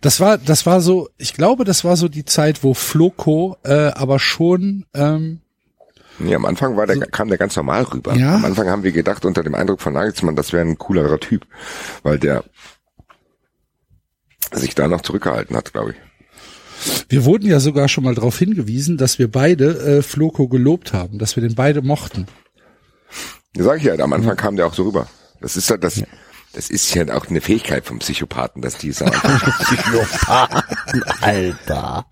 Das 0.00 0.20
war, 0.20 0.38
das 0.38 0.66
war 0.66 0.80
so, 0.80 1.08
ich 1.18 1.34
glaube, 1.34 1.64
das 1.64 1.84
war 1.84 1.96
so 1.96 2.08
die 2.08 2.24
Zeit, 2.24 2.62
wo 2.64 2.74
Floco 2.74 3.56
äh, 3.64 3.88
aber 3.94 4.18
schon 4.18 4.84
ähm, 4.94 5.40
Nee, 6.20 6.34
am 6.34 6.46
Anfang 6.46 6.76
war 6.76 6.86
der, 6.86 6.98
kam 7.06 7.28
der 7.28 7.38
ganz 7.38 7.54
normal 7.54 7.84
rüber. 7.84 8.14
Ja. 8.16 8.34
Am 8.34 8.44
Anfang 8.44 8.68
haben 8.68 8.82
wir 8.82 8.90
gedacht, 8.90 9.24
unter 9.24 9.44
dem 9.44 9.54
Eindruck 9.54 9.80
von 9.80 9.92
Nagelsmann, 9.92 10.34
das 10.34 10.52
wäre 10.52 10.66
ein 10.66 10.76
coolerer 10.76 11.20
Typ, 11.20 11.46
weil 12.02 12.18
der 12.18 12.42
sich 14.52 14.74
da 14.74 14.88
noch 14.88 15.02
zurückgehalten 15.02 15.56
hat, 15.56 15.72
glaube 15.72 15.92
ich. 15.92 15.96
Wir 17.08 17.24
wurden 17.24 17.46
ja 17.48 17.60
sogar 17.60 17.88
schon 17.88 18.04
mal 18.04 18.14
darauf 18.14 18.38
hingewiesen, 18.38 18.96
dass 18.96 19.18
wir 19.18 19.30
beide 19.30 19.98
äh, 19.98 20.02
Floco 20.02 20.48
gelobt 20.48 20.92
haben, 20.92 21.18
dass 21.18 21.36
wir 21.36 21.42
den 21.42 21.54
beide 21.54 21.82
mochten. 21.82 22.26
Das 23.54 23.64
sage 23.64 23.78
ich 23.78 23.84
ja, 23.84 23.94
am 23.98 24.12
Anfang 24.12 24.36
kam 24.36 24.56
der 24.56 24.66
auch 24.66 24.74
so 24.74 24.84
rüber. 24.84 25.08
Das 25.40 25.56
ist 25.56 25.70
ja 25.70 25.76
das, 25.76 26.02
das 26.52 26.70
ist 26.70 26.94
ja 26.94 27.08
auch 27.14 27.26
eine 27.28 27.40
Fähigkeit 27.40 27.84
vom 27.86 27.98
Psychopathen, 28.00 28.60
dass 28.62 28.76
die 28.78 28.92
am 29.00 29.06
Anfang 29.06 29.52
Alter. 31.20 32.06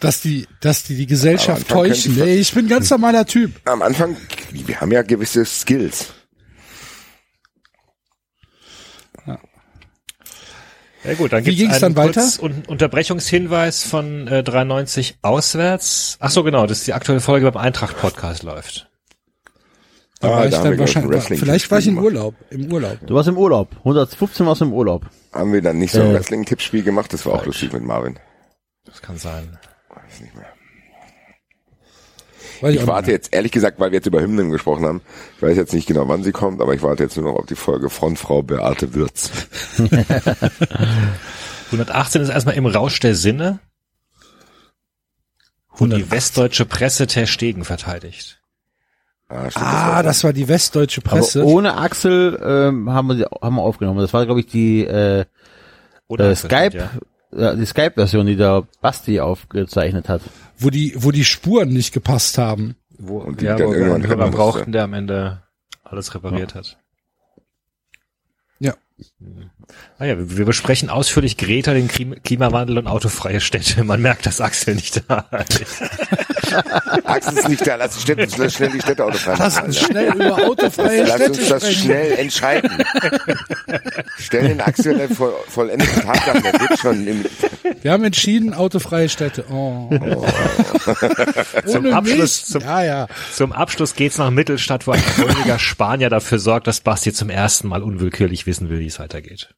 Dass 0.00 0.20
die, 0.20 0.46
dass 0.60 0.84
die 0.84 0.96
die 0.96 1.06
Gesellschaft 1.06 1.68
täuschen. 1.68 2.14
die- 2.14 2.20
Ey, 2.20 2.36
ich 2.38 2.52
bin 2.52 2.66
ein 2.66 2.68
ganz 2.68 2.90
normaler 2.90 3.26
Typ. 3.26 3.52
am 3.64 3.82
Anfang, 3.82 4.16
wir 4.52 4.80
haben 4.80 4.92
ja 4.92 5.02
gewisse 5.02 5.44
Skills. 5.44 6.06
Ja 11.08 11.14
gut, 11.14 11.32
dann 11.32 11.40
Wie 11.44 11.56
gibt's 11.56 11.60
ging's 11.72 11.82
einen 11.82 11.94
dann 11.94 12.04
weiter? 12.08 12.20
kurz 12.20 12.38
Un 12.38 12.62
Unterbrechungshinweis 12.66 13.82
von 13.84 14.28
äh, 14.28 14.42
93 14.42 15.18
auswärts. 15.22 16.16
Ach 16.20 16.30
so, 16.30 16.42
genau, 16.44 16.66
dass 16.66 16.84
die 16.84 16.92
aktuelle 16.92 17.20
Folge 17.20 17.50
beim 17.50 17.62
Eintracht-Podcast 17.62 18.42
läuft. 18.42 18.88
Da 20.20 20.28
Ah, 20.28 20.30
war 20.32 20.44
ich 20.46 20.50
da 20.54 20.64
dann 20.64 20.78
wahrscheinlich, 20.78 21.12
Wrestling- 21.12 21.38
vielleicht 21.38 21.70
war 21.70 21.78
ich 21.78 21.86
im 21.86 21.94
gemacht. 21.94 22.06
Urlaub, 22.06 22.34
im 22.50 22.72
Urlaub. 22.72 22.98
Du 23.06 23.14
warst 23.14 23.28
im 23.28 23.38
Urlaub. 23.38 23.70
115 23.78 24.46
warst 24.46 24.60
du 24.60 24.64
im 24.66 24.72
Urlaub. 24.72 25.06
Haben 25.32 25.52
wir 25.52 25.62
dann 25.62 25.78
nicht 25.78 25.92
so 25.92 26.00
ein 26.00 26.10
Äh. 26.10 26.14
Wrestling-Tippspiel 26.14 26.82
gemacht? 26.82 27.12
Das 27.12 27.24
war 27.24 27.34
auch 27.34 27.46
lustig 27.46 27.72
mit 27.72 27.82
Marvin. 27.84 28.18
Das 28.84 29.00
kann 29.00 29.16
sein. 29.16 29.58
Weiß 29.90 30.20
nicht 30.20 30.34
mehr. 30.34 30.46
Weiß 32.60 32.74
Ich 32.74 32.80
nicht 32.80 32.86
warte 32.88 33.10
jetzt, 33.12 33.32
ehrlich 33.34 33.52
gesagt, 33.52 33.78
weil 33.80 33.90
wir 33.92 33.96
jetzt 33.98 34.06
über 34.06 34.20
Hymnen 34.20 34.50
gesprochen 34.50 34.84
haben, 34.86 35.00
ich 35.36 35.42
weiß 35.42 35.56
jetzt 35.56 35.72
nicht 35.72 35.86
genau, 35.86 36.08
wann 36.08 36.22
sie 36.22 36.32
kommt, 36.32 36.60
aber 36.60 36.74
ich 36.74 36.82
warte 36.82 37.02
jetzt 37.04 37.16
nur 37.16 37.30
noch 37.32 37.38
auf 37.38 37.46
die 37.46 37.54
Folge 37.56 37.88
Frontfrau 37.90 38.42
Beate 38.42 38.94
Würz. 38.94 39.30
118 41.66 42.22
ist 42.22 42.28
erstmal 42.30 42.54
im 42.56 42.66
Rausch 42.66 42.98
der 43.00 43.14
Sinne. 43.14 43.58
Wo 45.76 45.86
die 45.86 46.10
westdeutsche 46.10 46.64
Presse 46.64 47.06
Ter 47.06 47.26
Stegen 47.26 47.64
verteidigt. 47.64 48.40
Ah, 49.28 49.50
stimmt, 49.50 49.64
Ah, 49.66 49.94
war- 49.96 50.02
das 50.02 50.24
war 50.24 50.32
die 50.32 50.48
westdeutsche 50.48 51.02
Aber 51.04 51.10
Presse. 51.18 51.44
ohne 51.44 51.76
Axel 51.76 52.40
ähm, 52.42 52.90
haben 52.90 53.08
wir 53.08 53.16
sie 53.16 53.24
haben 53.42 53.56
wir 53.56 53.62
aufgenommen. 53.62 54.00
Das 54.00 54.12
war 54.12 54.24
glaube 54.24 54.40
ich 54.40 54.46
die 54.46 54.84
äh, 54.84 55.24
Oder 56.08 56.30
äh, 56.30 56.36
Skype 56.36 56.76
Ja. 56.76 56.90
Die 57.30 57.66
Skype 57.66 57.92
Version, 57.94 58.26
die 58.26 58.36
der 58.36 58.66
Basti 58.80 59.20
aufgezeichnet 59.20 60.08
hat. 60.08 60.22
wo 60.58 60.70
die, 60.70 60.94
wo 60.96 61.10
die 61.10 61.24
Spuren 61.24 61.68
nicht 61.68 61.92
gepasst 61.92 62.38
haben. 62.38 62.76
Wo, 62.98 63.18
Und 63.18 63.40
die 63.40 63.44
ja, 63.44 63.56
dann 63.56 63.68
wo 63.68 63.72
wir 63.72 63.78
irgendwann 63.78 64.02
einen 64.02 64.10
Hörer 64.10 64.30
brauchten, 64.30 64.72
der 64.72 64.84
am 64.84 64.94
Ende 64.94 65.42
alles 65.84 66.14
repariert 66.14 66.54
hat. 66.54 66.78
Ja. 68.58 68.74
Ah 70.00 70.04
ja, 70.04 70.14
wir, 70.16 70.44
besprechen 70.44 70.90
ausführlich 70.90 71.36
Greta, 71.36 71.74
den 71.74 71.88
Klim- 71.88 72.14
Klimawandel 72.22 72.78
und 72.78 72.86
autofreie 72.86 73.40
Städte. 73.40 73.82
Man 73.82 74.00
merkt, 74.00 74.26
dass 74.26 74.40
Axel 74.40 74.76
nicht 74.76 75.02
da 75.08 75.24
ist. 75.60 75.82
Axel 77.04 77.36
ist 77.38 77.48
nicht 77.48 77.66
da, 77.66 77.74
lass, 77.74 77.96
die 77.96 78.02
Städte, 78.02 78.28
lass 78.38 78.54
schnell 78.54 78.70
die 78.70 78.80
Städte 78.80 79.04
autofrei 79.04 79.34
Lass 79.36 79.56
machen, 79.56 79.66
uns 79.66 79.78
Alter. 79.78 79.86
schnell 79.92 80.12
über 80.14 80.46
autofreie 80.46 81.02
Lass 81.02 81.14
Städte 81.16 81.30
uns 81.40 81.48
das 81.48 81.62
sprechen. 81.64 81.82
schnell 81.82 82.12
entscheiden. 82.12 82.70
Stell 84.20 84.48
den 84.48 84.60
Axel 84.60 84.96
der 84.98 85.08
voll, 85.08 85.34
vollendeten 85.48 86.00
Tatsachen, 86.02 86.42
der 86.44 86.52
wird 86.60 86.78
schon 86.78 87.04
im, 87.06 87.24
Wir 87.82 87.90
haben 87.92 88.04
entschieden, 88.04 88.54
autofreie 88.54 89.08
Städte. 89.08 89.46
Oh. 89.50 89.90
Zum 91.66 91.86
Ohne 91.86 91.96
Abschluss, 91.96 92.44
zum, 92.46 92.62
Ja, 92.62 92.84
ja. 92.84 93.06
zum 93.32 93.52
Abschluss 93.52 93.94
geht's 93.94 94.16
nach 94.18 94.30
Mittelstadt, 94.30 94.86
wo 94.86 94.92
ein 94.92 95.00
freudiger 95.00 95.58
Spanier 95.58 96.08
dafür 96.08 96.38
sorgt, 96.38 96.68
dass 96.68 96.80
Basti 96.80 97.12
zum 97.12 97.30
ersten 97.30 97.66
Mal 97.66 97.82
unwillkürlich 97.82 98.46
wissen 98.46 98.68
will, 98.70 98.78
wie 98.78 98.86
es 98.86 99.00
weitergeht. 99.00 99.48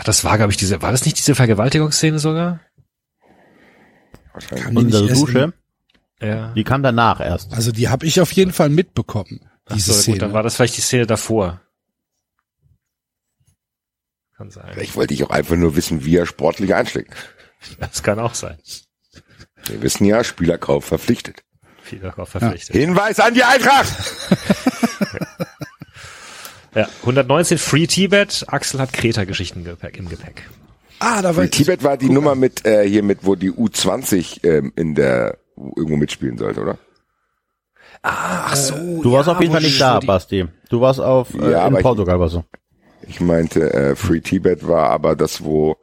Ach, 0.00 0.04
das 0.04 0.24
war, 0.24 0.38
glaube 0.38 0.50
ich, 0.50 0.56
diese, 0.56 0.80
war 0.80 0.92
das 0.92 1.04
nicht 1.04 1.18
diese 1.18 1.34
Vergewaltigungsszene 1.34 2.18
sogar? 2.18 2.60
wahrscheinlich. 4.32 4.64
Kann 4.64 4.74
die 4.74 4.78
Und 4.84 4.90
der. 4.94 5.14
Dusche, 5.14 5.52
Ja. 6.22 6.52
die 6.54 6.64
kam 6.64 6.82
danach 6.82 7.20
erst. 7.20 7.52
Also 7.52 7.70
die 7.70 7.90
habe 7.90 8.06
ich 8.06 8.18
auf 8.20 8.32
jeden 8.32 8.52
Fall 8.52 8.70
mitbekommen, 8.70 9.40
Ach 9.66 9.74
diese 9.74 9.92
so, 9.92 10.12
gut, 10.12 10.22
dann 10.22 10.28
Szene. 10.30 10.32
war 10.32 10.42
das 10.42 10.56
vielleicht 10.56 10.78
die 10.78 10.80
Szene 10.80 11.06
davor. 11.06 11.60
Kann 14.38 14.50
sein. 14.50 14.70
Vielleicht 14.72 14.96
wollte 14.96 15.12
ich 15.12 15.22
auch 15.22 15.28
einfach 15.30 15.56
nur 15.56 15.76
wissen, 15.76 16.02
wie 16.06 16.16
er 16.16 16.24
sportlich 16.24 16.74
einschlägt. 16.74 17.14
Das 17.78 18.02
kann 18.02 18.18
auch 18.18 18.32
sein. 18.34 18.56
Wir 19.66 19.82
wissen 19.82 20.06
ja, 20.06 20.24
Spielerkauf 20.24 20.86
verpflichtet. 20.86 21.42
Viel 21.82 21.98
darauf 21.98 22.30
verpflichtet. 22.30 22.74
Hinweis 22.74 23.20
an 23.20 23.34
die 23.34 23.44
Eintracht! 23.44 23.92
Ja, 26.74 26.88
119 27.00 27.58
Free 27.58 27.86
Tibet. 27.86 28.44
Axel 28.48 28.80
hat 28.80 28.92
Kreta-Geschichten 28.92 29.60
im 29.60 29.64
Gepäck- 29.66 29.96
im 29.98 30.08
Gepäck. 30.08 30.48
Ah, 31.00 31.22
da 31.22 31.34
war 31.34 31.44
Für 31.44 31.50
Tibet 31.50 31.82
war 31.82 31.96
die 31.96 32.10
Nummer 32.10 32.34
mit, 32.34 32.64
äh, 32.66 32.86
hier 32.88 33.02
mit, 33.02 33.20
wo 33.24 33.34
die 33.34 33.50
U20 33.50 34.44
ähm, 34.44 34.72
in 34.76 34.94
der, 34.94 35.38
irgendwo 35.56 35.96
mitspielen 35.96 36.36
sollte, 36.38 36.60
oder? 36.60 36.78
Ach 38.02 38.54
so. 38.56 38.74
Du 39.02 39.12
warst 39.12 39.26
ja, 39.28 39.34
auf 39.34 39.40
jeden 39.40 39.52
Fall 39.52 39.62
nicht 39.62 39.80
da, 39.80 39.98
die- 40.00 40.06
Basti. 40.06 40.46
Du 40.68 40.80
warst 40.80 41.00
auf 41.00 41.34
äh, 41.34 41.50
Ja, 41.52 41.66
in 41.66 41.74
ich- 41.76 41.82
Portugal 41.82 42.20
warst 42.20 42.34
du. 42.36 42.44
Ich 43.08 43.20
meinte, 43.20 43.72
äh, 43.72 43.96
Free 43.96 44.20
Tibet 44.20 44.66
war 44.68 44.90
aber 44.90 45.16
das, 45.16 45.42
wo, 45.42 45.76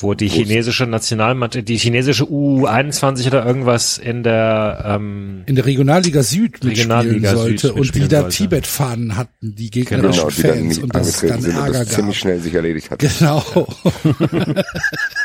Wo 0.00 0.14
die 0.14 0.28
chinesische 0.28 0.86
Nationalmannschaft, 0.86 1.68
die 1.68 1.76
chinesische 1.76 2.24
U21 2.24 3.26
oder 3.26 3.44
irgendwas 3.46 3.98
in 3.98 4.22
der, 4.22 4.82
ähm, 4.86 5.42
in 5.46 5.54
der 5.54 5.66
Regionalliga 5.66 6.22
Süd 6.22 6.52
mitspielen 6.64 6.70
Regionalliga 6.70 7.30
Süd 7.30 7.38
sollte 7.38 7.68
und 7.68 7.74
die 7.74 7.80
mitspielen 7.80 8.08
da 8.08 8.20
sollte. 8.22 8.36
Tibet-Fahnen 8.36 9.16
hatten, 9.16 9.54
die 9.54 9.70
gegnerischen 9.70 10.12
genau, 10.12 10.28
die 10.28 10.42
Fans 10.42 10.62
nicht 10.62 10.82
und 10.82 10.94
das 10.94 11.20
dann 11.20 11.40
sind 11.40 11.56
und 11.56 11.62
Ärger 11.62 11.78
das 11.80 11.88
ziemlich 11.88 12.16
gab. 12.16 12.22
schnell 12.22 12.40
sich 12.40 12.54
erledigt 12.54 12.90
hat. 12.90 12.98
Genau. 12.98 13.66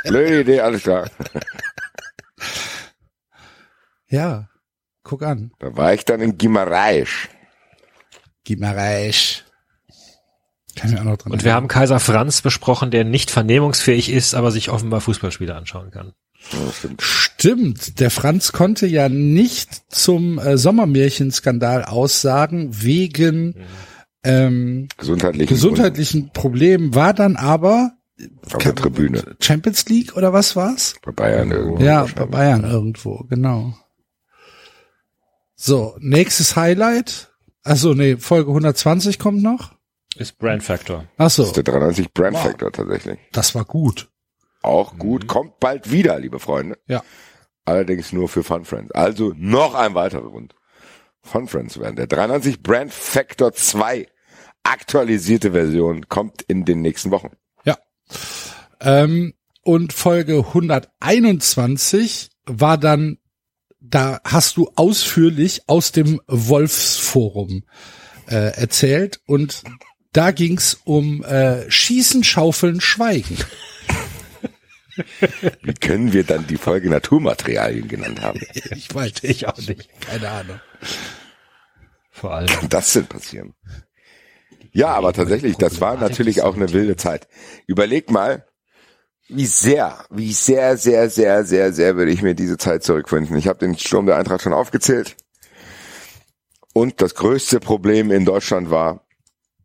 Blöde 0.03 0.41
Idee, 0.41 0.59
alles 0.61 0.83
klar. 0.83 1.09
Ja, 4.09 4.49
guck 5.03 5.21
an. 5.23 5.51
Da 5.59 5.75
war 5.75 5.93
ich 5.93 6.05
dann 6.05 6.21
in 6.21 6.37
Gimareisch. 6.37 7.27
Gimareisch. 8.45 9.43
Kann 10.77 10.89
ich 10.89 10.93
mich 10.93 11.01
auch 11.01 11.05
noch 11.05 11.17
dran 11.17 11.33
und 11.33 11.43
wir 11.43 11.53
haben 11.53 11.67
Kaiser 11.67 11.99
Franz 11.99 12.41
besprochen, 12.41 12.91
der 12.91 13.03
nicht 13.03 13.31
vernehmungsfähig 13.31 14.11
ist, 14.11 14.35
aber 14.35 14.51
sich 14.51 14.69
offenbar 14.69 15.01
Fußballspiele 15.01 15.53
anschauen 15.55 15.91
kann. 15.91 16.13
Ja, 16.51 16.71
stimmt. 16.71 17.01
Stimmt, 17.01 17.99
der 17.99 18.11
Franz 18.11 18.51
konnte 18.51 18.87
ja 18.87 19.09
nicht 19.09 19.91
zum 19.91 20.39
äh, 20.39 20.57
Sommermärchenskandal 20.57 21.83
aussagen 21.83 22.69
wegen 22.83 23.55
ähm, 24.23 24.87
Gesundheitlich. 24.97 25.49
gesundheitlichen 25.49 26.31
Problemen, 26.31 26.95
war 26.95 27.13
dann 27.13 27.35
aber 27.35 27.91
Auf 28.45 28.57
der 28.59 28.75
Tribüne. 28.75 29.35
Champions 29.41 29.87
League 29.87 30.15
oder 30.15 30.33
was 30.33 30.55
war's? 30.55 30.95
Bei 31.03 31.11
Bayern 31.11 31.51
irgendwo. 31.51 31.83
Ja, 31.83 32.05
bei. 32.15 32.25
Bayern 32.25 32.63
irgendwo, 32.63 33.25
genau. 33.29 33.73
So, 35.55 35.95
nächstes 35.99 36.55
Highlight. 36.55 37.31
Also 37.63 37.93
nee, 37.93 38.17
Folge 38.17 38.49
120 38.51 39.19
kommt 39.19 39.41
noch. 39.41 39.76
Ist 40.17 40.37
Brand 40.37 40.63
Factor. 40.63 41.05
Ach 41.17 41.29
so, 41.29 41.43
Das 41.43 41.49
ist 41.49 41.57
der 41.57 41.63
93 41.63 42.13
Brand 42.13 42.35
Wow. 42.35 42.43
Factor 42.43 42.71
tatsächlich. 42.71 43.19
das 43.31 43.53
war 43.55 43.65
gut. 43.65 44.09
Auch 44.61 44.97
gut, 44.97 45.27
kommt 45.27 45.59
bald 45.59 45.91
wieder, 45.91 46.19
liebe 46.19 46.39
Freunde. 46.39 46.77
Ja. 46.87 47.03
Allerdings 47.65 48.11
nur 48.13 48.27
für 48.29 48.43
Fun 48.43 48.65
Friends. 48.65 48.91
Also 48.93 49.33
noch 49.37 49.75
ein 49.75 49.93
weiterer 49.95 50.23
Grund. 50.29 50.55
Fun 51.21 51.47
Friends 51.47 51.79
werden. 51.79 51.95
Der 51.97 52.07
93 52.07 52.61
Brand 52.63 52.93
Factor 52.93 53.53
2 53.53 54.07
aktualisierte 54.63 55.51
Version 55.51 56.07
kommt 56.09 56.41
in 56.43 56.65
den 56.65 56.81
nächsten 56.81 57.11
Wochen. 57.11 57.31
Ja. 57.65 57.77
Ähm, 58.81 59.33
und 59.63 59.93
Folge 59.93 60.37
121 60.47 62.29
war 62.45 62.77
dann, 62.77 63.17
da 63.79 64.19
hast 64.23 64.57
du 64.57 64.71
ausführlich 64.75 65.63
aus 65.67 65.91
dem 65.91 66.21
Wolfsforum 66.27 67.63
äh, 68.27 68.53
erzählt 68.57 69.19
und 69.25 69.63
da 70.17 70.31
ging's 70.31 70.79
um 70.83 71.23
äh, 71.23 71.69
Schießen, 71.69 72.23
Schaufeln, 72.23 72.81
Schweigen. 72.81 73.37
Wie 75.61 75.75
können 75.75 76.11
wir 76.11 76.23
dann 76.23 76.47
die 76.47 76.57
Folge 76.57 76.89
Naturmaterialien 76.89 77.87
genannt 77.87 78.21
haben? 78.21 78.41
Ich 78.75 78.93
weiß, 78.93 79.11
Ich 79.21 79.47
auch 79.47 79.57
nicht. 79.57 79.89
keine 80.01 80.27
Ahnung. 80.27 80.59
Vor 82.09 82.33
allem. 82.33 82.47
Kann 82.47 82.69
das 82.69 82.93
denn 82.93 83.05
passieren? 83.05 83.53
Ja, 84.71 84.87
aber 84.89 85.13
tatsächlich, 85.13 85.55
das 85.57 85.81
war 85.81 85.97
natürlich 85.97 86.41
auch 86.41 86.55
eine 86.55 86.73
wilde 86.73 86.95
Zeit. 86.95 87.27
Überleg 87.67 88.09
mal, 88.09 88.47
wie 89.27 89.45
sehr, 89.45 90.03
wie 90.09 90.33
sehr, 90.33 90.77
sehr, 90.77 91.11
sehr, 91.11 91.43
sehr, 91.43 91.73
sehr 91.73 91.95
würde 91.95 92.11
ich 92.11 92.23
mir 92.23 92.33
diese 92.33 92.57
Zeit 92.57 92.83
zurückfinden. 92.83 93.37
Ich 93.37 93.47
habe 93.47 93.59
den 93.59 93.77
Sturm 93.77 94.07
der 94.07 94.17
Eintracht 94.17 94.41
schon 94.41 94.53
aufgezählt. 94.53 95.15
Und 96.73 97.01
das 97.01 97.13
größte 97.13 97.59
Problem 97.59 98.09
in 98.11 98.25
Deutschland 98.25 98.71
war, 98.71 99.06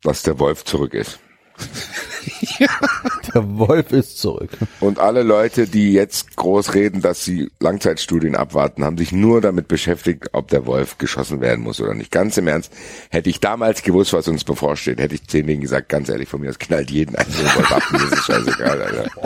dass 0.02 0.22
der 0.22 0.38
Wolf 0.38 0.64
zurück 0.64 0.94
ist. 0.94 1.18
Der 3.34 3.58
Wolf 3.58 3.92
ist 3.92 4.18
zurück. 4.18 4.50
Und 4.80 4.98
alle 4.98 5.22
Leute, 5.22 5.66
die 5.66 5.92
jetzt 5.92 6.36
groß 6.36 6.74
reden, 6.74 7.02
dass 7.02 7.24
sie 7.24 7.50
Langzeitstudien 7.60 8.36
abwarten, 8.36 8.84
haben 8.84 8.98
sich 8.98 9.12
nur 9.12 9.40
damit 9.40 9.68
beschäftigt, 9.68 10.30
ob 10.32 10.48
der 10.48 10.66
Wolf 10.66 10.98
geschossen 10.98 11.40
werden 11.40 11.62
muss 11.62 11.80
oder 11.80 11.94
nicht. 11.94 12.10
Ganz 12.10 12.36
im 12.36 12.48
Ernst, 12.48 12.72
hätte 13.10 13.30
ich 13.30 13.40
damals 13.40 13.82
gewusst, 13.82 14.12
was 14.12 14.28
uns 14.28 14.44
bevorsteht, 14.44 14.98
hätte 14.98 15.14
ich 15.14 15.26
zehn 15.26 15.46
Dingen 15.46 15.62
gesagt, 15.62 15.88
ganz 15.88 16.08
ehrlich, 16.08 16.28
von 16.28 16.40
mir, 16.40 16.48
das 16.48 16.58
knallt 16.58 16.90
jeden 16.90 17.16
einzelnen 17.16 17.54
Wolf 17.54 17.72
ab, 17.72 17.82
mir 17.90 17.98
ist 17.98 18.24
scheißegal, 18.24 18.82
Alter. 18.82 19.10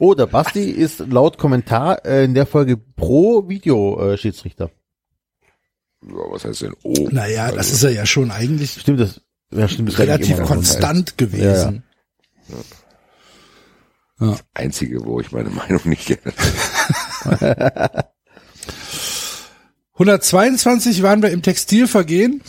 Oh, 0.00 0.14
der 0.14 0.26
Basti 0.26 0.70
ist 0.70 1.00
laut 1.00 1.38
Kommentar 1.38 2.04
äh, 2.04 2.24
in 2.24 2.34
der 2.34 2.46
Folge 2.46 2.76
pro 2.76 3.48
Videoschiedsrichter. 3.48 4.70
Ja, 6.02 6.14
was 6.30 6.44
heißt 6.44 6.62
denn 6.62 6.74
oh? 6.84 7.08
Naja, 7.10 7.50
das 7.52 7.72
ist 7.72 7.82
er 7.82 7.90
ja 7.90 8.06
schon 8.06 8.30
eigentlich 8.30 8.72
Stimmt 8.72 9.00
das? 9.00 9.20
Ja, 9.50 9.68
stimmt 9.68 9.98
relativ 9.98 10.42
konstant 10.42 11.16
gewesen. 11.16 11.84
das 14.18 14.44
Einzige, 14.54 15.04
wo 15.04 15.20
ich 15.20 15.32
meine 15.32 15.50
Meinung 15.50 15.80
nicht 15.84 16.06
geändert 16.06 16.34
122 19.98 21.02
waren 21.02 21.22
wir 21.22 21.30
im 21.30 21.42
Textilvergehen. 21.42 22.42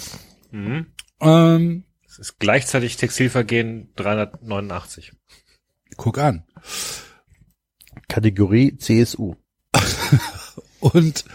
Mhm. 0.52 0.88
Ähm, 1.20 1.84
Es 2.08 2.20
ist 2.20 2.40
gleichzeitig 2.40 2.98
Textilvergehen 2.98 3.92
389. 3.96 5.14
guck 5.98 6.20
an. 6.20 6.44
Kategorie 8.08 8.78
CSU. 8.78 9.36
Und, 10.80 11.26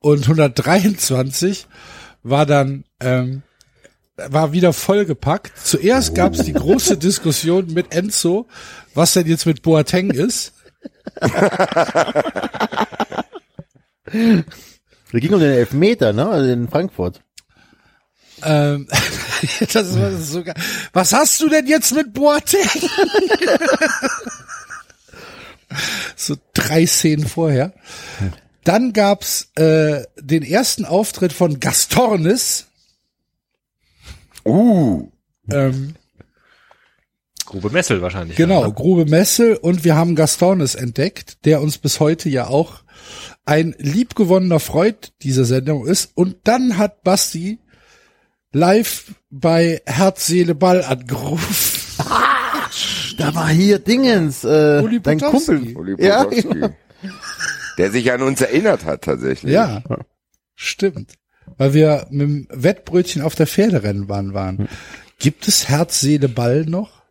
und 0.00 0.22
123 0.22 1.68
war 2.24 2.44
dann, 2.44 2.84
ähm, 3.00 3.42
war 4.28 4.52
wieder 4.52 4.72
vollgepackt. 4.72 5.52
Zuerst 5.62 6.14
gab 6.14 6.34
es 6.34 6.44
die 6.44 6.52
große 6.52 6.96
Diskussion 6.96 7.72
mit 7.72 7.94
Enzo, 7.94 8.46
was 8.94 9.14
denn 9.14 9.26
jetzt 9.26 9.46
mit 9.46 9.62
Boateng 9.62 10.10
ist. 10.10 10.52
Da 15.12 15.18
ging 15.18 15.32
um 15.32 15.40
den 15.40 15.52
Elfmeter, 15.52 16.12
ne? 16.12 16.28
Also 16.28 16.50
in 16.50 16.68
Frankfurt. 16.68 17.20
Ähm, 18.42 18.88
das 19.72 19.88
ist 19.88 20.30
sogar. 20.30 20.54
Was 20.92 21.12
hast 21.12 21.40
du 21.40 21.48
denn 21.48 21.66
jetzt 21.66 21.94
mit 21.94 22.12
Boateng? 22.12 22.66
so 26.16 26.36
drei 26.54 26.86
Szenen 26.86 27.26
vorher. 27.26 27.72
Dann 28.64 28.92
gab's 28.92 29.48
äh, 29.56 30.04
den 30.16 30.42
ersten 30.42 30.84
Auftritt 30.84 31.32
von 31.32 31.60
Gastornis. 31.60 32.66
Uh, 34.44 35.08
Ähm, 35.52 35.94
Grube 37.44 37.70
Messel 37.70 38.00
wahrscheinlich. 38.00 38.36
genau, 38.36 38.64
ne? 38.64 38.72
Grube 38.72 39.06
Messel 39.06 39.56
und 39.56 39.82
wir 39.84 39.96
haben 39.96 40.14
Gastornis 40.14 40.76
entdeckt, 40.76 41.44
der 41.44 41.60
uns 41.60 41.78
bis 41.78 41.98
heute 41.98 42.28
ja 42.28 42.46
auch 42.46 42.82
ein 43.44 43.74
liebgewonnener 43.78 44.60
Freund 44.60 45.12
dieser 45.22 45.44
Sendung 45.44 45.86
ist. 45.86 46.12
Und 46.14 46.36
dann 46.44 46.78
hat 46.78 47.02
Basti 47.02 47.58
live 48.52 49.14
bei 49.30 49.82
Herz, 49.86 50.26
Seele, 50.26 50.54
Ball 50.54 50.82
angerufen. 50.84 51.76
Da 53.18 53.34
war 53.34 53.48
hier 53.48 53.80
Dingens, 53.80 54.44
äh, 54.44 54.80
Uli 54.82 55.00
dein. 55.00 55.20
Kumpel. 55.20 55.76
Uli 55.76 55.96
Ja, 56.02 56.24
Potowski. 56.24 56.60
Der 57.76 57.90
sich 57.90 58.10
an 58.12 58.22
uns 58.22 58.40
erinnert 58.40 58.84
hat 58.84 59.02
tatsächlich. 59.02 59.52
Ja, 59.52 59.82
stimmt. 60.54 61.14
Weil 61.56 61.74
wir 61.74 62.06
mit 62.10 62.20
dem 62.22 62.48
Wettbrötchen 62.50 63.22
auf 63.22 63.34
der 63.34 63.46
Pferderennbahn 63.46 64.34
waren. 64.34 64.68
Gibt 65.18 65.46
es 65.48 65.68
Herz, 65.68 66.00
Seele, 66.00 66.28
Ball 66.28 66.64
noch? 66.64 67.02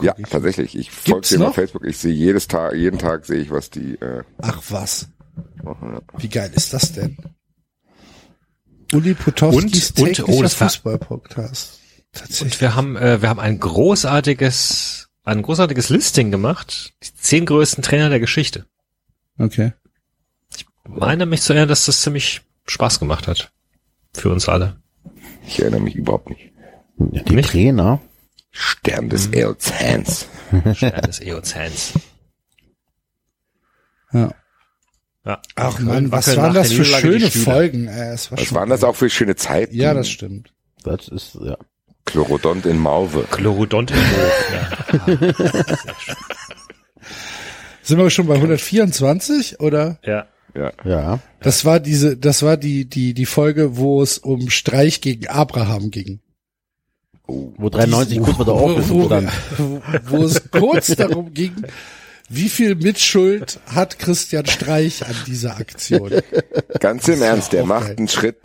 Ja, 0.00 0.14
tatsächlich. 0.14 0.74
Ich 0.76 0.90
folge 0.90 1.38
noch? 1.38 1.48
auf 1.48 1.54
Facebook. 1.54 1.84
Ich 1.84 1.98
sehe 1.98 2.12
jedes 2.12 2.48
Tag, 2.48 2.74
jeden 2.74 2.98
Tag 2.98 3.24
sehe 3.24 3.40
ich, 3.40 3.50
was 3.50 3.70
die 3.70 3.94
äh, 3.94 4.24
Ach 4.38 4.60
was. 4.68 5.08
machen. 5.62 5.92
Ja. 5.94 6.00
Wie 6.18 6.28
geil 6.28 6.50
ist 6.54 6.72
das 6.72 6.92
denn? 6.92 7.16
Uli 8.92 9.14
Potowskis 9.14 9.92
Und- 9.92 10.20
und- 10.20 10.28
oh, 10.28 10.48
Fußball-Podcast. 10.48 11.80
Tatsächlich. 12.12 12.42
Und 12.54 12.60
wir 12.60 12.74
haben, 12.74 12.96
äh, 12.96 13.22
wir 13.22 13.28
haben 13.30 13.40
ein 13.40 13.58
großartiges, 13.58 15.08
ein 15.24 15.40
großartiges 15.40 15.88
Listing 15.88 16.30
gemacht. 16.30 16.92
Die 17.02 17.14
zehn 17.14 17.46
größten 17.46 17.82
Trainer 17.82 18.10
der 18.10 18.20
Geschichte. 18.20 18.66
Okay. 19.38 19.72
Meine 20.86 21.24
mich 21.26 21.40
zu 21.42 21.52
erinnern, 21.54 21.68
dass 21.68 21.86
das 21.86 22.02
ziemlich 22.02 22.42
Spaß 22.66 23.00
gemacht 23.00 23.28
hat. 23.28 23.52
Für 24.14 24.30
uns 24.30 24.48
alle. 24.48 24.76
Ich 25.46 25.60
erinnere 25.60 25.80
mich 25.80 25.94
überhaupt 25.94 26.30
nicht. 26.30 26.52
Ja, 27.10 27.22
die 27.22 27.34
Nicht? 27.34 27.50
Trainer. 27.50 28.00
Stern 28.50 29.08
des 29.08 29.28
Erzhans. 29.28 30.28
Stern 30.74 31.02
des 31.02 31.20
Eozäns. 31.20 31.94
Ja. 34.12 34.34
Ja. 35.24 35.40
Ach 35.54 35.78
man, 35.78 36.10
was 36.10 36.36
waren 36.36 36.52
das 36.52 36.72
für 36.72 36.82
Niederlage 36.82 37.30
schöne. 37.30 37.44
Folgen? 37.44 37.86
Äh, 37.88 38.12
es 38.12 38.30
war 38.30 38.38
Was 38.38 38.52
waren 38.52 38.68
das 38.68 38.84
auch 38.84 38.96
für 38.96 39.08
schöne 39.08 39.36
Zeiten? 39.36 39.74
Ja, 39.74 39.94
das 39.94 40.08
stimmt. 40.10 40.52
Das 40.82 41.08
ist, 41.08 41.38
ja. 41.40 41.56
Chlorodont 42.04 42.66
in 42.66 42.78
Mauve. 42.78 43.24
Chlorodont 43.30 43.92
im 43.92 43.96
Hof. 43.96 44.52
Ja. 45.06 45.76
Sind 47.82 47.98
wir 47.98 48.10
schon 48.10 48.26
bei 48.26 48.34
124 48.34 49.60
oder? 49.60 49.98
ja. 50.04 50.26
Ja. 50.54 50.72
Ja. 50.84 51.18
Das 51.40 51.64
war 51.64 51.80
diese, 51.80 52.16
das 52.16 52.42
war 52.42 52.56
die, 52.56 52.84
die, 52.84 53.14
die 53.14 53.26
Folge, 53.26 53.76
wo 53.76 54.02
es 54.02 54.18
um 54.18 54.50
Streich 54.50 55.00
gegen 55.00 55.28
Abraham 55.28 55.90
ging. 55.90 56.20
Wo 57.26 57.70
93 57.70 58.18
kurz 58.20 58.36
vor 58.36 58.44
der 58.44 58.54
wo, 58.88 59.06
stand. 59.06 59.30
wo, 59.56 59.82
wo 60.06 60.24
es 60.24 60.50
kurz 60.50 60.88
darum 60.96 61.32
ging, 61.32 61.54
wie 62.28 62.48
viel 62.48 62.74
Mitschuld 62.74 63.60
hat 63.66 63.98
Christian 63.98 64.46
Streich 64.46 65.06
an 65.06 65.14
dieser 65.26 65.56
Aktion? 65.56 66.10
Ganz 66.80 67.08
im 67.08 67.22
Ernst, 67.22 67.52
der 67.52 67.64
macht 67.64 67.86
geil. 67.88 67.96
einen 67.98 68.08
Schritt 68.08 68.36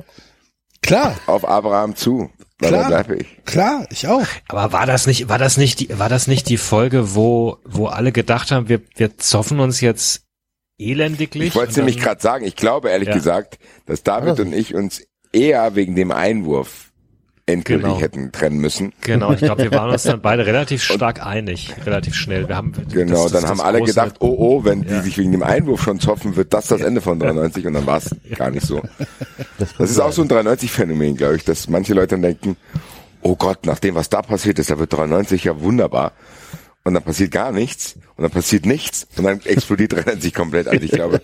Klar, 0.82 1.16
auf 1.26 1.48
Abraham 1.48 1.96
zu. 1.96 2.30
Klar. 2.60 3.10
ich. 3.12 3.44
klar, 3.46 3.86
ich 3.92 4.08
auch. 4.08 4.26
Aber 4.48 4.72
war 4.72 4.86
das 4.86 5.06
nicht, 5.06 5.30
war 5.30 5.38
das 5.38 5.58
nicht 5.58 5.80
die, 5.80 6.00
war 6.00 6.10
das 6.10 6.28
nicht 6.28 6.50
die 6.50 6.58
Folge, 6.58 7.14
wo, 7.14 7.58
wo 7.66 7.88
alle 7.88 8.12
gedacht 8.12 8.52
haben, 8.52 8.68
wir, 8.68 8.82
wir 8.96 9.18
zoffen 9.18 9.60
uns 9.60 9.82
jetzt 9.82 10.27
elendiglich? 10.78 11.50
Ich 11.50 11.56
wollte 11.56 11.72
es 11.72 11.78
nämlich 11.78 12.00
gerade 12.00 12.22
sagen. 12.22 12.46
Ich 12.46 12.56
glaube 12.56 12.90
ehrlich 12.90 13.10
Ja. 13.10 13.14
gesagt, 13.16 13.60
dass 13.86 14.04
David 14.04 14.40
und 14.40 14.54
ich 14.54 14.74
uns 14.76 15.02
eher 15.34 15.76
wegen 15.76 15.96
dem 15.96 16.12
Einwurf 16.12 16.86
endgültig 17.50 17.86
Genau. 17.86 18.00
hätten 18.02 18.32
trennen 18.34 18.58
müssen. 18.60 18.92
Genau, 19.02 19.32
ich 19.32 19.40
glaube, 19.40 19.64
wir 19.64 19.72
waren 19.72 19.90
uns 19.92 20.04
dann 20.04 20.22
beide 20.22 20.46
relativ 20.46 20.84
stark 20.84 21.26
einig, 21.26 21.74
relativ 21.86 22.14
schnell. 22.14 22.50
Wir 22.50 22.58
haben 22.58 22.74
Genau, 22.92 23.24
das- 23.24 23.32
das- 23.32 23.42
dann 23.42 23.50
haben 23.50 23.58
das 23.60 23.66
alle 23.66 23.82
gedacht, 23.84 24.16
oh 24.20 24.36
oh, 24.38 24.64
wenn 24.66 24.84
Ja. 24.84 24.98
die 24.98 25.06
sich 25.06 25.18
wegen 25.18 25.32
dem 25.32 25.44
Einwurf 25.44 25.82
schon 25.82 26.02
zoffen, 26.02 26.36
wird 26.36 26.54
das 26.54 26.68
das 26.68 26.82
Ende 26.82 27.00
von 27.00 27.20
93 27.20 27.66
und 27.66 27.74
dann 27.74 27.86
war 27.86 28.00
es 28.00 28.14
gar 28.38 28.52
nicht 28.52 28.66
so. 28.66 28.82
Das 29.78 29.90
ist 29.90 30.00
auch 30.00 30.12
so 30.12 30.24
ein 30.24 30.28
93-Phänomen, 30.28 31.16
glaube 31.16 31.38
ich, 31.38 31.46
dass 31.46 31.70
manche 31.70 31.94
Leute 31.94 32.16
dann 32.16 32.22
denken, 32.24 32.58
oh 33.22 33.38
Gott, 33.38 33.66
nach 33.66 33.80
dem, 33.80 33.96
was 33.96 34.10
da 34.10 34.22
passiert 34.22 34.60
ist, 34.60 34.70
da 34.70 34.78
wird 34.78 34.92
93 34.92 35.46
ja 35.46 35.60
wunderbar. 35.62 36.12
Und 36.88 36.94
dann 36.94 37.04
passiert 37.04 37.32
gar 37.32 37.52
nichts 37.52 37.96
und 38.16 38.24
dann 38.24 38.32
passiert 38.32 38.66
nichts 38.66 39.08
und 39.18 39.26
dann 39.26 39.42
explodiert 39.42 39.92
93 39.94 40.34
komplett. 40.34 40.68
Also 40.70 40.86
ich 40.86 40.92
glaube, 40.92 41.22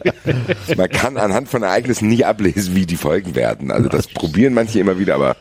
man 0.75 0.89
kann 0.89 1.15
anhand 1.15 1.47
von 1.47 1.63
Ereignissen 1.63 2.09
nie 2.09 2.25
ablesen, 2.25 2.75
wie 2.75 2.85
die 2.85 2.97
Folgen 2.97 3.33
werden. 3.33 3.71
Also 3.71 3.87
das 3.87 4.07
probieren 4.07 4.53
manche 4.53 4.79
immer 4.79 4.99
wieder, 4.99 5.15
aber 5.15 5.37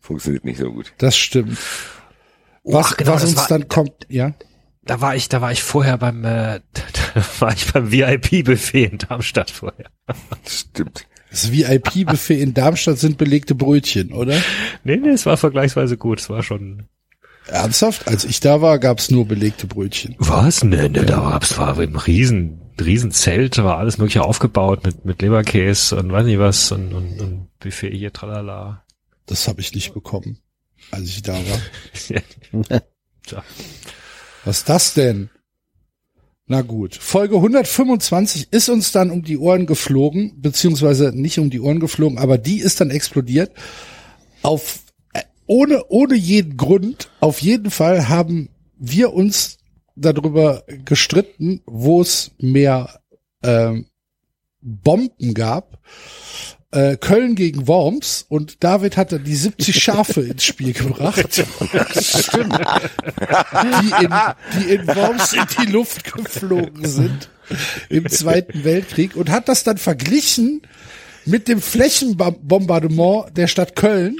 funktioniert 0.00 0.44
nicht 0.44 0.58
so 0.58 0.70
gut. 0.70 0.92
Das 0.98 1.16
stimmt. 1.16 1.56
Was, 2.62 2.86
Ach, 2.92 2.96
genau, 2.98 3.12
was 3.14 3.24
uns 3.24 3.36
war- 3.36 3.48
dann 3.48 3.68
kommt, 3.68 3.92
ja. 4.10 4.34
Da 4.84 5.00
war 5.00 5.16
ich, 5.16 5.30
da 5.30 5.40
war 5.40 5.50
ich 5.50 5.62
vorher 5.62 5.96
beim, 5.96 6.24
äh, 6.26 6.60
da 7.14 7.22
war 7.40 7.54
ich 7.54 7.72
beim 7.72 7.90
VIP-Buffet 7.90 8.84
in 8.84 8.98
Darmstadt 8.98 9.50
vorher. 9.50 9.86
Stimmt. 10.46 11.06
Das 11.30 11.50
VIP-Buffet 11.50 12.38
in 12.40 12.52
Darmstadt 12.52 12.98
sind 12.98 13.16
belegte 13.16 13.54
Brötchen, 13.54 14.12
oder? 14.12 14.38
Nee, 14.84 14.96
nee, 14.98 15.08
es 15.08 15.24
war 15.24 15.38
vergleichsweise 15.38 15.96
gut. 15.96 16.20
Es 16.20 16.28
war 16.28 16.42
schon. 16.42 16.84
Ernsthaft? 17.46 18.08
Als 18.08 18.24
ich 18.24 18.40
da 18.40 18.60
war, 18.60 18.78
gab's 18.78 19.10
nur 19.10 19.26
belegte 19.26 19.66
Brötchen. 19.66 20.16
Was? 20.18 20.64
Nee, 20.64 20.88
nee, 20.88 21.04
da 21.04 21.16
gab's 21.16 21.58
war 21.58 21.78
ein 21.78 21.96
riesen, 21.96 22.60
riesen 22.80 23.10
Zelt, 23.10 23.58
da 23.58 23.64
war 23.64 23.78
alles 23.78 23.98
mögliche 23.98 24.22
aufgebaut 24.22 24.84
mit, 24.84 25.04
mit 25.04 25.22
Leberkäse 25.22 25.96
und 25.96 26.10
weiß 26.10 26.24
nicht 26.24 26.38
was 26.38 26.72
und, 26.72 26.92
und, 26.92 27.20
und 27.20 27.48
Buffet 27.58 27.90
hier, 27.90 28.12
tralala. 28.12 28.84
Das 29.26 29.48
habe 29.48 29.60
ich 29.60 29.74
nicht 29.74 29.94
bekommen, 29.94 30.38
als 30.90 31.08
ich 31.08 31.22
da 31.22 31.34
war. 31.34 32.80
Tja. 33.26 33.42
Was 34.44 34.58
ist 34.58 34.68
das 34.68 34.94
denn? 34.94 35.30
Na 36.46 36.60
gut. 36.60 36.94
Folge 36.94 37.36
125 37.36 38.48
ist 38.50 38.68
uns 38.68 38.92
dann 38.92 39.10
um 39.10 39.22
die 39.22 39.38
Ohren 39.38 39.64
geflogen, 39.64 40.34
beziehungsweise 40.42 41.12
nicht 41.14 41.38
um 41.38 41.48
die 41.48 41.60
Ohren 41.60 41.80
geflogen, 41.80 42.18
aber 42.18 42.36
die 42.36 42.60
ist 42.60 42.80
dann 42.82 42.90
explodiert. 42.90 43.52
Auf, 44.42 44.80
ohne, 45.46 45.84
ohne 45.88 46.14
jeden 46.14 46.56
Grund. 46.56 47.10
Auf 47.20 47.40
jeden 47.40 47.70
Fall 47.70 48.08
haben 48.08 48.48
wir 48.76 49.12
uns 49.12 49.58
darüber 49.96 50.64
gestritten, 50.84 51.62
wo 51.66 52.00
es 52.00 52.32
mehr 52.38 53.00
ähm, 53.42 53.86
Bomben 54.60 55.34
gab. 55.34 55.78
Äh, 56.70 56.96
Köln 56.96 57.36
gegen 57.36 57.68
Worms 57.68 58.26
und 58.28 58.64
David 58.64 58.96
hat 58.96 59.12
dann 59.12 59.22
die 59.22 59.36
70 59.36 59.80
Schafe 59.80 60.22
ins 60.22 60.42
Spiel 60.42 60.72
gebracht. 60.72 61.20
Stimmt. 62.00 62.58
Die 63.62 64.04
in, 64.04 64.14
die 64.58 64.74
in 64.74 64.86
Worms 64.88 65.34
in 65.34 65.44
die 65.60 65.70
Luft 65.70 66.12
geflogen 66.12 66.84
sind 66.84 67.30
im 67.88 68.08
Zweiten 68.08 68.64
Weltkrieg 68.64 69.14
und 69.14 69.30
hat 69.30 69.48
das 69.48 69.62
dann 69.62 69.78
verglichen 69.78 70.62
mit 71.26 71.46
dem 71.46 71.60
Flächenbombardement 71.60 73.36
der 73.36 73.46
Stadt 73.46 73.76
Köln. 73.76 74.16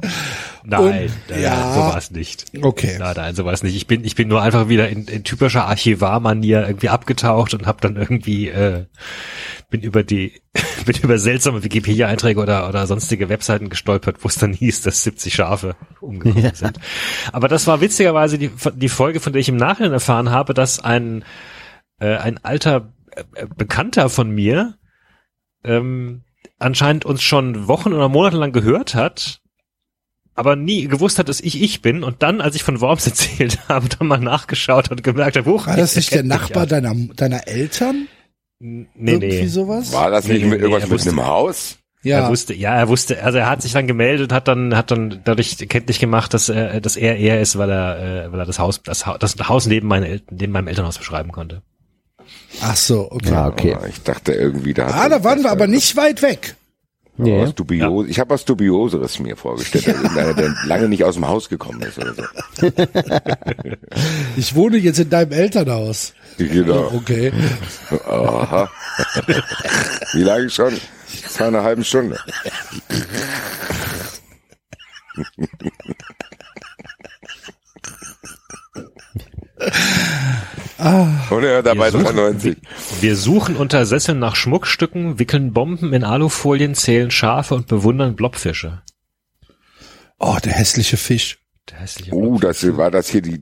Nein, 0.64 1.10
Und- 1.28 1.36
ja. 1.40 1.72
so 1.74 1.80
war 1.80 1.96
es 1.98 2.10
nicht. 2.10 2.46
Okay. 2.60 2.96
Nein, 2.98 3.14
nein, 3.16 3.34
so 3.34 3.44
war 3.44 3.52
es 3.52 3.62
nicht. 3.62 3.76
Ich 3.76 3.86
bin, 3.86 4.04
ich 4.04 4.14
bin 4.14 4.28
nur 4.28 4.40
einfach 4.42 4.68
wieder 4.68 4.88
in, 4.88 5.06
in 5.06 5.24
typischer 5.24 5.66
Archivar-Manier 5.66 6.66
irgendwie 6.66 6.88
abgetaucht 6.88 7.52
und 7.54 7.66
habe 7.66 7.80
dann 7.82 7.96
irgendwie 7.96 8.48
äh, 8.48 8.86
bin 9.70 9.82
über 9.82 10.02
die 10.02 10.40
bin 10.86 10.96
über 11.02 11.18
seltsame 11.18 11.62
Wikipedia-Einträge 11.64 12.40
oder 12.40 12.68
oder 12.68 12.86
sonstige 12.86 13.28
Webseiten 13.28 13.68
gestolpert, 13.68 14.18
wo 14.24 14.28
es 14.28 14.36
dann 14.36 14.52
hieß, 14.54 14.82
dass 14.82 15.02
70 15.04 15.34
Schafe 15.34 15.76
umgekommen 16.00 16.54
sind. 16.54 16.80
Aber 17.32 17.48
das 17.48 17.66
war 17.66 17.80
witzigerweise 17.82 18.38
die 18.38 18.50
die 18.74 18.88
Folge, 18.88 19.20
von 19.20 19.32
der 19.34 19.40
ich 19.40 19.48
im 19.50 19.56
Nachhinein 19.56 19.92
erfahren 19.92 20.30
habe, 20.30 20.54
dass 20.54 20.80
ein 20.80 21.24
äh, 22.00 22.16
ein 22.16 22.42
alter 22.42 22.92
äh, 23.12 23.46
Bekannter 23.54 24.08
von 24.08 24.30
mir 24.30 24.76
ähm, 25.62 26.22
anscheinend 26.58 27.04
uns 27.04 27.22
schon 27.22 27.68
Wochen 27.68 27.92
oder 27.92 28.08
Monate 28.08 28.36
lang 28.38 28.52
gehört 28.52 28.94
hat 28.94 29.40
aber 30.34 30.56
nie 30.56 30.88
gewusst 30.88 31.18
hat, 31.18 31.28
dass 31.28 31.40
ich 31.40 31.60
ich 31.62 31.80
bin 31.82 32.02
und 32.04 32.22
dann, 32.22 32.40
als 32.40 32.54
ich 32.56 32.62
von 32.64 32.80
Worms 32.80 33.06
erzählt 33.08 33.58
habe, 33.68 33.88
dann 33.88 34.06
mal 34.08 34.18
nachgeschaut 34.18 34.90
und 34.90 35.02
gemerkt 35.02 35.36
habe, 35.36 35.50
huch, 35.50 35.66
War 35.66 35.76
das 35.76 35.96
nicht 35.96 36.12
der 36.12 36.22
Nachbar 36.24 36.66
deiner, 36.66 36.94
deiner 37.16 37.46
Eltern? 37.46 38.08
Nee, 38.60 38.86
Irgendwie 38.96 39.42
nee. 39.42 39.46
sowas? 39.46 39.92
War 39.92 40.10
das 40.10 40.26
nicht 40.26 40.42
Nee, 40.42 40.48
mit 40.48 40.60
nee, 40.60 40.66
irgendwas 40.68 40.88
mit 40.88 41.06
einem 41.06 41.26
Haus? 41.26 41.76
ja. 42.02 42.20
Er 42.20 42.28
wusste, 42.30 42.54
ja, 42.54 42.74
er 42.74 42.88
wusste, 42.88 43.22
also 43.22 43.38
er 43.38 43.48
hat 43.48 43.62
sich 43.62 43.72
dann 43.72 43.86
gemeldet, 43.86 44.32
hat 44.32 44.46
dann, 44.48 44.76
hat 44.76 44.90
dann 44.90 45.20
dadurch 45.24 45.56
kenntlich 45.68 45.98
gemacht, 45.98 46.32
dass 46.34 46.48
er, 46.48 46.80
dass 46.80 46.96
er 46.96 47.16
er 47.16 47.40
ist, 47.40 47.56
weil 47.58 47.70
er, 47.70 48.24
äh, 48.26 48.32
weil 48.32 48.40
er 48.40 48.46
das 48.46 48.58
Haus, 48.58 48.82
das, 48.82 49.06
Ha- 49.06 49.18
das 49.18 49.36
Haus 49.48 49.66
neben, 49.66 49.88
meine, 49.88 50.08
El- 50.08 50.22
neben 50.30 50.52
meinem 50.52 50.68
Elternhaus 50.68 50.98
beschreiben 50.98 51.32
konnte. 51.32 51.62
Ach 52.62 52.76
so, 52.76 53.10
okay. 53.10 53.30
Ja, 53.30 53.48
okay. 53.48 53.76
Ich 53.88 54.02
dachte 54.02 54.32
irgendwie, 54.32 54.72
da 54.74 54.86
Ah, 54.86 55.08
da 55.08 55.24
waren 55.24 55.42
wir 55.42 55.50
aber 55.50 55.66
nicht 55.66 55.96
weit 55.96 56.22
weg. 56.22 56.54
Nee. 57.16 57.42
Was 57.42 57.54
Dubios 57.54 58.08
Ich 58.08 58.18
habe 58.18 58.30
was 58.30 58.44
Dubioseres 58.44 59.20
mir 59.20 59.36
vorgestellt. 59.36 59.86
Also 59.88 60.02
irgendeiner, 60.02 60.34
der 60.34 60.54
lange 60.66 60.88
nicht 60.88 61.04
aus 61.04 61.14
dem 61.14 61.28
Haus 61.28 61.48
gekommen 61.48 61.80
ist 61.82 61.98
oder 61.98 62.14
so. 62.14 62.22
Ich 64.36 64.54
wohne 64.56 64.76
jetzt 64.78 64.98
in 64.98 65.08
deinem 65.10 65.30
Elternhaus. 65.30 66.12
Genau. 66.38 66.90
Okay. 66.92 67.32
Aha. 68.06 68.68
Wie 70.12 70.22
lange 70.22 70.50
schon? 70.50 70.74
Vor 71.28 71.46
einer 71.46 71.62
halben 71.62 71.84
Stunde. 71.84 72.18
Und 80.84 81.44
er 81.44 81.54
hört 81.54 81.66
dabei 81.66 81.90
93. 81.90 82.58
Wir 83.00 83.16
suchen 83.16 83.56
unter 83.56 83.86
Sesseln 83.86 84.18
nach 84.18 84.36
Schmuckstücken, 84.36 85.18
wickeln 85.18 85.54
Bomben 85.54 85.94
in 85.94 86.04
Alufolien, 86.04 86.74
zählen 86.74 87.10
Schafe 87.10 87.54
und 87.54 87.68
bewundern 87.68 88.16
Blobfische. 88.16 88.82
Oh, 90.18 90.36
der 90.44 90.52
hässliche 90.52 90.98
Fisch. 90.98 91.38
Der 91.70 91.78
hässliche 91.78 92.14
Uh, 92.14 92.38
das 92.38 92.76
war 92.76 92.90
das 92.90 93.08
hier 93.08 93.22
die, 93.22 93.40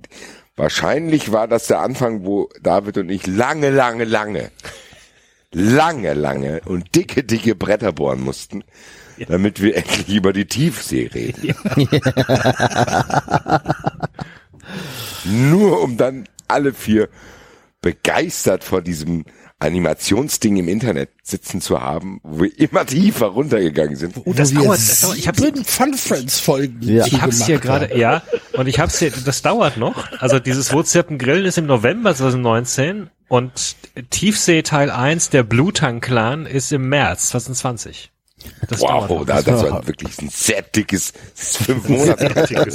wahrscheinlich 0.54 1.32
war 1.32 1.48
das 1.48 1.66
der 1.66 1.80
Anfang, 1.80 2.24
wo 2.24 2.48
David 2.62 2.98
und 2.98 3.08
ich 3.10 3.26
lange, 3.26 3.70
lange, 3.70 4.04
lange, 4.04 4.52
lange, 5.50 6.14
lange 6.14 6.60
und 6.66 6.94
dicke, 6.94 7.24
dicke 7.24 7.56
Bretter 7.56 7.92
bohren 7.92 8.20
mussten, 8.20 8.62
damit 9.26 9.60
wir 9.60 9.76
endlich 9.76 10.08
über 10.08 10.32
die 10.32 10.46
Tiefsee 10.46 11.10
reden. 11.12 11.56
Nur 15.24 15.82
um 15.82 15.96
dann 15.96 16.28
alle 16.52 16.72
vier 16.72 17.08
begeistert 17.80 18.62
vor 18.64 18.80
diesem 18.82 19.24
Animationsding 19.58 20.56
im 20.56 20.68
Internet 20.68 21.10
sitzen 21.22 21.60
zu 21.60 21.80
haben, 21.80 22.20
wo 22.24 22.42
wir 22.42 22.58
immer 22.58 22.84
tiefer 22.86 23.26
runtergegangen 23.26 23.96
sind. 23.96 24.14
Oh, 24.24 24.32
das 24.32 24.52
dauert, 24.52 24.78
das 24.78 25.00
dauert. 25.00 25.18
Ich 25.18 25.28
hab's, 25.28 25.40
sieben 25.40 25.64
Fun 25.64 25.94
Friends 25.94 26.38
Folgen. 26.40 26.78
Ja. 26.82 27.06
ich 27.06 27.20
hab's 27.20 27.46
hier 27.46 27.58
gerade, 27.58 27.96
ja, 27.96 28.22
und 28.54 28.66
ich 28.66 28.78
hab's 28.80 28.98
hier, 28.98 29.12
das 29.24 29.42
dauert 29.42 29.76
noch. 29.76 30.10
Also 30.20 30.38
dieses 30.40 30.72
Wozirpen 30.72 31.18
Grillen 31.18 31.44
ist 31.44 31.58
im 31.58 31.66
November 31.66 32.14
2019 32.14 33.10
und 33.28 33.76
Tiefsee 34.10 34.62
Teil 34.62 34.90
1 34.90 35.30
der 35.30 35.42
Blutan 35.44 36.00
Clan 36.00 36.46
ist 36.46 36.72
im 36.72 36.88
März 36.88 37.28
2020. 37.28 38.10
Das 38.68 38.80
dauert 38.80 39.08
Wow, 39.08 39.20
noch. 39.20 39.26
da, 39.26 39.42
das 39.42 39.62
war 39.62 39.86
wirklich 39.86 40.20
ein 40.20 40.28
sehr 40.28 40.62
dickes, 40.62 41.12
fünf 41.34 41.88
Monate. 41.88 42.32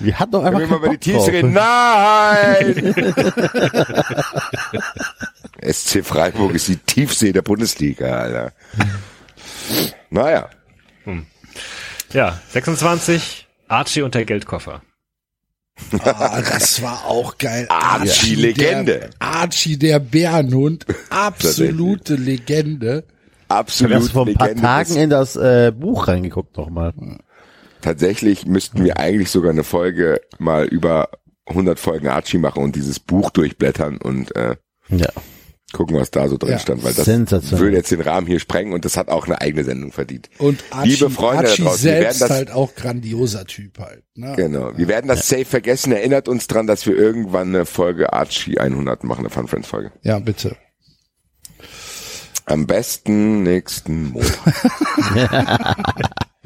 Wir 0.00 0.18
hatten 0.18 0.32
doch 0.32 0.44
einfach 0.44 0.60
Können 0.60 0.70
wir 0.70 0.78
mal 0.78 0.86
über 0.86 0.96
die 0.96 0.98
Tiefsee 0.98 1.30
reden? 1.30 1.52
Nein! 1.52 2.94
SC 5.72 6.04
Freiburg 6.04 6.54
ist 6.54 6.68
die 6.68 6.76
Tiefsee 6.76 7.32
der 7.32 7.42
Bundesliga, 7.42 8.06
Alter. 8.06 8.52
Naja. 10.10 10.48
Ja, 12.12 12.40
26, 12.48 13.46
Archie 13.68 14.02
und 14.02 14.14
der 14.14 14.24
Geldkoffer. 14.24 14.82
Ah, 16.00 16.40
das 16.42 16.82
war 16.82 17.06
auch 17.06 17.38
geil. 17.38 17.66
Archie, 17.68 18.34
Legende. 18.34 18.98
Der, 18.98 19.10
Archie, 19.18 19.78
der 19.78 19.98
Bärenhund. 19.98 20.86
Absolute 21.08 22.16
Legende. 22.16 23.04
Ich 23.06 23.50
habe 23.50 23.60
Absolut 23.60 24.10
vor 24.10 24.26
ein 24.26 24.34
paar 24.34 24.48
Legende. 24.48 24.62
Tagen 24.62 24.96
in 24.96 25.10
das 25.10 25.36
äh, 25.36 25.72
Buch 25.74 26.08
reingeguckt 26.08 26.56
nochmal. 26.56 26.92
Tatsächlich 27.82 28.46
müssten 28.46 28.84
wir 28.84 28.98
eigentlich 28.98 29.30
sogar 29.30 29.50
eine 29.52 29.64
Folge 29.64 30.20
mal 30.38 30.66
über 30.66 31.08
100 31.46 31.78
Folgen 31.80 32.08
Archie 32.08 32.38
machen 32.38 32.62
und 32.62 32.76
dieses 32.76 33.00
Buch 33.00 33.30
durchblättern 33.30 33.96
und 33.98 34.34
äh, 34.36 34.56
Ja. 34.88 35.08
gucken, 35.72 35.96
was 35.96 36.10
da 36.10 36.28
so 36.28 36.36
drin 36.36 36.50
Ja. 36.52 36.58
stand, 36.58 36.82
weil 36.84 36.94
das 36.94 37.06
würde 37.58 37.76
jetzt 37.76 37.90
den 37.90 38.00
Rahmen 38.00 38.26
hier 38.26 38.38
sprengen 38.40 38.72
und 38.72 38.84
das 38.84 38.96
hat 38.96 39.08
auch 39.08 39.26
eine 39.26 39.40
eigene 39.40 39.64
Sendung 39.64 39.92
verdient. 39.92 40.28
Und 40.38 40.62
Archie, 40.70 40.90
Liebe 40.90 41.10
Freunde 41.10 41.48
Archie 41.48 41.62
draußen, 41.62 41.84
wir 41.84 41.92
werden 41.92 42.02
selbst 42.04 42.20
das 42.22 42.30
halt 42.30 42.50
auch 42.52 42.74
grandioser 42.74 43.44
Typ 43.46 43.78
halt. 43.78 44.04
Ne? 44.14 44.34
Genau. 44.36 44.76
Wir 44.76 44.88
werden 44.88 45.08
das 45.08 45.28
safe 45.28 45.44
vergessen. 45.44 45.92
Erinnert 45.92 46.28
uns 46.28 46.46
dran, 46.46 46.66
dass 46.66 46.86
wir 46.86 46.96
irgendwann 46.96 47.48
eine 47.54 47.66
Folge 47.66 48.12
Archie 48.12 48.58
100 48.58 49.04
machen, 49.04 49.20
eine 49.20 49.30
Fun 49.30 49.48
Friends 49.48 49.68
Folge. 49.68 49.92
Ja, 50.02 50.18
bitte. 50.18 50.56
Am 52.46 52.66
besten 52.66 53.42
nächsten 53.44 54.10
Montag. 54.10 54.54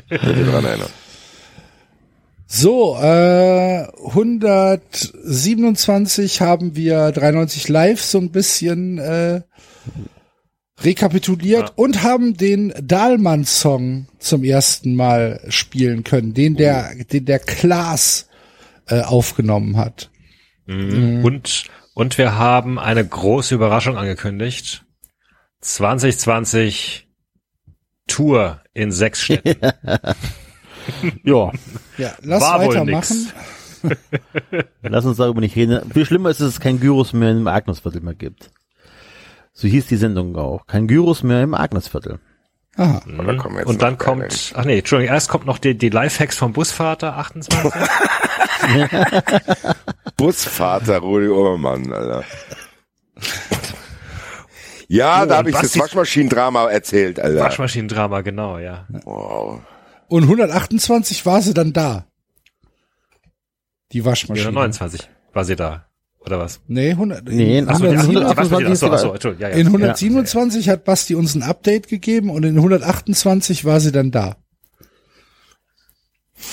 Bitte 0.08 0.44
dran 0.44 0.64
erinnern. 0.64 0.90
So, 2.46 2.96
äh, 2.96 3.86
127 4.06 6.40
haben 6.40 6.74
wir 6.76 7.10
93 7.12 7.68
live 7.68 8.02
so 8.02 8.18
ein 8.18 8.30
bisschen 8.30 8.98
äh, 8.98 9.42
rekapituliert 10.82 11.72
und 11.76 12.02
haben 12.02 12.36
den 12.36 12.74
Dahlmann-Song 12.82 14.08
zum 14.18 14.44
ersten 14.44 14.94
Mal 14.94 15.40
spielen 15.48 16.04
können, 16.04 16.34
den 16.34 16.56
der, 16.56 16.94
den 17.04 17.24
der 17.24 17.38
Klaas 17.38 18.28
äh, 18.88 19.00
aufgenommen 19.00 19.78
hat. 19.78 20.10
Und, 21.24 21.64
und 21.94 22.18
wir 22.18 22.36
haben 22.36 22.78
eine 22.78 23.06
große 23.06 23.54
Überraschung 23.54 23.96
angekündigt. 23.96 24.84
2020 25.60 27.08
Tour 28.06 28.60
in 28.74 28.92
sechs 28.92 29.22
Städten. 29.22 29.56
Ja, 31.24 31.50
Ja, 31.98 32.12
lass 32.22 32.42
War 32.42 32.60
weitermachen. 32.60 33.32
lass 34.82 35.04
uns 35.04 35.16
darüber 35.18 35.40
nicht 35.40 35.56
reden. 35.56 35.90
Viel 35.92 36.06
schlimmer 36.06 36.30
ist, 36.30 36.40
dass 36.40 36.48
es 36.48 36.60
kein 36.60 36.80
Gyros 36.80 37.12
mehr 37.12 37.30
im 37.30 37.46
Agnesviertel 37.46 38.00
mehr 38.00 38.14
gibt. 38.14 38.50
So 39.52 39.68
hieß 39.68 39.86
die 39.86 39.96
Sendung 39.96 40.34
auch. 40.36 40.66
Kein 40.66 40.88
Gyros 40.88 41.22
mehr 41.22 41.42
im 41.42 41.54
Agnesviertel. 41.54 42.18
Aha. 42.76 43.02
Und 43.06 43.26
dann 43.26 43.36
kommen 43.38 43.54
wir 43.54 43.60
jetzt 43.60 43.68
Und 43.68 43.82
dann 43.82 43.98
kommt, 43.98 44.52
ach 44.56 44.64
nee, 44.64 44.78
Entschuldigung, 44.78 45.14
erst 45.14 45.28
kommt 45.28 45.46
noch 45.46 45.58
die, 45.58 45.76
die 45.78 45.90
Lifehacks 45.90 46.36
vom 46.38 46.52
Busvater 46.52 47.16
28. 47.16 47.72
Busvater 50.16 50.98
Rudi 50.98 51.28
Obermann, 51.28 51.92
Alter. 51.92 52.24
Ja, 54.88 55.22
Oh, 55.22 55.26
da 55.26 55.36
habe 55.38 55.50
ich 55.50 55.56
das 55.56 55.78
Waschmaschinendrama 55.78 56.68
erzählt, 56.68 57.20
Alter. 57.20 57.40
Waschmaschinendrama, 57.40 58.20
genau, 58.22 58.58
ja. 58.58 58.86
Wow. 59.04 59.60
Und 60.08 60.24
128 60.24 61.24
war 61.26 61.42
sie 61.42 61.54
dann 61.54 61.72
da. 61.72 62.06
Die 63.92 63.98
Ja, 63.98 64.04
Waschmaschine. 64.04 64.52
29 64.52 65.08
war 65.32 65.44
sie 65.44 65.56
da. 65.56 65.86
Oder 66.20 66.38
was? 66.38 66.60
Nee, 66.68 66.90
100, 66.92 67.24
Nee, 67.28 67.58
in 67.58 67.64
in, 67.64 67.68
Ach 67.68 67.76
so, 67.76 67.82
die 67.84 67.90
127, 67.90 68.16
128 68.16 68.72
Achso, 68.72 68.86
ist 68.86 68.92
achso, 68.92 69.06
die- 69.08 69.12
Entschuldigung, 69.14 69.42
ja, 69.42 69.48
ja. 69.50 69.54
in 69.56 69.66
127 69.66 70.68
hat 70.70 70.84
Basti 70.84 71.14
uns 71.14 71.34
ein 71.34 71.42
Update 71.42 71.88
gegeben 71.88 72.30
und 72.30 72.44
in 72.44 72.56
128 72.56 73.64
war 73.66 73.80
sie 73.80 73.92
dann 73.92 74.10
da. 74.10 74.36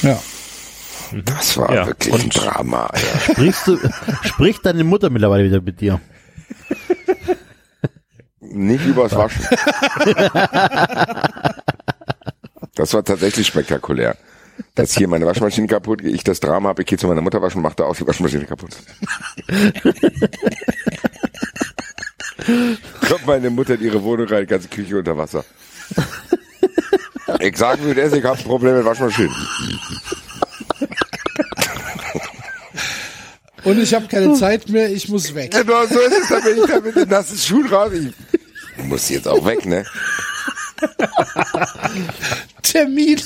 Ja. 0.01 0.19
Das 1.25 1.57
war 1.57 1.73
Ja, 1.73 1.87
wirklich 1.87 2.13
ein 2.13 2.21
und- 2.21 2.35
Drama, 2.37 2.85
Alter. 2.87 3.19
Sprichst 3.33 3.67
du, 3.67 3.77
spricht 4.23 4.65
deine 4.65 4.83
Mutter 4.83 5.09
mittlerweile 5.09 5.43
wieder 5.45 5.61
mit 5.61 5.79
dir? 5.81 5.99
Nicht 8.39 8.85
übers 8.85 9.15
Waschen. 9.15 9.45
Das 12.81 12.93
war 12.95 13.03
tatsächlich 13.03 13.45
spektakulär. 13.45 14.17
Dass 14.73 14.97
hier 14.97 15.07
meine 15.07 15.27
Waschmaschine 15.27 15.67
kaputt 15.67 16.01
geht, 16.01 16.15
ich 16.15 16.23
das 16.23 16.39
Drama 16.39 16.69
habe, 16.69 16.81
ich 16.81 16.87
gehe 16.87 16.97
zu 16.97 17.05
meiner 17.05 17.21
Mutter 17.21 17.39
waschen, 17.39 17.61
macht 17.61 17.79
da 17.79 17.83
auch 17.83 17.95
die 17.95 18.07
Waschmaschine 18.07 18.45
kaputt. 18.45 18.71
Kommt 23.07 23.27
meine 23.27 23.51
Mutter 23.51 23.75
in 23.75 23.81
ihre 23.81 24.01
Wohnung 24.01 24.25
rein, 24.25 24.47
ganze 24.47 24.67
Küche 24.67 24.97
unter 24.97 25.15
Wasser. 25.15 25.45
Ich 27.39 27.55
sag 27.55 27.79
mir 27.83 27.93
das, 27.93 28.13
ich 28.13 28.23
habe 28.23 28.39
ein 28.39 28.43
Problem 28.43 28.75
mit 28.75 28.85
Waschmaschinen. 28.85 29.35
Und 33.63 33.77
ich 33.77 33.93
habe 33.93 34.07
keine 34.07 34.33
Zeit 34.33 34.69
mehr, 34.69 34.91
ich 34.91 35.07
muss 35.07 35.35
weg. 35.35 35.51
Genau 35.51 35.85
so 35.85 35.99
ist 35.99 36.17
es, 36.19 36.29
dann 36.29 36.41
bin 36.41 36.57
ich 36.57 36.65
da 36.65 36.79
mit 36.79 36.95
den 36.95 37.09
nassen 37.09 37.37
Schuhen 37.37 37.67
raus. 37.67 37.91
Ich 37.93 38.83
muss 38.85 39.07
jetzt 39.09 39.27
auch 39.27 39.45
weg, 39.45 39.67
ne? 39.67 39.85
Termin. 42.63 43.19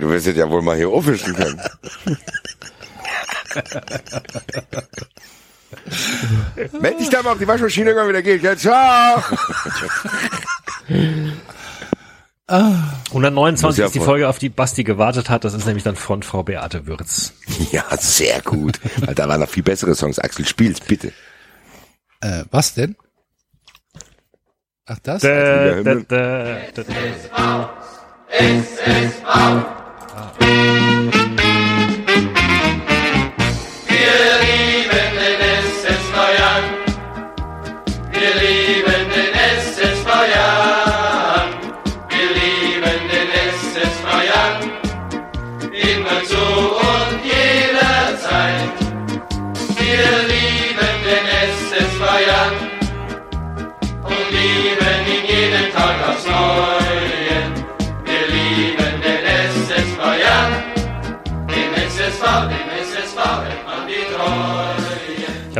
Du 0.00 0.08
wirst 0.10 0.26
jetzt 0.26 0.36
ja 0.36 0.48
wohl 0.50 0.62
mal 0.62 0.76
hier 0.76 0.88
aufwischen 0.88 1.34
können. 1.34 1.60
Meld 6.80 7.00
dich 7.00 7.08
da 7.08 7.22
mal 7.22 7.32
auf 7.32 7.38
die 7.38 7.46
Waschmaschine, 7.46 7.90
irgendwann 7.90 8.08
wieder 8.08 8.22
geht. 8.22 8.42
Ja, 8.42 8.56
ciao. 8.56 9.22
129 12.48 13.62
Muss 13.62 13.76
ja 13.78 13.86
ist 13.86 13.94
die 13.94 14.00
Folge, 14.00 14.28
auf 14.28 14.38
die 14.38 14.48
Basti 14.50 14.84
gewartet 14.84 15.30
hat. 15.30 15.44
Das 15.44 15.54
ist 15.54 15.64
nämlich 15.66 15.84
dann 15.84 15.96
von 15.96 16.22
Frau 16.22 16.42
Beate 16.42 16.86
Würz. 16.86 17.32
Ja, 17.70 17.84
sehr 17.98 18.42
gut. 18.42 18.80
Weil 18.98 19.14
Da 19.14 19.28
waren 19.28 19.40
noch 19.40 19.48
viel 19.48 19.62
bessere 19.62 19.94
Songs. 19.94 20.18
Axel, 20.18 20.46
spiel's 20.46 20.80
bitte. 20.80 21.12
Äh, 22.20 22.44
was 22.50 22.74
denn? 22.74 22.96
Ach, 24.84 24.98
das? 24.98 25.22
Da, 25.22 25.82
da, 25.82 25.94
da, 25.94 26.56
da, 26.74 26.82
da. 26.82 27.70
Ich 30.40 30.91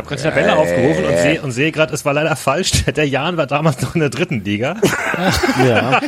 habe 0.05 0.15
gerade 0.15 0.21
die 0.21 0.29
Tabelle 0.29 0.55
aufgerufen 0.57 1.05
und 1.05 1.17
sehe 1.17 1.41
und 1.41 1.51
sehe 1.51 1.71
gerade, 1.71 1.93
es 1.93 2.05
war 2.05 2.13
leider 2.13 2.35
falsch. 2.35 2.71
Der 2.95 3.07
Jan 3.07 3.37
war 3.37 3.47
damals 3.47 3.81
noch 3.81 3.95
in 3.95 4.01
der 4.01 4.09
dritten 4.09 4.43
Liga. 4.43 4.77
Ja. 5.63 6.01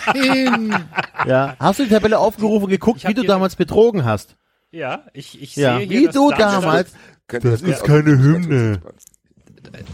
ja. 1.27 1.55
Hast 1.59 1.79
du 1.79 1.83
die 1.83 1.89
Tabelle 1.89 2.17
aufgerufen, 2.17 2.67
geguckt, 2.67 3.03
hab 3.03 3.09
wie 3.11 3.13
du 3.13 3.23
damals 3.23 3.55
betrogen 3.55 4.03
hast? 4.03 4.35
Ja, 4.71 5.03
ich, 5.13 5.41
ich 5.41 5.55
Ja. 5.55 5.77
sehe 5.77 5.85
hier, 5.87 5.99
Wie 6.01 6.07
du 6.11 6.31
damals. 6.31 6.91
Das 7.27 7.61
ist 7.61 7.83
keine 7.83 8.17
Hymne. 8.17 8.81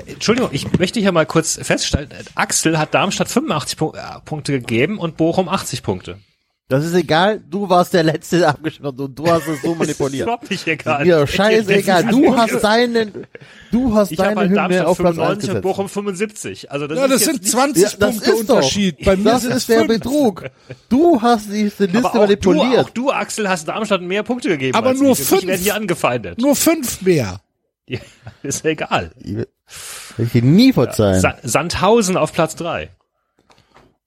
Entschuldigung, 0.05 0.49
ich 0.53 0.77
möchte 0.79 0.99
hier 0.99 1.11
mal 1.11 1.25
kurz 1.25 1.59
feststellen, 1.61 2.09
Axel 2.35 2.77
hat 2.77 2.93
Darmstadt 2.93 3.27
85 3.29 3.77
Pu 3.77 3.93
äh, 3.93 3.99
Punkte 4.25 4.53
gegeben 4.53 4.97
und 4.97 5.17
Bochum 5.17 5.49
80 5.49 5.83
Punkte. 5.83 6.19
Das 6.71 6.85
ist 6.85 6.93
egal, 6.93 7.41
du 7.49 7.67
warst 7.67 7.93
der 7.93 8.03
Letzte 8.03 8.39
der 8.39 8.49
abgeschnitten 8.49 8.97
und 9.01 9.19
du 9.19 9.27
hast 9.29 9.45
es 9.47 9.61
so 9.61 9.75
Das 9.79 9.87
ist 9.89 9.99
manipuliert. 9.99 10.23
überhaupt 10.23 10.49
nicht 10.49 10.65
egal. 10.67 11.03
Mir 11.05 11.27
scheißegal, 11.27 12.05
du 12.05 12.37
hast 12.37 12.61
deinen, 12.63 13.11
du 13.71 13.93
hast 13.93 14.11
Ich 14.11 14.17
habe 14.19 14.29
deine 14.29 14.39
halt 14.39 14.49
Hymne 14.51 14.55
Darmstadt 14.61 14.85
auf 14.85 14.97
Platz 14.97 15.17
1 15.17 15.17
95 15.17 15.27
und 15.27 15.47
gesetzt. 15.55 15.61
Bochum 15.63 15.89
75. 15.89 16.71
Also 16.71 16.87
das 16.87 16.97
Ja, 16.97 17.05
ist 17.05 17.11
das 17.13 17.21
sind 17.25 17.41
nicht- 17.41 17.51
20 17.51 17.83
Ja, 17.83 17.89
das 17.89 17.99
Punkte 17.99 18.31
ist 18.31 18.49
doch, 18.49 18.55
Unterschied. 18.55 19.03
Bei 19.05 19.15
mir 19.17 19.23
das 19.25 19.43
ist 19.43 19.53
es 19.55 19.65
der. 19.67 19.83
Betrug. 19.83 20.45
Du 20.87 21.21
hast 21.21 21.47
diese 21.51 21.85
Liste 21.85 21.97
aber 21.99 22.07
auch 22.07 22.13
du, 22.13 22.19
manipuliert. 22.19 22.85
auch 22.85 22.89
du, 22.91 23.11
Axel, 23.11 23.49
hast 23.49 23.67
Darmstadt 23.67 24.01
mehr 24.01 24.23
Punkte 24.23 24.47
gegeben. 24.47 24.75
Aber 24.77 24.89
als 24.91 24.99
nur 25.01 25.11
ich. 25.11 25.19
Fünf. 25.19 25.41
Ich 25.41 25.47
werde 25.49 25.61
hier 25.63 25.75
angefeindet. 25.75 26.39
Nur 26.39 26.55
fünf 26.55 27.01
mehr. 27.01 27.41
Ja, 27.89 27.99
ist 28.43 28.63
egal. 28.65 29.11
Will 29.19 29.45
ich 30.25 30.31
dir 30.31 30.41
nie 30.41 30.71
verzeihen. 30.71 31.19
Sa 31.19 31.35
Sandhausen 31.43 32.15
auf 32.15 32.31
Platz 32.31 32.55
3. 32.55 32.89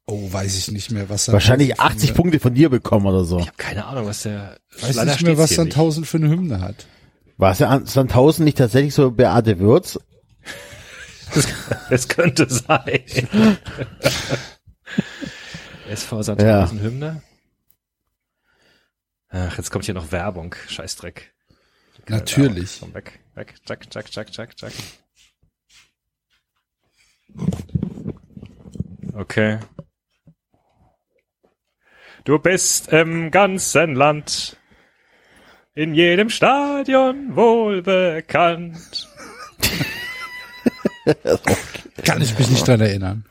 Oh, 0.06 0.30
weiß 0.30 0.58
ich 0.58 0.70
nicht 0.70 0.90
mehr, 0.90 1.08
was 1.08 1.32
Wahrscheinlich 1.32 1.68
Sandhausen 1.76 1.96
80 1.96 2.14
Punkte 2.14 2.40
von 2.40 2.54
dir 2.54 2.68
bekommen 2.68 3.06
oder 3.06 3.24
so. 3.24 3.38
Ich 3.38 3.46
habe 3.46 3.56
keine 3.56 3.86
Ahnung, 3.86 4.06
was 4.06 4.22
der. 4.22 4.58
Weiß 4.80 4.96
leider 4.96 5.12
nicht 5.12 5.22
mehr, 5.22 5.38
was 5.38 5.50
hier 5.50 5.64
nicht. 5.64 5.72
Sandhausen 5.72 6.04
für 6.04 6.18
eine 6.18 6.28
Hymne 6.28 6.60
hat. 6.60 6.86
War 7.38 7.52
es 7.52 7.58
ja 7.58 7.68
an 7.68 7.86
Sandhausen 7.86 8.44
nicht 8.44 8.58
tatsächlich 8.58 8.94
so 8.94 9.10
Beate 9.10 9.58
Würz? 9.58 9.98
Es 11.90 12.08
könnte 12.08 12.46
sein. 12.48 13.00
SV 15.88 16.22
Sandhausen 16.22 16.80
Hymne. 16.80 17.22
Ach, 19.30 19.56
jetzt 19.56 19.70
kommt 19.70 19.86
hier 19.86 19.94
noch 19.94 20.12
Werbung. 20.12 20.54
Scheißdreck. 20.68 21.32
Natürlich. 22.08 22.78
Komm 22.80 22.94
weg, 22.94 23.20
weg, 23.34 23.54
zack, 23.64 23.92
zack, 23.92 24.12
zack, 24.12 24.32
zack, 24.32 24.58
zack. 24.58 24.72
Okay. 29.14 29.58
Du 32.24 32.38
bist 32.38 32.88
im 32.92 33.30
ganzen 33.30 33.94
Land, 33.94 34.56
in 35.74 35.94
jedem 35.94 36.30
Stadion 36.30 37.36
wohl 37.36 37.82
bekannt. 37.82 39.08
Kann 42.04 42.22
ich 42.22 42.38
mich 42.38 42.48
nicht 42.48 42.66
dran 42.66 42.80
erinnern. 42.80 43.24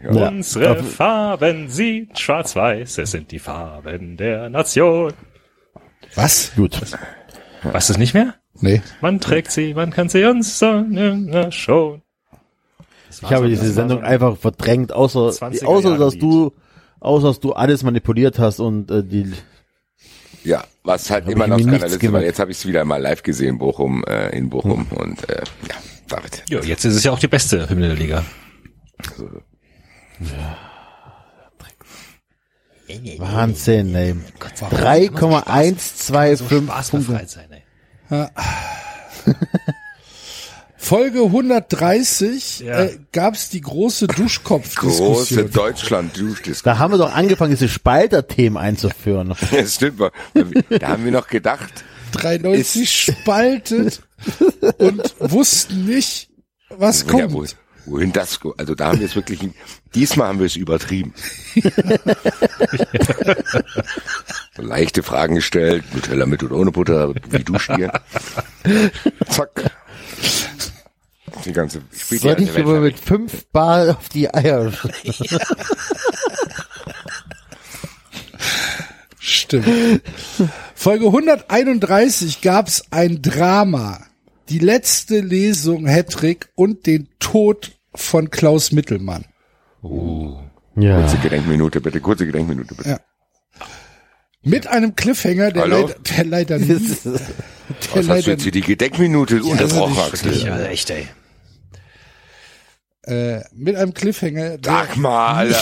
Ja. 0.00 0.28
Unsere 0.28 0.84
Farben 0.84 1.68
sind 1.68 2.16
schwarz-weiß, 2.16 2.98
es 2.98 3.10
sind 3.10 3.32
die 3.32 3.40
Farben 3.40 4.16
der 4.16 4.48
Nation. 4.48 5.12
Was? 6.14 6.52
Gut. 6.54 6.80
Weißt 7.64 7.88
du 7.88 7.92
es 7.94 7.98
nicht 7.98 8.14
mehr? 8.14 8.34
Nee. 8.60 8.80
Man 9.00 9.18
trägt 9.20 9.50
sie, 9.50 9.74
man 9.74 9.90
kann 9.90 10.08
sie 10.08 10.24
uns 10.24 10.58
sagen, 10.60 11.26
na 11.28 11.50
schon. 11.50 12.02
Ich 13.10 13.22
habe 13.24 13.44
so- 13.44 13.46
diese 13.48 13.72
Sendung 13.72 14.00
so- 14.00 14.04
einfach 14.06 14.36
verdrängt, 14.36 14.92
außer, 14.92 15.30
20er 15.30 15.64
außer 15.66 15.98
dass 15.98 16.12
Lied. 16.14 16.22
du, 16.22 16.52
außer 17.00 17.28
dass 17.28 17.40
du 17.40 17.52
alles 17.52 17.82
manipuliert 17.82 18.38
hast 18.38 18.60
und 18.60 18.90
äh, 18.90 19.02
die, 19.04 19.32
Ja, 20.44 20.64
was 20.84 21.10
halt 21.10 21.28
immer 21.28 21.46
noch 21.46 21.56
mir 21.58 21.64
nichts 21.64 21.78
Skandal 21.78 21.88
ist, 21.88 21.92
weil 21.94 21.98
gemerkt. 22.00 22.26
jetzt 22.26 22.38
habe 22.38 22.50
ich 22.50 22.58
es 22.58 22.66
wieder 22.66 22.84
mal 22.84 23.00
live 23.00 23.22
gesehen, 23.22 23.58
Bochum, 23.58 24.04
äh, 24.04 24.36
in 24.36 24.48
Bochum 24.50 24.86
und 24.90 25.28
äh, 25.28 25.42
ja, 25.68 25.74
David. 26.08 26.44
Ja, 26.48 26.60
jetzt 26.62 26.84
ist 26.84 26.94
es 26.94 27.04
ja 27.04 27.12
auch 27.12 27.18
die 27.18 27.28
beste 27.28 27.68
Hymne 27.68 27.88
der 27.88 27.96
Liga. 27.96 28.24
Wahnsinn, 33.18 33.94
ey. 33.94 34.14
So 34.54 34.66
3,125 34.70 36.64
Spaß 36.66 36.90
Punkte. 36.90 37.26
sein, 37.26 37.48
ey. 37.50 37.62
Folge 40.88 41.22
130 41.22 42.60
Ja. 42.60 42.84
äh, 42.84 42.98
gab 43.12 43.34
es 43.34 43.50
die 43.50 43.60
große 43.60 44.06
Große 44.06 44.22
Duschkopfdiskussion. 44.22 45.50
deutschland 45.50 46.16
duschdiskussion 46.16 46.62
Da 46.64 46.78
haben 46.78 46.94
wir 46.94 46.98
doch 46.98 47.14
angefangen, 47.14 47.50
diese 47.50 47.68
Spalter-Themen 47.68 48.56
einzuführen. 48.56 49.34
Das 49.50 49.74
stimmt 49.74 49.98
mal. 49.98 50.10
Da 50.80 50.88
haben 50.88 51.04
wir 51.04 51.12
noch 51.12 51.26
gedacht, 51.28 51.84
93 52.12 52.90
spaltet 52.90 54.00
und 54.78 55.14
wussten 55.18 55.84
nicht, 55.84 56.30
was 56.70 57.02
ja, 57.06 57.12
wo, 57.30 57.38
kommt. 57.40 57.56
wohin 57.84 58.12
das, 58.14 58.40
also 58.56 58.74
da 58.74 58.86
haben 58.86 59.00
wir 59.00 59.06
es 59.06 59.14
wirklich, 59.14 59.40
diesmal 59.94 60.28
haben 60.28 60.38
wir 60.38 60.46
es 60.46 60.56
übertrieben. 60.56 61.12
leichte 64.56 65.02
Fragen 65.02 65.34
gestellt, 65.34 65.84
Nutella 65.94 66.24
mit 66.24 66.42
oder 66.42 66.56
ohne 66.56 66.70
Butter, 66.72 67.14
wie 67.28 67.44
duscht 67.44 67.70
ihr? 67.76 67.92
Zack. 69.28 69.70
Die 71.44 71.52
ganze, 71.52 71.82
spielt 71.96 72.22
die 72.22 72.26
Soll 72.26 72.36
ganze 72.36 72.52
ich 72.52 72.58
aber 72.58 72.80
mit 72.80 72.98
fünf 72.98 73.46
Bar 73.52 73.96
auf 73.98 74.08
die 74.08 74.32
Eier 74.32 74.72
Stimmt. 79.20 80.02
Folge 80.74 81.06
131 81.06 82.40
gab's 82.40 82.82
ein 82.90 83.20
Drama. 83.20 84.00
Die 84.48 84.58
letzte 84.58 85.20
Lesung 85.20 85.86
Hattrick 85.86 86.48
und 86.54 86.86
den 86.86 87.08
Tod 87.18 87.72
von 87.94 88.30
Klaus 88.30 88.72
Mittelmann. 88.72 89.26
Ja. 90.76 91.00
Kurze 91.00 91.18
Gedenkminute 91.18 91.80
bitte, 91.80 92.00
kurze 92.00 92.26
Gedenkminute 92.26 92.74
bitte. 92.74 92.88
Ja. 92.90 93.00
Mit 94.42 94.66
einem 94.66 94.94
Cliffhanger, 94.94 95.50
der, 95.50 95.62
Hallo? 95.62 95.80
leider, 95.82 95.94
der 95.98 96.24
leider 96.24 96.58
nie, 96.60 96.66
der 96.68 96.76
Was 96.76 97.20
hast 97.74 97.94
du 97.94 98.00
leider, 98.00 98.30
jetzt 98.30 98.42
hier 98.44 98.52
die 98.52 98.60
Gedenkminute 98.60 99.42
unterbrochen, 99.42 99.98
Axel? 99.98 100.32
Ja, 100.42 100.60
echt, 100.62 100.90
ey. 100.90 101.08
Äh, 103.08 103.42
mit 103.54 103.76
einem 103.76 103.94
Cliffhanger, 103.94 104.58
Sag 104.62 104.96
mal, 104.96 105.34
Alter. 105.34 105.58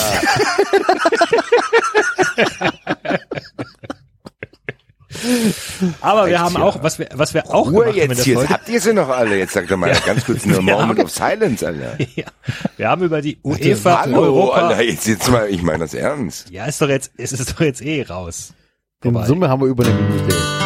Aber 6.01 6.27
wir 6.27 6.35
Echt, 6.35 6.43
haben 6.43 6.55
ja. 6.55 6.63
auch, 6.63 6.83
was 6.83 6.99
wir, 6.99 7.09
was 7.15 7.35
wir 7.35 7.47
auch 7.53 7.67
Ruhe 7.67 7.87
gemacht 7.87 7.89
haben 7.89 7.97
jetzt 7.97 8.19
der 8.19 8.25
hier. 8.25 8.35
Folge, 8.37 8.53
Habt 8.53 8.69
ihr 8.69 8.81
sie 8.81 8.93
noch 8.93 9.09
alle? 9.09 9.39
Jetzt 9.39 9.53
sagt 9.55 9.71
doch 9.71 9.77
mal 9.77 9.97
ganz 10.05 10.25
kurz 10.25 10.45
eine 10.45 10.61
Moment 10.61 10.99
of 11.01 11.11
Silence, 11.11 11.67
Alter. 11.67 11.97
ja, 12.17 12.25
wir 12.77 12.89
haben 12.89 13.03
über 13.03 13.23
die 13.23 13.39
UEFA 13.43 14.01
Hallo, 14.03 14.23
Europa, 14.23 14.69
Alter, 14.69 14.83
jetzt, 14.83 15.07
jetzt 15.07 15.31
mal, 15.31 15.49
ich 15.49 15.63
meine 15.63 15.81
das 15.81 15.95
ernst. 15.95 16.51
ja, 16.51 16.67
ist 16.67 16.81
doch 16.81 16.89
jetzt, 16.89 17.13
ist 17.17 17.33
es 17.33 17.47
doch 17.47 17.61
jetzt 17.61 17.83
eh 17.83 18.03
raus. 18.03 18.53
In. 19.03 19.25
Summe 19.25 19.49
haben 19.49 19.61
wir 19.63 19.69
über 19.69 19.85
eine 19.85 19.95
Minute. 19.95 20.66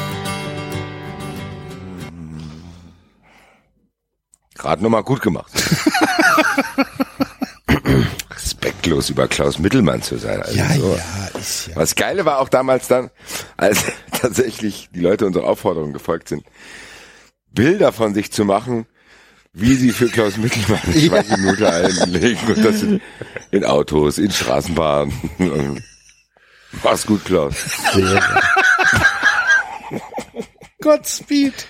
Gerade 4.61 4.83
nochmal 4.83 5.03
gut 5.03 5.21
gemacht. 5.21 5.51
Respektlos 8.29 9.09
über 9.09 9.27
Klaus 9.27 9.59
Mittelmann 9.59 10.01
zu 10.01 10.17
sein. 10.17 10.41
Also 10.41 10.57
ja, 10.57 10.69
so. 10.73 10.95
ja, 10.95 11.39
ist 11.39 11.67
ja. 11.67 11.75
Was 11.75 11.95
Geile 11.95 12.25
war 12.25 12.39
auch 12.39 12.49
damals 12.49 12.87
dann, 12.87 13.09
als 13.57 13.83
tatsächlich 14.21 14.89
die 14.93 14.99
Leute 14.99 15.25
unserer 15.25 15.45
Aufforderung 15.45 15.93
gefolgt 15.93 16.27
sind, 16.29 16.43
Bilder 17.51 17.91
von 17.91 18.13
sich 18.13 18.31
zu 18.31 18.45
machen, 18.45 18.85
wie 19.53 19.75
sie 19.75 19.91
für 19.91 20.07
Klaus 20.09 20.37
Mittelmann 20.37 20.79
eine 20.85 20.99
Schweigeminute 21.01 21.69
einlegen 21.73 22.47
und 22.55 22.63
das 22.63 22.81
in, 22.83 23.01
in 23.51 23.65
Autos, 23.65 24.17
in 24.17 24.31
Straßenbahnen. 24.31 25.83
Mach's 26.83 27.05
gut, 27.05 27.25
Klaus. 27.25 27.55
Godspeed. 30.81 31.67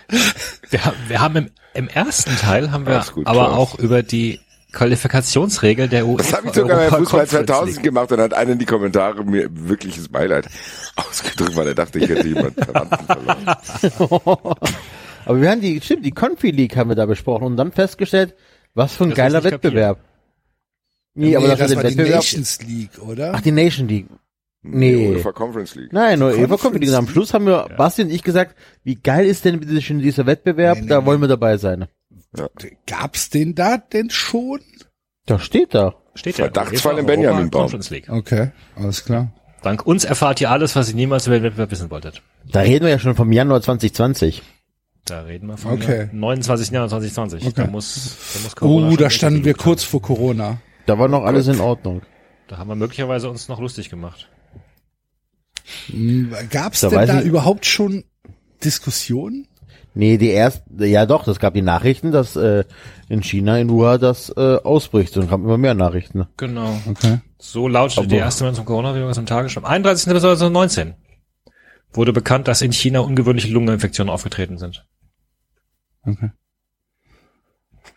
Wir, 0.70 0.86
haben- 0.86 0.98
wir 1.08 1.20
haben 1.22 1.36
im, 1.38 1.52
im 1.74 1.88
ersten 1.88 2.36
Teil 2.38 2.72
haben 2.72 2.86
wir 2.86 3.04
gut, 3.14 3.28
aber 3.28 3.46
Klaus. 3.48 3.58
auch 3.58 3.80
über 3.80 4.04
die 4.04 4.40
Qualifikationsregel 4.74 5.88
der 5.90 6.08
UEFA. 6.08 6.24
Das 6.24 6.34
habe 6.34 6.48
ich 6.48 6.54
sogar 6.54 6.78
bei 6.78 6.90
Fußball 6.90 7.22
Conference 7.22 7.30
2000 7.48 7.76
League. 7.76 7.84
gemacht 7.84 8.12
und 8.12 8.20
hat 8.22 8.34
einer 8.34 8.52
in 8.52 8.60
die 8.60 8.66
Kommentare 8.66 9.24
mir 9.26 9.50
wirkliches 9.52 10.08
Beileid 10.10 10.48
ausgedrückt, 10.96 11.56
weil 11.56 11.68
er 11.68 11.76
dachte, 11.76 12.00
ich 12.00 12.08
hätte 12.10 12.28
jemand 12.28 12.56
Verwandten 12.56 13.06
verloren. 13.06 14.56
Aber 15.26 15.40
wir 15.42 15.52
haben 15.52 15.62
die, 15.62 15.80
stimmt, 15.82 16.06
die 16.06 16.12
Confi 16.12 16.52
League 16.52 16.76
haben 16.78 16.90
wir 16.90 16.96
da 16.96 17.06
besprochen 17.06 17.44
und 17.46 17.58
dann 17.58 17.72
festgestellt, 17.72 18.34
was 18.74 18.96
für 18.96 19.04
ein 19.04 19.10
Das 19.10 19.18
geiler 19.18 19.44
Wettbewerb. 19.44 20.00
Nee, 21.14 21.28
Nee, 21.28 21.36
aber 21.36 21.50
das, 21.50 21.60
das 21.60 21.70
war 21.72 21.76
war 21.78 21.82
der 21.84 21.92
die 21.92 21.98
Wettbewerb. 21.98 22.16
Nations 22.22 22.62
League, 22.62 23.00
oder? 23.02 23.34
Ach, 23.36 23.42
die 23.42 23.52
Nation 23.52 23.88
League. 23.90 24.08
Nee. 24.64 25.08
UEFA 25.10 25.32
Conference 25.32 25.76
League. 25.76 25.92
Nein, 25.92 26.20
nur 26.20 26.34
Eva 26.34 26.56
Conference 26.58 26.80
League. 26.82 26.90
Und 26.90 26.96
am 26.96 27.08
Schluss 27.08 27.34
haben 27.34 27.46
wir, 27.48 27.68
Basti 27.78 28.04
und 28.04 28.12
ich 28.12 28.24
gesagt, 28.24 28.56
wie 28.84 28.96
geil 28.96 29.26
ist 29.26 29.44
denn 29.44 29.60
bitte 29.60 29.82
schon 29.82 30.00
dieser 30.00 30.26
Wettbewerb? 30.28 30.76
Nee, 30.78 30.84
nee, 30.84 30.88
da 30.90 31.00
nee. 31.02 31.06
wollen 31.08 31.22
wir 31.22 31.28
dabei 31.28 31.58
sein. 31.58 31.88
Gab's 32.86 33.30
den 33.30 33.56
da 33.56 33.78
denn 33.78 34.10
schon? 34.10 34.60
Da 35.26 35.40
steht 35.40 35.74
da. 35.74 35.96
Steht 36.14 36.38
ja. 36.38 36.46
Verdachtsfall 36.46 36.94
UEFA 36.94 37.00
im 37.02 37.06
Benjamin 37.08 37.38
Europa 37.38 37.50
Baum. 37.52 37.62
Conference 37.64 37.90
League. 37.90 38.10
Okay, 38.10 38.52
alles 38.76 39.04
klar. 39.04 39.32
Dank 39.64 39.86
uns 39.86 40.06
erfahrt 40.06 40.42
ihr 40.42 40.50
alles, 40.52 40.76
was 40.76 40.90
ihr 40.90 40.96
niemals 40.96 41.28
über 41.28 41.38
den 41.40 41.44
Wettbewerb 41.44 41.72
wissen 41.72 41.90
wolltet. 41.92 42.22
Da 42.52 42.62
reden 42.62 42.86
wir 42.86 42.92
ja 42.92 43.00
schon 43.00 43.16
vom 43.16 43.32
Januar 43.32 43.62
2020. 43.62 44.42
Da 45.06 45.22
reden 45.22 45.48
wir 45.48 45.58
von 45.58 45.74
Okay. 45.74 46.08
dem 46.12 46.20
29. 46.20 46.72
Januar 46.72 46.90
2020. 46.90 47.46
Okay. 47.48 47.54
Da 47.56 47.68
muss, 47.68 48.16
da 48.34 48.40
muss 48.44 48.56
Corona 48.56 48.88
Oh, 48.88 48.90
schon 48.92 48.98
da 49.00 49.10
standen 49.10 49.46
wir 49.46 49.54
kurz 49.56 49.84
vor 49.84 50.02
Corona. 50.02 50.58
Da 50.86 50.98
war 51.00 51.08
noch 51.08 51.24
alles 51.24 51.48
in 51.48 51.60
Ordnung. 51.60 52.02
Da 52.48 52.58
haben 52.58 52.68
wir 52.70 52.76
möglicherweise 52.76 53.30
uns 53.30 53.48
noch 53.48 53.60
lustig 53.60 53.90
gemacht. 53.90 54.30
Hm, 55.88 56.34
Gab's 56.50 56.82
Da 56.82 56.90
denn 56.90 57.08
da 57.08 57.20
ich- 57.22 57.26
überhaupt 57.26 57.66
schon 57.66 58.04
Diskussionen? 58.64 59.48
Nee, 59.94 60.18
die 60.18 60.32
ersten, 60.32 60.82
ja 60.86 61.06
doch, 61.06 61.26
das 61.26 61.40
gab 61.40 61.54
die 61.54 61.62
Nachrichten, 61.62 62.14
dass 62.14 62.38
äh, 62.38 62.64
in 63.10 63.22
China, 63.24 63.58
in 63.60 63.70
Wuhan 63.70 64.00
das 64.00 64.30
äh, 64.30 64.56
ausbricht. 64.64 65.18
Und 65.18 65.28
kamen 65.30 65.44
immer 65.44 65.58
mehr 65.58 65.74
Nachrichten. 65.74 66.28
Genau. 66.38 66.80
Okay. 66.90 67.20
So 67.40 67.68
lautete 67.68 68.00
Aber- 68.02 68.08
die 68.08 68.16
erste 68.16 68.44
Meldung 68.46 68.56
zum 68.58 68.66
Coronavirus 68.66 69.18
am 69.18 69.26
Tagesschau. 69.26 69.60
Am 69.62 69.66
31. 69.66 70.06
Dezember 70.06 70.22
2019 70.22 70.94
wurde 71.92 72.14
bekannt, 72.14 72.48
dass 72.48 72.62
in 72.62 72.72
China 72.72 73.02
ungewöhnliche 73.02 73.50
Lungeninfektionen 73.50 74.10
aufgetreten 74.14 74.58
sind. 74.58 74.86
okay. 76.06 76.32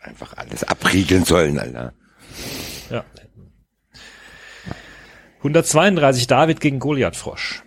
Einfach 0.01 0.33
alles 0.37 0.63
abriegeln 0.65 1.23
sollen, 1.23 1.57
Alter. 1.57 1.93
Ja. 2.91 3.05
132 5.37 6.27
David 6.27 6.59
gegen 6.59 6.79
Goliath 6.79 7.15
Frosch. 7.15 7.63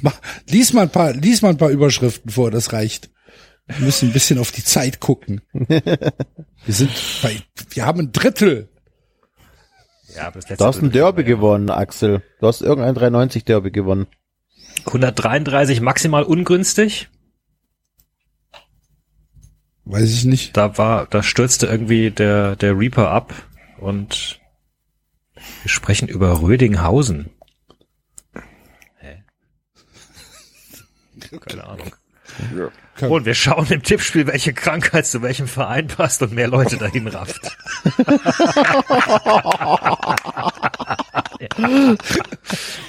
Mach, 0.00 0.18
lies 0.52 0.72
mal 0.72 0.82
ein 0.82 0.90
paar, 0.90 1.12
lies 1.12 1.42
mal 1.42 1.50
ein 1.50 1.56
paar 1.56 1.70
Überschriften 1.70 2.30
vor, 2.30 2.50
das 2.50 2.72
reicht. 2.72 3.10
Wir 3.66 3.86
müssen 3.86 4.10
ein 4.10 4.12
bisschen 4.12 4.38
auf 4.38 4.52
die 4.52 4.64
Zeit 4.64 5.00
gucken. 5.00 5.40
Wir 5.52 6.74
sind 6.74 6.90
bei, 7.22 7.42
wir 7.70 7.86
haben 7.86 8.00
ein 8.00 8.12
Drittel. 8.12 8.68
Ja, 10.14 10.28
aber 10.28 10.40
das 10.40 10.58
Du 10.58 10.64
hast 10.64 10.80
ein 10.80 10.92
Derby 10.92 11.24
gewonnen, 11.24 11.70
Axel. 11.70 12.22
Du 12.38 12.46
hast 12.46 12.60
irgendein 12.60 12.94
390 12.94 13.44
Derby 13.44 13.72
gewonnen. 13.72 14.06
133 14.86 15.80
maximal 15.80 16.22
ungünstig. 16.22 17.08
Weiß 19.84 20.12
ich 20.12 20.24
nicht. 20.24 20.56
Da 20.56 20.78
war, 20.78 21.06
da 21.06 21.22
stürzte 21.22 21.66
irgendwie 21.66 22.10
der, 22.10 22.56
der 22.56 22.78
Reaper 22.78 23.10
ab 23.10 23.34
und 23.78 24.40
wir 25.34 25.68
sprechen 25.68 26.08
über 26.08 26.40
Rödinghausen. 26.40 27.30
Hä? 28.98 29.24
Keine 31.40 31.64
Ahnung. 31.64 31.92
Ja. 32.56 33.08
Und 33.08 33.24
wir 33.26 33.34
schauen 33.34 33.66
im 33.70 33.82
Tippspiel, 33.82 34.26
welche 34.26 34.52
Krankheit 34.52 35.06
zu 35.06 35.22
welchem 35.22 35.48
Verein 35.48 35.86
passt 35.88 36.22
und 36.22 36.32
mehr 36.32 36.48
Leute 36.48 36.76
dahin 36.76 37.08
rafft. 37.08 37.56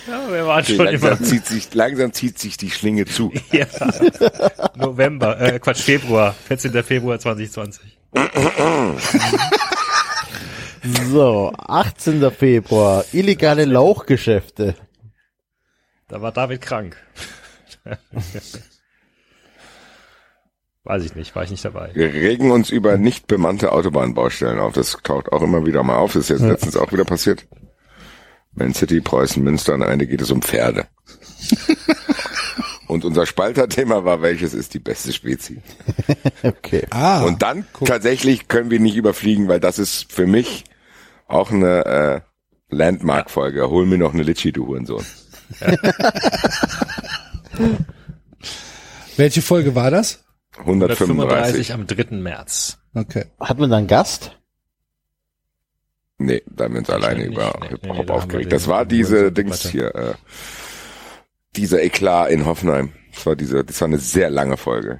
ja, 0.07 0.30
wir 0.30 0.45
waren 0.45 0.64
Okay, 0.64 0.76
schon 0.76 0.88
immer 0.88 1.10
langsam, 1.10 1.24
zieht 1.26 1.45
sich, 1.45 1.74
langsam 1.74 2.14
zieht 2.14 2.38
sich 2.38 2.57
die 2.57 2.70
Schlinge 2.70 3.06
zu. 3.06 3.34
ja. 3.52 3.65
November, 4.76 5.40
äh, 5.40 5.60
Quatsch, 5.60 5.82
Februar, 5.82 6.36
14. 6.48 6.84
Februar 6.84 7.20
2020. 7.20 7.98
So, 11.10 11.53
18. 11.57 12.32
Februar. 12.32 13.06
Illegale 13.14 13.65
Lauchgeschäfte. 13.65 14.76
Da 16.10 16.22
war 16.22 16.32
David 16.32 16.61
krank. 16.61 16.98
Weiß 20.85 21.03
ich 21.05 21.15
nicht, 21.15 21.34
war 21.35 21.43
ich 21.43 21.51
nicht 21.51 21.64
dabei. 21.64 21.91
Wir 21.93 22.14
regen 22.14 22.51
uns 22.51 22.69
über 22.69 22.97
nicht 22.97 23.27
bemannte 23.27 23.72
Autobahnbaustellen 23.72 24.60
auf. 24.60 24.73
Das 24.73 24.97
taucht 25.01 25.31
auch 25.31 25.41
immer 25.41 25.65
wieder 25.65 25.81
mal 25.84 25.95
auf. 25.95 26.14
Das 26.14 26.23
ist 26.23 26.30
jetzt 26.30 26.41
letztens 26.41 26.76
auch 26.76 26.91
wieder 26.91 27.05
passiert. 27.05 27.45
Man 28.53 28.73
City, 28.73 28.99
Preußen, 28.99 29.41
Münster 29.41 29.73
und 29.73 29.84
am 29.84 29.89
Ende 29.89 30.07
geht 30.07 30.22
es 30.22 30.30
um 30.30 30.41
Pferde. 30.41 30.85
und 32.88 33.05
unser 33.05 33.26
Spalterthema 33.26 34.03
war, 34.03 34.22
welches 34.22 34.53
ist 34.53 34.73
die 34.73 34.80
beste 34.80 35.14
Spezie? 35.14 35.61
Okay. 36.45 36.85
Ah, 36.89 37.23
und 37.23 37.41
dann 37.41 37.65
tatsächlich 37.85 38.49
können 38.49 38.69
wir 38.69 38.81
nicht 38.81 38.97
überfliegen, 38.97 39.47
weil 39.47 39.61
das 39.61 39.80
ist 39.80 40.11
für 40.11 40.27
mich 40.27 40.65
auch 41.26 41.51
eine 41.51 41.85
äh, 41.85 42.19
Landmark-Folge. 42.69 43.69
Hol 43.69 43.85
mir 43.85 43.97
noch 43.97 44.14
eine 44.14 44.23
Litschi, 44.23 44.51
du 44.51 44.68
Hurensohn. 44.68 45.05
welche 49.17 49.41
Folge 49.41 49.75
war 49.75 49.91
das? 49.91 50.23
135. 50.59 51.71
135 51.71 51.73
am 51.73 51.88
3. 51.88 52.15
März. 52.17 52.77
Okay. 52.93 53.25
Hat 53.39 53.57
man 53.59 53.69
da 53.69 53.77
einen 53.77 53.88
Gast? 53.88 54.38
Nee, 56.19 56.43
da 56.45 56.65
haben 56.65 56.73
wir 56.73 56.80
uns 56.80 56.89
alleine 56.89 57.25
über 57.25 57.53
Nee, 57.59 57.67
nee, 57.67 57.69
Hip-Hop 57.69 57.97
nee, 57.97 58.07
wir 58.07 58.13
aufgeregt. 58.13 58.51
Das 58.51 58.67
war 58.67 58.85
diese. 58.85 59.31
Dings 59.31 59.67
hier, 59.67 59.93
äh, 59.95 60.13
dieser 61.55 61.81
Eklat 61.84 62.30
in 62.30 62.45
Hoffenheim. 62.45 62.93
Das 63.13 63.25
war 63.25 63.35
diese, 63.35 63.63
das 63.63 63.80
war 63.81 63.88
eine 63.88 63.97
sehr 63.99 64.30
lange 64.30 64.57
Folge. 64.57 64.99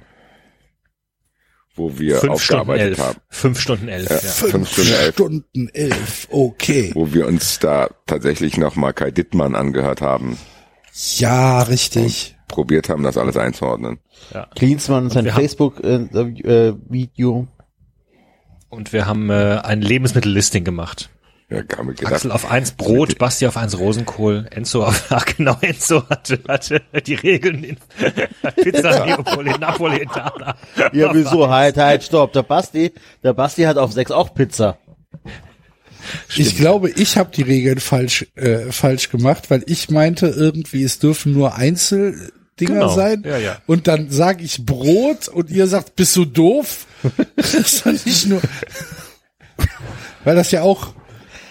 Wo 1.76 1.98
wir 1.98 2.16
5 2.16 2.20
Stunden 2.20 2.32
aufgearbeitet 2.34 2.98
11. 2.98 2.98
haben. 2.98 3.18
5 3.30 3.60
Stunden 3.60 3.88
11, 3.88 4.08
Ja. 4.10 4.16
ja. 4.16 4.20
Fünf 4.20 4.70
Stunden 4.72 4.92
elf. 4.92 5.14
Stunden 5.14 5.68
elf. 5.72 6.28
Okay. 6.30 6.90
Wo 6.94 7.12
wir 7.12 7.26
uns 7.26 7.58
da 7.58 7.88
tatsächlich 8.06 8.56
nochmal 8.58 8.92
Kai 8.92 9.10
Dittmann 9.10 9.54
angehört 9.56 10.00
haben, 10.00 10.38
Ja, 11.16 11.62
richtig. 11.62 12.33
Probiert 12.48 12.88
haben, 12.88 13.02
das 13.02 13.18
alles 13.18 13.36
einzuordnen. 13.36 13.98
Klinsmann, 14.54 15.10
sein 15.10 15.24
wir 15.24 15.34
haben- 15.34 15.40
Facebook-Video. 15.42 17.48
Und 18.68 18.92
wir 18.92 19.06
haben 19.06 19.30
äh, 19.30 19.60
ein 19.62 19.80
Lebensmittellisting 19.82 20.64
gemacht. 20.64 21.10
Ja, 21.50 21.58
haben 21.76 21.88
wir 21.88 21.94
gedacht, 21.94 22.14
Axel 22.14 22.32
auf 22.32 22.50
eins 22.50 22.72
Brot, 22.72 23.18
Basti 23.18 23.46
auf 23.46 23.56
eins 23.58 23.78
Rosenkohl, 23.78 24.46
Enzo 24.50 24.82
auf, 24.82 25.04
ach 25.10 25.26
genau, 25.26 25.56
Enzo 25.60 26.02
hatte, 26.08 26.40
hatte 26.48 26.80
die 27.06 27.14
Regeln 27.14 27.62
in 27.62 27.76
Pizza 28.62 29.04
Neapoli, 29.04 29.50
Napolitana. 29.58 30.56
ja, 30.92 31.14
wieso? 31.14 31.48
Halt, 31.50 31.76
halt, 31.76 32.02
stopp. 32.02 32.32
Der 32.32 32.42
Basti, 32.42 32.92
der 33.22 33.34
Basti 33.34 33.62
hat 33.64 33.76
auf 33.76 33.92
6 33.92 34.10
auch 34.10 34.34
Pizza. 34.34 34.78
Ich 36.36 36.56
glaube, 36.56 36.90
ich 36.90 37.16
habe 37.16 37.30
die 37.34 37.42
Regeln 37.42 37.80
falsch 37.80 38.26
äh, 38.34 38.70
falsch 38.72 39.10
gemacht, 39.10 39.50
weil 39.50 39.62
ich 39.66 39.90
meinte 39.90 40.26
irgendwie, 40.26 40.82
es 40.84 40.98
dürfen 40.98 41.32
nur 41.32 41.54
Einzeldinger 41.56 42.30
Genau. 42.56 42.94
sein. 42.94 43.22
Ja, 43.26 43.38
ja. 43.38 43.58
Und 43.66 43.88
dann 43.88 44.10
sage 44.10 44.44
ich 44.44 44.64
Brot 44.64 45.28
und 45.28 45.50
ihr 45.50 45.66
sagt, 45.66 45.96
bist 45.96 46.14
du 46.16 46.24
doof? 46.24 46.86
das 47.36 47.54
ist 47.54 47.84
doch 47.86 47.92
nicht 47.92 48.26
nur, 48.26 48.40
weil 50.24 50.36
das 50.36 50.50
ja 50.50 50.62
auch 50.62 50.94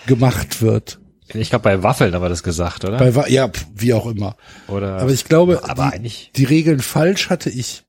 gemacht 0.07 0.61
wird. 0.61 0.99
Ich 1.35 1.49
glaube, 1.49 1.63
bei 1.63 1.81
Waffeln 1.83 2.13
haben 2.13 2.21
wir 2.21 2.29
das 2.29 2.43
gesagt, 2.43 2.85
oder? 2.85 2.97
Bei, 2.97 3.15
Wa- 3.15 3.27
ja, 3.27 3.49
wie 3.73 3.93
auch 3.93 4.05
immer. 4.05 4.35
oder 4.67 4.99
Aber 4.99 5.11
ich 5.11 5.25
glaube, 5.25 5.61
aber 5.67 5.87
die, 5.89 5.93
eigentlich. 5.95 6.31
die 6.35 6.43
Regeln 6.43 6.79
falsch 6.79 7.29
hatte 7.29 7.49
ich. 7.49 7.83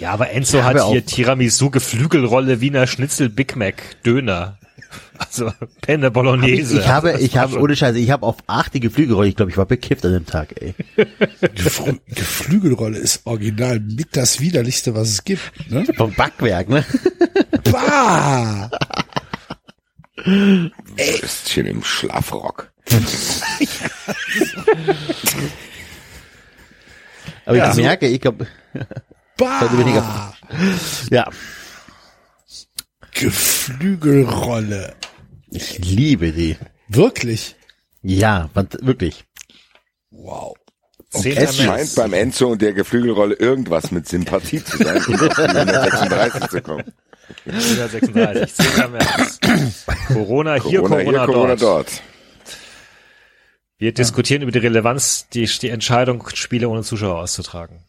Ja, 0.00 0.10
aber 0.10 0.30
Enzo 0.30 0.56
Ja, 0.58 0.64
hat 0.64 0.84
hier 0.88 1.06
Tiramisu, 1.06 1.70
Geflügelrolle, 1.70 2.60
Wiener 2.60 2.88
Schnitzel, 2.88 3.28
Big 3.28 3.54
Mac, 3.54 4.02
Döner. 4.04 4.58
Also 5.18 5.52
Penne 5.80 6.10
Bolognese. 6.10 6.80
Ich 6.80 6.88
habe, 6.88 7.18
ich 7.20 7.36
habe, 7.36 7.58
ohne 7.60 7.76
Scheiße, 7.76 7.98
ich 7.98 8.10
habe 8.10 8.26
auf 8.26 8.36
8 8.46 8.74
die 8.74 8.80
Geflügelrolle. 8.80 9.28
Ich 9.28 9.36
glaube, 9.36 9.50
ich 9.52 9.56
war 9.56 9.64
bekifft 9.66 10.04
an 10.04 10.12
dem 10.12 10.26
Tag, 10.26 10.60
ey. 10.60 10.74
Geflü 11.54 11.98
Geflügelrolle 12.08 12.98
ist 12.98 13.22
original 13.24 13.78
mit 13.80 14.16
das 14.16 14.40
widerlichste, 14.40 14.94
was 14.94 15.08
es 15.08 15.24
gibt. 15.24 15.70
Ne? 15.70 15.84
Vom 15.96 16.12
Backwerk, 16.14 16.68
ne? 16.68 16.84
Bah! 17.70 18.70
Würstchen 20.24 21.66
im 21.66 21.84
Schlafrock. 21.84 22.72
Aber 27.46 27.56
Ja. 27.56 27.70
ich 27.70 27.76
merke, 27.76 28.06
ich 28.08 28.20
glaube, 28.20 28.46
Bah! 29.36 30.32
ja, 31.10 31.28
Geflügelrolle. 33.14 34.94
ich 35.50 35.78
liebe 35.78 36.32
die. 36.32 36.56
Wirklich? 36.88 37.56
Ja, 38.02 38.50
wirklich. 38.54 39.24
Wow. 40.10 40.54
Zehnter 41.08 41.42
Es 41.42 41.56
scheint 41.56 41.94
beim 41.94 42.12
Enzo 42.12 42.48
und 42.48 42.60
der 42.60 42.72
Geflügelrolle 42.72 43.34
irgendwas 43.36 43.90
mit 43.92 44.08
Sympathie 44.08 44.62
zu 44.62 44.76
sein, 44.78 45.02
um 45.06 45.14
auf 45.14 45.34
die 45.34 45.42
136 45.42 46.48
zu 46.50 46.60
kommen. 46.60 46.92
136, 47.46 48.54
10. 48.54 48.90
März. 48.90 49.40
Corona 50.08 50.54
hier, 50.54 50.80
Corona, 50.80 50.96
Corona, 50.96 51.04
hier, 51.04 51.26
Corona 51.26 51.56
dort. 51.56 51.88
dort. 51.88 52.02
Wir 53.78 53.92
diskutieren 53.92 54.42
über 54.42 54.52
die 54.52 54.58
Relevanz, 54.58 55.28
die, 55.32 55.44
die 55.44 55.68
Entscheidung, 55.68 56.28
Spiele 56.34 56.68
ohne 56.68 56.82
Zuschauer 56.82 57.18
auszutragen. 57.18 57.84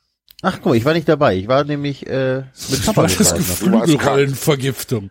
Ach 0.47 0.57
guck 0.57 0.67
mal, 0.67 0.75
ich 0.75 0.85
war 0.85 0.93
nicht 0.93 1.09
dabei. 1.09 1.35
Ich 1.37 1.47
war 1.47 1.63
nämlich 1.63 2.05
äh, 2.05 2.43
mit 2.69 2.85
Papa 2.85 3.01
War 3.01 3.07
das 3.07 3.33
geworden. 3.33 3.81
Geflügelrollenvergiftung? 3.81 5.09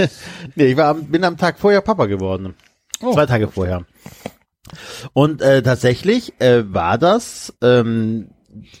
Nee, 0.54 0.70
ich 0.70 0.76
war 0.78 0.86
am, 0.86 1.04
bin 1.04 1.22
am 1.22 1.36
Tag 1.36 1.58
vorher 1.58 1.82
Papa 1.82 2.06
geworden. 2.06 2.54
Oh. 3.02 3.12
Zwei 3.12 3.26
Tage 3.26 3.48
vorher. 3.48 3.84
Und 5.12 5.42
äh, 5.42 5.62
tatsächlich 5.62 6.40
äh, 6.40 6.64
war 6.72 6.96
das 6.96 7.54
ähm, 7.60 8.30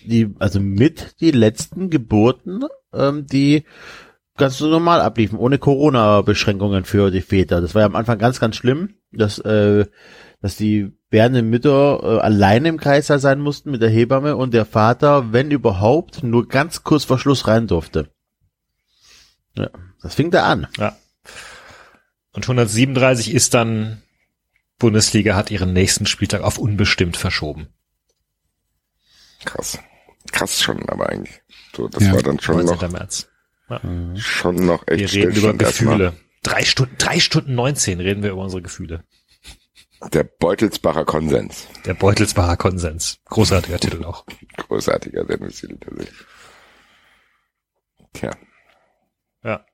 die, 0.02 0.34
also 0.38 0.58
mit 0.58 1.20
die 1.20 1.32
letzten 1.32 1.90
Geburten, 1.90 2.64
ähm, 2.94 3.26
die 3.26 3.64
ganz 4.38 4.58
normal 4.58 5.02
abliefen, 5.02 5.38
ohne 5.38 5.58
Corona-Beschränkungen 5.58 6.84
für 6.84 7.10
die 7.10 7.20
Väter. 7.20 7.60
Das 7.60 7.74
war 7.74 7.82
ja 7.82 7.86
am 7.86 7.96
Anfang 7.96 8.18
ganz, 8.18 8.40
ganz 8.40 8.56
schlimm, 8.56 8.94
dass, 9.12 9.38
äh, 9.40 9.84
dass 10.40 10.56
die 10.56 10.92
werdenden 11.10 11.50
Mütter 11.50 12.00
äh, 12.02 12.20
alleine 12.20 12.68
im 12.68 12.78
Kreißsaal 12.78 13.18
sein 13.18 13.40
mussten 13.40 13.70
mit 13.70 13.82
der 13.82 13.90
Hebamme 13.90 14.36
und 14.36 14.54
der 14.54 14.64
Vater, 14.64 15.32
wenn 15.32 15.50
überhaupt, 15.50 16.22
nur 16.22 16.48
ganz 16.48 16.84
kurz 16.84 17.04
vor 17.04 17.18
Schluss 17.18 17.46
rein 17.46 17.66
durfte. 17.66 18.10
Ja, 19.54 19.68
das 20.02 20.14
fing 20.14 20.30
da 20.30 20.44
an. 20.44 20.68
Ja. 20.78 20.96
Und 22.32 22.44
137 22.44 23.34
ist 23.34 23.54
dann 23.54 24.02
Bundesliga 24.78 25.34
hat 25.34 25.50
ihren 25.50 25.72
nächsten 25.72 26.06
Spieltag 26.06 26.42
auf 26.42 26.56
unbestimmt 26.58 27.16
verschoben. 27.16 27.68
Krass. 29.44 29.78
Krass 30.32 30.62
schon, 30.62 30.88
aber 30.88 31.08
eigentlich. 31.08 31.40
So, 31.74 31.88
das 31.88 32.04
Ja. 32.04 32.14
war 32.14 32.22
dann 32.22 32.40
schon 32.40 32.64
19. 32.64 32.76
noch, 32.76 32.92
März. 32.92 33.28
schon 34.16 34.54
noch 34.66 34.86
echt 34.86 35.12
Wir 35.14 35.28
reden 35.28 35.36
über. 35.36 35.54
Gefühle. 35.54 36.12
Drei 36.42 36.64
Stunden, 36.64 36.94
drei 36.98 37.20
Stunden 37.20 37.54
19 37.54 38.00
reden 38.00 38.22
wir 38.22 38.30
über 38.30 38.42
unsere 38.42 38.62
Gefühle. 38.62 39.04
Der 40.08 40.24
Beutelsbacher 40.24 41.04
Konsens. 41.04 41.68
Der 41.84 41.94
Beutelsbacher 41.94 42.56
Konsens. 42.56 43.18
Großartiger 43.26 43.78
Titel 43.78 44.04
auch. 44.04 44.24
Großartiger 44.56 45.26
Sendungstitel 45.26 45.76
tatsächlich. 45.78 46.18
Tja. 48.14 48.30
Ja. 49.44 49.64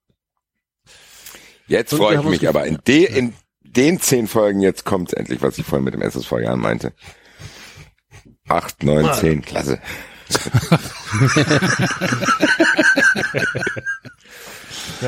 Jetzt 1.69 1.93
Und 1.93 1.99
freue 1.99 2.19
ich 2.19 2.25
mich 2.25 2.49
aber 2.49 2.67
in, 2.67 2.79
de, 2.87 3.05
in 3.05 3.35
den 3.63 4.01
zehn 4.01 4.27
Folgen, 4.27 4.61
jetzt 4.61 4.85
kommt's 4.85 5.13
endlich, 5.13 5.43
was 5.43 5.59
ich 5.59 5.67
vorhin 5.67 5.85
mit 5.85 5.95
dem 5.95 6.03
SSV 6.03 6.33
Jahren 6.41 6.61
meinte. 6.61 6.93
Acht, 8.49 8.83
neun, 8.83 9.13
zehn, 9.15 9.43
klasse. 9.43 9.81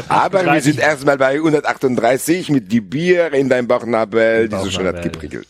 Aber 0.09 0.45
wir 0.45 0.61
sind 0.62 0.78
erstmal 0.78 1.16
bei 1.19 1.35
138 1.36 2.51
mit 2.51 2.70
die 2.73 2.81
Bier 2.81 3.32
in 3.32 3.49
dein 3.49 3.66
Bauchnabel, 3.66 4.49
die 4.49 4.57
so 4.57 4.70
schön 4.70 4.86
hat 4.86 5.03
geprickelt. 5.03 5.47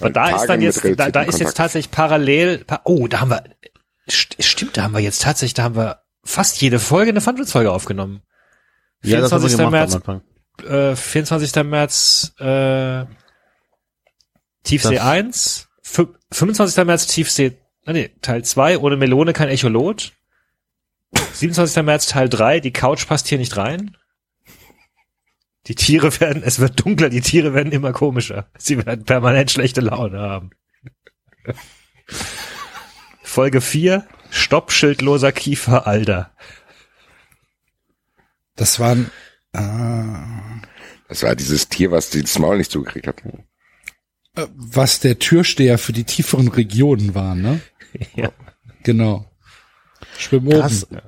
Und 0.00 0.16
da 0.16 0.36
ist 0.36 0.46
dann 0.46 0.60
jetzt, 0.60 0.84
da, 0.96 1.10
da 1.10 1.22
ist 1.22 1.38
jetzt 1.38 1.56
tatsächlich 1.56 1.90
parallel, 1.90 2.64
pa 2.64 2.80
oh, 2.84 3.06
da 3.06 3.20
haben 3.20 3.30
wir, 3.30 3.44
st 4.10 4.36
stimmt, 4.42 4.76
da 4.76 4.82
haben 4.82 4.92
wir 4.94 5.00
jetzt 5.00 5.22
tatsächlich, 5.22 5.54
da 5.54 5.62
haben 5.64 5.76
wir 5.76 6.00
fast 6.24 6.60
jede 6.60 6.78
Folge 6.78 7.10
eine 7.10 7.20
Fundraise-Folge 7.20 7.70
aufgenommen. 7.70 8.22
Ja, 9.04 9.20
das 9.20 9.30
haben 9.30 9.42
wir 9.42 9.48
24. 9.50 10.02
gemacht 10.04 10.24
März, 10.58 10.92
äh, 10.92 10.96
24. 10.96 11.62
März, 11.64 12.32
äh, 12.40 13.04
Tiefsee 14.64 14.96
Das- 14.96 15.04
1, 15.04 15.62
fü- 15.62 15.67
25. 15.88 16.84
März 16.84 17.06
Tiefsee, 17.06 17.58
nee, 17.86 18.10
Teil 18.22 18.44
2, 18.44 18.78
ohne 18.78 18.96
Melone 18.96 19.32
kein 19.32 19.48
Echolot. 19.48 20.12
27. 21.32 21.82
März 21.82 22.06
Teil 22.06 22.28
3, 22.28 22.60
die 22.60 22.72
Couch 22.72 23.06
passt 23.06 23.28
hier 23.28 23.38
nicht 23.38 23.56
rein. 23.56 23.96
Die 25.66 25.74
Tiere 25.74 26.18
werden, 26.20 26.42
es 26.42 26.60
wird 26.60 26.84
dunkler, 26.84 27.08
die 27.10 27.20
Tiere 27.20 27.54
werden 27.54 27.72
immer 27.72 27.92
komischer. 27.92 28.50
Sie 28.56 28.84
werden 28.84 29.04
permanent 29.04 29.50
schlechte 29.50 29.80
Laune 29.80 30.18
haben. 30.18 30.50
Folge 33.22 33.60
4, 33.60 34.06
Stoppschildloser 34.30 35.32
Kiefer 35.32 35.86
Alter. 35.86 36.32
Das 38.56 38.80
waren, 38.80 39.10
ah, 39.52 40.60
Das 41.08 41.22
war 41.22 41.34
dieses 41.34 41.68
Tier, 41.68 41.90
was 41.90 42.10
das 42.10 42.38
Maul 42.38 42.58
nicht 42.58 42.70
zugekriegt 42.70 43.06
hat. 43.06 43.22
Äh, 44.38 44.46
was 44.54 45.00
der 45.00 45.18
Türsteher 45.18 45.78
für 45.78 45.92
die 45.92 46.04
tieferen 46.04 46.48
Regionen 46.48 47.14
war, 47.14 47.34
ne? 47.34 47.60
Ja. 48.14 48.30
Genau. 48.84 49.30
Schwimm 50.18 50.50
Krass. 50.50 50.84
oben. 50.84 51.00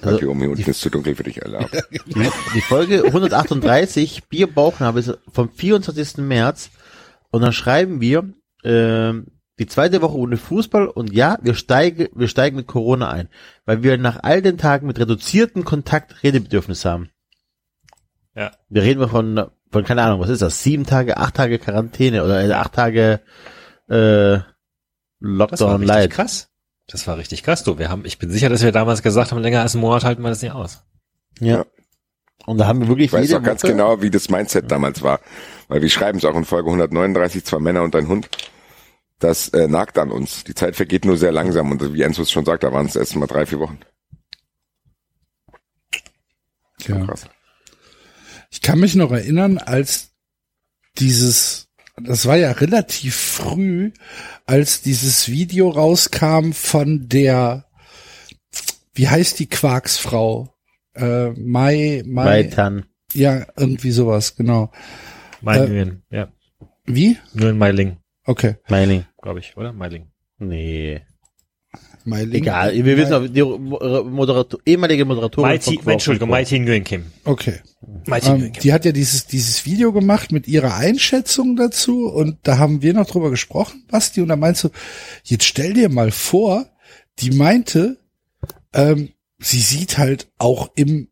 Also, 0.00 0.28
oben 0.28 0.40
hier 0.40 0.50
unten 0.50 0.70
ist 0.70 0.80
zu 0.80 0.90
dunkel 0.90 1.14
für 1.14 1.22
dich, 1.22 1.44
Alter. 1.44 1.68
Die, 2.06 2.30
die 2.54 2.60
Folge 2.60 3.04
138, 3.04 4.24
Bier 4.24 4.46
Bauchnabel, 4.46 5.00
ist 5.00 5.18
vom 5.30 5.50
24. 5.50 6.18
März. 6.18 6.70
Und 7.30 7.42
dann 7.42 7.52
schreiben 7.52 8.00
wir, 8.00 8.28
ähm, 8.64 9.26
die 9.58 9.66
zweite 9.66 10.02
Woche 10.02 10.16
ohne 10.16 10.36
Fußball 10.36 10.88
und 10.88 11.12
ja, 11.12 11.38
wir 11.42 11.54
steigen, 11.54 12.08
wir 12.14 12.28
steigen 12.28 12.56
mit 12.56 12.66
Corona 12.66 13.10
ein, 13.10 13.28
weil 13.66 13.82
wir 13.82 13.98
nach 13.98 14.18
all 14.22 14.42
den 14.42 14.58
Tagen 14.58 14.86
mit 14.86 14.98
reduziertem 14.98 15.64
Kontakt 15.64 16.22
Redebedürfnis 16.24 16.84
haben. 16.84 17.10
Ja. 18.34 18.50
Wir 18.68 18.82
reden 18.82 19.08
von, 19.08 19.46
von, 19.74 19.84
keine 19.84 20.02
Ahnung, 20.02 20.20
was 20.20 20.30
ist 20.30 20.40
das? 20.42 20.62
Sieben 20.62 20.86
Tage, 20.86 21.18
acht 21.18 21.34
Tage 21.34 21.58
Quarantäne 21.58 22.24
oder 22.24 22.42
äh, 22.42 22.52
acht 22.52 22.72
Tage, 22.72 23.20
äh, 23.88 24.38
Das 24.38 24.40
war 24.40 24.46
Lockdown 25.20 25.70
richtig 25.76 25.88
Light. 25.88 26.10
krass. 26.10 26.48
Das 26.86 27.06
war 27.06 27.16
richtig 27.18 27.42
krass, 27.42 27.62
du. 27.64 27.78
Wir 27.78 27.90
haben, 27.90 28.04
ich 28.06 28.18
bin 28.18 28.30
sicher, 28.30 28.48
dass 28.48 28.62
wir 28.62 28.72
damals 28.72 29.02
gesagt 29.02 29.30
haben, 29.32 29.40
länger 29.42 29.60
als 29.62 29.74
einen 29.74 29.82
Monat 29.82 30.04
halten 30.04 30.22
wir 30.22 30.28
das 30.30 30.42
nicht 30.42 30.52
aus. 30.52 30.82
Ja. 31.40 31.64
Und 32.46 32.58
da 32.58 32.66
haben 32.66 32.80
wir 32.80 32.88
wirklich 32.88 33.06
Ich 33.06 33.12
weiß 33.12 33.26
jede 33.28 33.38
auch 33.38 33.42
ganz 33.42 33.62
Woche- 33.62 33.72
genau, 33.72 34.02
wie 34.02 34.10
das 34.10 34.28
Mindset 34.28 34.70
damals 34.70 35.02
war. 35.02 35.20
Weil 35.68 35.80
wir 35.82 35.88
schreiben 35.90 36.18
es 36.18 36.24
auch 36.26 36.36
in 36.36 36.44
Folge 36.44 36.68
139, 36.68 37.44
zwei 37.44 37.58
Männer 37.58 37.82
und 37.82 37.94
ein 37.96 38.08
Hund. 38.08 38.28
Das 39.18 39.48
äh, 39.50 39.66
nagt 39.68 39.96
an 39.98 40.10
uns. 40.10 40.44
Die 40.44 40.54
Zeit 40.54 40.76
vergeht 40.76 41.04
nur 41.06 41.16
sehr 41.16 41.32
langsam 41.32 41.70
und 41.70 41.94
wie 41.94 42.02
Enzo 42.02 42.20
es 42.22 42.30
schon 42.30 42.44
sagt, 42.44 42.62
da 42.64 42.72
waren 42.72 42.84
es 42.86 42.96
erst 42.96 43.16
mal 43.16 43.26
drei, 43.26 43.46
vier 43.46 43.60
Wochen. 43.60 43.78
Ja. 46.86 47.04
Krass. 47.06 47.26
Ich 48.54 48.60
kann 48.60 48.78
mich 48.78 48.94
noch 48.94 49.10
erinnern, 49.10 49.58
als 49.58 50.12
dieses, 50.98 51.66
das 52.00 52.24
war 52.26 52.36
ja 52.36 52.52
relativ 52.52 53.16
früh, 53.16 53.90
als 54.46 54.80
dieses 54.80 55.28
Video 55.28 55.70
rauskam 55.70 56.52
von 56.52 57.08
der, 57.08 57.64
wie 58.94 59.08
heißt 59.08 59.40
die 59.40 59.48
Quarksfrau? 59.48 60.54
Äh, 60.94 61.30
Mai, 61.30 62.04
Mai, 62.06 62.24
Weitern. 62.44 62.86
ja, 63.12 63.44
irgendwie 63.56 63.90
sowas, 63.90 64.36
genau. 64.36 64.70
Meiling, 65.40 66.02
ja. 66.10 66.32
Wie? 66.84 67.18
Nur 67.32 67.50
in 67.50 67.58
Meiling, 67.58 67.96
Okay. 68.24 68.54
Meiling. 68.68 69.04
glaube 69.20 69.40
ich, 69.40 69.56
oder? 69.56 69.72
Meiling. 69.72 70.12
Nee. 70.38 71.02
Mailing. 72.04 72.34
Egal, 72.34 72.74
wir 72.74 72.96
wissen 72.96 73.12
auch, 73.14 73.26
die 73.26 73.42
Moderator, 73.42 74.60
ehemalige 74.66 75.04
Moderatorin 75.04 75.50
Mighty, 75.50 75.64
von 75.74 75.82
Quark 75.82 75.92
Entschuldigung, 75.94 76.30
Mighty 76.30 76.58
Nguyen 76.58 76.84
Kim. 76.84 77.04
Okay. 77.24 77.60
Mighty 78.06 78.28
Ähm, 78.28 78.52
Kim. 78.52 78.62
die 78.62 78.72
hat 78.72 78.84
ja 78.84 78.92
dieses, 78.92 79.26
dieses 79.26 79.64
Video 79.66 79.92
gemacht 79.92 80.32
mit 80.32 80.46
ihrer 80.48 80.74
Einschätzung 80.76 81.56
dazu 81.56 82.06
und 82.08 82.36
da 82.42 82.58
haben 82.58 82.82
wir 82.82 82.94
noch 82.94 83.06
drüber 83.06 83.30
gesprochen, 83.30 83.84
Basti, 83.88 84.20
und 84.20 84.28
da 84.28 84.36
meinst 84.36 84.64
du, 84.64 84.70
jetzt 85.24 85.44
stell 85.44 85.72
dir 85.72 85.88
mal 85.88 86.10
vor, 86.10 86.66
die 87.20 87.30
meinte, 87.30 87.98
ähm, 88.72 89.10
sie 89.38 89.60
sieht 89.60 89.98
halt 89.98 90.28
auch 90.38 90.70
im 90.74 91.08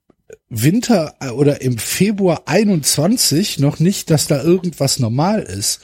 Winter 0.48 1.14
äh, 1.20 1.28
oder 1.30 1.62
im 1.62 1.78
Februar 1.78 2.42
21 2.46 3.58
noch 3.58 3.78
nicht, 3.78 4.10
dass 4.10 4.26
da 4.26 4.42
irgendwas 4.42 4.98
normal 4.98 5.42
ist. 5.42 5.80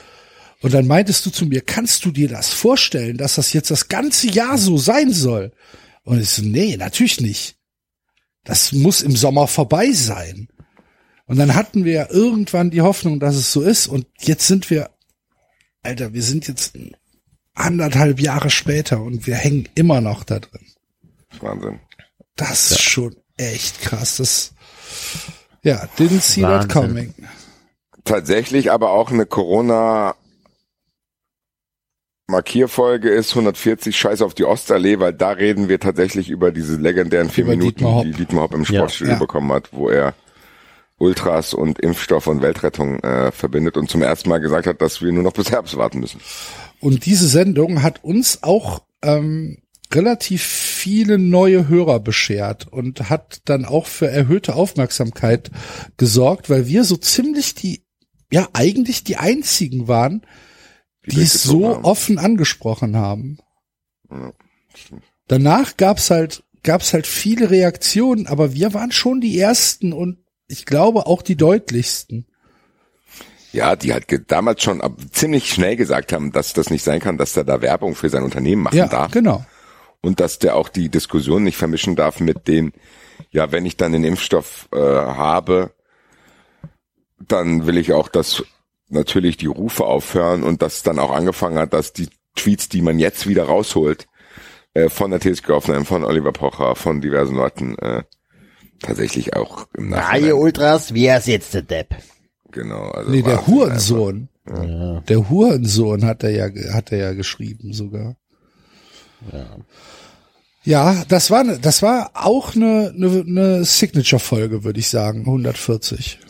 Und 0.61 0.75
dann 0.75 0.87
meintest 0.87 1.25
du 1.25 1.31
zu 1.31 1.47
mir, 1.47 1.61
kannst 1.61 2.05
du 2.05 2.11
dir 2.11 2.29
das 2.29 2.53
vorstellen, 2.53 3.17
dass 3.17 3.37
das 3.37 3.53
jetzt 3.53 3.71
das 3.71 3.89
ganze 3.89 4.29
Jahr 4.29 4.59
so 4.59 4.77
sein 4.77 5.13
soll? 5.13 5.53
Und 6.03 6.21
ich 6.21 6.31
so, 6.31 6.43
nee, 6.43 6.77
natürlich 6.77 7.21
nicht. 7.21 7.57
Das 8.45 8.73
muss 8.73 9.03
im 9.03 9.15
Sommer 9.15 9.47
vorbei 9.47 9.93
sein. 9.93 10.49
Und 11.27 11.37
dann 11.37 11.55
hatten 11.55 11.85
wir 11.85 11.93
ja 11.93 12.11
irgendwann 12.11 12.71
die 12.71 12.81
Hoffnung, 12.81 13.21
dass 13.21 13.37
es 13.37 13.53
so 13.53 13.61
ist. 13.61 13.87
Und 13.87 14.07
jetzt 14.19 14.47
sind 14.47 14.71
wir, 14.71 14.91
Alter, 15.83 16.13
wir 16.15 16.23
sind 16.23 16.49
jetzt 16.49 16.77
anderthalb 17.55 18.21
Jahre 18.21 18.51
später 18.51 19.03
und 19.03 19.27
wir 19.27 19.37
hängen 19.37 19.69
immer 19.75 20.01
noch 20.01 20.25
da 20.25 20.41
drin. 20.41 20.67
Wahnsinn. 21.41 21.81
Das 22.37 22.71
ist 22.71 22.81
schon 22.81 23.17
echt 23.37 23.81
krass. 23.81 24.17
Das, 24.17 24.55
ja, 25.63 25.87
didn't 25.99 26.23
see 26.23 26.41
that 26.41 26.75
Wahnsinn. 26.75 27.15
coming. 27.15 27.15
Tatsächlich 28.05 28.73
aber 28.73 28.91
auch 28.91 29.11
eine 29.11 29.27
Corona 29.27 30.15
Markierfolge 32.31 33.09
ist 33.09 33.31
140 33.31 33.97
Scheiß 33.97 34.21
auf 34.21 34.35
die 34.35 34.45
Ostallee, 34.45 35.01
weil 35.01 35.15
da 35.15 35.31
reden 35.31 35.69
wir 35.71 35.81
tatsächlich 35.81 36.29
über 36.29 36.53
diese 36.53 36.77
legendären 36.77 37.31
vier 37.31 37.45
Über 37.45 37.57
Minuten, 37.57 37.79
Dietmar 37.79 38.05
die 38.05 38.13
Dietmar 38.13 38.45
Hopp 38.45 38.55
im 38.55 38.61
Ja. 38.61 38.67
Sportstudio 38.67 39.15
Ja. 39.15 39.19
bekommen 39.19 39.51
hat, 39.51 39.71
wo 39.73 39.89
er 39.89 40.15
Ultras 40.99 41.55
und 41.55 41.79
Impfstoff 41.79 42.27
und 42.27 42.43
Weltrettung 42.43 42.99
äh, 43.01 43.33
verbindet 43.33 43.77
und 43.79 43.89
zum 43.89 44.03
ersten 44.03 44.29
Mal 44.29 44.39
gesagt 44.39 44.67
hat, 44.67 44.83
dass 44.83 45.01
wir 45.01 45.11
nur 45.11 45.23
noch 45.23 45.33
bis 45.33 45.51
Herbst 45.51 45.77
warten 45.79 46.01
müssen. 46.01 46.21
Und 46.81 47.07
diese 47.07 47.27
Sendung 47.29 47.83
hat 47.83 48.05
uns 48.05 48.43
auch 48.43 48.83
ähm, 49.01 49.59
relativ 49.95 50.43
viele 50.43 51.17
neue 51.19 51.67
Hörer 51.69 51.99
beschert 51.99 52.67
und 52.71 53.09
hat 53.09 53.41
dann 53.47 53.65
auch 53.65 53.87
für 53.87 54.09
erhöhte 54.11 54.55
Aufmerksamkeit 54.55 55.51
gesorgt, 55.97 56.51
weil 56.51 56.67
wir 56.67 56.85
so 56.85 56.97
ziemlich 56.97 57.55
die, 57.55 57.85
ja 58.31 58.49
eigentlich 58.53 59.03
die 59.03 59.17
einzigen 59.17 59.89
waren, 59.89 60.27
die 61.11 61.23
es 61.23 61.43
so 61.43 61.69
haben. 61.75 61.85
offen 61.85 62.19
angesprochen 62.19 62.97
haben. 62.97 63.39
Ja. 64.11 64.33
Danach 65.27 65.77
gab's 65.77 66.11
halt, 66.11 66.43
gab's 66.63 66.93
halt 66.93 67.07
viele 67.07 67.51
Reaktionen, 67.51 68.27
aber 68.27 68.55
wir 68.55 68.73
waren 68.75 68.93
schon 68.93 69.21
die 69.21 69.39
ersten 69.39 69.93
und 69.93 70.19
ich 70.47 70.65
glaube 70.65 71.07
auch 71.07 71.23
die 71.23 71.37
deutlichsten. 71.37 72.27
Ja, 73.53 73.77
die 73.77 73.93
halt 73.93 74.07
damals 74.31 74.63
schon 74.63 74.81
ab, 74.81 74.93
ziemlich 75.11 75.51
schnell 75.53 75.77
gesagt 75.77 76.13
haben, 76.13 76.33
dass 76.33 76.53
das 76.53 76.71
nicht 76.71 76.85
sein 76.85 77.01
kann, 77.01 77.19
dass 77.19 77.37
er 77.37 77.45
da 77.45 77.61
Werbung 77.63 77.95
für 77.95 78.09
sein 78.11 78.23
Unternehmen 78.23 78.63
machen 78.63 78.77
Ja, 78.77 78.87
darf. 78.89 79.11
genau. 79.11 79.45
Und 80.01 80.21
dass 80.21 80.39
der 80.39 80.55
auch 80.55 80.69
die 80.69 80.91
Diskussion 80.91 81.43
nicht 81.45 81.57
vermischen 81.57 81.97
darf 81.97 82.21
mit 82.21 82.47
den, 82.47 82.73
ja, 83.31 83.51
wenn 83.51 83.67
ich 83.67 83.77
dann 83.77 83.93
den 83.93 84.05
Impfstoff 84.05 84.69
äh, 84.73 84.79
habe, 84.79 85.73
dann 87.27 87.67
will 87.67 87.79
ich 87.79 87.93
auch, 87.93 88.09
dass 88.09 88.45
natürlich 88.89 89.37
die 89.37 89.47
Rufe 89.47 89.85
aufhören 89.85 90.43
und 90.43 90.63
dass 90.63 90.83
dann 90.83 90.99
auch 90.99 91.11
angefangen 91.11 91.59
hat, 91.59 91.73
dass 91.73 91.93
die 91.93 92.09
Tweets, 92.37 92.69
die 92.69 92.83
man 92.83 92.99
jetzt 92.99 93.27
wieder 93.27 93.45
rausholt, 93.45 94.07
äh, 94.75 94.89
von 94.89 95.11
der 95.11 95.21
TSG 95.21 95.49
Hoffenheim, 95.49 95.85
von 95.85 96.05
Oliver 96.05 96.33
Pocher, 96.33 96.75
von 96.77 97.01
diversen 97.01 97.37
Leuten, 97.37 97.77
äh, 97.79 98.03
tatsächlich 98.81 99.35
auch 99.35 99.67
im 99.77 99.89
Na, 99.91 99.97
Nachhinein. 99.99 100.25
ihr 100.29 100.37
Ultras, 100.37 100.95
wer 100.95 101.19
ist 101.19 101.27
jetzt 101.27 101.53
der 101.55 101.63
Depp? 101.63 101.97
Genau. 102.53 102.91
Also 102.91 103.11
Nee, 103.11 103.23
der 103.23 103.47
Hurensohn. 103.47 104.29
Ja. 104.49 105.01
Der 105.01 105.29
Hurensohn 105.29 106.05
hat 106.07 106.23
er 106.23 106.31
ja, 106.31 106.73
hat 106.73 106.93
er 106.93 106.99
ja 106.99 107.13
geschrieben 107.13 107.73
sogar. 107.75 108.17
Ja, 110.65 111.05
das 111.09 111.31
war, 111.31 111.45
ne- 111.45 111.59
das 111.61 111.83
war 111.83 112.11
auch 112.15 112.55
eine, 112.55 112.93
eine, 112.95 113.25
eine 113.27 113.65
Signature-Folge, 113.65 114.65
würde 114.65 114.81
ich 114.81 114.89
sagen, 114.89 115.21
140. 115.21 116.21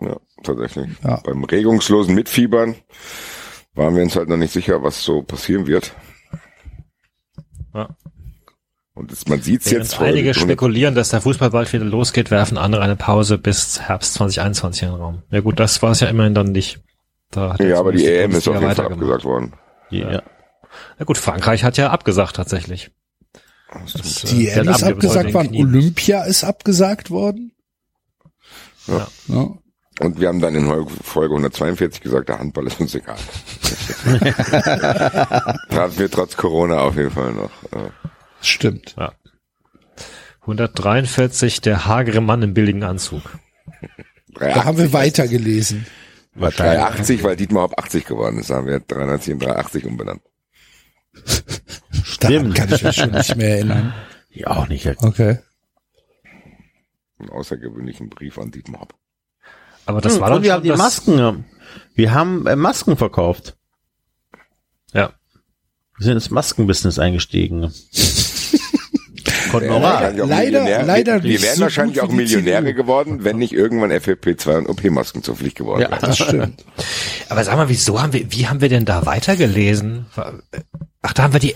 Ja, 0.00 0.16
tatsächlich. 0.46 0.88
Ja. 1.04 1.20
Beim 1.24 1.44
regungslosen 1.44 2.14
Mitfiebern 2.14 2.74
waren 3.74 3.94
wir 3.94 4.02
uns 4.02 4.16
halt 4.16 4.28
noch 4.28 4.36
nicht 4.38 4.52
sicher, 4.52 4.82
was 4.82 5.02
so 5.02 5.22
passieren 5.22 5.66
wird. 5.66 5.92
Ja. 7.74 7.88
Und 8.94 9.12
das, 9.12 9.26
man 9.28 9.42
sieht's 9.42 9.70
Während 9.70 9.84
jetzt. 9.90 10.00
einige 10.00 10.32
spekulieren, 10.32 10.94
dass 10.94 11.10
der 11.10 11.20
Fußball 11.20 11.50
bald 11.50 11.70
wieder 11.74 11.84
losgeht, 11.84 12.30
werfen 12.30 12.56
andere 12.56 12.80
eine 12.82 12.96
Pause 12.96 13.36
bis 13.36 13.78
Herbst 13.82 14.14
2021 14.14 14.84
in 14.84 14.88
den 14.88 14.94
Raum. 14.98 15.22
Ja 15.30 15.40
gut, 15.40 15.60
das 15.60 15.82
war 15.82 15.90
es 15.90 16.00
ja 16.00 16.08
immerhin 16.08 16.34
dann 16.34 16.52
nicht. 16.52 16.80
Da 17.30 17.52
hat 17.52 17.60
Ja, 17.60 17.78
aber 17.78 17.92
die 17.92 18.06
EM 18.06 18.30
ist 18.30 18.48
auf 18.48 18.58
jeden 18.58 18.74
Fall 18.74 18.86
abgesagt 18.86 19.24
worden. 19.24 19.52
Ja. 19.90 20.22
Ja 20.98 21.04
gut, 21.04 21.18
Frankreich 21.18 21.62
hat 21.64 21.76
ja 21.76 21.90
abgesagt 21.90 22.36
tatsächlich. 22.36 22.90
Das, 23.92 24.24
äh, 24.24 24.28
Die 24.28 24.48
EM 24.48 24.68
ist 24.68 24.82
abge- 24.82 24.92
abgesagt 24.92 25.26
den 25.28 25.34
worden. 25.34 25.56
Olympia 25.56 26.22
ist 26.24 26.44
abgesagt 26.44 27.10
worden. 27.10 27.52
Ja. 28.86 29.06
Ja. 29.28 29.48
Und 30.00 30.20
wir 30.20 30.28
haben 30.28 30.40
dann 30.40 30.54
in 30.54 30.66
Folge 31.02 31.34
142 31.34 32.02
gesagt, 32.02 32.28
der 32.28 32.38
Handball 32.38 32.66
ist 32.66 32.78
uns 32.80 32.94
egal. 32.94 33.16
hatten 35.70 35.98
wir 35.98 36.10
trotz 36.10 36.36
Corona 36.36 36.80
auf 36.80 36.96
jeden 36.96 37.10
Fall 37.10 37.32
noch. 37.32 37.50
Äh, 37.72 37.88
Stimmt. 38.42 38.94
143, 40.42 41.62
der 41.62 41.86
hagere 41.86 42.20
Mann 42.20 42.42
im 42.42 42.52
billigen 42.52 42.84
Anzug. 42.84 43.22
Da 44.38 44.64
haben 44.64 44.76
wir 44.76 44.92
weitergelesen. 44.92 45.86
War 46.34 46.50
380, 46.50 47.24
weil 47.24 47.36
Dietmar 47.36 47.62
Hopp 47.62 47.78
80 47.78 48.04
geworden 48.04 48.38
ist, 48.38 48.50
haben 48.50 48.66
wir 48.66 48.80
390 48.80 49.32
in 49.32 49.38
380 49.38 49.86
umbenannt. 49.86 50.20
Daran 52.20 52.52
kann 52.52 52.70
ich 52.72 52.82
mich 52.82 52.96
schon 52.96 53.12
nicht 53.12 53.34
mehr 53.36 53.56
erinnern. 53.56 53.94
Ja, 54.30 54.48
auch 54.48 54.68
nicht. 54.68 54.86
Okay. 55.02 55.38
Einen 57.18 57.30
außergewöhnlichen 57.30 58.10
Brief 58.10 58.38
an 58.38 58.50
Dietmar 58.50 58.82
Hopp. 58.82 58.94
Aber 59.86 60.00
das 60.00 60.14
Hm, 60.14 60.20
war 60.20 60.32
und 60.32 60.42
wir 60.42 60.52
haben 60.52 60.62
die 60.62 60.70
Masken. 60.72 61.44
Wir 61.94 62.12
haben 62.12 62.46
äh, 62.46 62.56
Masken 62.56 62.96
verkauft. 62.96 63.56
Ja. 64.92 65.10
Wir 65.98 66.04
sind 66.04 66.14
ins 66.14 66.30
Maskenbusiness 66.30 66.98
eingestiegen. 66.98 67.60
Konnten 69.50 69.68
Ja, 69.68 69.74
auch 69.76 69.80
leider- 69.80 70.62
Millionär- 70.64 70.82
leider 70.84 71.22
wir, 71.22 71.30
wir 71.30 71.42
wären 71.42 71.56
so 71.56 71.62
wahrscheinlich 71.62 72.00
auch 72.00 72.08
Millionäre 72.10 72.74
geworden, 72.74 73.22
wenn 73.24 73.38
nicht 73.38 73.52
irgendwann 73.52 73.90
FFP2 73.92 74.58
und 74.58 74.68
OP-Masken 74.68 75.22
zur 75.22 75.36
Pflicht 75.36 75.56
geworden 75.56 75.82
Ja. 75.82 75.90
wären. 75.92 76.00
Das 76.02 76.16
stimmt. 76.18 76.64
Aber 77.28 77.44
sag 77.44 77.56
mal, 77.56 77.68
wieso 77.68 78.02
haben 78.02 78.12
wir, 78.12 78.30
wie 78.32 78.48
haben 78.48 78.60
wir 78.60 78.68
denn 78.68 78.84
da 78.84 79.06
weitergelesen? 79.06 80.06
Ach, 81.02 81.12
da 81.12 81.22
haben 81.22 81.32
wir 81.32 81.40
die, 81.40 81.54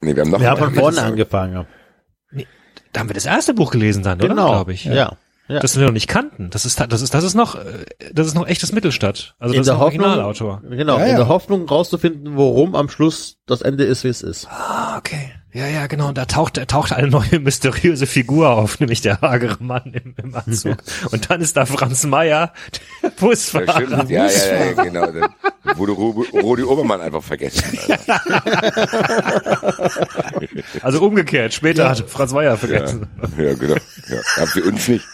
Nee, 0.00 0.14
wir 0.16 0.22
haben 0.22 0.30
noch 0.30 0.40
Wir 0.40 0.50
haben 0.50 0.58
von 0.64 0.74
vorne 0.74 1.02
angefangen. 1.02 1.66
da 2.92 3.00
haben 3.00 3.08
wir 3.08 3.14
das 3.14 3.26
erste 3.26 3.54
Buch 3.54 3.70
gelesen 3.70 4.02
dann, 4.02 4.18
oder? 4.18 4.28
Genau, 4.28 4.48
Glaube 4.48 4.72
ich. 4.72 4.84
Ja. 4.84 4.94
ja. 4.94 5.16
Das 5.48 5.76
wir 5.76 5.84
noch 5.84 5.92
nicht 5.92 6.08
kannten. 6.08 6.48
Das 6.50 6.64
ist, 6.64 6.80
das 6.80 7.02
ist, 7.02 7.12
das 7.12 7.22
ist 7.24 7.34
noch, 7.34 7.58
das 8.12 8.26
ist 8.26 8.34
noch 8.34 8.46
echtes 8.46 8.72
Mittelstadt. 8.72 9.34
Also 9.38 9.54
in 9.54 9.60
das 9.60 9.66
der 9.66 9.74
ist 9.74 9.78
noch 9.78 9.86
Hoffnung, 9.86 10.06
Originalautor. 10.06 10.62
genau, 10.70 10.98
Ja, 10.98 11.04
in 11.04 11.10
ja. 11.12 11.16
der 11.18 11.28
Hoffnung 11.28 11.68
rauszufinden, 11.68 12.36
worum 12.36 12.74
am 12.74 12.88
Schluss 12.88 13.36
das 13.46 13.60
Ende 13.60 13.84
ist, 13.84 14.04
wie 14.04 14.08
es 14.08 14.22
ist. 14.22 14.46
Ah, 14.50 14.96
okay. 14.98 15.32
Ja, 15.56 15.68
ja, 15.68 15.86
genau. 15.86 16.08
Und 16.08 16.18
da 16.18 16.24
taucht, 16.24 16.56
da 16.56 16.64
taucht 16.64 16.92
eine 16.92 17.06
neue 17.06 17.38
mysteriöse 17.38 18.06
Figur 18.08 18.50
auf, 18.50 18.80
nämlich 18.80 19.02
der 19.02 19.20
hagere 19.20 19.56
Mann 19.62 19.92
im, 19.92 20.14
im 20.20 20.34
Anzug. 20.34 20.78
Und 21.12 21.30
dann 21.30 21.40
ist 21.40 21.56
da 21.56 21.64
Franz 21.64 22.02
Meyer, 22.04 22.52
der 23.02 23.10
Ja, 23.10 23.16
Busfahrer. 23.20 23.72
stimmt. 23.82 24.10
Ja, 24.10 24.26
ja, 24.26 24.64
ja, 24.64 24.82
genau. 24.82 25.06
Dann 25.12 25.78
wurde 25.78 25.92
Ru- 25.92 26.40
Rudi 26.42 26.64
Obermann 26.64 27.00
einfach 27.00 27.22
vergessen. 27.22 27.62
Also 30.82 31.00
umgekehrt. 31.06 31.54
Später 31.54 31.88
hat 31.88 32.04
Franz 32.10 32.32
Meyer 32.32 32.50
Ja, 32.50 32.56
vergessen. 32.56 33.06
ja, 33.38 33.54
genau. 33.54 33.74
Ja, 34.08 34.18
aber 34.36 34.46
für 34.48 34.62
uns 34.64 34.88
nicht. 34.88 35.06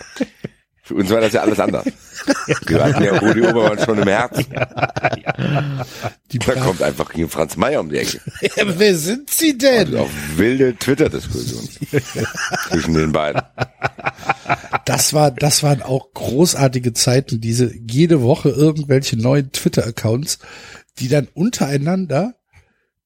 Für 0.90 0.96
uns 0.96 1.08
war 1.08 1.20
das 1.20 1.32
ja 1.32 1.42
alles 1.42 1.60
anders. 1.60 1.84
Wir 2.66 2.82
hatten 2.82 3.04
ja 3.04 3.16
Rudi 3.16 3.42
Obermann 3.42 3.78
schon 3.78 3.98
im 3.98 4.08
Herzen. 4.08 4.44
Da 4.50 6.54
kommt 6.56 6.82
einfach 6.82 7.12
hier 7.12 7.28
Franz 7.28 7.56
Mayer 7.56 7.78
um 7.78 7.90
die 7.90 7.98
Ecke. 7.98 8.20
Ja, 8.56 8.64
wer 8.76 8.96
sind 8.96 9.30
Sie 9.30 9.56
denn? 9.56 9.96
Auch 9.96 10.10
wilde 10.34 10.74
Twitter-Diskussion 10.74 11.68
zwischen 12.70 12.94
den 12.94 13.12
beiden. 13.12 13.40
Das 14.84 15.14
war, 15.14 15.30
das 15.30 15.62
waren 15.62 15.80
auch 15.80 16.12
großartige 16.12 16.92
Zeiten, 16.92 17.40
diese 17.40 17.72
jede 17.72 18.20
Woche 18.20 18.48
irgendwelche 18.48 19.16
neuen 19.16 19.52
Twitter-Accounts, 19.52 20.40
die 20.98 21.06
dann 21.06 21.28
untereinander 21.34 22.34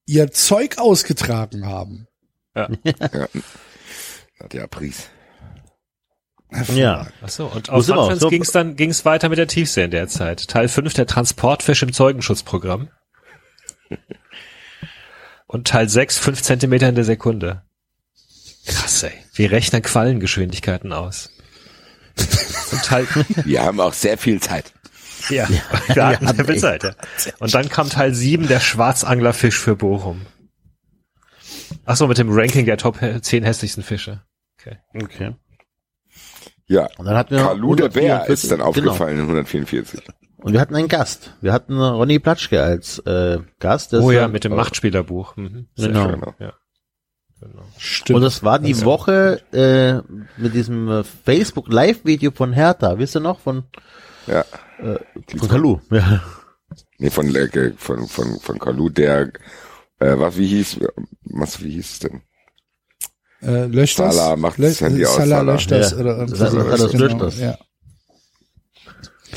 ihr 0.07 0.31
Zeug 0.31 0.79
ausgetragen 0.79 1.67
haben. 1.67 2.07
Ja. 2.55 2.67
Hat 4.39 4.55
ja 4.55 4.65
Pries. 4.65 5.09
Ja. 6.73 7.07
Ach 7.21 7.29
so, 7.29 7.45
und 7.47 7.67
Wo 7.69 7.73
aus 7.73 7.85
sind 7.85 7.95
wir? 7.95 8.01
Sanfranz 8.01 8.21
So- 8.21 8.29
ging 8.29 8.41
es 8.41 8.51
dann 8.51 8.75
ging's 8.75 9.05
weiter 9.05 9.29
mit 9.29 9.37
der 9.37 9.47
Tiefsee 9.47 9.83
in 9.85 9.91
der 9.91 10.07
Zeit. 10.07 10.47
Teil 10.47 10.67
5 10.67 10.93
der 10.93 11.05
Transportfisch 11.07 11.81
im 11.83 11.93
Zeugenschutzprogramm. 11.93 12.89
Und 15.47 15.67
Teil 15.67 15.87
6, 15.87 16.17
5 16.17 16.41
Zentimeter 16.41 16.89
in 16.89 16.95
der 16.95 17.03
Sekunde. 17.03 17.63
Krass, 18.65 19.03
ey. 19.03 19.13
Wir 19.35 19.51
rechnen 19.51 19.81
Quallengeschwindigkeiten 19.83 20.91
aus. 20.91 21.29
Und 22.71 22.83
Teil, 22.83 23.07
Wir 23.45 23.61
haben 23.61 23.79
auch 23.79 23.93
sehr 23.93 24.17
viel 24.17 24.41
Zeit. 24.41 24.73
ja, 25.29 25.47
wir 25.49 26.05
hatten 26.07 26.27
sehr 26.35 26.45
viel 26.45 26.57
Zeit, 26.59 26.83
ja. 26.83 26.93
Und 27.39 27.53
dann 27.53 27.69
kam 27.69 27.89
Teil 27.89 28.13
7, 28.13 28.47
der 28.47 28.59
Schwarzanglerfisch 28.59 29.57
für 29.59 29.75
Bochum. 29.75 30.25
Ach 31.85 31.95
so, 31.95 32.07
mit 32.07 32.17
dem 32.17 32.29
Ranking 32.31 32.65
der 32.65 32.77
Top 32.77 32.99
10 33.21 33.43
hässlichsten 33.43 33.83
Fische. 33.83 34.23
Okay. 34.59 34.77
Okay. 34.95 35.35
Ja. 36.67 36.87
Und 36.97 37.05
dann 37.05 37.15
hatten 37.15 37.35
wir 37.35 37.43
Kalu 37.43 37.75
der 37.75 37.89
Bär 37.89 38.23
144 38.23 38.33
ist 38.43 38.51
dann 38.51 38.57
genau. 38.59 38.69
aufgefallen 38.69 39.17
in 39.17 39.23
144. 39.23 40.01
Und 40.37 40.53
wir 40.53 40.59
hatten 40.61 40.75
einen 40.75 40.87
Gast. 40.87 41.33
Wir 41.41 41.53
hatten 41.53 41.79
Ronny 41.79 42.19
Platschke 42.19 42.61
als 42.63 42.99
äh, 42.99 43.39
Gast. 43.59 43.93
Das 43.93 44.03
Oh 44.03 44.11
ja, 44.11 44.21
war- 44.21 44.27
mit 44.29 44.43
dem 44.43 44.55
Machtspielerbuch. 44.55 45.35
Mhm. 45.37 45.67
Genau. 45.75 46.09
schön. 46.09 46.21
Ja. 46.39 46.53
Genau. 47.41 47.63
Stimmt. 47.77 48.15
Und 48.17 48.21
das 48.23 48.43
war 48.43 48.59
die 48.59 48.83
Woche 48.83 49.41
äh, 49.53 50.01
mit 50.41 50.53
diesem 50.53 50.89
äh, 50.89 51.03
Facebook 51.03 51.71
Live-Video 51.71 52.31
von 52.31 52.53
Hertha. 52.53 52.97
Wisst 52.97 53.15
ihr 53.15 53.19
noch? 53.19 53.39
Von, 53.39 53.63
Ja. 54.27 54.45
von 55.37 55.49
Kalu. 55.49 55.79
Ja. 55.91 56.23
Nee, 56.97 57.09
von, 57.09 57.33
äh, 57.35 57.73
von, 57.77 58.07
von, 58.07 58.39
von 58.39 58.59
Kalu, 58.59 58.89
der, 58.89 59.31
äh, 59.99 60.17
was, 60.17 60.37
wie 60.37 60.47
hieß, 60.47 60.79
was, 61.25 61.61
wie 61.63 61.71
hieß 61.71 61.91
es 61.91 61.99
denn? 61.99 62.21
Äh, 63.45 63.65
löscht 63.67 63.99
das? 63.99 64.15
Salah 64.15 64.35
macht 64.35 64.59
das 64.59 64.81
Handy 64.81 65.05
aus, 65.05 65.15
Salah 65.15 65.27
Salah. 65.37 65.53
löscht 65.53 65.71
das 65.71 65.91
Ja. 65.91 65.97
oder 65.97 66.27
Salah-. 66.27 66.77
Salah 66.77 66.97
löscht 66.97 67.21
das. 67.21 67.39
Ja. 67.39 67.57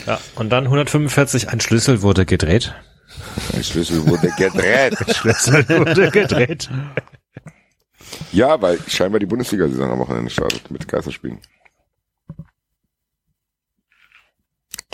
Ja, 0.07 0.21
und 0.37 0.51
dann 0.51 0.65
145, 0.65 1.49
ein 1.51 1.61
Schlüssel 1.61 2.03
wurde 2.03 2.25
gedreht. 2.25 2.75
Der 3.55 3.63
Schlüssel 3.63 4.07
wurde 4.07 4.31
gedreht. 4.39 4.97
Schlüssel 5.17 5.69
wurde 5.69 6.11
gedreht. 6.11 6.71
Ja, 8.33 8.61
weil 8.63 8.79
scheinbar 8.89 9.21
die 9.21 9.27
Bundesliga-Saison 9.27 9.91
am 9.91 9.99
Wochenende 9.99 10.31
startet 10.31 10.71
mit 10.71 10.89
Geisterspielen. 10.89 11.41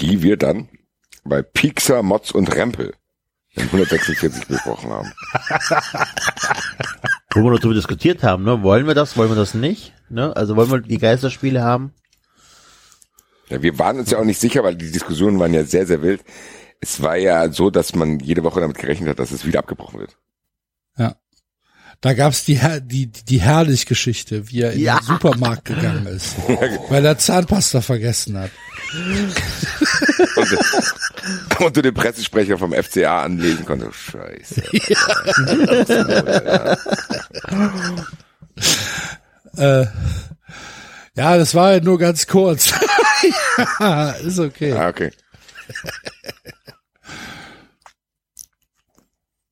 Die 0.01 0.23
wir 0.23 0.37
dann 0.37 0.69
bei 1.25 1.43
Pixar, 1.43 2.03
Mods 2.03 2.33
und 2.33 2.53
Rempel 2.55 2.95
in 3.53 3.65
146 3.67 4.47
besprochen 4.47 4.91
haben. 4.91 5.13
Wo 7.35 7.43
wir 7.43 7.51
noch 7.51 7.59
darüber 7.59 7.75
diskutiert 7.75 8.23
haben, 8.23 8.45
ne? 8.45 8.63
Wollen 8.63 8.87
wir 8.87 8.95
das, 8.95 9.17
wollen 9.17 9.31
wir 9.31 9.37
das 9.37 9.55
nicht? 9.55 9.93
Ne? 10.09 10.35
Also 10.37 10.57
wollen 10.57 10.71
wir 10.71 10.81
die 10.81 10.99
Geisterspiele 10.99 11.63
haben? 11.63 11.93
Ja, 13.49 13.61
wir 13.63 13.79
waren 13.79 13.99
uns 13.99 14.11
ja 14.11 14.19
auch 14.19 14.25
nicht 14.25 14.41
sicher, 14.41 14.63
weil 14.65 14.77
die 14.77 14.91
Diskussionen 14.91 15.39
waren 15.39 15.53
ja 15.53 15.65
sehr, 15.65 15.87
sehr 15.87 16.03
wild. 16.03 16.23
Es 16.81 17.03
war 17.03 17.17
ja 17.17 17.51
so, 17.51 17.71
dass 17.71 17.95
man 17.95 18.21
jede 18.21 18.43
Woche 18.45 18.61
damit 18.61 18.79
gerechnet 18.79 19.09
hat, 19.11 19.19
dass 19.19 19.33
es 19.33 19.45
wieder 19.45 19.59
abgebrochen 19.59 20.01
wird. 20.01 20.17
Ja. 20.97 21.17
Da 22.01 22.13
gab's 22.13 22.45
die, 22.45 22.61
die, 22.83 23.07
die 23.07 23.41
Herrlich-Geschichte, 23.41 24.51
wie 24.51 24.63
er 24.63 24.73
in 24.73 24.81
Ja. 24.81 24.99
den 24.99 25.07
Supermarkt 25.07 25.65
gegangen 25.65 26.07
ist, 26.07 26.37
weil 26.89 27.05
er 27.05 27.19
Zahnpasta 27.19 27.81
vergessen 27.81 28.39
hat. 28.39 28.51
Und, 30.37 31.61
und 31.61 31.77
du 31.77 31.83
den 31.83 31.95
Pressesprecher 31.95 32.59
vom 32.59 32.73
FCA 32.73 33.23
anlesen 33.23 33.65
konntest. 33.65 33.97
Scheiße. 33.97 34.63
Äh, 39.57 39.87
ja, 41.17 41.39
das 41.39 41.55
war 41.55 41.75
ja 41.75 41.81
nur 41.81 41.99
ganz 41.99 42.27
kurz. 42.27 42.73
ja, 43.81 44.11
ist 44.11 44.41
okay. 44.41 44.73
Ah, 44.73 44.89
okay. 44.89 45.13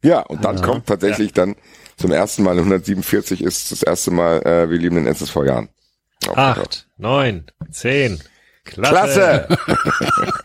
Ja, 0.02 0.20
und 0.20 0.44
dann 0.44 0.60
kommt 0.60 0.88
tatsächlich 0.88 1.32
dann 1.32 1.54
zum 1.96 2.10
ersten 2.10 2.42
Mal 2.42 2.58
147 2.58 3.42
ist 3.42 3.70
das 3.70 3.84
erste 3.84 4.10
Mal, 4.10 4.44
äh, 4.44 4.68
wir 4.68 4.78
lieben 4.78 4.96
den 4.96 5.06
vor 5.30 5.46
Jahren. 5.46 5.68
Acht, 6.34 6.88
neun, 6.96 7.46
zehn. 7.70 8.20
Klasse. 8.64 9.46
Klasse! 9.48 9.58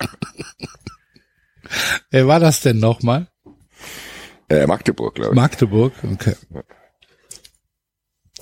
Wer 2.11 2.27
war 2.27 2.39
das 2.39 2.61
denn 2.61 2.80
nochmal? 2.80 3.27
Äh, 4.49 4.65
Magdeburg, 4.65 5.15
glaube 5.15 5.31
ich. 5.31 5.35
Magdeburg? 5.35 5.94
Okay. 6.03 6.35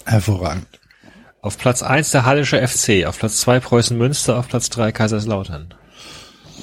Hervorragend. 0.06 0.68
Auf 1.41 1.57
Platz 1.57 1.84
eins 1.84 2.11
der 2.11 2.26
Hallische 2.26 2.65
FC, 2.65 3.06
auf 3.06 3.19
Platz 3.19 3.38
zwei 3.38 3.60
Preußen 3.60 3.97
Münster, 3.97 4.38
auf 4.38 4.47
Platz 4.47 4.69
drei 4.69 4.91
Kaiserslautern. 4.91 5.73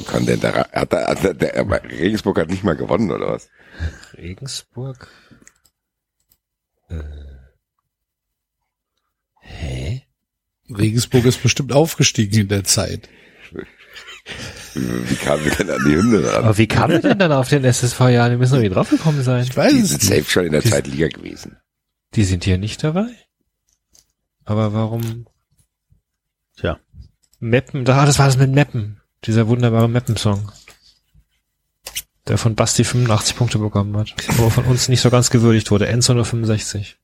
Kann 0.07 0.27
denn 0.27 0.41
der, 0.41 0.69
hat 0.73 0.93
der, 0.93 1.07
hat 1.07 1.23
der, 1.23 1.35
der 1.35 1.85
Regensburg 1.85 2.39
hat 2.39 2.49
nicht 2.49 2.65
mal 2.65 2.77
gewonnen, 2.77 3.11
oder 3.11 3.29
was? 3.29 3.49
Regensburg? 4.17 5.09
Äh. 6.89 7.03
Hä? 9.41 10.02
Regensburg 10.77 11.25
ist 11.25 11.43
bestimmt 11.43 11.73
aufgestiegen 11.73 12.41
in 12.41 12.49
der 12.49 12.65
Zeit. 12.65 13.09
Wie 14.75 15.15
kamen 15.17 15.45
wir 15.45 15.53
denn 15.53 15.71
an 15.71 15.85
die 15.85 15.95
Hymne 15.97 16.25
ran? 16.33 16.45
Aber 16.45 16.57
wie 16.59 16.67
kam 16.67 16.91
er 16.91 17.01
denn 17.01 17.19
dann 17.19 17.33
auf 17.33 17.49
den 17.49 17.65
SSV-Jahr? 17.65 18.31
Die 18.31 18.37
müssen 18.37 18.55
doch 18.55 18.63
wieder 18.63 18.75
draufgekommen 18.77 19.23
sein. 19.23 19.43
Ich 19.45 19.57
weiß 19.57 19.73
Die 19.73 19.83
sind 19.83 20.03
safe 20.03 20.25
schon 20.31 20.47
in 20.47 20.53
der 20.53 20.63
Die- 20.63 20.71
Zweitliga 20.71 21.09
gewesen. 21.09 21.57
Die 22.15 22.25
sind 22.25 22.45
hier 22.45 22.59
nicht 22.59 22.83
dabei? 22.85 23.07
Aber 24.45 24.73
warum? 24.73 25.27
Tja. 26.57 26.79
Meppen, 27.41 27.85
da, 27.85 28.07
das 28.07 28.19
war 28.19 28.27
das 28.27 28.37
mit 28.39 28.51
Meppen. 28.51 29.01
Dieser 29.25 29.49
wunderbare 29.49 29.89
Meppen-Song. 29.89 30.51
Der 32.29 32.39
von 32.39 32.55
Basti 32.55 32.85
85 32.85 33.37
Punkte 33.37 33.59
bekommen 33.59 33.97
hat. 33.97 34.15
Wo 34.37 34.49
von 34.51 34.65
uns 34.67 34.89
nicht 34.89 35.01
so 35.01 35.11
ganz 35.11 35.31
gewürdigt 35.31 35.71
wurde. 35.71 35.89
Enzo 35.89 36.15
nur 36.15 36.25
65. 36.25 36.97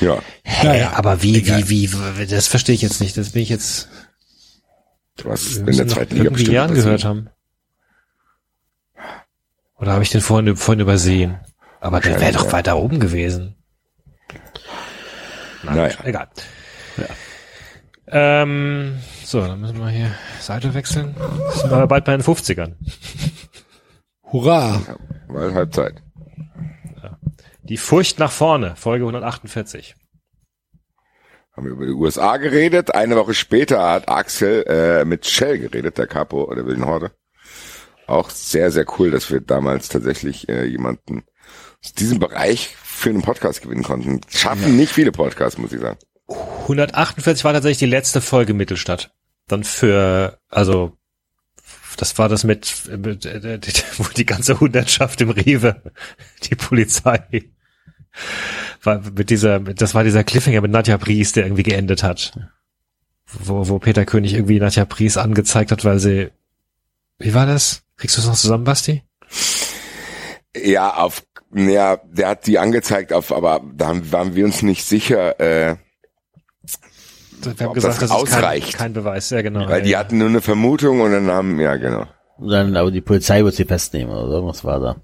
Ja. 0.00 0.22
Naja, 0.62 0.92
aber 0.94 1.22
wie, 1.22 1.38
egal. 1.38 1.68
wie, 1.68 1.92
wie, 1.92 2.26
das 2.26 2.46
verstehe 2.48 2.74
ich 2.74 2.82
jetzt 2.82 3.00
nicht. 3.00 3.16
Das 3.16 3.30
bin 3.30 3.42
ich 3.42 3.48
jetzt, 3.48 3.88
Was 5.24 5.60
wir 5.60 5.68
in 5.68 5.76
der 5.76 5.88
zweiten 5.88 6.14
Liga 6.14 6.24
irgendwie 6.24 6.30
bestimmt 6.30 6.54
Jahren 6.54 6.74
gehört 6.74 7.04
haben. 7.04 7.30
Oder 9.76 9.92
habe 9.92 10.02
ich 10.02 10.10
den 10.10 10.20
vorhin, 10.20 10.56
vorhin 10.56 10.80
übersehen? 10.80 11.38
Aber 11.80 12.00
der 12.00 12.20
wäre 12.20 12.32
doch 12.32 12.46
ja. 12.46 12.52
weiter 12.52 12.76
oben 12.76 12.98
gewesen. 12.98 13.54
Na, 15.62 15.74
Naja. 15.74 15.94
egal. 16.04 16.28
Ähm, 18.10 18.98
so, 19.24 19.40
dann 19.40 19.60
müssen 19.60 19.78
wir 19.78 19.88
hier 19.90 20.10
Seite 20.40 20.72
wechseln. 20.74 21.14
Sind 21.54 21.70
wir 21.70 21.86
bald 21.86 22.04
bei 22.04 22.16
den 22.16 22.22
50ern. 22.22 22.74
Hurra. 24.32 24.80
Weil 25.28 25.54
Halbzeit. 25.54 26.02
Die 27.68 27.76
Furcht 27.76 28.18
nach 28.18 28.32
vorne, 28.32 28.76
Folge 28.76 29.04
148. 29.04 29.94
Haben 31.52 31.66
wir 31.66 31.72
über 31.72 31.86
die 31.86 31.92
USA 31.92 32.38
geredet. 32.38 32.94
Eine 32.94 33.16
Woche 33.16 33.34
später 33.34 33.86
hat 33.90 34.08
Axel 34.08 34.64
äh, 34.66 35.04
mit 35.04 35.26
Shell 35.26 35.58
geredet, 35.58 35.98
der 35.98 36.06
Capo 36.06 36.54
der 36.54 36.64
Wilden 36.64 36.86
Horde. 36.86 37.10
Auch 38.06 38.30
sehr, 38.30 38.70
sehr 38.70 38.86
cool, 38.98 39.10
dass 39.10 39.30
wir 39.30 39.42
damals 39.42 39.90
tatsächlich 39.90 40.48
äh, 40.48 40.64
jemanden 40.64 41.24
aus 41.84 41.92
diesem 41.92 42.20
Bereich 42.20 42.74
für 42.82 43.10
einen 43.10 43.22
Podcast 43.22 43.60
gewinnen 43.60 43.82
konnten. 43.82 44.22
Schaffen 44.30 44.76
nicht 44.78 44.92
viele 44.92 45.12
Podcasts, 45.12 45.58
muss 45.58 45.72
ich 45.72 45.80
sagen. 45.80 45.98
148 46.62 47.44
war 47.44 47.52
tatsächlich 47.52 47.78
die 47.78 47.86
letzte 47.86 48.22
Folge 48.22 48.54
Mittelstadt. 48.54 49.12
Dann 49.46 49.64
für, 49.64 50.38
also, 50.48 50.96
das 51.98 52.16
war 52.16 52.30
das 52.30 52.44
mit, 52.44 52.88
mit 52.96 53.26
äh, 53.26 53.60
wo 53.98 54.04
die 54.16 54.26
ganze 54.26 54.58
Hundertschaft 54.58 55.20
im 55.20 55.30
Rewe, 55.30 55.82
die 56.44 56.54
Polizei, 56.54 57.50
war 58.82 59.00
mit 59.16 59.30
dieser, 59.30 59.60
das 59.60 59.94
war 59.94 60.04
dieser 60.04 60.24
Cliffhanger 60.24 60.60
mit 60.60 60.70
Nadja 60.70 60.98
Pries, 60.98 61.32
der 61.32 61.44
irgendwie 61.44 61.62
geendet 61.64 62.02
hat. 62.02 62.32
Wo, 63.26 63.68
wo 63.68 63.78
Peter 63.78 64.04
König 64.04 64.34
irgendwie 64.34 64.58
Nadja 64.60 64.84
Pries 64.84 65.16
angezeigt 65.16 65.70
hat, 65.72 65.84
weil 65.84 65.98
sie, 65.98 66.30
wie 67.18 67.34
war 67.34 67.46
das? 67.46 67.82
Kriegst 67.96 68.16
du 68.16 68.20
es 68.22 68.26
noch 68.26 68.36
zusammen, 68.36 68.64
Basti? 68.64 69.02
Ja, 70.56 70.94
auf, 70.94 71.22
ja, 71.54 71.98
der 72.04 72.28
hat 72.28 72.46
die 72.46 72.58
angezeigt 72.58 73.12
auf, 73.12 73.32
aber 73.32 73.60
da 73.76 73.88
haben- 73.88 74.10
waren 74.12 74.34
wir 74.34 74.44
uns 74.44 74.62
nicht 74.62 74.84
sicher, 74.84 75.38
äh, 75.40 75.76
Wir 77.42 77.52
haben 77.60 77.66
Ob 77.68 77.74
gesagt, 77.74 78.00
das 78.02 78.08
das, 78.10 78.22
ist 78.22 78.30
kein, 78.30 78.38
ausreicht. 78.38 78.74
kein 78.74 78.92
Beweis, 78.94 79.30
ja 79.30 79.42
genau. 79.42 79.68
weil 79.68 79.82
die 79.82 79.90
ja, 79.90 79.98
hatten 80.00 80.18
nur 80.18 80.28
eine 80.28 80.40
Vermutung 80.40 81.00
und 81.02 81.12
dann 81.12 81.30
haben, 81.30 81.60
ja 81.60 81.76
genau. 81.76 82.06
Und 82.36 82.48
dann, 82.50 82.76
aber 82.76 82.90
die 82.90 83.00
Polizei 83.00 83.44
wird 83.44 83.54
sie 83.54 83.64
festnehmen 83.64 84.12
oder 84.12 84.28
irgendwas 84.32 84.64
war 84.64 84.80
da. 84.80 84.96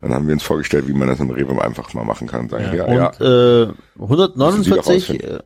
Dann 0.00 0.14
haben 0.14 0.26
wir 0.26 0.34
uns 0.34 0.42
vorgestellt, 0.42 0.88
wie 0.88 0.92
man 0.94 1.08
das 1.08 1.20
im 1.20 1.30
Rewe 1.30 1.62
einfach 1.62 1.92
mal 1.94 2.04
machen 2.04 2.26
kann. 2.26 2.48
Sagen, 2.48 2.74
ja, 2.76 2.84
Und 2.84 2.94
ja, 2.94 3.10
äh, 3.20 3.66
Müssen 3.66 4.62
Sie 4.64 4.70
doch 4.70 4.86
149, 4.86 5.22
äh, 5.24 5.38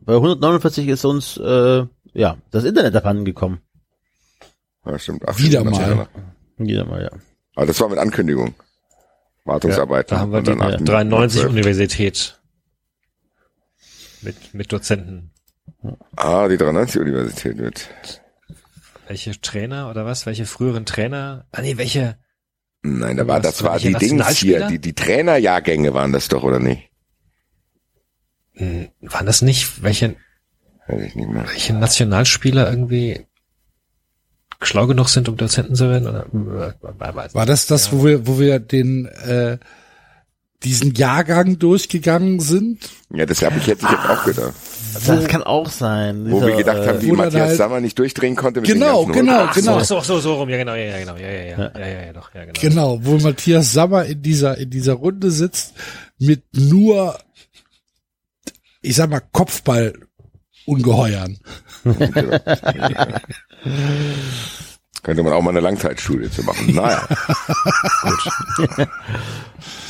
bei 0.00 0.14
149 0.14 0.88
ist 0.88 1.04
uns 1.04 1.36
äh, 1.36 1.86
ja 2.12 2.36
das 2.50 2.64
Internet 2.64 2.94
abhanden 2.96 3.24
gekommen. 3.24 3.60
ja, 4.84 4.98
stimmt. 4.98 5.22
Ach, 5.26 5.38
Wieder 5.38 5.60
stimmt, 5.60 5.76
mal. 5.76 6.08
Wieder 6.58 6.84
mal, 6.84 7.02
ja. 7.02 7.10
Aber 7.54 7.66
das 7.66 7.80
war 7.80 7.88
mit 7.88 7.98
Ankündigung. 7.98 8.54
Wartungsarbeiten. 9.44 10.14
Da 10.16 10.20
haben 10.20 10.32
wir 10.32 10.40
die 10.42 10.50
danach 10.50 10.76
die- 10.76 10.84
93 10.84 11.44
Universität 11.46 12.40
mit, 14.22 14.54
mit 14.54 14.72
Dozenten. 14.72 15.30
Ah, 16.16 16.48
die 16.48 16.56
93 16.56 17.00
Universität 17.00 17.56
mit. 17.56 17.88
Welche 19.08 19.40
Trainer 19.40 19.90
oder 19.90 20.06
was? 20.06 20.26
Welche 20.26 20.46
früheren 20.46 20.86
Trainer? 20.86 21.46
Ah 21.50 21.60
nee, 21.60 21.76
welche? 21.76 22.16
Nein, 22.82 23.16
da 23.16 23.26
war, 23.28 23.36
Was, 23.42 23.42
das 23.58 23.62
war 23.62 23.78
die 23.78 23.92
Dings 23.94 24.28
hier, 24.38 24.66
die, 24.66 24.78
die 24.80 24.92
Trainerjahrgänge 24.92 25.94
waren 25.94 26.12
das 26.12 26.28
doch, 26.28 26.42
oder 26.42 26.58
nicht? 26.58 26.90
Hm, 28.54 28.88
Waren 29.00 29.26
das 29.26 29.40
nicht 29.42 29.82
welche, 29.82 30.16
Weiß 30.88 31.00
ich 31.02 31.14
nicht 31.14 31.28
mehr. 31.28 31.46
welche 31.46 31.74
Nationalspieler 31.74 32.68
irgendwie 32.68 33.26
schlau 34.60 34.86
genug 34.86 35.08
sind, 35.08 35.28
um 35.28 35.36
Dozenten 35.36 35.74
zu 35.74 35.88
werden? 35.88 36.08
Oder, 36.08 36.26
äh, 36.26 37.14
weiß 37.14 37.34
War 37.34 37.46
das 37.46 37.66
das, 37.66 37.92
wo 37.92 38.04
wir, 38.04 38.26
wo 38.26 38.38
wir 38.38 38.58
den, 38.58 39.06
äh, 39.06 39.58
diesen 40.64 40.94
Jahrgang 40.94 41.58
durchgegangen 41.58 42.40
sind? 42.40 42.88
Ja, 43.10 43.26
das 43.26 43.42
habe 43.42 43.58
ich, 43.58 43.66
hätte 43.68 43.84
ich 43.84 43.90
jetzt 43.90 44.08
auch 44.08 44.24
gedacht. 44.24 44.54
Das 44.94 45.26
kann 45.28 45.42
auch 45.42 45.68
sein. 45.68 46.30
Wo 46.30 46.40
wir 46.40 46.56
gedacht 46.56 46.86
haben, 46.86 47.02
wie 47.02 47.10
wo 47.10 47.16
dann 47.16 47.26
Matthias 47.26 47.48
halt- 47.48 47.56
Sammer 47.58 47.80
nicht 47.80 47.98
durchdrehen 47.98 48.36
konnte 48.36 48.60
mit 48.60 48.70
Genau, 48.70 49.04
den 49.04 49.12
genau. 49.12 49.46
Ach 49.48 49.54
genau. 49.54 49.80
so, 49.80 50.00
so, 50.00 50.20
so, 50.20 50.34
rum, 50.34 50.48
ja 50.48 50.56
genau, 50.58 50.74
ja, 50.74 50.84
ja, 50.84 50.98
genau, 50.98 51.16
ja, 51.16 51.30
ja, 51.30 51.42
ja, 51.42 51.58
ja, 51.58 51.70
ja, 51.78 51.86
ja, 52.06 52.12
doch, 52.12 52.32
ja, 52.34 52.44
genau. 52.44 52.60
Genau, 52.60 52.98
wo 53.02 53.18
Matthias 53.18 53.72
Sammer 53.72 54.04
in 54.04 54.22
dieser, 54.22 54.56
in 54.58 54.70
dieser 54.70 54.94
Runde 54.94 55.30
sitzt 55.30 55.74
mit 56.18 56.42
nur, 56.52 57.18
ich 58.80 58.96
sag 58.96 59.10
mal, 59.10 59.22
Kopfball-Ungeheuern. 59.32 61.38
Könnte 65.02 65.22
man 65.24 65.32
auch 65.32 65.42
mal 65.42 65.50
eine 65.50 65.60
Langzeitstudie 65.60 66.30
zu 66.30 66.42
machen. 66.44 66.74
Naja, 66.74 67.06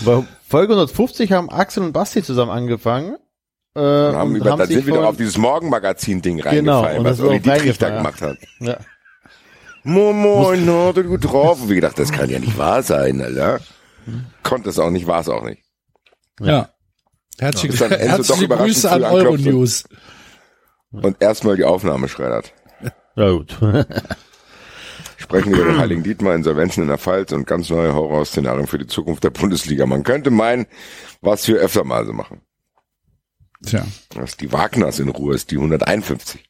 Bei 0.05 0.23
Folge 0.49 0.75
150 0.75 1.33
haben 1.33 1.51
Axel 1.51 1.83
und 1.83 1.93
Basti 1.93 2.23
zusammen 2.23 2.51
angefangen. 2.51 3.17
Äh, 3.75 3.81
wir 3.81 4.17
haben 4.17 4.31
und 4.31 4.37
über, 4.37 4.57
da 4.57 4.67
sich 4.67 4.77
sind 4.77 4.87
wir 4.87 4.95
doch 4.95 5.05
auf 5.05 5.17
dieses 5.17 5.39
Morgenmagazin-Ding 5.39 6.39
Genau, 6.39 6.81
reingefallen, 6.81 6.99
und 6.99 7.05
was 7.05 7.21
auch 7.21 7.33
Dietrich 7.33 7.79
da 7.79 7.91
gemacht 7.91 8.21
hat. 8.21 8.37
Ja. 8.61 8.79
Moin, 9.85 10.17
moin, 10.17 10.63
na, 10.65 10.93
du 10.93 11.03
gut 11.05 11.25
drauf. 11.25 11.63
Und 11.63 11.69
wir 11.69 11.77
gedacht, 11.77 11.99
das 11.99 12.13
kann 12.13 12.31
ja 12.31 12.39
nicht 12.39 12.57
wahr 12.59 12.83
sein, 12.83 13.21
Alter. 13.21 13.61
Konnte 14.43 14.71
es 14.71 14.79
auch 14.79 14.91
nicht, 14.91 15.07
war 15.07 15.21
es 15.21 15.29
auch 15.29 15.45
nicht. 15.45 15.63
Ja. 16.41 16.71
Herzliche, 17.39 17.77
dann 17.77 17.93
Enzo 17.93 18.35
doch 18.35 18.41
herzliche 18.41 18.49
Grüße 18.49 18.91
an 18.91 19.05
Euronews. 19.05 19.85
Und 20.91 21.23
erstmal 21.23 21.57
die 21.57 21.65
Aufnahme 21.65 22.09
schreddert. 22.09 22.53
Ja 23.15 23.31
gut. 23.31 23.59
sprechen 25.19 25.53
wir 25.53 25.63
über 25.63 25.73
den 25.73 25.79
Heiligen 25.79 26.03
Dietmar, 26.03 26.35
Insolvenzen 26.35 26.83
in 26.83 26.89
der 26.89 26.97
Pfalz 26.97 27.33
und 27.33 27.47
ganz 27.47 27.71
neue 27.71 27.95
Horrorszenarien 27.95 28.67
für 28.67 28.79
die 28.79 28.87
Zukunft 28.87 29.23
der 29.23 29.31
Bundesliga. 29.31 29.85
Man 29.87 30.03
könnte 30.03 30.31
meinen, 30.31 30.67
was 31.21 31.47
wir 31.47 31.57
öfter 31.57 31.85
mal 31.85 32.07
so 32.07 32.13
machen. 32.15 32.41
Tja. 33.65 33.87
Dass 34.11 34.37
die 34.37 34.53
Wagners 34.53 34.99
in 34.99 35.09
Ruhe 35.09 35.35
ist, 35.35 35.51
die 35.51 35.57
151. 35.57 36.41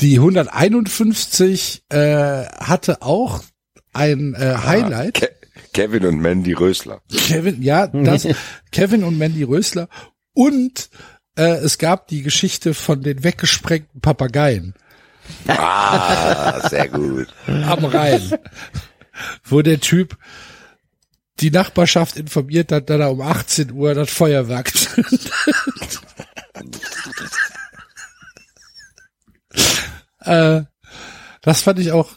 Die 0.00 0.16
151 0.16 1.84
äh, 1.90 2.44
hatte 2.46 3.02
auch 3.02 3.42
ein 3.92 4.34
äh, 4.34 4.56
Highlight. 4.64 5.14
Ke 5.14 5.30
Kevin 5.72 6.06
und 6.06 6.20
Mandy 6.20 6.52
Rösler. 6.54 7.02
Kevin, 7.10 7.62
ja, 7.62 7.86
das, 7.86 8.26
Kevin 8.72 9.04
und 9.04 9.18
Mandy 9.18 9.42
Rösler. 9.42 9.88
Und 10.32 10.88
äh, 11.36 11.42
es 11.58 11.76
gab 11.78 12.08
die 12.08 12.22
Geschichte 12.22 12.72
von 12.74 13.02
den 13.02 13.22
weggesprengten 13.24 14.00
Papageien 14.00 14.74
Ah, 15.48 16.68
sehr 16.68 16.88
gut. 16.88 17.28
am 17.46 17.84
Rhein, 17.84 18.38
wo 19.44 19.60
der 19.62 19.80
Typ 19.80 20.16
die 21.40 21.50
Nachbarschaft 21.50 22.16
informiert 22.16 22.72
hat, 22.72 22.90
dass 22.90 23.00
er 23.00 23.10
um 23.10 23.20
18 23.20 23.72
Uhr 23.72 23.94
das 23.94 24.10
Feuerwerk 24.10 24.74
zündet. 24.74 25.30
äh, 30.20 30.62
das 31.42 31.62
fand 31.62 31.78
ich 31.78 31.92
auch, 31.92 32.10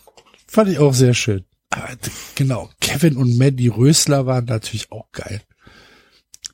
fand 0.48 0.70
ich 0.70 0.80
auch 0.80 0.94
sehr 0.94 1.14
schön. 1.14 1.46
Aber 1.70 1.90
genau, 2.36 2.70
Kevin 2.82 3.18
und 3.18 3.38
Mandy 3.38 3.68
Rösler 3.68 4.26
waren 4.26 4.46
natürlich 4.46 4.91
auch 4.91 5.12
geil. 5.12 5.41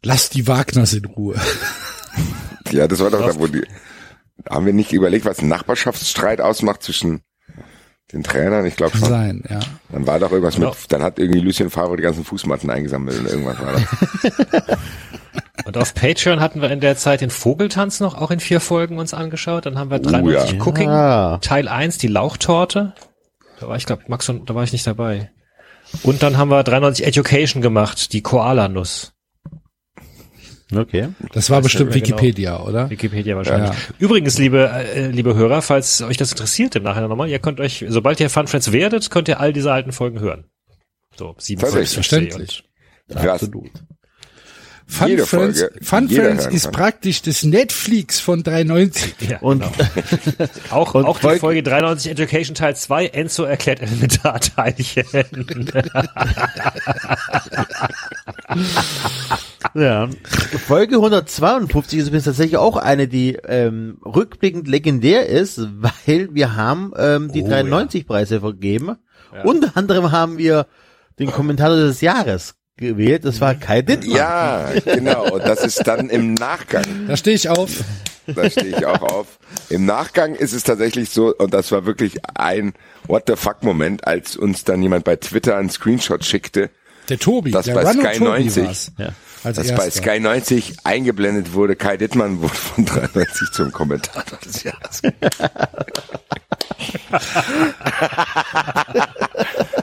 Lass 0.03 0.29
die 0.29 0.47
Wagners 0.47 0.93
in 0.93 1.05
Ruhe. 1.05 1.39
Ja, 2.71 2.87
das 2.87 2.99
war 2.99 3.11
doch 3.11 3.25
da, 3.25 3.39
wo 3.39 3.47
die, 3.47 3.65
haben 4.49 4.65
wir 4.65 4.73
nicht 4.73 4.91
überlegt, 4.91 5.25
was 5.25 5.39
ein 5.39 5.47
Nachbarschaftsstreit 5.47 6.41
ausmacht 6.41 6.83
zwischen 6.83 7.21
den 8.15 8.23
Trainern? 8.23 8.65
Ich 8.65 8.75
glaube 8.75 8.91
Kann 8.93 9.01
schon. 9.01 9.09
sein, 9.09 9.43
ja. 9.49 9.59
Dann 9.89 10.07
war 10.07 10.17
doch 10.19 10.31
irgendwas 10.31 10.57
Ja. 10.57 10.69
mit, 10.69 10.77
dann 10.89 11.03
hat 11.03 11.19
irgendwie 11.19 11.39
Lucien 11.41 11.69
Favre 11.69 11.97
die 11.97 12.03
ganzen 12.03 12.23
Fußmatten 12.23 12.69
eingesammelt 12.69 13.19
und 13.19 13.27
irgendwas 13.27 13.59
war 13.59 13.73
das. 13.73 14.77
Und 15.65 15.77
auf 15.79 15.95
Patreon 15.95 16.41
hatten 16.41 16.61
wir 16.61 16.69
in 16.69 16.79
der 16.79 16.95
Zeit 16.95 17.21
den 17.21 17.31
Vogeltanz 17.31 17.99
noch 17.99 18.13
auch 18.21 18.29
in 18.29 18.39
vier 18.39 18.59
Folgen 18.59 18.99
uns 18.99 19.15
angeschaut. 19.15 19.65
Dann 19.65 19.79
haben 19.79 19.89
wir 19.89 19.97
93 19.99 20.51
ja. 20.59 20.61
Cooking, 20.63 20.89
Ah. 20.89 21.39
Teil 21.41 21.67
1, 21.67 21.97
die 21.97 22.07
Lauchtorte. 22.07 22.93
Da 23.59 23.67
war 23.67 23.75
ich, 23.75 23.85
glaube 23.87 24.03
Max 24.07 24.29
und 24.29 24.47
da 24.47 24.53
war 24.53 24.63
ich 24.63 24.73
nicht 24.73 24.85
dabei. 24.85 25.31
Und 26.03 26.21
dann 26.21 26.37
haben 26.37 26.49
wir 26.51 26.61
93 26.61 27.05
Education 27.07 27.63
gemacht, 27.63 28.13
die 28.13 28.21
Koala-Nuss. 28.21 29.13
Okay. 30.73 31.09
Das 31.33 31.49
war 31.49 31.61
bestimmt 31.61 31.91
genau. 31.91 32.05
Wikipedia, 32.05 32.59
oder? 32.59 32.89
Wikipedia 32.89 33.35
wahrscheinlich. 33.35 33.69
Ja. 33.69 33.75
Übrigens, 33.99 34.37
liebe, 34.39 34.67
äh, 34.67 35.07
liebe 35.09 35.35
Hörer, 35.35 35.61
falls 35.61 36.01
euch 36.01 36.17
das 36.17 36.31
interessiert 36.31 36.75
im 36.75 36.83
Nachhinein 36.83 37.09
nochmal, 37.09 37.29
ihr 37.29 37.39
könnt 37.39 37.59
euch, 37.59 37.85
sobald 37.87 38.19
ihr 38.19 38.29
Fun 38.29 38.47
Friends 38.47 38.71
werdet, 38.71 39.11
könnt 39.11 39.27
ihr 39.27 39.39
all 39.39 39.53
diese 39.53 39.71
alten 39.71 39.91
Folgen 39.91 40.19
hören. 40.19 40.45
So, 41.15 41.35
sieben 41.37 41.61
Folgen. 41.61 41.75
Selbstverständlich. 41.75 42.63
Krass. 43.09 43.43
Absolut. 43.43 43.69
Fun 44.87 45.07
Jede 45.09 45.25
Friends, 45.25 45.59
Folge, 45.61 45.79
Fun 45.83 46.09
Friends 46.09 46.45
ist 46.45 46.71
praktisch 46.71 47.21
das 47.23 47.43
Netflix 47.43 48.19
von 48.19 48.43
390. 48.43 49.15
Ja, 49.29 49.39
Und 49.39 49.63
genau. 49.63 50.49
auch, 50.69 50.93
Und 50.93 51.05
auch 51.05 51.17
die 51.17 51.21
Folge- 51.23 51.39
Folge 51.39 51.63
93 51.63 52.11
Education 52.11 52.53
Teil 52.55 52.75
2, 52.75 53.07
Enzo 53.07 53.43
erklärt 53.43 53.81
Elementarteilchen. 53.81 55.05
Ja. 59.73 60.07
Folge 60.67 60.95
152 60.95 61.99
ist 61.99 62.07
übrigens 62.07 62.25
tatsächlich 62.25 62.57
auch 62.57 62.77
eine, 62.77 63.07
die 63.07 63.37
ähm, 63.45 63.97
rückblickend 64.05 64.67
legendär 64.67 65.27
ist, 65.27 65.59
weil 65.81 66.29
wir 66.33 66.55
haben 66.55 66.93
ähm, 66.97 67.31
die 67.31 67.43
Oh, 67.43 67.47
93-Preise 67.47 68.39
vergeben. 68.39 68.95
Unter 69.43 69.75
anderem 69.75 70.11
haben 70.13 70.37
wir 70.37 70.67
den 71.19 71.29
Kommentator 71.31 71.75
des 71.75 71.99
Jahres 71.99 72.55
gewählt. 72.77 73.25
Das 73.25 73.41
war 73.41 73.55
Kai 73.55 73.81
Dittmann. 73.81 74.15
Ja, 74.15 74.69
genau. 74.83 75.33
Und 75.33 75.43
das 75.45 75.63
ist 75.63 75.85
dann 75.87 76.09
im 76.09 76.33
Nachgang. 76.33 76.83
Da 77.07 77.15
stehe 77.17 77.35
ich 77.35 77.49
auf. 77.49 77.69
Da 78.27 78.49
stehe 78.49 78.77
ich 78.77 78.85
auch 78.85 79.01
auf. 79.01 79.27
Im 79.69 79.85
Nachgang 79.85 80.35
ist 80.35 80.53
es 80.53 80.63
tatsächlich 80.63 81.09
so, 81.11 81.33
und 81.35 81.53
das 81.53 81.71
war 81.71 81.85
wirklich 81.85 82.17
ein 82.35 82.73
What 83.07 83.23
the 83.27 83.35
fuck 83.35 83.61
Moment, 83.63 84.07
als 84.07 84.35
uns 84.35 84.63
dann 84.63 84.81
jemand 84.81 85.05
bei 85.05 85.15
Twitter 85.15 85.57
einen 85.57 85.69
Screenshot 85.69 86.25
schickte, 86.25 86.69
Der 87.09 87.19
Tobi, 87.19 87.51
Das 87.51 87.65
der 87.67 87.75
bei 87.75 87.83
Run 87.83 87.99
Sky 88.01 88.17
Tobi 88.17 88.25
90. 88.43 88.63
war's. 88.65 88.91
Ja. 88.97 89.09
Als 89.43 89.57
dass 89.57 89.67
bei 89.75 89.85
erster. 89.85 90.01
Sky 90.01 90.19
90 90.19 90.73
eingeblendet 90.83 91.53
wurde, 91.53 91.75
Kai 91.75 91.97
Dittmann 91.97 92.41
wurde 92.41 92.55
von 92.55 92.83
93 92.85 93.51
zum 93.51 93.71
Kommentator 93.71 94.39
des 94.39 94.63
Jahres. 94.63 95.01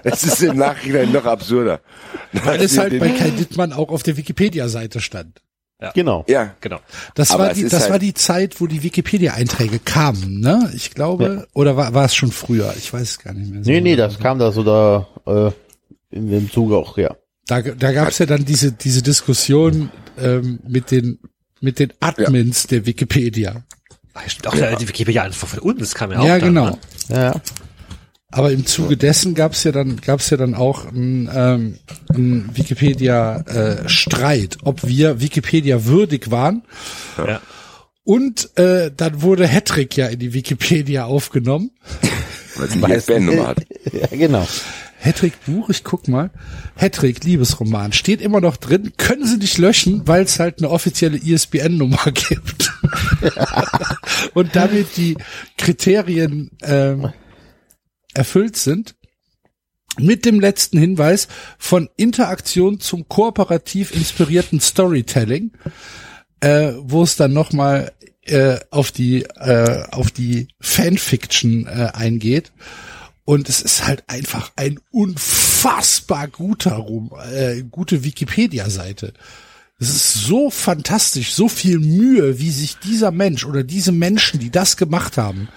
Es 0.05 0.25
ist 0.25 0.43
im 0.43 0.57
Nachhinein 0.57 1.13
noch 1.13 1.25
absurder. 1.25 1.81
Weil 2.33 2.63
es 2.63 2.77
halt 2.79 2.99
bei 2.99 3.11
Kai 3.11 3.31
Dittmann 3.31 3.73
auch 3.73 3.91
auf 3.91 4.03
der 4.03 4.17
Wikipedia-Seite 4.17 5.01
stand. 5.01 5.41
Genau. 5.95 6.25
Ja, 6.29 6.55
genau. 6.61 6.79
Das 7.17 7.33
Aber 7.33 7.45
war 7.49 7.55
die, 7.55 7.65
das 7.65 7.83
halt- 7.83 7.91
war 7.91 7.99
die 7.99 8.15
Zeit, 8.15 8.61
wo 8.61 8.69
die 8.69 8.85
Wikipedia-Einträge 8.85 9.81
kamen, 9.81 10.39
ne? 10.39 10.71
Ich 10.77 10.93
glaube, 10.93 11.49
oder 11.55 11.77
war, 11.77 11.93
war 11.93 12.05
es 12.05 12.15
schon 12.15 12.31
früher? 12.31 12.73
Ich 12.79 12.93
weiß 12.93 13.03
es 13.03 13.19
gar 13.19 13.33
nicht 13.35 13.51
mehr. 13.53 13.65
so 13.65 13.71
Nee, 13.71 13.81
nee, 13.81 13.97
genau. 13.97 14.07
das 14.07 14.19
kam 14.21 14.39
da 14.39 14.53
so 14.53 14.63
da 14.63 15.09
äh, 15.27 15.51
in 16.17 16.31
dem 16.31 16.51
Zuge 16.53 16.77
auch, 16.77 16.97
ja. 16.99 17.17
Da, 17.49 17.61
da 17.63 17.91
gab 17.93 18.09
es 18.09 18.19
ja 18.19 18.27
dann 18.27 18.45
diese 18.45 18.71
diese 18.71 19.03
Diskussion 19.03 19.91
ähm, 20.21 20.61
mit 20.69 20.93
den 20.93 21.19
mit 21.61 21.81
den 21.81 21.93
Admins 21.99 22.69
der 22.69 22.87
Wikipedia. 22.87 23.65
Ach, 24.14 24.28
stimmt 24.28 24.48
auch 24.48 24.55
ja. 24.55 24.76
die 24.76 24.89
Wikipedia 24.89 25.22
einfach 25.22 25.48
von 25.48 25.60
uns 25.60 25.94
kam 25.94 26.12
ja 26.12 26.18
auch 26.18 26.24
Ja, 26.24 26.39
dann, 26.39 26.48
genau. 26.48 26.66
Ne? 26.66 26.78
Ja, 27.09 27.34
Aber 28.30 28.52
im 28.52 28.66
Zuge 28.66 28.97
dessen 28.97 29.34
gab 29.34 29.52
es 29.52 29.64
ja 29.64 29.72
dann 29.72 30.01
gab's 30.01 30.30
ja 30.30 30.36
dann 30.36 30.55
auch 30.55 30.86
ein, 30.86 31.30
ähm, 31.34 31.78
ein 32.12 32.51
Wikipedia-Streit, 32.55 34.59
ob 34.64 34.86
wir 34.86 35.20
Wikipedia 35.20 35.84
würdig 35.84 36.30
waren. 36.30 36.62
Ja. 37.18 37.40
Und 38.05 38.56
äh, 38.59 38.90
dann 38.94 39.22
wurde 39.22 39.47
Hattrick 39.47 39.97
ja 39.97 40.09
in 40.09 40.18
die 40.18 40.34
Wikipedia 40.34 41.05
aufgenommen. 41.05 41.70
weil 42.56 42.68
sie 42.68 42.80
die 42.80 42.93
ISBN-Nummer 42.93 43.48
hat. 43.48 43.59
ja 43.93 44.06
genau. 44.09 44.47
Hattrick 45.03 45.45
Buch, 45.45 45.69
ich 45.69 45.83
guck 45.83 46.07
mal. 46.07 46.31
Hattrick 46.77 47.24
Liebesroman 47.24 47.93
steht 47.93 48.20
immer 48.20 48.41
noch 48.41 48.57
drin. 48.57 48.93
Können 48.97 49.27
Sie 49.27 49.37
nicht 49.37 49.59
löschen, 49.59 50.07
weil 50.07 50.23
es 50.23 50.39
halt 50.39 50.59
eine 50.59 50.70
offizielle 50.70 51.19
ISBN-Nummer 51.19 52.05
gibt. 52.15 52.73
Und 54.35 54.55
damit 54.55 54.97
die 54.97 55.16
Kriterien 55.59 56.53
ähm, 56.62 57.12
erfüllt 58.15 58.57
sind. 58.57 58.95
Mit 59.99 60.24
dem 60.24 60.41
letzten 60.41 60.79
Hinweis 60.79 61.29
von 61.59 61.91
Interaktion 61.97 62.81
zum 62.81 63.09
kooperativ 63.09 63.95
inspirierten 63.95 64.59
Storytelling, 64.59 65.51
äh, 66.41 66.73
wo 66.79 67.03
es 67.03 67.16
dann 67.16 67.35
nochmal 67.35 67.93
äh, 68.23 68.59
auf 68.70 68.91
die 68.91 69.24
äh, 69.24 69.85
auf 69.91 70.11
die 70.11 70.49
Fanfiction 70.61 71.66
äh, 71.66 71.91
eingeht. 71.93 72.53
Und 73.33 73.49
es 73.49 73.63
ist 73.63 73.87
halt 73.87 74.05
einfach 74.09 74.53
ein 74.57 74.79
unfassbar 74.91 76.29
guter 76.29 76.75
Rum, 76.75 77.13
äh, 77.35 77.63
gute 77.63 78.05
Wikipedia-Seite. 78.05 79.15
Es 79.81 79.89
ist 79.89 80.15
so 80.27 80.51
fantastisch, 80.51 81.33
so 81.33 81.49
viel 81.49 81.79
Mühe, 81.79 82.39
wie 82.39 82.51
sich 82.51 82.77
dieser 82.81 83.11
Mensch 83.11 83.47
oder 83.47 83.65
diese 83.65 83.91
Menschen, 83.91 84.39
die 84.39 84.51
das 84.51 84.77
gemacht 84.77 85.17
haben, 85.17 85.49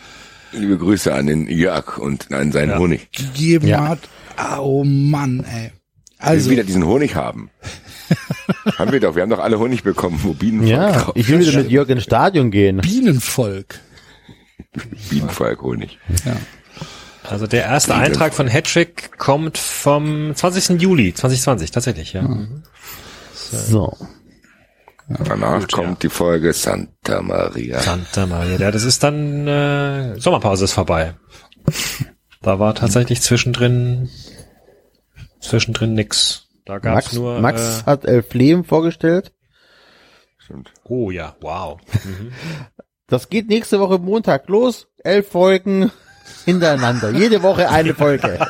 Liebe 0.53 0.77
Grüße 0.77 1.13
an 1.13 1.27
den 1.27 1.47
Jörg 1.49 1.97
und 1.97 2.31
an 2.31 2.53
seinen 2.53 2.79
Honig. 2.79 3.11
gegeben 3.11 3.67
Ja. 3.67 3.89
hat. 3.89 3.99
Ah, 4.37 4.59
Oh 4.59 4.85
Mann, 4.85 5.43
ey. 5.43 5.71
Also 6.17 6.49
wieder 6.49 6.63
diesen 6.63 6.85
Honig 6.85 7.15
haben. 7.15 7.49
haben 8.77 8.93
wir 8.93 9.01
doch, 9.01 9.15
wir 9.15 9.23
haben 9.23 9.29
doch 9.31 9.39
alle 9.39 9.59
Honig 9.59 9.83
bekommen, 9.83 10.17
wo 10.23 10.33
Bienenvolk 10.33 10.69
Ja, 10.71 10.91
drauf 11.01 11.15
ich 11.17 11.27
will 11.27 11.41
wieder 11.41 11.57
mit 11.57 11.69
Jörg 11.69 11.89
ins 11.89 12.03
Stadion 12.03 12.51
gehen. 12.51 12.77
Bienenvolk. 12.77 13.79
Bienenvolk 15.09 15.61
Honig. 15.61 15.99
Also 17.29 17.47
der 17.47 17.63
erste 17.63 17.95
Eintrag 17.95 18.33
von 18.33 18.47
Hattrick 18.47 19.17
kommt 19.17 19.57
vom 19.57 20.35
20. 20.35 20.81
Juli 20.81 21.13
2020, 21.13 21.71
tatsächlich, 21.71 22.13
ja. 22.13 22.27
So. 23.33 23.95
Danach 25.07 25.59
Gut, 25.59 25.71
kommt 25.71 26.03
die 26.03 26.09
Folge 26.09 26.51
Santa 26.53 27.21
Maria. 27.21 27.79
Santa 27.79 28.25
Maria, 28.25 28.57
ja, 28.57 28.71
das 28.71 28.83
ist 28.83 29.03
dann, 29.03 29.47
äh, 29.47 30.19
Sommerpause 30.19 30.65
ist 30.65 30.73
vorbei. 30.73 31.13
Da 32.41 32.59
war 32.59 32.73
tatsächlich 32.73 33.21
zwischendrin, 33.21 34.09
zwischendrin 35.39 35.93
nix. 35.93 36.47
Da 36.65 36.79
gab's 36.79 37.05
Max, 37.05 37.13
nur, 37.13 37.39
Max 37.39 37.81
äh, 37.81 37.85
hat 37.85 38.05
Elf 38.05 38.33
Leben 38.33 38.63
vorgestellt. 38.63 39.31
Stimmt. 40.37 40.71
oh 40.83 41.11
ja, 41.11 41.35
wow. 41.41 41.79
Mhm. 42.03 42.31
Das 43.07 43.29
geht 43.29 43.47
nächste 43.47 43.79
Woche 43.79 43.99
Montag 43.99 44.49
los. 44.49 44.87
Elf 45.03 45.29
Folgen 45.29 45.91
hintereinander. 46.45 47.11
Jede 47.11 47.41
Woche 47.43 47.69
eine 47.69 47.93
Folge. 47.93 48.39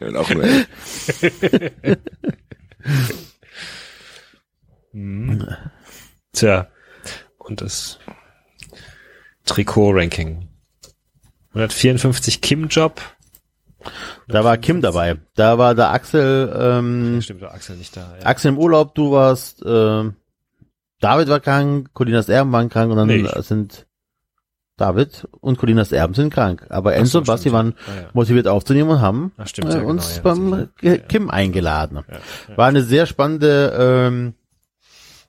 Und 0.00 0.16
auch 0.16 0.30
nur 0.30 0.44
Tja, 6.32 6.68
und 7.38 7.60
das, 7.60 7.98
Trikot-Ranking. 9.44 10.48
154 11.50 12.40
Kim-Job. 12.40 13.00
Da 14.28 14.44
war 14.44 14.56
Kim 14.58 14.80
dabei. 14.80 15.18
Da 15.34 15.58
war 15.58 15.74
der 15.74 15.90
Axel, 15.92 16.52
ähm, 16.58 17.20
Stimmt, 17.22 17.40
war 17.42 17.54
Axel 17.54 17.76
nicht 17.76 17.96
da. 17.96 18.16
Ja. 18.18 18.26
Axel 18.26 18.52
im 18.52 18.58
Urlaub, 18.58 18.94
du 18.94 19.12
warst, 19.12 19.62
ähm, 19.64 20.16
David 21.00 21.28
war 21.28 21.40
krank, 21.40 21.90
Colinas 21.92 22.28
Erben 22.28 22.52
waren 22.52 22.68
krank 22.68 22.90
und 22.90 22.96
dann 22.96 23.06
Nee, 23.08 23.26
sind 23.42 23.86
David 24.76 25.26
und 25.40 25.58
Colinas 25.58 25.92
Erben 25.92 26.14
sind 26.14 26.32
krank. 26.32 26.66
Aber 26.70 26.94
Enzo 26.94 27.12
so, 27.12 27.18
und 27.18 27.26
Basti 27.26 27.42
stimmt. 27.48 27.54
waren 27.54 27.74
Ah, 27.86 28.00
ja. 28.02 28.10
motiviert 28.12 28.46
aufzunehmen 28.48 28.90
und 28.90 29.00
haben 29.00 29.32
Ach, 29.36 29.46
stimmt, 29.46 29.68
äh, 29.68 29.74
ja, 29.74 29.78
genau, 29.80 29.90
uns 29.90 30.16
ja, 30.16 30.22
beim. 30.22 30.68
Kim 31.08 31.30
eingeladen. 31.30 32.04
Ja, 32.08 32.14
ja. 32.48 32.56
War 32.56 32.68
eine 32.68 32.82
sehr 32.82 33.06
spannende 33.06 34.06
ähm, 34.08 34.34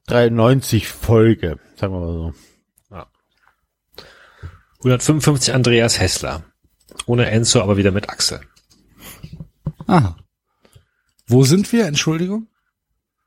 93 0.07 0.87
Folge, 0.87 1.59
sagen 1.75 1.93
wir 1.93 1.99
mal 1.99 2.13
so. 2.13 2.33
155 4.83 5.53
Andreas 5.53 5.99
Hessler. 5.99 6.43
Ohne 7.07 7.29
Enzo, 7.31 7.61
aber 7.61 7.77
wieder 7.77 7.91
mit 7.91 8.09
Axel. 8.09 8.41
Aha. 9.87 10.17
Wo 11.25 11.43
sind 11.43 11.71
wir? 11.73 11.85
Entschuldigung? 11.87 12.47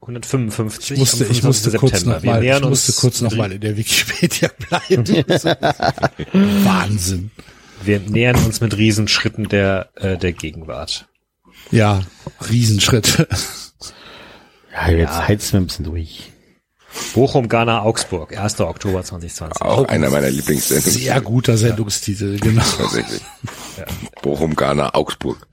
155 0.02 0.93
Ich 0.93 0.98
musste, 0.98 1.24
ich 1.27 1.43
musste 1.43 1.70
25. 1.70 1.81
kurz 1.81 1.93
September. 1.93 2.16
noch 2.16 2.22
Wir 2.22 2.31
mal, 2.52 2.62
ich 2.62 2.68
musste 2.68 2.93
kurz 2.94 3.20
noch 3.20 3.31
mit- 3.31 3.39
mal 3.39 3.52
in 3.52 3.60
der 3.60 3.77
Wikipedia 3.77 4.51
bleiben. 4.68 5.05
Wahnsinn. 6.64 7.31
Wir 7.82 8.01
nähern 8.01 8.36
uns 8.44 8.60
mit 8.60 8.77
Riesenschritten 8.77 9.48
der, 9.48 9.90
äh, 9.97 10.16
der 10.18 10.32
Gegenwart. 10.32 11.06
Ja, 11.70 12.02
Riesenschritt. 12.48 13.27
Ja, 14.72 14.89
jetzt 14.90 15.28
heizt 15.28 15.52
mir 15.52 15.60
ein 15.60 15.66
bisschen 15.66 15.85
durch. 15.85 16.31
Bochum, 17.14 17.48
Ghana, 17.48 17.82
Augsburg. 17.82 18.36
1. 18.36 18.60
Oktober 18.60 19.02
2020. 19.05 19.62
Auch 19.62 19.85
einer 19.86 20.10
meiner 20.10 20.31
Lieblingssendungen. 20.31 20.90
Sehr 20.98 21.20
guter 21.20 21.56
Sendungstitel, 21.56 22.39
genau. 22.40 22.62
Tatsächlich. 22.77 23.20
Bochum, 24.22 24.56
Ghana, 24.56 24.94
Augsburg. 24.94 25.47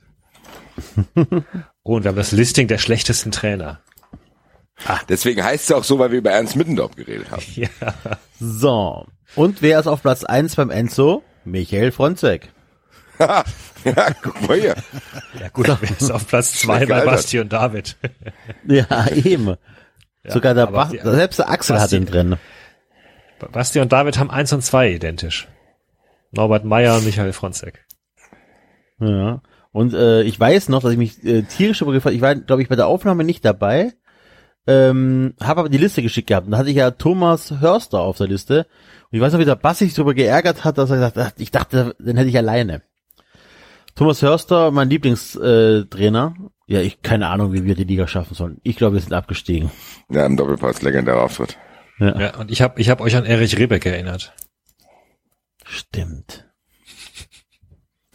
Oh, 1.83 1.95
und 1.95 2.03
wir 2.03 2.09
haben 2.09 2.15
das 2.15 2.31
Listing 2.31 2.67
der 2.67 2.77
schlechtesten 2.79 3.31
Trainer. 3.31 3.79
Deswegen 5.09 5.43
heißt 5.43 5.65
es 5.69 5.75
auch 5.75 5.83
so, 5.83 5.97
weil 5.99 6.11
wir 6.11 6.19
über 6.19 6.31
Ernst 6.31 6.55
Middendorf 6.55 6.95
geredet 6.95 7.31
haben. 7.31 7.43
Ja. 7.55 7.69
So. 8.39 9.05
Und 9.35 9.61
wer 9.61 9.79
ist 9.79 9.87
auf 9.87 10.01
Platz 10.01 10.23
1 10.23 10.55
beim 10.55 10.69
Enzo? 10.69 11.23
Michael 11.45 11.91
Fronzek. 11.91 12.49
ja, 13.19 13.43
guck 14.21 14.47
mal 14.47 14.59
hier. 14.59 14.75
Ja 15.39 15.49
gut, 15.49 15.67
wer 15.67 15.89
ist 15.89 16.11
auf 16.11 16.27
Platz 16.27 16.53
zwei 16.53 16.85
bei. 16.85 17.03
Basti 17.03 17.39
und 17.39 17.51
David? 17.51 17.97
Ja, 18.67 19.07
eben. 19.09 19.55
Sogar 20.27 20.53
der 20.53 20.67
Bach, 20.67 20.91
die- 20.91 20.99
selbst 20.99 21.39
der 21.39 21.49
Axel 21.49 21.77
hat 21.79 21.89
Basti- 21.89 21.95
ihn 21.97 22.05
drin. 22.05 22.35
Basti 23.51 23.79
und 23.79 23.91
David 23.91 24.19
haben 24.19 24.29
eins 24.29 24.53
und 24.53 24.61
zwei 24.63 24.91
identisch. 24.91 25.47
Norbert 26.31 26.65
Meyer 26.65 26.97
und 26.97 27.05
Michael 27.05 27.33
Fronzek. 27.33 27.85
Ja. 28.99 29.41
Und 29.71 29.93
äh, 29.93 30.21
ich 30.23 30.39
weiß 30.39 30.69
noch, 30.69 30.81
dass 30.81 30.91
ich 30.91 30.97
mich 30.97 31.23
äh, 31.23 31.43
tierisch 31.43 31.79
darüber 31.79 31.93
gefreut 31.93 32.13
Ich 32.13 32.21
war, 32.21 32.35
glaube 32.35 32.61
ich, 32.61 32.69
bei 32.69 32.75
der 32.75 32.87
Aufnahme 32.87 33.23
nicht 33.23 33.43
dabei. 33.45 33.93
Ähm, 34.67 35.33
habe 35.41 35.61
aber 35.61 35.69
die 35.69 35.77
Liste 35.77 36.01
geschickt 36.01 36.27
gehabt. 36.27 36.45
Und 36.45 36.51
da 36.51 36.57
hatte 36.57 36.69
ich 36.69 36.75
ja 36.75 36.91
Thomas 36.91 37.51
Hörster 37.61 38.01
auf 38.01 38.17
der 38.17 38.27
Liste. 38.27 38.67
Und 39.09 39.17
ich 39.17 39.21
weiß 39.21 39.33
noch, 39.33 39.39
wie 39.39 39.45
der 39.45 39.55
Bass 39.55 39.79
sich 39.79 39.93
darüber 39.93 40.13
geärgert 40.13 40.65
hat, 40.65 40.77
dass 40.77 40.89
er 40.89 40.97
gesagt 40.97 41.17
hat, 41.17 41.33
ich 41.37 41.51
dachte, 41.51 41.95
den 41.99 42.17
hätte 42.17 42.29
ich 42.29 42.37
alleine. 42.37 42.81
Thomas 43.95 44.21
Hörster, 44.21 44.71
mein 44.71 44.89
Lieblingstrainer. 44.89 45.79
Äh, 45.79 45.85
Trainer. 45.85 46.35
ja, 46.67 46.81
ich 46.81 47.01
keine 47.01 47.29
Ahnung, 47.29 47.53
wie 47.53 47.63
wir 47.63 47.75
die 47.75 47.85
Liga 47.85 48.07
schaffen 48.07 48.35
sollen. 48.35 48.59
Ich 48.63 48.75
glaube, 48.75 48.95
wir 48.95 49.01
sind 49.01 49.13
abgestiegen. 49.13 49.71
Ja, 50.09 50.25
im 50.25 50.37
Doppelpass 50.37 50.81
legendärer 50.81 51.23
Auftritt. 51.23 51.57
Ja, 51.99 52.37
und 52.37 52.51
ich 52.51 52.61
habe 52.61 52.79
ich 52.79 52.89
hab 52.89 53.01
euch 53.01 53.15
an 53.15 53.25
Erich 53.25 53.57
Rebeck 53.57 53.85
erinnert. 53.85 54.33
Stimmt. 55.65 56.45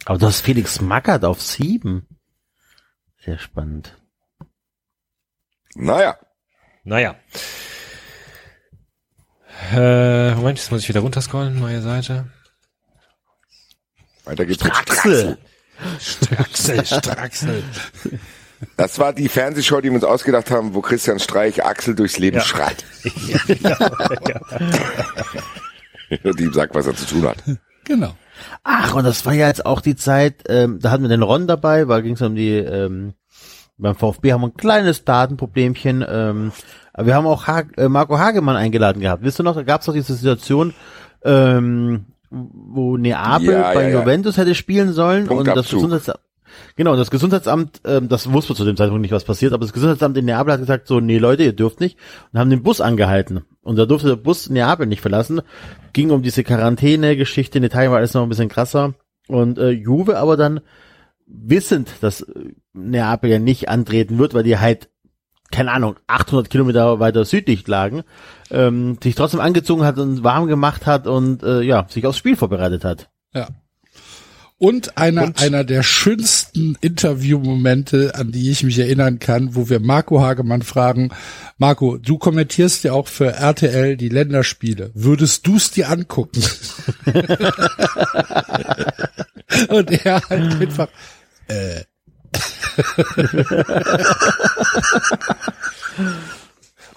Aber 0.05 0.17
du 0.17 0.25
hast 0.25 0.41
Felix 0.41 0.79
Magath 0.81 1.25
auf 1.25 1.41
sieben. 1.41 2.07
Sehr 3.19 3.39
spannend. 3.39 3.97
Naja. 5.75 6.17
Naja. 6.83 7.15
Äh, 9.71 10.35
Moment, 10.35 10.59
jetzt 10.59 10.71
muss 10.71 10.81
ich 10.81 10.89
wieder 10.89 10.99
runterscrollen, 10.99 11.59
neue 11.59 11.81
Seite. 11.81 12.25
Weiter 14.25 14.45
geht's 14.45 14.63
mit 14.63 14.73
Axel. 14.73 15.37
Straxel, 15.99 16.85
Straxel. 16.85 17.63
Das 18.77 18.99
war 18.99 19.13
die 19.13 19.27
Fernsehshow, 19.27 19.81
die 19.81 19.89
wir 19.89 19.95
uns 19.95 20.03
ausgedacht 20.03 20.51
haben, 20.51 20.73
wo 20.73 20.81
Christian 20.81 21.19
Streich 21.19 21.63
Axel 21.65 21.95
durchs 21.95 22.17
Leben 22.17 22.37
Ja. 22.37 22.43
schreit. 22.43 22.85
Und 26.23 26.39
ihm 26.39 26.53
sagt, 26.53 26.75
was 26.75 26.85
er 26.87 26.95
zu 26.95 27.05
tun 27.05 27.27
hat. 27.27 27.37
Genau. 27.85 28.15
Ach, 28.63 28.93
und 28.93 29.03
das 29.03 29.25
war 29.25 29.33
ja 29.33 29.47
jetzt 29.47 29.65
auch 29.65 29.81
die 29.81 29.95
Zeit, 29.95 30.43
ähm, 30.47 30.79
da 30.79 30.91
hatten 30.91 31.01
wir 31.03 31.09
den 31.09 31.23
Ron 31.23 31.47
dabei, 31.47 31.87
weil 31.87 32.03
ging 32.03 32.13
es 32.13 32.21
um 32.21 32.35
die, 32.35 32.51
ähm, 32.55 33.13
beim 33.83 33.95
VfB 33.95 34.33
haben 34.33 34.41
wir 34.41 34.47
ein 34.47 34.57
kleines 34.57 35.05
Datenproblemchen, 35.05 36.03
ähm, 36.07 36.51
aber 36.93 37.07
wir 37.07 37.15
haben 37.15 37.27
auch 37.27 37.47
ha 37.47 37.63
äh, 37.77 37.87
Marco 37.87 38.17
Hagemann 38.17 38.55
eingeladen 38.55 39.01
gehabt. 39.01 39.23
Wisst 39.23 39.39
ihr 39.39 39.43
noch, 39.43 39.55
da 39.55 39.63
gab 39.63 39.81
es 39.81 39.85
doch 39.85 39.93
diese 39.93 40.13
Situation, 40.13 40.73
ähm, 41.23 42.05
wo 42.31 42.97
Neapel 42.97 43.53
Ja, 43.53 43.73
bei 43.73 43.83
ja, 43.83 43.89
ja. 43.89 43.99
Juventus 43.99 44.37
hätte 44.37 44.55
spielen 44.55 44.93
sollen 44.93 45.27
und 45.29 45.47
das. 45.47 45.69
Gesundheitsamt 45.69 46.19
Genau, 46.75 46.95
das 46.95 47.11
Gesundheitsamt, 47.11 47.81
ähm, 47.85 48.09
das 48.09 48.31
wusste 48.31 48.55
zu 48.55 48.65
dem 48.65 48.75
Zeitpunkt 48.77 49.01
nicht, 49.01 49.11
was 49.11 49.23
passiert, 49.23 49.53
aber 49.53 49.65
das 49.65 49.73
Gesundheitsamt 49.73 50.17
in 50.17 50.25
Neapel 50.25 50.53
hat 50.53 50.59
gesagt, 50.59 50.87
so, 50.87 50.99
nee 50.99 51.17
Leute, 51.17 51.43
ihr 51.43 51.53
dürft 51.53 51.79
nicht 51.79 51.97
und 52.31 52.39
haben 52.39 52.49
den 52.49 52.63
Bus 52.63 52.81
angehalten. 52.81 53.43
Und 53.61 53.77
da 53.77 53.85
durfte 53.85 54.09
der 54.09 54.15
Bus 54.15 54.49
Neapel 54.49 54.87
nicht 54.87 55.01
verlassen. 55.01 55.41
Ging 55.93 56.11
um 56.11 56.21
diese 56.21 56.43
Quarantäne-Geschichte, 56.43 57.57
in 57.57 57.63
Italien 57.63 57.91
war 57.91 57.97
alles 57.99 58.13
noch 58.13 58.23
ein 58.23 58.29
bisschen 58.29 58.49
krasser. 58.49 58.93
Und 59.27 59.57
äh, 59.57 59.69
Juve 59.69 60.17
aber 60.17 60.37
dann, 60.37 60.61
wissend, 61.27 61.91
dass 62.01 62.21
äh, 62.21 62.53
Neapel 62.73 63.29
ja 63.29 63.39
nicht 63.39 63.69
antreten 63.69 64.17
wird, 64.17 64.33
weil 64.33 64.43
die 64.43 64.57
halt, 64.57 64.89
keine 65.51 65.71
Ahnung, 65.71 65.95
800 66.07 66.49
Kilometer 66.49 66.99
weiter 66.99 67.25
südlich 67.25 67.67
lagen, 67.67 68.03
ähm, 68.51 68.97
sich 69.01 69.15
trotzdem 69.15 69.39
angezogen 69.39 69.83
hat 69.83 69.97
und 69.99 70.23
warm 70.23 70.47
gemacht 70.47 70.85
hat 70.85 71.07
und 71.07 71.43
äh, 71.43 71.61
ja, 71.61 71.85
sich 71.89 72.05
aufs 72.05 72.17
Spiel 72.17 72.35
vorbereitet 72.35 72.83
hat. 72.83 73.09
Ja. 73.33 73.49
Und 74.63 74.97
einer, 74.97 75.33
einer 75.39 75.65
der 75.65 75.83
schönsten 75.83 76.77
Interviewmomente, 76.79 78.15
an 78.15 78.31
die 78.31 78.49
ich 78.49 78.63
mich 78.63 78.79
erinnern 78.79 79.19
kann, 79.19 79.55
wo 79.55 79.67
wir 79.67 79.81
Marco 79.81 80.21
Hagemann 80.21 80.61
fragen, 80.61 81.11
Marco, 81.57 81.97
du 81.97 82.17
kommentierst 82.17 82.85
ja 82.85 82.93
auch 82.93 83.09
für 83.09 83.33
RTL 83.33 83.97
die 83.97 84.07
Länderspiele. 84.07 84.91
Würdest 84.93 85.45
du 85.47 85.57
es 85.57 85.71
dir 85.71 85.89
angucken? 85.89 86.41
Und 89.67 89.91
er 89.91 90.21
halt 90.29 90.61
einfach, 90.61 90.87
äh, 91.49 91.81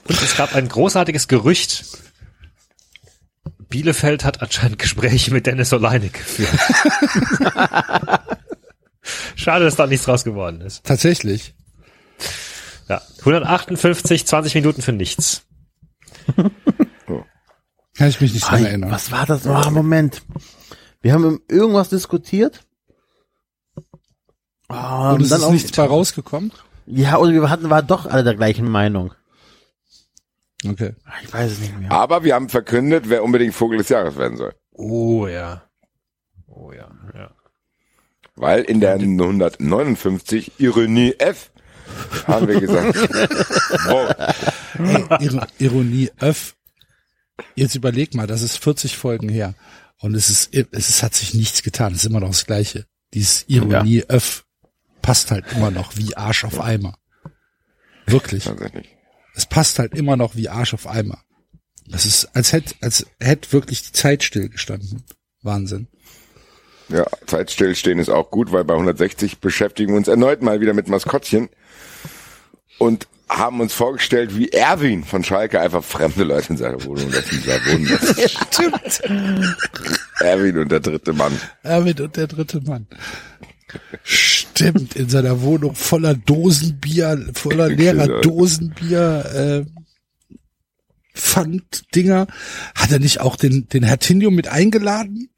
Und 0.09 0.22
es 0.22 0.36
gab 0.36 0.55
ein 0.55 0.68
großartiges 0.68 1.26
Gerücht. 1.26 1.84
Bielefeld 3.86 4.24
hat 4.24 4.42
anscheinend 4.42 4.80
Gespräche 4.80 5.32
mit 5.32 5.46
Dennis 5.46 5.72
Oleinik 5.72 6.14
geführt. 6.14 6.50
Schade, 9.36 9.64
dass 9.64 9.76
da 9.76 9.86
nichts 9.86 10.06
draus 10.06 10.24
geworden 10.24 10.60
ist. 10.60 10.82
tatsächlich. 10.84 11.54
Ja, 12.88 13.00
158, 13.20 14.26
20 14.26 14.54
Minuten 14.56 14.82
für 14.82 14.90
nichts. 14.92 15.42
Kann 17.96 18.08
ich 18.08 18.20
mich 18.20 18.34
nicht 18.34 18.42
dran 18.50 18.64
erinnern. 18.64 18.90
was 18.90 19.12
war 19.12 19.24
das? 19.24 19.46
Oh, 19.46 19.70
Moment. 19.70 20.22
Wir 21.00 21.12
haben 21.12 21.40
irgendwas 21.48 21.88
diskutiert. 21.88 22.64
Oh, 24.68 25.12
Und 25.14 25.22
es 25.22 25.28
dann 25.28 25.38
ist 25.38 25.44
auch- 25.44 25.52
nichts 25.52 25.70
bei 25.70 25.84
rausgekommen? 25.84 26.50
Ja, 26.86 27.18
oder 27.18 27.32
wir 27.32 27.48
hatten, 27.50 27.70
war 27.70 27.82
doch 27.84 28.06
alle 28.06 28.24
der 28.24 28.34
gleichen 28.34 28.68
Meinung. 28.68 29.12
Okay. 30.65 30.95
Ah, 31.05 31.12
Ich 31.23 31.33
weiß 31.33 31.53
es 31.53 31.59
nicht 31.61 31.78
mehr. 31.78 31.91
Aber 31.93 32.24
wir 32.24 32.35
haben 32.35 32.49
verkündet, 32.49 33.09
wer 33.09 33.23
unbedingt 33.24 33.55
Vogel 33.55 33.78
des 33.78 33.89
Jahres 33.89 34.16
werden 34.16 34.37
soll. 34.37 34.55
Oh 34.73 35.27
ja. 35.27 35.62
Oh 36.47 36.73
ja, 36.73 36.91
ja. 37.15 37.31
Weil 38.35 38.62
in 38.62 38.81
der 38.81 38.95
159 38.95 40.53
Ironie 40.59 41.15
F 41.19 41.51
haben 42.27 42.49
wir 42.49 42.61
gesagt, 42.61 42.95
wow, 43.87 44.15
Ey, 44.78 45.24
Ir 45.24 45.47
Ironie 45.59 46.11
Öff. 46.20 46.55
Jetzt 47.55 47.74
überleg 47.74 48.15
mal, 48.15 48.27
das 48.27 48.43
ist 48.43 48.59
40 48.59 48.97
Folgen 48.97 49.28
her. 49.28 49.55
Und 50.01 50.15
es 50.15 50.28
ist, 50.28 50.55
es 50.55 50.89
ist, 50.91 51.03
hat 51.03 51.15
sich 51.15 51.33
nichts 51.35 51.62
getan. 51.62 51.93
Es 51.93 52.01
ist 52.01 52.07
immer 52.11 52.20
noch 52.20 52.28
das 52.28 52.45
Gleiche. 52.47 52.87
Dieses 53.15 53.45
Ironie 53.49 54.05
Öff 54.09 54.45
passt 55.01 55.31
halt 55.31 55.45
immer 55.53 55.70
noch 55.70 55.97
wie 55.97 56.16
Arsch 56.16 56.45
auf 56.45 56.61
Eimer. 56.61 56.99
Wirklich. 58.07 58.45
tatsächlich. 58.45 58.95
Es 59.36 59.46
passt 59.46 59.78
halt 59.78 59.94
immer 59.94 60.16
noch 60.16 60.34
wie 60.34 60.48
Arsch 60.48 60.72
auf 60.74 60.86
Eimer. 60.86 61.18
Das 61.88 62.06
ist, 62.06 62.34
als 62.34 62.52
hätte, 62.52 62.74
als 62.80 63.06
hätte 63.20 63.52
wirklich 63.52 63.82
die 63.82 63.92
Zeit 63.92 64.24
stillgestanden. 64.24 65.04
Wahnsinn. 65.42 65.88
Ja, 66.88 67.06
Zeitstillstehen 67.26 67.98
ist 67.98 68.08
auch 68.08 68.30
gut, 68.30 68.50
weil 68.50 68.64
bei 68.64 68.74
160 68.74 69.38
beschäftigen 69.38 69.92
wir 69.92 69.98
uns 69.98 70.08
erneut 70.08 70.40
mal 70.42 70.60
wieder 70.60 70.72
mit 70.72 70.88
Maskottchen. 70.88 71.50
Und 72.78 73.08
haben 73.28 73.60
uns 73.60 73.72
vorgestellt, 73.72 74.36
wie 74.36 74.50
Erwin 74.50 75.04
von 75.04 75.22
Schalke 75.22 75.60
einfach 75.60 75.84
fremde 75.84 76.24
Leute 76.24 76.50
in 76.50 76.56
seiner 76.56 76.82
Wohnung 76.84 77.10
lassen. 77.10 77.44
Wohnen 77.44 77.86
lässt. 77.86 78.30
Stimmt. 78.54 79.00
Erwin 80.20 80.58
und 80.58 80.70
der 80.70 80.80
dritte 80.80 81.12
Mann. 81.12 81.38
Erwin 81.62 82.00
und 82.00 82.16
der 82.16 82.26
dritte 82.28 82.60
Mann. 82.60 82.86
Stimmt, 84.57 84.97
in 84.97 85.11
seiner 85.11 85.43
Wohnung 85.43 85.74
voller 85.74 86.15
Dosenbier, 86.15 87.31
voller 87.35 87.69
leerer. 87.69 88.23
Dosenbier, 88.23 89.66
äh, 89.66 89.70
Pfanddinger. 91.15 92.27
Hat 92.74 92.91
er 92.91 92.99
nicht 92.99 93.20
auch 93.20 93.37
den, 93.37 93.69
den 93.69 93.83
Hertinho 93.83 94.31
mit 94.31 94.49
eingeladen? 94.49 95.28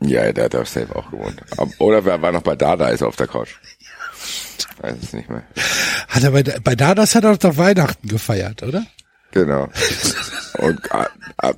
Ja, 0.00 0.32
der 0.32 0.44
hat 0.44 0.54
auf 0.54 0.68
Safe 0.68 0.94
auch 0.94 1.10
gewohnt. 1.10 1.42
Oder 1.78 2.04
wer 2.04 2.22
war 2.22 2.30
noch 2.30 2.42
bei 2.42 2.54
Dada, 2.54 2.88
ist 2.90 3.02
auf 3.02 3.16
der 3.16 3.26
Couch. 3.26 3.56
Weiß 4.80 4.94
es 5.02 5.12
nicht 5.12 5.28
mehr. 5.28 5.42
Hat 6.08 6.22
er 6.22 6.30
bei, 6.30 6.42
bei 6.42 6.76
Dadas 6.76 7.16
hat 7.16 7.24
er 7.24 7.36
doch 7.36 7.56
Weihnachten 7.56 8.06
gefeiert, 8.06 8.62
oder? 8.62 8.86
Genau. 9.32 9.68
Und 10.58 10.92
ab, 10.92 11.10
ab 11.38 11.56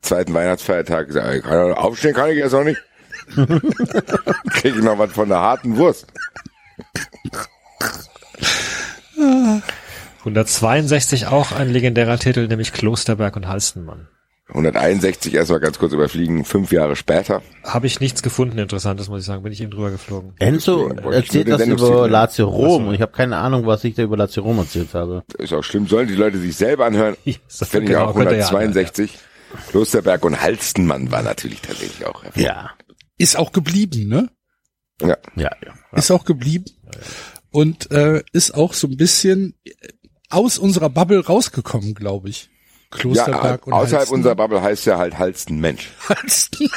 zweiten 0.00 0.32
Weihnachtsfeiertag 0.32 1.08
gesagt, 1.08 1.34
ich, 1.34 1.44
aufstehen 1.44 2.14
kann 2.14 2.30
ich 2.30 2.38
jetzt 2.38 2.52
noch 2.52 2.64
nicht. 2.64 2.80
Krieg 4.50 4.76
ich 4.76 4.82
noch 4.82 4.98
was 4.98 5.12
von 5.12 5.28
der 5.28 5.40
harten 5.40 5.76
Wurst. 5.76 6.06
162 10.20 11.26
auch 11.26 11.52
ein 11.52 11.70
legendärer 11.70 12.18
Titel, 12.18 12.46
nämlich 12.48 12.72
Klosterberg 12.72 13.36
und 13.36 13.48
Halstenmann. 13.48 14.08
161 14.48 15.34
erstmal 15.34 15.58
ganz 15.58 15.78
kurz 15.78 15.92
überfliegen, 15.92 16.44
fünf 16.44 16.70
Jahre 16.70 16.94
später. 16.94 17.42
Habe 17.64 17.88
ich 17.88 17.98
nichts 18.00 18.22
gefunden, 18.22 18.58
interessantes, 18.58 19.08
muss 19.08 19.20
ich 19.20 19.26
sagen, 19.26 19.42
bin 19.42 19.52
ich 19.52 19.60
eben 19.60 19.72
drüber 19.72 19.90
geflogen. 19.90 20.34
Enzo 20.38 20.92
ich 20.92 21.04
erzählt 21.04 21.48
das 21.48 21.66
über. 21.66 22.08
Lazio 22.08 22.46
Rom 22.46 22.84
so. 22.84 22.88
und 22.88 22.94
ich 22.94 23.00
habe 23.00 23.10
keine 23.10 23.38
Ahnung, 23.38 23.66
was 23.66 23.82
ich 23.82 23.96
da 23.96 24.04
über 24.04 24.16
Lazio 24.16 24.44
Rom 24.44 24.58
erzählt 24.58 24.94
habe. 24.94 25.24
Ist 25.38 25.52
auch 25.52 25.64
schlimm, 25.64 25.88
sollen 25.88 26.06
die 26.06 26.14
Leute 26.14 26.38
sich 26.38 26.56
selber 26.56 26.86
anhören. 26.86 27.16
Ja, 27.24 27.34
so 27.48 27.64
Finde 27.64 27.86
ich 27.86 27.90
genau, 27.96 28.06
auch 28.06 28.14
könnt 28.14 28.30
ihr 28.30 28.38
ja 28.38 28.46
162. 28.46 29.18
Klosterberg 29.70 30.24
und 30.24 30.40
Halstenmann 30.40 31.10
war 31.10 31.22
natürlich 31.22 31.60
tatsächlich 31.60 32.06
auch. 32.06 32.22
hervorragend. 32.22 32.36
Ja, 32.36 32.70
Ist 33.18 33.36
auch 33.36 33.52
geblieben, 33.52 34.08
ne? 34.08 34.30
Ja. 35.00 35.16
ja, 35.36 35.50
ja. 35.64 35.74
Ist 35.92 36.10
auch 36.10 36.24
geblieben. 36.24 36.64
Und 37.50 37.90
äh, 37.90 38.22
ist 38.32 38.52
auch 38.54 38.72
so 38.74 38.86
ein 38.86 38.96
bisschen 38.96 39.54
aus 40.30 40.58
unserer 40.58 40.90
Bubble 40.90 41.24
rausgekommen, 41.24 41.94
glaube 41.94 42.28
ich. 42.28 42.50
Ja, 42.92 42.98
Klosterberg 42.98 43.66
und 43.66 43.72
außerhalb 43.72 44.00
Halsten. 44.00 44.14
unserer 44.14 44.34
Bubble 44.36 44.62
heißt 44.62 44.86
ja 44.86 44.96
halt 44.98 45.18
Halsten 45.18 45.60
Mensch. 45.60 45.90
Halsten. 46.08 46.70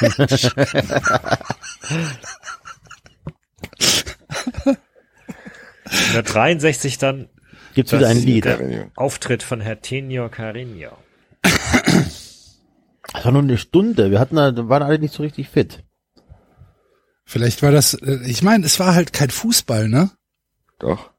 163 5.90 6.98
dann 6.98 7.28
Gibt's 7.74 7.92
wieder 7.92 8.08
ein 8.08 8.18
Lied. 8.18 8.46
Auftritt 8.96 9.42
von 9.42 9.60
Herr 9.60 9.80
Tenio 9.80 10.28
Carino. 10.28 10.90
Das 11.42 13.24
war 13.24 13.32
nur 13.32 13.42
eine 13.42 13.58
Stunde. 13.58 14.10
Wir 14.10 14.18
hatten, 14.18 14.36
da 14.36 14.68
waren 14.68 14.82
alle 14.82 14.98
nicht 14.98 15.14
so 15.14 15.22
richtig 15.22 15.48
fit. 15.48 15.84
Vielleicht 17.30 17.62
war 17.62 17.70
das, 17.70 17.94
äh, 17.94 18.18
ich 18.26 18.42
meine, 18.42 18.66
es 18.66 18.80
war 18.80 18.92
halt 18.92 19.12
kein 19.12 19.30
Fußball, 19.30 19.88
ne? 19.88 20.10
Doch. 20.80 21.10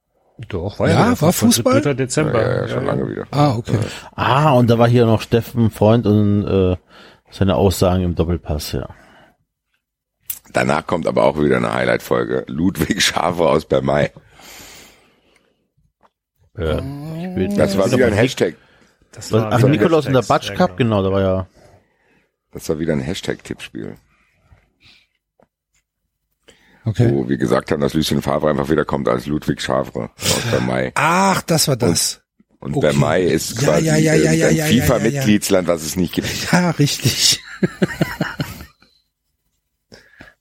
Doch, 0.49 0.77
war 0.77 0.89
Ja, 0.89 1.11
wieder 1.11 1.21
war 1.21 1.31
Fußball? 1.31 1.79
3. 1.79 1.93
Dezember. 1.93 2.41
Ja, 2.41 2.61
ja, 2.63 2.67
schon 2.67 2.85
lange 2.85 3.09
wieder. 3.09 3.27
Ah, 3.31 3.55
okay. 3.55 3.79
Ah, 4.13 4.51
und 4.51 4.69
da 4.69 4.77
war 4.77 4.89
hier 4.89 5.05
noch 5.05 5.21
Steffen 5.21 5.71
Freund 5.71 6.05
und 6.05 6.45
äh, 6.45 6.75
seine 7.29 7.55
Aussagen 7.55 8.03
im 8.03 8.15
Doppelpass, 8.15 8.73
ja. 8.73 8.89
Danach 10.51 10.85
kommt 10.85 11.07
aber 11.07 11.23
auch 11.23 11.39
wieder 11.39 11.55
eine 11.55 11.71
Highlight-Folge. 11.71 12.43
Ludwig 12.47 13.01
Schafe 13.01 13.43
aus 13.43 13.63
Bermei. 13.63 14.11
ja. 16.57 16.79
Ich 16.79 17.35
will, 17.38 17.55
Das 17.55 17.77
war 17.77 17.89
wieder 17.89 18.07
ein 18.07 18.13
Hashtag. 18.13 18.55
Das 19.13 19.31
was, 19.31 19.45
ach, 19.45 19.63
Nikolaus 19.63 20.07
und 20.07 20.13
der 20.13 20.23
Batsch 20.23 20.49
ja, 20.49 20.55
Cup, 20.55 20.75
genau, 20.75 21.03
da 21.03 21.09
war 21.09 21.21
ja. 21.21 21.47
Das 22.51 22.67
war 22.67 22.79
wieder 22.79 22.91
ein 22.91 22.99
Hashtag-Tippspiel. 22.99 23.95
Okay. 26.83 27.11
Wo 27.11 27.29
wir 27.29 27.37
gesagt 27.37 27.71
haben, 27.71 27.79
dass 27.81 27.93
Lucien 27.93 28.21
Favre 28.21 28.49
einfach 28.49 28.69
wieder 28.69 28.85
kommt 28.85 29.07
als 29.07 29.27
Ludwig 29.27 29.61
Schafe 29.61 30.09
aus 30.17 30.41
Bermei. 30.49 30.91
Ach, 30.95 31.41
das 31.43 31.67
war 31.67 31.75
das. 31.75 32.21
Und 32.59 32.75
Okay. 32.75 32.87
Bermei 32.87 33.21
ist 33.23 33.61
Ja, 33.61 33.69
quasi 33.69 33.85
ja, 33.85 33.95
ja, 33.97 34.13
ja, 34.13 34.31
ja, 34.31 34.31
irgendein 34.31 34.55
ja, 34.55 34.65
ja, 34.65 34.83
FIFA-Mitgliedsland, 34.83 35.67
was 35.67 35.83
es 35.83 35.95
nicht 35.95 36.13
gibt. 36.13 36.51
Ja, 36.51 36.69
richtig. 36.79 37.39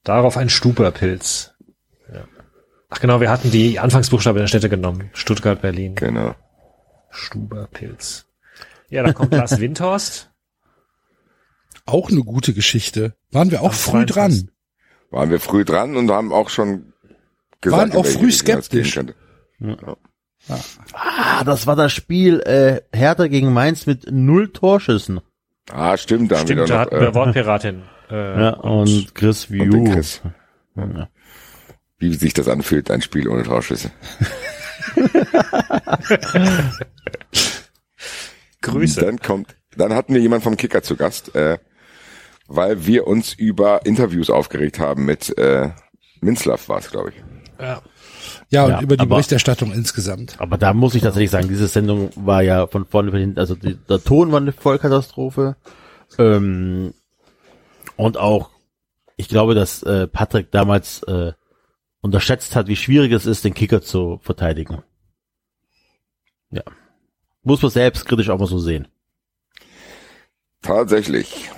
Darauf 0.05 0.37
ein 0.37 0.49
Stuberpilz. 0.49 1.53
Ja. 2.13 2.25
Ach 2.89 3.01
genau, 3.01 3.21
wir 3.21 3.31
hatten 3.31 3.51
die 3.51 3.79
Anfangsbuchstaben 3.79 4.39
der 4.41 4.47
Städte 4.49 4.69
genommen. 4.69 5.11
Stuttgart, 5.13 5.61
Berlin. 5.61 5.95
Genau. 5.95 6.35
Stuberpilz. 7.11 8.27
Ja, 8.89 9.03
dann 9.03 9.15
kommt 9.15 9.33
Lars 9.33 9.59
Windhorst. 9.61 10.31
Auch 11.87 12.11
eine 12.11 12.21
gute 12.23 12.55
Geschichte. 12.55 13.15
Waren 13.31 13.51
wir 13.51 13.63
auch 13.63 13.67
Am 13.69 13.73
früh 13.73 14.07
23. 14.07 14.45
dran. 14.47 14.51
Waren 15.11 15.31
wir 15.31 15.41
früh 15.41 15.65
dran 15.65 15.97
und 15.97 16.11
haben 16.11 16.33
auch 16.33 16.49
schon 16.51 16.93
gesagt, 17.61 17.93
Waren 17.93 17.99
auch 18.01 18.07
früh 18.07 18.31
skeptisch. 18.31 18.95
könnte. 18.95 19.15
Ah, 20.93 21.45
das 21.45 21.67
war 21.67 21.77
das 21.77 21.93
Spiel 21.93 22.41
äh, 22.41 22.81
Hertha 22.97 23.27
gegen 23.27 23.53
Mainz 23.53 23.87
mit 23.87 24.11
null 24.11 24.53
Torschüssen. 24.53 25.21
Ah, 25.71 25.97
stimmt, 25.97 26.33
da 26.33 26.39
haben 26.39 26.47
Stimmt, 26.47 26.61
wir 26.61 26.67
da 26.67 26.73
doch 26.75 26.81
hatten 26.81 26.95
noch, 26.97 27.03
wir 27.03 27.09
äh, 27.09 27.15
Wortpiratin. 27.15 27.83
Äh, 28.11 28.41
Ja, 28.41 28.51
und 28.55 29.15
Chris 29.15 29.45
und 29.51 29.59
den 29.59 29.73
View. 29.87 29.93
Chris. 29.95 30.21
wie 31.99 32.13
sich 32.15 32.35
das 32.35 32.49
anfühlt, 32.49 32.91
ein 32.91 33.03
Spiel 33.03 33.29
ohne 33.29 33.45
Torschüsse. 33.45 33.93
Grüße. 38.63 39.01
Dann 39.01 39.21
kommt, 39.21 39.57
dann 39.77 39.95
hatten 39.95 40.15
wir 40.15 40.21
jemand 40.21 40.43
vom 40.43 40.57
Kicker 40.57 40.83
zu 40.83 40.97
Gast, 40.97 41.35
äh, 41.35 41.59
weil 42.53 42.85
wir 42.85 43.07
uns 43.07 43.33
über 43.33 43.87
Interviews 43.87 44.29
aufgeregt 44.29 44.79
haben 44.81 45.05
mit 45.05 45.37
äh, 45.39 45.71
Minzlaff 46.21 46.69
war 46.69 46.79
es, 46.79 46.91
glaube 46.91 47.11
ich. 47.11 47.15
Ja. 47.61 47.81
Ja, 48.51 48.65
und 48.65 48.71
Ja, 48.73 48.81
über 48.83 48.97
die 48.97 49.03
aber- 49.03 49.15
Berichterstattung 49.17 49.73
insgesamt. 49.73 50.35
Aber 50.41 50.59
da 50.59 50.75
muss 50.75 50.95
ich 50.97 51.03
tatsächlich 51.03 51.31
sagen, 51.31 51.49
diese 51.49 51.69
Sendung 51.69 52.11
war 52.17 52.43
ja 52.43 52.67
von 52.67 52.85
vorne 52.87 53.13
bis 53.13 53.21
hinten, 53.21 53.39
also 53.39 53.55
die, 53.55 53.77
der 53.77 54.03
Ton 54.03 54.33
war 54.33 54.41
eine 54.41 54.53
Vollkatastrophe. 54.53 55.57
Ähm, 56.19 56.93
und 57.97 58.17
auch, 58.17 58.51
ich 59.17 59.29
glaube, 59.29 59.55
dass 59.55 59.83
äh, 59.85 60.09
Patrick 60.09 60.51
damals 60.51 61.03
äh, 61.05 61.33
unterschätzt 62.01 62.57
hat, 62.57 62.67
wie 62.67 62.77
schwierig 62.77 63.13
es 63.13 63.27
ist, 63.27 63.45
den 63.45 63.55
Kicker 63.55 63.81
zu 63.81 64.19
verteidigen. 64.23 64.83
Ja. 66.51 66.63
Muss 67.43 67.63
man 67.63 67.71
selbst 67.71 68.05
kritisch 68.07 68.29
auch 68.31 68.39
mal 68.39 68.47
so 68.47 68.59
sehen. 68.59 68.89
Tatsächlich. 70.63 71.51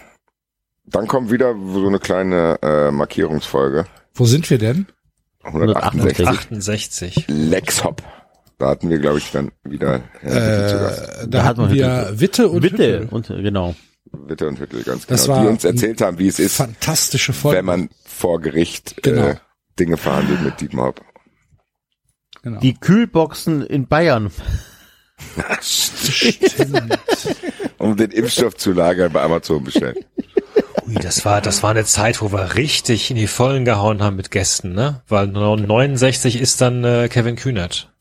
Dann 0.84 1.06
kommt 1.06 1.30
wieder 1.30 1.54
so 1.54 1.86
eine 1.86 1.98
kleine 1.98 2.58
äh, 2.62 2.90
Markierungsfolge. 2.90 3.86
Wo 4.14 4.24
sind 4.26 4.48
wir 4.50 4.58
denn? 4.58 4.86
168. 5.44 6.26
68. 6.28 7.24
Lex 7.28 7.84
Hop. 7.84 8.02
Da 8.58 8.68
hatten 8.70 8.90
wir, 8.90 8.98
glaube 8.98 9.18
ich, 9.18 9.30
dann 9.32 9.50
wieder 9.64 10.02
Witte. 10.22 10.36
Äh, 10.36 11.20
da, 11.22 11.26
Da 11.26 11.44
hat 11.44 11.56
man 11.56 11.66
hatten 11.66 11.76
wir 11.76 12.00
Hüttel. 12.08 12.20
Witte 12.20 12.48
und 12.48 12.60
Bitte. 12.60 12.76
Hüttel. 12.76 13.08
Und 13.10 13.30
äh, 13.30 13.42
genau. 13.42 13.74
Witte 14.12 14.46
und 14.46 14.60
Hüttel, 14.60 14.82
ganz 14.82 15.06
Das 15.06 15.24
genau. 15.24 15.36
war 15.36 15.42
Die 15.44 15.48
uns 15.48 15.64
erzählt 15.64 16.00
haben, 16.00 16.18
wie 16.18 16.28
es 16.28 16.38
ist, 16.38 16.56
Fantastische 16.56 17.32
Folge. 17.32 17.58
wenn 17.58 17.64
man 17.64 17.88
vor 18.04 18.40
Gericht 18.40 19.02
Genau. 19.02 19.28
äh, 19.28 19.36
Dinge 19.78 19.96
verhandelt 19.96 20.42
mit 20.42 20.60
Dietmar 20.60 20.88
Hopp. 20.88 21.00
genau. 22.42 22.60
Die 22.60 22.74
Kühlboxen 22.74 23.64
in 23.66 23.88
Bayern. 23.88 24.30
Um 27.78 27.96
den 27.96 28.10
Impfstoff 28.10 28.56
zu 28.56 28.72
lagern 28.72 29.12
bei 29.12 29.22
Amazon 29.22 29.62
bestellt. 29.64 30.06
Ui, 30.86 30.94
das 30.94 31.24
war, 31.24 31.40
das 31.40 31.62
war 31.62 31.70
eine 31.70 31.84
Zeit, 31.84 32.20
wo 32.22 32.32
wir 32.32 32.56
richtig 32.56 33.10
in 33.10 33.16
die 33.16 33.26
Vollen 33.26 33.64
gehauen 33.64 34.02
haben 34.02 34.16
mit 34.16 34.30
Gästen, 34.30 34.72
ne? 34.72 35.02
Weil 35.08 35.26
69 35.28 36.40
ist 36.40 36.60
dann 36.60 36.84
äh, 36.84 37.08
Kevin 37.08 37.36
Kühnert. 37.36 37.92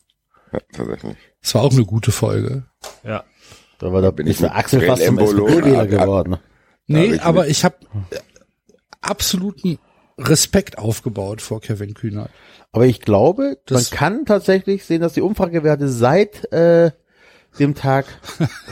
Ja, 0.51 0.59
tatsächlich. 0.73 1.15
Das 1.41 1.55
war 1.55 1.63
auch 1.63 1.71
eine 1.71 1.85
gute 1.85 2.11
Folge. 2.11 2.63
Ja. 3.03 3.23
Da 3.79 3.91
war 3.91 4.01
der, 4.01 4.11
bin 4.11 4.27
ich 4.27 4.39
mit 4.39 4.51
Axel 4.51 4.81
fast 4.81 5.03
zum 5.03 5.17
ah. 5.17 5.85
geworden. 5.85 6.37
Nee, 6.87 6.99
richtig. 7.01 7.23
aber 7.23 7.47
ich 7.47 7.63
habe 7.63 7.77
absoluten 9.01 9.79
Respekt 10.19 10.77
aufgebaut 10.77 11.41
vor 11.41 11.61
Kevin 11.61 11.93
Kühner. 11.93 12.29
Aber 12.71 12.85
ich 12.85 13.01
glaube, 13.01 13.57
Das- 13.65 13.91
man 13.91 13.97
kann 13.97 14.25
tatsächlich 14.25 14.85
sehen, 14.85 15.01
dass 15.01 15.13
die 15.13 15.21
Umfragewerte 15.21 15.89
seit 15.89 16.51
äh, 16.53 16.91
dem 17.59 17.75
Tag 17.75 18.05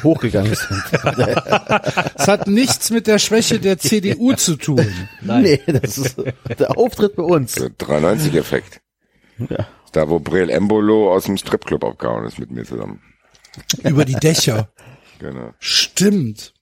hochgegangen 0.03 0.55
sind. 0.55 0.83
Es 2.15 2.27
hat 2.27 2.47
nichts 2.47 2.89
mit 2.91 3.07
der 3.07 3.19
Schwäche 3.19 3.59
der 3.59 3.77
CDU 3.77 4.33
zu 4.33 4.55
tun. 4.55 4.85
Nee, 5.21 5.61
das 5.67 5.97
ist 5.97 6.15
der 6.57 6.77
Auftritt 6.77 7.15
bei 7.15 7.23
uns. 7.23 7.55
Der 7.55 7.69
93-Effekt. 7.69 8.81
Ja. 9.49 9.67
Da, 9.91 10.09
wo 10.09 10.19
Brel 10.19 10.49
Embolo 10.49 11.11
aus 11.13 11.25
dem 11.25 11.37
Stripclub 11.37 11.83
abgehauen 11.83 12.25
ist 12.25 12.39
mit 12.39 12.51
mir 12.51 12.63
zusammen. 12.63 13.01
Über 13.83 14.05
die 14.05 14.15
Dächer. 14.15 14.69
Genau. 15.19 15.53
Stimmt. 15.59 16.53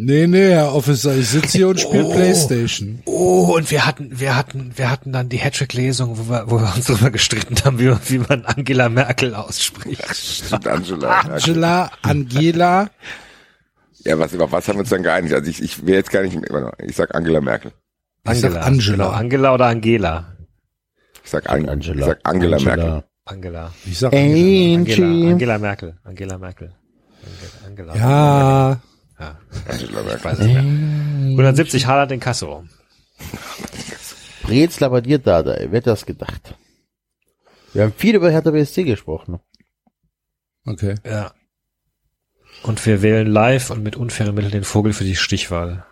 Nee, 0.00 0.28
nee, 0.28 0.50
Herr 0.50 0.76
Officer, 0.76 1.16
ich 1.16 1.28
sitze 1.28 1.58
hier 1.58 1.68
und 1.68 1.80
spiele 1.80 2.04
Playstation. 2.04 3.02
Oh, 3.04 3.52
und 3.56 3.68
wir 3.72 3.84
hatten, 3.84 4.20
wir 4.20 4.36
hatten, 4.36 4.70
wir 4.76 4.92
hatten 4.92 5.10
dann 5.10 5.28
die 5.28 5.38
Hattrick-Lesung, 5.38 6.16
wo 6.16 6.30
wir, 6.30 6.48
wo 6.48 6.60
wir 6.60 6.72
uns 6.72 6.86
darüber 6.86 7.10
gestritten 7.10 7.56
haben, 7.64 7.80
wie, 7.80 7.90
wie 8.08 8.18
man 8.18 8.44
Angela 8.44 8.88
Merkel 8.88 9.34
ausspricht. 9.34 10.04
Stimmt, 10.14 10.68
Angela. 10.68 11.20
Angela, 11.22 11.90
Angela, 12.02 12.90
Ja, 14.04 14.16
was, 14.20 14.32
über 14.32 14.52
was 14.52 14.68
haben 14.68 14.76
wir 14.76 14.82
uns 14.82 14.90
dann 14.90 15.02
geeinigt? 15.02 15.34
Also 15.34 15.50
ich, 15.50 15.60
ich 15.60 15.84
will 15.84 15.94
jetzt 15.94 16.12
gar 16.12 16.22
nicht, 16.22 16.38
ich 16.86 16.94
sag 16.94 17.12
Angela 17.16 17.40
Merkel. 17.40 17.72
Ich 18.30 18.38
sag 18.38 18.50
Angela. 18.52 18.66
Angela. 18.66 18.96
Genau, 19.04 19.08
Angela 19.10 19.54
oder 19.54 19.66
Angela? 19.66 20.36
Ich 21.24 21.30
sag, 21.30 21.50
Ang 21.50 21.68
Angela. 21.68 21.98
Ich 21.98 22.04
sag 22.06 22.20
Angela, 22.22 22.58
Merkel. 22.60 23.04
Angela. 23.24 23.72
ich 23.84 23.98
sag 23.98 24.12
Angela. 24.12 24.78
Angela. 24.78 25.30
Angela 25.32 25.58
Merkel. 25.58 25.94
Angela 26.04 26.38
Merkel. 26.38 26.72
Angela. 27.66 27.96
Ja, 27.96 28.80
ja. 29.18 29.38
Angela 29.68 30.14
Ich 30.14 30.24
weiß 30.24 30.38
es 30.38 30.46
nicht 30.46 30.54
mehr. 30.54 30.62
170 30.62 31.86
Haaland 31.86 32.12
in 32.12 32.20
Kasso. 32.20 32.64
Brezler 34.42 34.90
bei 34.90 35.00
dir 35.00 35.18
da, 35.18 35.42
da, 35.42 35.56
wer 35.58 35.68
hätte 35.68 35.90
das 35.90 36.06
gedacht? 36.06 36.54
Wir 37.72 37.82
haben 37.82 37.92
viel 37.92 38.14
über 38.14 38.30
Hertha 38.30 38.50
BSC 38.50 38.84
gesprochen. 38.84 39.40
okay. 40.64 40.94
Ja. 41.04 41.32
Und 42.62 42.84
wir 42.86 43.02
wählen 43.02 43.26
live 43.26 43.70
und 43.70 43.82
mit 43.82 43.94
unfairen 43.96 44.34
Mitteln 44.34 44.50
den 44.50 44.64
Vogel 44.64 44.92
für 44.92 45.04
die 45.04 45.16
Stichwahl. 45.16 45.84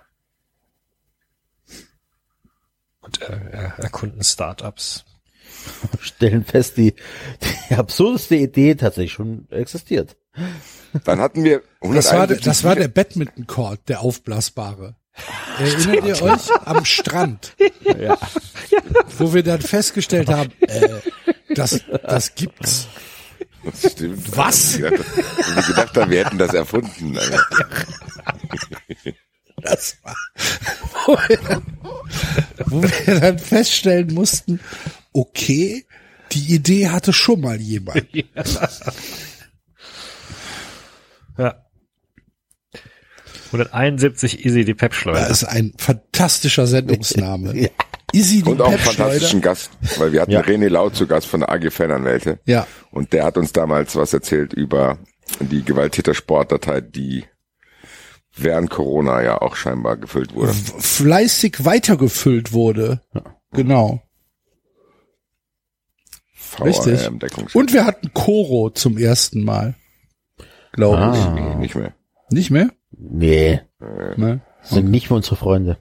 Und 3.01 3.23
äh, 3.23 3.71
erkunden 3.77 4.25
Startups. 4.25 5.05
Stellen 6.01 6.45
fest, 6.45 6.77
die, 6.77 6.95
die 7.71 7.75
absurdeste 7.75 8.37
Idee 8.37 8.75
tatsächlich 8.75 9.13
schon 9.13 9.49
existiert. 9.51 10.17
Dann 11.05 11.21
hatten 11.21 11.45
wir 11.45 11.63
Das 11.81 12.13
war, 12.13 12.27
der- 12.27 12.37
171 12.39 12.45
das 12.45 12.65
war 12.65 12.77
der 12.77 12.89
Badminton 12.89 13.47
Court, 13.47 13.81
der 13.89 14.01
aufblasbare. 14.01 14.97
Erinnert 15.59 16.05
ihr 16.05 16.23
euch? 16.23 16.51
Am 16.67 16.85
Strand. 16.85 17.55
Ja. 17.99 18.19
Wo 19.19 19.33
wir 19.33 19.43
dann 19.43 19.63
festgestellt 19.63 20.29
haben, 20.29 20.53
äh, 20.61 20.89
das, 21.55 21.81
das 22.07 22.35
gibt's. 22.35 22.87
Das 23.65 23.93
stimmt. 23.93 24.37
Was? 24.37 24.79
Wir 24.79 24.91
gedacht, 24.91 25.97
haben, 25.97 26.11
wir 26.11 26.25
hätten 26.25 26.39
das 26.39 26.53
erfunden. 26.55 27.17
Alter. 27.19 27.41
Das 29.63 29.97
war, 30.03 30.17
wo 31.07 31.17
wir, 31.29 31.39
dann, 31.49 31.63
wo 32.67 32.83
wir 32.83 33.21
dann 33.21 33.39
feststellen 33.39 34.13
mussten, 34.13 34.61
okay, 35.13 35.87
die 36.33 36.55
Idee 36.55 36.89
hatte 36.91 37.13
schon 37.15 37.41
mal 37.41 37.59
jemand. 37.61 38.05
Ja. 38.13 38.25
171 43.53 44.45
Easy 44.45 44.65
die 44.65 44.75
Pepschleuder. 44.75 45.21
Das 45.21 45.43
ist 45.43 45.45
ein 45.45 45.73
fantastischer 45.77 46.67
Sendungsname. 46.67 47.71
Easy 48.13 48.43
die 48.43 48.51
Und 48.51 48.61
auch 48.61 48.69
einen 48.69 48.79
fantastischen 48.79 49.41
Gast, 49.41 49.71
weil 49.99 50.13
wir 50.13 50.23
hatten 50.23 50.33
Ja. 50.33 50.41
René 50.41 50.69
Lau 50.69 50.91
zu 50.91 51.07
Gast 51.07 51.27
von 51.27 51.41
der 51.41 51.51
AG 51.51 51.71
Fananwälte. 51.71 52.39
Ja. 52.45 52.67
Und 52.91 53.13
der 53.13 53.25
hat 53.25 53.37
uns 53.37 53.53
damals 53.53 53.97
was 53.97 54.13
erzählt 54.13 54.53
über 54.53 54.99
die 55.41 55.63
Gewalttäter-Sportdatei, 55.65 56.81
die 56.81 57.25
während 58.37 58.71
Corona 58.71 59.23
ja 59.23 59.41
auch 59.41 59.57
scheinbar 59.57 59.97
gefüllt 59.97 60.35
wurde. 60.35 60.53
Fleißig 60.53 61.65
weitergefüllt 61.65 62.53
wurde. 62.53 63.01
Genau. 63.53 64.03
Richtig. 66.61 67.11
Und 67.55 67.73
wir 67.73 67.85
hatten 67.85 68.15
Koro 68.15 68.71
zum 68.71 68.97
ersten 68.97 69.45
Mal. 69.45 69.75
Glaube 70.77 70.99
Ah. 70.99 71.33
Nee, 71.35 71.55
nicht 71.57 71.75
mehr. 71.75 71.93
ich. 72.29 72.35
Nicht 72.35 72.51
mehr? 72.51 72.69
Nee, 72.91 73.61
Ne? 74.17 74.41
das 74.61 74.71
sind 74.71 74.91
nicht 74.91 75.11
mehr 75.11 75.17
unsere 75.17 75.37
Freunde. 75.37 75.79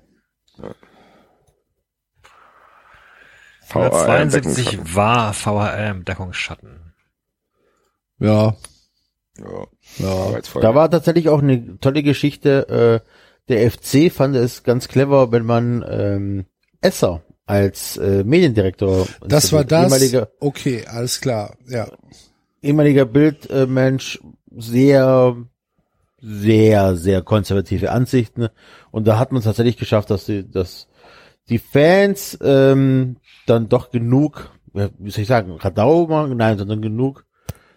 172 3.69 4.65
VRM-Deckungsschatten. 4.77 4.95
war 4.95 5.33
VHM 5.33 6.05
Deckungsschatten. 6.05 6.93
Ja. 8.19 8.55
Ja, 9.37 9.65
Ja. 9.97 10.39
Da 10.61 10.75
war 10.75 10.89
tatsächlich 10.89 11.29
auch 11.29 11.41
eine 11.41 11.77
tolle 11.79 12.03
Geschichte. 12.03 13.01
Äh, 13.05 13.09
der 13.49 13.69
FC 13.71 14.11
fand 14.11 14.35
es 14.35 14.63
ganz 14.63 14.87
clever, 14.87 15.31
wenn 15.31 15.45
man 15.45 15.83
ähm, 15.87 16.45
Esser 16.81 17.23
als 17.45 17.97
äh, 17.97 18.23
Mediendirektor 18.23 19.07
Das 19.27 19.51
war 19.51 19.63
das. 19.65 19.83
ehemaliger 19.91 20.29
Okay, 20.39 20.85
alles 20.87 21.21
klar. 21.21 21.57
Ja. 21.67 21.87
ehemaliger 22.61 23.05
Bildmensch 23.05 24.19
sehr 24.57 25.35
sehr 26.21 26.95
sehr 26.95 27.21
konservative 27.21 27.91
Ansichten 27.91 28.47
und 28.91 29.05
da 29.07 29.19
hat 29.19 29.31
man 29.31 29.39
es 29.39 29.45
tatsächlich 29.45 29.77
geschafft, 29.77 30.09
dass 30.09 30.25
die 30.25 30.49
dass 30.49 30.87
die 31.49 31.59
Fans 31.59 32.37
ähm, 32.41 33.17
dann 33.45 33.69
doch 33.69 33.91
genug 33.91 34.51
wie 34.73 35.11
soll 35.11 35.21
ich 35.21 35.27
sagen 35.27 35.51
Radau 35.51 36.07
machen 36.07 36.37
nein 36.37 36.57
sondern 36.57 36.81
genug 36.81 37.25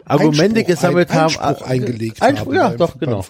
Argumente 0.05 0.59
Einspruch 0.61 0.75
gesammelt 0.75 1.11
ein, 1.11 1.15
haben 1.17 1.37
Einspruch 1.37 1.67
eingelegt 1.67 2.21
Einspruch, 2.21 2.47
haben. 2.47 2.55
ja 2.55 2.67
beim- 2.69 2.77
doch 2.77 2.95
beim 2.95 2.99
genau. 2.99 3.21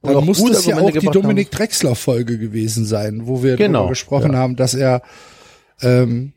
Und 0.00 0.10
Dann 0.10 0.16
auch 0.16 0.24
muss 0.24 0.44
das 0.44 0.64
ja 0.66 0.78
auch 0.78 0.90
die 0.92 1.06
Dominik 1.06 1.50
Drexler 1.50 1.94
Folge 1.96 2.38
gewesen 2.38 2.84
sein, 2.84 3.26
wo 3.26 3.42
wir 3.42 3.56
Genau, 3.56 3.78
darüber 3.80 3.88
gesprochen 3.90 4.32
ja. 4.32 4.38
haben, 4.38 4.54
dass 4.54 4.74
er 4.74 5.02
ähm, 5.80 6.34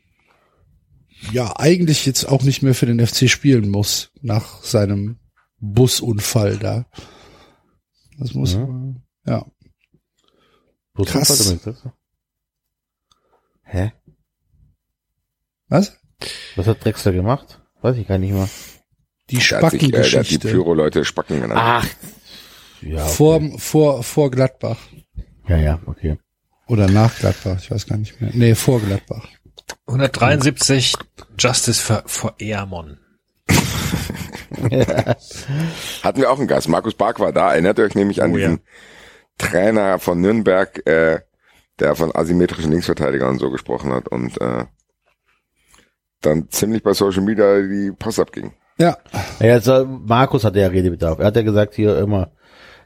ja 1.32 1.52
eigentlich 1.58 2.06
jetzt 2.06 2.24
auch 2.24 2.42
nicht 2.42 2.62
mehr 2.62 2.74
für 2.74 2.86
den 2.86 3.04
FC 3.06 3.28
spielen 3.30 3.68
muss 3.68 4.10
nach 4.20 4.64
seinem 4.64 5.18
Busunfall 5.62 6.58
da. 6.58 6.86
Das 8.18 8.34
muss 8.34 8.54
Ja. 8.54 8.68
ja. 9.26 9.46
Wo 10.94 11.04
Krass. 11.04 11.60
damit? 11.62 11.76
Hä? 13.62 13.92
Was? 15.68 15.96
Was 16.56 16.66
hat 16.66 16.84
Drexler 16.84 17.12
gemacht? 17.12 17.62
Weiß 17.80 17.96
ich 17.96 18.06
gar 18.06 18.18
nicht 18.18 18.32
mehr. 18.32 18.48
Die 19.30 19.38
Der 19.38 19.62
hat 19.62 19.70
sich, 19.70 19.82
äh, 19.82 19.86
die 19.86 19.90
Spackengeschichte 19.92 20.48
Pyro-Leute 20.48 21.04
Spacken 21.04 21.40
genannt. 21.40 21.60
Ach. 21.62 21.86
Ja, 22.82 23.04
okay. 23.04 23.14
vor, 23.14 23.58
vor, 23.58 24.02
vor 24.02 24.30
Gladbach. 24.30 24.78
Ja, 25.48 25.56
ja, 25.56 25.80
okay. 25.86 26.18
Oder 26.66 26.88
nach 26.88 27.16
Gladbach, 27.18 27.58
ich 27.60 27.70
weiß 27.70 27.86
gar 27.86 27.96
nicht 27.96 28.20
mehr. 28.20 28.30
Nee, 28.34 28.54
vor 28.54 28.80
Gladbach. 28.80 29.28
173 29.86 30.96
Justice 31.38 31.80
for, 31.80 32.02
for 32.06 32.34
Eamon. 32.38 32.98
Hatten 36.02 36.20
wir 36.20 36.30
auch 36.30 36.38
einen 36.38 36.48
Gast. 36.48 36.68
Markus 36.68 36.94
Bark 36.94 37.20
war 37.20 37.32
da. 37.32 37.52
Erinnert 37.52 37.78
ihr 37.78 37.84
euch 37.84 37.94
nämlich 37.94 38.22
an 38.22 38.32
Oh, 38.32 38.36
diesen 38.36 38.60
Trainer 39.38 39.98
von 39.98 40.20
Nürnberg, 40.20 40.86
äh, 40.86 41.20
der 41.78 41.94
von 41.96 42.14
asymmetrischen 42.14 42.70
Linksverteidigern 42.70 43.30
und 43.30 43.38
so 43.38 43.50
gesprochen 43.50 43.92
hat 43.92 44.08
und 44.08 44.40
äh, 44.40 44.64
dann 46.20 46.48
ziemlich 46.50 46.82
bei 46.82 46.92
Social 46.92 47.22
Media 47.22 47.60
die 47.62 47.92
Post 47.98 48.20
abging. 48.20 48.52
Ja, 48.78 48.96
Ja, 49.40 49.52
also 49.54 49.84
Markus 49.84 50.44
hatte 50.44 50.60
ja 50.60 50.68
Redebedarf. 50.68 51.18
Er 51.18 51.26
hat 51.26 51.36
ja 51.36 51.42
gesagt 51.42 51.74
hier 51.74 51.98
immer, 51.98 52.30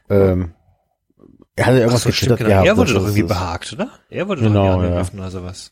ähm, 0.09 0.53
er 1.55 1.65
hatte 1.65 1.77
irgendwas 1.79 2.03
so, 2.03 2.11
stimmt, 2.11 2.37
geschüttert 2.37 2.37
genau. 2.39 2.49
gehabt. 2.49 2.67
Er 2.67 2.77
wurde 2.77 2.93
doch 2.93 3.01
irgendwie 3.01 3.23
behagt, 3.23 3.73
oder? 3.73 3.89
Er 4.09 4.27
wurde 4.27 4.41
Genau, 4.41 4.53
doch 4.53 4.63
ja. 4.63 4.71
irgendwie 4.71 4.87
angegriffen 4.87 5.19
oder 5.19 5.31
sowas. 5.31 5.71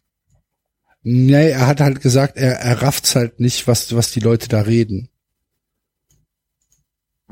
nee, 1.03 1.49
er 1.52 1.68
hat 1.68 1.80
halt 1.82 2.02
gesagt, 2.02 2.38
er, 2.38 2.60
er 2.60 2.82
rafft's 2.82 3.15
halt 3.15 3.40
nicht, 3.40 3.68
was, 3.68 3.95
was 3.95 4.11
die 4.11 4.19
Leute 4.19 4.48
da 4.48 4.61
reden. 4.61 5.10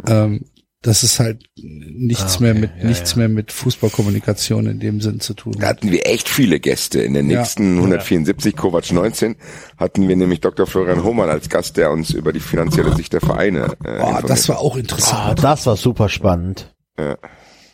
Ähm, 0.08 0.46
das 0.82 1.04
ist 1.04 1.20
halt 1.22 1.46
nichts 1.56 2.22
Ah, 2.24 2.36
okay. 2.36 2.44
mehr 2.44 2.54
mit, 2.56 2.72
Ja, 2.78 2.84
nichts 2.86 3.12
ja. 3.12 3.20
mehr 3.20 3.30
mit 3.30 3.54
Fußballkommunikation 3.54 4.66
in 4.68 4.80
dem 4.82 5.00
Sinn 5.00 5.22
zu 5.22 5.34
tun. 5.34 5.56
Da 5.58 5.68
hatten 5.68 5.92
wir 5.92 6.06
echt 6.08 6.28
viele 6.28 6.60
Gäste. 6.60 7.02
In 7.02 7.16
Ja. 7.16 7.22
nächsten 7.22 7.78
174, 7.78 8.56
Kovac 8.56 8.92
19, 8.92 9.38
hatten 9.78 10.08
wir 10.10 10.16
nämlich 10.18 10.42
Dr. 10.42 10.68
Florian 10.68 11.04
Hohmann 11.04 11.30
als 11.30 11.48
Gast, 11.50 11.78
der 11.78 11.92
uns 11.92 12.12
über 12.12 12.34
die 12.34 12.42
finanzielle 12.42 12.94
Sicht 12.96 13.14
der 13.14 13.22
Vereine 13.22 13.76
äh, 13.86 14.00
Boah, 14.00 14.22
das 14.28 14.50
war 14.50 14.60
auch 14.60 14.76
Ah, 14.76 14.80
interessant. 14.80 15.44
das 15.44 15.66
war 15.66 15.78
super 15.78 16.10
spannend. 16.10 16.74
Ja. 17.00 17.18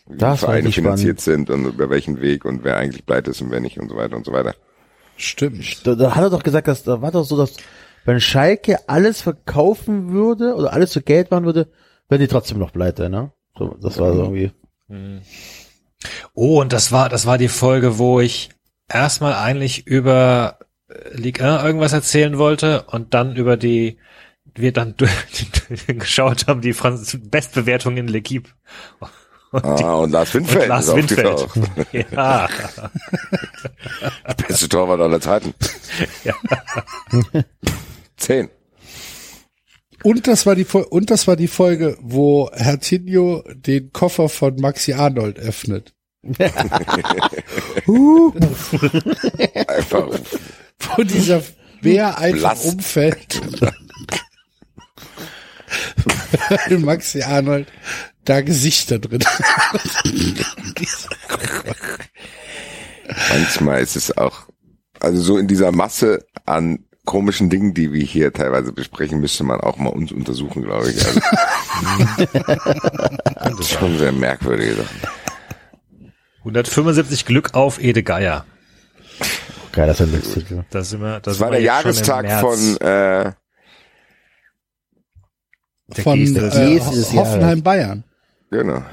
wie 0.07 0.17
Das 0.17 0.41
Vereine 0.41 0.71
finanziert 0.71 1.19
sind 1.19 1.49
und 1.49 1.65
über 1.65 1.89
welchen 1.89 2.21
Weg 2.21 2.45
und 2.45 2.63
wer 2.63 2.77
eigentlich 2.77 3.05
pleite 3.07 3.31
ist 3.31 3.41
und 3.41 3.49
wer 3.49 3.59
nicht 3.59 3.79
und 3.79 3.89
so 3.89 3.95
weiter 3.95 4.15
und 4.17 4.25
so 4.25 4.31
weiter. 4.33 4.53
Stimmt. 5.17 5.85
Da, 5.85 5.95
da 5.95 6.15
hat 6.15 6.23
er 6.23 6.29
doch 6.29 6.43
gesagt, 6.43 6.67
dass 6.67 6.83
da 6.83 7.01
war 7.01 7.11
doch 7.11 7.25
so, 7.25 7.37
dass 7.37 7.55
wenn 8.05 8.21
Schalke 8.21 8.77
alles 8.87 9.21
verkaufen 9.21 10.11
würde 10.11 10.53
oder 10.55 10.73
alles 10.73 10.91
zu 10.91 11.01
Geld 11.01 11.31
machen 11.31 11.45
würde, 11.45 11.67
wären 12.09 12.21
die 12.21 12.27
trotzdem 12.27 12.57
noch 12.59 12.73
pleite, 12.73 13.09
ne? 13.09 13.31
So, 13.57 13.75
das 13.81 13.97
war 13.99 14.13
so 14.13 14.23
irgendwie. 14.23 14.51
Oh, 16.33 16.59
und 16.61 16.73
das 16.73 16.91
war, 16.91 17.09
das 17.09 17.25
war 17.25 17.37
die 17.37 17.47
Folge, 17.49 17.97
wo 17.97 18.19
ich 18.19 18.49
erstmal 18.91 19.33
eigentlich 19.35 19.85
über 19.87 20.59
äh, 20.89 21.13
Ligue 21.15 21.43
1 21.45 21.63
irgendwas 21.63 21.93
erzählen 21.93 22.37
wollte 22.37 22.83
und 22.83 23.13
dann 23.13 23.35
über 23.35 23.57
die, 23.57 23.97
wir 24.55 24.71
dann 24.73 24.95
geschaut 25.87 26.47
haben, 26.47 26.61
die 26.61 26.73
Franz 26.73 27.17
Bestbewertung 27.21 27.97
in 27.97 28.09
L'Equipe. 28.09 28.47
Und 29.51 29.79
die- 29.79 29.83
Ah, 29.83 29.95
und 29.95 30.11
Lars 30.11 30.33
Windfeld 30.35 30.61
und 30.63 30.69
Lars 30.69 30.95
Windfeld. 30.95 31.47
Ja. 32.11 32.47
Beste 34.47 34.69
Torwart 34.69 35.01
aller 35.01 35.19
Zeiten. 35.19 35.53
Ja. 36.23 36.33
Zehn. 38.17 38.49
Und 40.03 40.27
das 40.27 40.45
war 40.45 40.55
die 40.55 40.65
und 40.65 41.09
das 41.11 41.27
war 41.27 41.35
die 41.35 41.47
Folge, 41.47 41.97
wo 42.01 42.49
Herr 42.53 42.79
Tinio 42.79 43.43
den 43.53 43.91
Koffer 43.91 44.29
von 44.29 44.55
Maxi 44.57 44.93
Arnold 44.93 45.37
öffnet. 45.39 45.93
Einfach 49.67 50.09
Wo 50.95 51.03
dieser 51.03 51.41
Bär 51.81 52.17
einfach 52.17 52.53
Blass. 52.53 52.65
umfällt. 52.65 53.41
Weil 56.49 56.79
Maxi 56.79 57.21
Arnold 57.21 57.67
da 58.25 58.41
Gesichter 58.41 58.99
drin 58.99 59.23
hat. 59.23 59.41
Manchmal 63.29 63.81
ist 63.81 63.95
es 63.95 64.17
auch, 64.17 64.47
also 64.99 65.21
so 65.21 65.37
in 65.37 65.47
dieser 65.47 65.71
Masse 65.71 66.25
an 66.45 66.85
komischen 67.09 67.49
Dingen, 67.49 67.73
die 67.73 67.91
wir 67.91 68.03
hier 68.03 68.31
teilweise 68.31 68.71
besprechen, 68.71 69.19
müsste 69.19 69.43
man 69.43 69.59
auch 69.61 69.77
mal 69.77 69.89
uns 69.89 70.11
untersuchen, 70.11 70.61
glaube 70.61 70.91
ich. 70.91 71.03
Also, 71.03 71.19
das 73.33 73.59
ist 73.61 73.71
schon 73.71 73.97
sehr 73.97 74.11
merkwürdige 74.11 74.75
Sachen. 74.75 74.99
175 76.41 77.25
Glück 77.25 77.55
auf 77.55 77.81
Ede 77.81 78.03
Geier. 78.03 78.45
Geil, 79.71 79.87
das 79.87 79.99
ist 79.99 80.05
ein 80.05 80.11
Glückstitel. 80.11 80.65
Das, 80.69 80.91
sind 80.91 81.01
wir, 81.01 81.19
das 81.19 81.23
Das 81.23 81.39
war 81.39 81.49
der 81.49 81.61
Jahrestag 81.61 82.29
von 82.41 82.77
äh, 82.77 83.31
Der 85.87 86.03
Von 86.03 86.19
Geste 86.19 86.45
äh, 86.45 86.79
Hoffenheim 87.17 87.63
Bayern. 87.63 88.03
genau. 88.51 88.83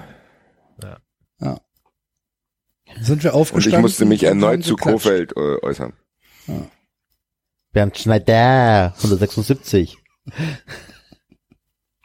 Sind 3.02 3.24
wir 3.24 3.34
Und 3.34 3.40
aufgestanden? 3.40 3.78
ich 3.78 3.82
musste 3.82 4.06
mich 4.06 4.22
und 4.22 4.28
erneut 4.28 4.64
zu. 4.64 4.74
Kofeld 4.74 5.36
äh, 5.36 5.62
äußern. 5.62 5.92
Bernd 7.76 7.98
Schneider, 7.98 8.94
176. 8.96 9.98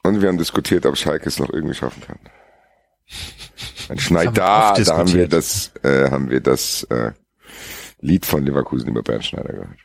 Und 0.03 0.21
wir 0.21 0.27
haben 0.27 0.37
diskutiert, 0.37 0.85
ob 0.85 0.97
Schalke 0.97 1.29
es 1.29 1.39
noch 1.39 1.49
irgendwie 1.49 1.75
schaffen 1.75 2.03
kann. 2.05 2.19
Ein 3.87 3.97
Schneider, 3.97 4.31
da 4.33 4.97
haben 4.97 5.13
wir 5.13 5.29
das, 5.29 5.71
äh, 5.83 6.11
haben 6.11 6.29
wir 6.29 6.41
das 6.41 6.83
äh, 6.89 7.13
Lied 8.01 8.25
von 8.25 8.43
Leverkusen 8.43 8.89
über 8.89 9.01
Bernd 9.01 9.23
Schneider 9.23 9.53
gehört. 9.53 9.79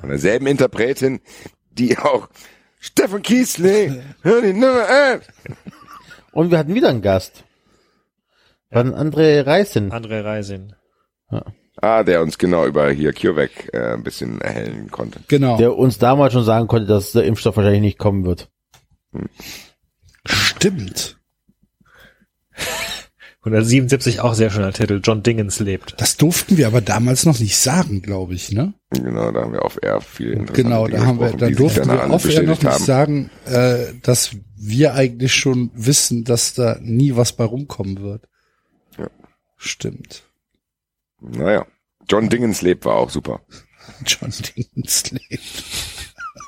Von 0.00 0.08
derselben 0.08 0.46
Interpretin, 0.46 1.20
die 1.70 1.98
auch 1.98 2.30
Stefan 2.80 3.20
Kiesling, 3.20 4.02
hör 4.22 4.40
die 4.40 4.54
Nummer 4.54 4.88
an. 4.88 5.20
Und 6.32 6.50
wir 6.50 6.56
hatten 6.56 6.74
wieder 6.74 6.88
einen 6.88 7.02
Gast. 7.02 7.44
Von 8.72 8.94
André 8.94 9.44
Reißen. 9.44 9.92
André 9.92 10.24
Reisin. 10.24 10.74
Ah, 11.80 12.02
der 12.04 12.22
uns 12.22 12.38
genau 12.38 12.66
über 12.66 12.90
hier 12.90 13.12
CureVac 13.12 13.70
äh, 13.72 13.94
ein 13.94 14.02
bisschen 14.02 14.40
erhellen 14.40 14.90
konnte. 14.90 15.20
Genau. 15.28 15.56
Der 15.56 15.76
uns 15.76 15.98
damals 15.98 16.32
schon 16.32 16.44
sagen 16.44 16.68
konnte, 16.68 16.86
dass 16.86 17.12
der 17.12 17.24
Impfstoff 17.24 17.56
wahrscheinlich 17.56 17.82
nicht 17.82 17.98
kommen 17.98 18.24
wird. 18.24 18.48
Stimmt. 20.24 21.18
177 23.44 24.20
auch 24.20 24.32
sehr 24.32 24.48
schöner 24.48 24.72
Titel. 24.72 25.00
John 25.04 25.22
Dingens 25.22 25.60
lebt. 25.60 25.94
Das 25.98 26.16
durften 26.16 26.56
wir 26.56 26.66
aber 26.66 26.80
damals 26.80 27.26
noch 27.26 27.38
nicht 27.38 27.58
sagen, 27.58 28.00
glaube 28.00 28.32
ich, 28.32 28.52
ne? 28.52 28.72
Genau, 28.88 29.30
da 29.32 29.42
haben 29.42 29.52
wir 29.52 29.62
auf 29.62 29.78
Air 29.82 30.00
viel 30.00 30.28
interessante 30.32 30.62
Genau, 30.62 30.88
da 30.88 31.04
haben 31.04 31.20
wir, 31.20 31.32
da 31.32 31.50
durften 31.50 31.90
wir 31.90 32.10
oft 32.10 32.24
ja 32.32 32.40
noch 32.40 32.62
nicht 32.62 32.64
haben. 32.64 32.84
sagen, 32.84 33.30
äh, 33.44 33.92
dass 34.02 34.34
wir 34.56 34.94
eigentlich 34.94 35.34
schon 35.34 35.70
wissen, 35.74 36.24
dass 36.24 36.54
da 36.54 36.78
nie 36.80 37.16
was 37.16 37.32
bei 37.32 37.44
rumkommen 37.44 38.00
wird. 38.00 38.26
Ja. 38.96 39.08
Stimmt. 39.58 40.22
Naja, 41.30 41.66
John 42.08 42.28
Dingens 42.28 42.62
lebt 42.62 42.84
war 42.84 42.96
auch 42.96 43.10
super. 43.10 43.40
John 44.06 44.30
Dinsley. 44.30 45.40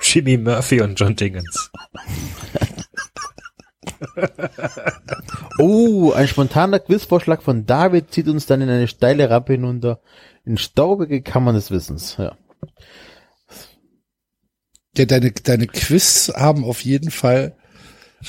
Jimmy 0.03 0.37
Murphy 0.37 0.81
und 0.81 0.99
John 0.99 1.17
Dingens. 1.17 1.71
Oh, 5.59 6.13
ein 6.13 6.29
spontaner 6.29 6.81
Quizvorschlag 6.81 7.43
von 7.43 7.65
David 7.67 8.13
zieht 8.13 8.29
uns 8.29 8.47
dann 8.47 8.61
in 8.61 8.69
eine 8.69 8.89
steile 8.89 9.31
Rampe 9.31 9.55
hinunter. 9.55 10.01
In 10.45 10.59
staubige 10.59 11.23
Kammern 11.23 11.55
des 11.55 11.71
Wissens. 11.71 12.17
Ja. 12.19 12.37
Ja, 14.97 15.05
deine, 15.05 15.33
deine 15.33 15.67
Quiz 15.67 16.33
haben 16.35 16.65
auf 16.65 16.83
jeden 16.83 17.11
Fall 17.11 17.57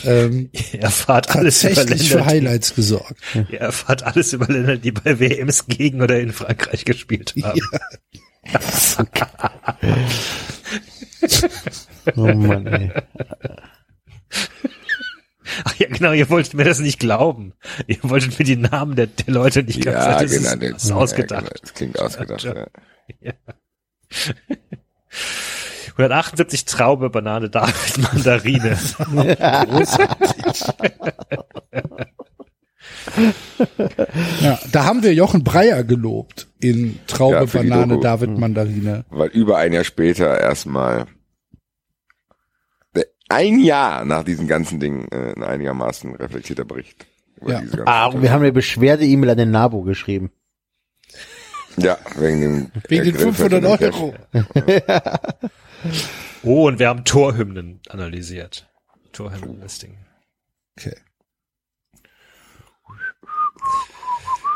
ähm, 0.03 0.49
Ihr 0.73 0.81
erfahrt 0.81 1.35
alles 1.35 1.63
über 1.63 1.73
tatsächlich 1.75 2.09
für 2.09 2.17
Länder, 2.17 2.31
Highlights 2.31 2.75
gesorgt. 2.75 3.15
die, 3.33 3.45
ihr 3.53 3.59
erfahrt 3.59 4.03
alles 4.03 4.33
über 4.33 4.47
Länder, 4.47 4.77
die 4.77 4.91
bei 4.91 5.19
WMs 5.19 5.67
gegen 5.67 6.01
oder 6.01 6.19
in 6.19 6.33
Frankreich 6.33 6.85
gespielt 6.85 7.33
haben. 7.43 7.59
Oh 12.15 12.33
Mann, 12.33 12.65
ey. 12.67 12.91
Ach 15.63 15.75
ja, 15.77 15.87
genau, 15.89 16.11
ihr 16.13 16.29
wolltet 16.29 16.53
mir 16.53 16.63
das 16.63 16.79
nicht 16.79 16.99
glauben. 16.99 17.53
Ihr 17.87 17.97
wolltet 18.03 18.37
mir 18.39 18.45
die 18.45 18.55
Namen 18.55 18.95
der, 18.95 19.07
der 19.07 19.33
Leute 19.33 19.63
nicht 19.63 19.83
ganz 19.83 19.97
Ja, 19.97 20.21
das 20.21 20.31
genau, 20.31 20.49
ist, 20.53 20.61
das 20.61 20.83
ist 20.83 20.89
ja, 20.89 20.95
ausgedacht. 20.95 21.43
genau, 21.43 21.55
das 21.61 21.73
klingt 21.73 21.99
ausgedacht. 21.99 22.43
Ja. 23.21 23.33
178 25.97 26.65
Traube, 26.65 27.09
Banane, 27.09 27.49
David, 27.49 27.97
Mandarine. 28.13 28.77
Großartig. 29.69 30.63
Ja, 34.41 34.59
da 34.71 34.85
haben 34.85 35.01
wir 35.01 35.13
Jochen 35.13 35.43
Breyer 35.43 35.83
gelobt 35.83 36.47
in 36.59 36.99
Traube, 37.07 37.35
Ja, 37.35 37.45
Banane, 37.45 37.93
Doku. 37.93 38.01
David, 38.01 38.37
Mandarine. 38.37 39.05
Weil 39.09 39.29
über 39.29 39.57
ein 39.57 39.73
Jahr 39.73 39.83
später 39.83 40.39
erstmal 40.39 41.07
ein 43.29 43.59
Jahr 43.59 44.05
nach 44.05 44.23
diesen 44.23 44.47
ganzen 44.47 44.79
Dingen 44.79 45.07
äh, 45.11 45.33
ein 45.35 45.43
einigermaßen 45.43 46.15
reflektierter 46.15 46.65
Bericht. 46.65 47.05
Ja. 47.45 47.61
Ah, 47.85 48.07
und 48.07 48.21
wir 48.21 48.31
haben 48.31 48.41
eine 48.41 48.51
Beschwerde-E-Mail 48.51 49.31
an 49.31 49.37
den 49.37 49.51
NABU 49.51 49.83
geschrieben. 49.83 50.31
Ja, 51.77 51.97
wegen 52.17 52.41
dem 52.41 52.71
Wegen 52.87 53.03
den 53.05 53.15
äh, 53.15 53.19
500 53.19 53.61
Grillfeld 53.63 53.93
Euro. 53.95 54.15
Oh, 56.43 56.67
und 56.67 56.79
wir 56.79 56.87
haben 56.87 57.03
Torhymnen 57.03 57.81
analysiert. 57.89 58.67
Torhymnen-Listing. 59.11 59.97
Okay. 60.77 60.95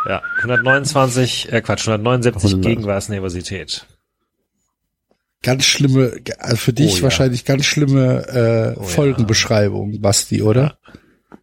Ja, 0.07 0.21
129, 0.37 1.51
äh 1.51 1.61
Quatsch, 1.61 1.87
179 1.87 2.51
100. 2.53 2.65
Gegenwartsnervosität. 2.69 3.85
Ganz 5.43 5.65
schlimme, 5.65 6.19
also 6.39 6.55
für 6.57 6.73
dich 6.73 6.93
Oh, 6.93 6.97
ja. 6.97 7.03
wahrscheinlich 7.03 7.45
ganz 7.45 7.65
schlimme 7.65 8.25
äh, 8.27 8.79
Oh, 8.79 8.81
ja. 8.83 8.87
Folgenbeschreibung, 8.87 9.99
Basti, 10.01 10.41
oder? 10.41 10.77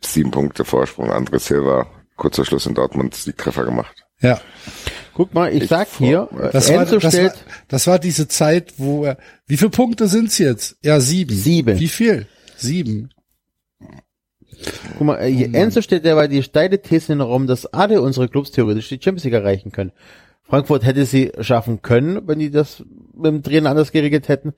Sieben 0.00 0.30
Punkte 0.30 0.64
Vorsprung, 0.64 1.10
André 1.10 1.38
Silva, 1.40 1.86
kurzer 2.16 2.44
Schluss 2.44 2.66
in 2.66 2.74
Dortmund, 2.74 3.26
die 3.26 3.32
Treffer 3.32 3.64
gemacht. 3.64 4.04
Ja. 4.20 4.40
Guck 5.18 5.34
mal, 5.34 5.52
ich, 5.52 5.64
Ich 5.64 5.68
sag 5.68 5.88
hier, 5.98 6.28
Das 6.52 6.70
äh, 6.70 6.74
war, 6.74 6.82
Enzo 6.82 6.94
das, 6.94 7.02
war, 7.02 7.10
stellt, 7.10 7.44
das 7.66 7.86
war 7.88 7.98
diese 7.98 8.28
Zeit, 8.28 8.74
wo 8.76 9.04
er, 9.04 9.18
wie 9.48 9.56
viele 9.56 9.70
Punkte 9.70 10.06
sind's 10.06 10.38
jetzt? 10.38 10.76
Ja, 10.80 11.00
sieben. 11.00 11.34
Sieben. 11.34 11.80
Wie 11.80 11.88
viel? 11.88 12.28
Sieben. 12.56 13.10
guck 14.96 15.00
mal, 15.08 15.24
hier, 15.24 15.52
Enzo 15.52 15.82
stellt 15.82 16.04
derweil 16.04 16.28
die 16.28 16.44
steile 16.44 16.80
These 16.80 17.12
in 17.12 17.18
den 17.18 17.26
Raum, 17.26 17.48
dass 17.48 17.66
alle 17.66 18.00
unsere 18.00 18.28
Clubs 18.28 18.52
theoretisch 18.52 18.90
die 18.90 19.00
Champions 19.02 19.24
League 19.24 19.34
erreichen 19.34 19.72
können. 19.72 19.90
Frankfurt 20.44 20.84
hätte 20.84 21.04
sie 21.04 21.32
schaffen 21.40 21.82
können, 21.82 22.28
wenn 22.28 22.38
die 22.38 22.52
das 22.52 22.84
mit 23.16 23.26
dem 23.26 23.42
Trainer 23.42 23.70
anders 23.70 23.90
geregelt 23.90 24.28
hätten. 24.28 24.54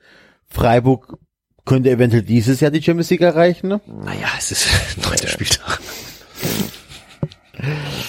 Freiburg 0.47 1.17
könnte 1.65 1.89
eventuell 1.89 2.21
dieses 2.21 2.59
Jahr 2.59 2.69
die 2.69 2.83
Champions 2.83 3.09
League 3.09 3.21
erreichen. 3.21 3.67
Ne? 3.67 3.81
Naja, 3.87 4.27
es 4.37 4.51
ist 4.51 4.67
neunter 5.03 5.27
Spieltag. 5.27 5.81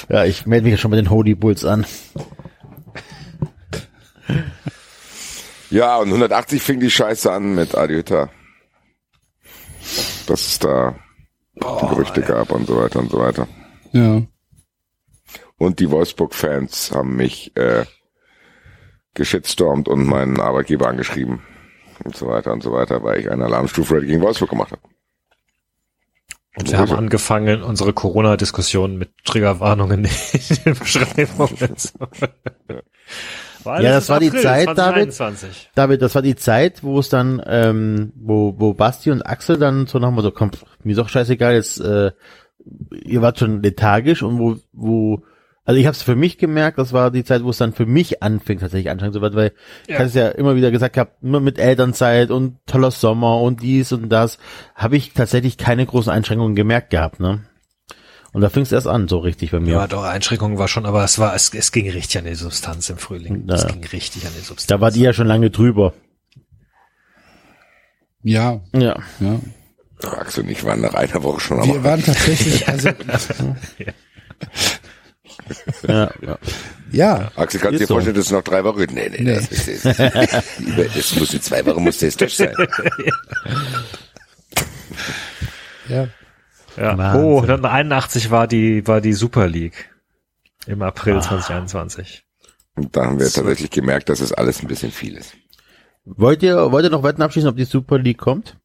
Ja, 0.08 0.24
ich 0.24 0.46
melde 0.46 0.64
mich 0.64 0.72
ja 0.72 0.78
schon 0.78 0.90
bei 0.90 0.96
den 0.96 1.10
Holy 1.10 1.34
Bulls 1.34 1.64
an. 1.64 1.86
Ja, 5.70 5.96
und 5.96 6.08
180 6.08 6.62
fing 6.62 6.80
die 6.80 6.90
Scheiße 6.90 7.32
an 7.32 7.54
mit 7.54 7.74
Adi 7.74 7.94
Hütter. 7.94 8.28
Dass 10.26 10.46
es 10.46 10.58
da 10.58 10.94
die 11.56 11.88
Gerüchte 11.88 12.20
gab 12.20 12.52
und 12.52 12.66
so 12.66 12.76
weiter 12.76 12.98
und 12.98 13.10
so 13.10 13.18
weiter. 13.18 13.48
Ja. 13.92 14.22
Und 15.56 15.80
die 15.80 15.90
Wolfsburg-Fans 15.90 16.92
haben 16.92 17.16
mich 17.16 17.56
äh, 17.56 17.84
geschitstormt 19.14 19.88
und 19.88 20.04
meinen 20.04 20.40
Arbeitgeber 20.40 20.88
angeschrieben 20.88 21.40
und 22.04 22.16
so 22.16 22.26
weiter 22.28 22.52
und 22.52 22.62
so 22.62 22.72
weiter, 22.72 23.02
weil 23.02 23.20
ich 23.20 23.30
eine 23.30 23.44
Alarmstufe 23.44 24.04
gegen 24.04 24.20
Wolfsburg 24.20 24.50
gemacht 24.50 24.72
habe. 24.72 24.82
Und 26.58 26.70
wir 26.70 26.78
haben 26.78 26.92
angefangen, 26.92 27.62
unsere 27.62 27.92
Corona-Diskussion 27.94 28.96
mit 28.98 29.10
Triggerwarnungen 29.24 30.04
in 30.04 30.56
den 30.64 30.74
Beschreibungen. 30.78 31.76
zu- 31.76 31.90
War 33.64 33.74
alles 33.74 33.84
Ja, 33.84 33.90
das 33.92 34.08
war 34.08 34.20
die 34.20 34.28
April 34.28 34.42
Zeit, 34.42 34.66
David. 34.68 35.12
2021. 35.14 35.70
David, 35.74 36.02
das 36.02 36.14
war 36.14 36.22
die 36.22 36.36
Zeit, 36.36 36.82
wo 36.82 36.98
es 36.98 37.08
dann, 37.08 37.40
ähm, 37.46 38.12
wo, 38.16 38.54
wo 38.58 38.74
Basti 38.74 39.10
und 39.10 39.22
Axel 39.22 39.56
dann 39.58 39.86
so 39.86 39.98
nochmal 39.98 40.22
so, 40.22 40.30
komm, 40.30 40.50
mir 40.84 40.90
ist 40.92 40.98
doch 40.98 41.08
scheißegal, 41.08 41.54
jetzt, 41.54 41.80
äh, 41.80 42.10
ihr 43.04 43.22
wart 43.22 43.38
schon 43.38 43.62
lethargisch 43.62 44.22
und 44.22 44.38
wo, 44.38 44.56
wo, 44.72 45.22
also 45.64 45.78
ich 45.80 45.86
habe 45.86 45.94
es 45.94 46.02
für 46.02 46.16
mich 46.16 46.38
gemerkt, 46.38 46.78
das 46.78 46.92
war 46.92 47.10
die 47.10 47.24
Zeit, 47.24 47.44
wo 47.44 47.50
es 47.50 47.58
dann 47.58 47.72
für 47.72 47.86
mich 47.86 48.22
anfing, 48.22 48.58
tatsächlich 48.58 48.90
anstrengend 48.90 49.14
zu 49.14 49.22
werden, 49.22 49.34
weil 49.36 49.52
ich 49.84 49.90
Ja. 49.90 49.96
hatte 49.98 50.06
es 50.08 50.14
ja 50.14 50.28
immer 50.28 50.56
wieder 50.56 50.70
gesagt 50.70 50.94
gehabt, 50.94 51.22
immer 51.22 51.40
mit 51.40 51.58
Elternzeit 51.58 52.30
und 52.30 52.58
toller 52.66 52.90
Sommer 52.90 53.40
und 53.40 53.62
dies 53.62 53.92
und 53.92 54.08
das, 54.08 54.38
habe 54.74 54.96
ich 54.96 55.12
tatsächlich 55.12 55.56
keine 55.58 55.86
großen 55.86 56.12
Einschränkungen 56.12 56.56
gemerkt 56.56 56.90
gehabt, 56.90 57.20
ne? 57.20 57.44
Und 58.34 58.40
da 58.40 58.48
fing 58.48 58.62
es 58.62 58.72
erst 58.72 58.86
an, 58.86 59.08
so 59.08 59.18
richtig 59.18 59.50
bei 59.50 59.60
mir. 59.60 59.72
Ja, 59.74 59.86
doch, 59.86 60.04
Einschränkungen 60.04 60.56
war 60.56 60.66
schon, 60.66 60.86
aber 60.86 61.04
es 61.04 61.18
war, 61.18 61.34
es, 61.34 61.52
es 61.52 61.70
ging 61.70 61.90
richtig 61.90 62.16
an 62.18 62.24
die 62.24 62.34
Substanz 62.34 62.88
im 62.88 62.96
Frühling. 62.96 63.44
Ja. 63.46 63.56
Es 63.56 63.66
ging 63.66 63.84
richtig 63.84 64.24
an 64.26 64.32
die 64.34 64.38
Substanz. 64.40 64.66
Da 64.68 64.80
war 64.80 64.90
die 64.90 65.00
ja 65.02 65.12
schon 65.12 65.26
lange 65.26 65.50
drüber. 65.50 65.92
Ja, 68.22 68.60
Ja. 68.74 68.96
ja. 69.20 69.40
Axel 70.02 70.44
und 70.44 70.50
ich 70.50 70.64
waren 70.64 70.80
nach 70.80 70.94
einer 70.94 71.22
Woche 71.22 71.40
schon 71.40 71.60
am 71.60 71.68
Wir 71.68 71.84
waren 71.84 72.02
tatsächlich, 72.02 72.66
also, 72.68 72.88
ja, 72.88 73.92
ja. 75.88 76.10
ja, 76.90 77.30
Axel, 77.36 77.60
kannst 77.60 77.74
du 77.74 77.78
dir 77.78 77.82
Ist 77.82 77.88
so. 77.88 77.94
vorstellen, 77.94 78.16
das 78.16 78.26
ist 78.26 78.32
noch 78.32 78.42
drei 78.42 78.62
Wochen? 78.64 78.80
Nee, 78.92 79.08
nee, 79.10 79.22
Nee. 79.22 79.34
das 79.34 79.50
ist 79.68 79.84
Das 79.86 81.16
muss 81.18 81.34
in 81.34 81.40
zwei 81.42 81.64
Wochen 81.66 81.82
muss 81.82 81.98
das 81.98 82.16
durch 82.16 82.36
sein. 82.36 82.54
ja. 85.88 86.08
Ja. 86.76 86.96
Wahnsinn. 86.96 87.24
Oh, 87.24 87.40
dann 87.42 87.64
81 87.64 88.30
war 88.30 88.46
die, 88.46 88.86
war 88.86 89.00
die 89.00 89.12
Super 89.12 89.46
League. 89.46 89.90
Im 90.66 90.80
April 90.82 91.20
2021. 91.20 92.24
Und 92.76 92.96
da 92.96 93.04
haben 93.06 93.18
wir 93.18 93.28
tatsächlich 93.28 93.70
gemerkt, 93.70 94.08
dass 94.08 94.20
es 94.20 94.32
alles 94.32 94.62
ein 94.62 94.68
bisschen 94.68 94.90
viel 94.92 95.16
ist. 95.16 95.34
Wollt 96.04 96.42
ihr, 96.42 96.72
wollt 96.72 96.84
ihr 96.84 96.90
noch 96.90 97.02
Wetten 97.02 97.20
abschließen, 97.22 97.50
ob 97.50 97.56
die 97.56 97.64
Super 97.64 97.98
League 97.98 98.18
kommt? 98.18 98.56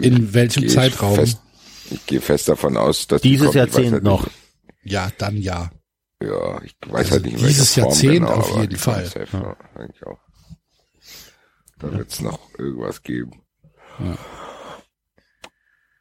In 0.00 0.34
welchem 0.34 0.68
Zeitraum? 0.68 1.14
Fest, 1.16 1.40
ich 1.90 2.06
gehe 2.06 2.20
fest 2.20 2.48
davon 2.48 2.76
aus, 2.76 3.06
dass 3.06 3.22
die 3.22 3.30
Dieses 3.30 3.46
kommt. 3.46 3.56
Jahrzehnt 3.56 3.92
halt 3.92 4.02
noch. 4.04 4.24
Nicht, 4.24 4.36
Ja, 4.82 5.10
dann 5.18 5.36
ja. 5.36 5.70
ja, 6.22 6.62
ich 6.62 6.76
weiß 6.86 6.98
Also 6.98 7.10
halt 7.12 7.24
nicht, 7.26 7.40
dieses 7.40 7.74
Form 7.74 7.86
Jahrzehnt 7.86 8.12
genau, 8.26 8.32
auf 8.32 8.56
jeden 8.60 8.76
Fall. 8.76 9.04
safe, 9.06 9.36
ja, 9.36 9.56
eigentlich 9.74 10.06
auch. 10.06 10.18
Da 11.78 11.92
wird 11.92 12.10
es 12.10 12.20
noch 12.20 12.38
irgendwas 12.58 13.02
geben. 13.02 13.42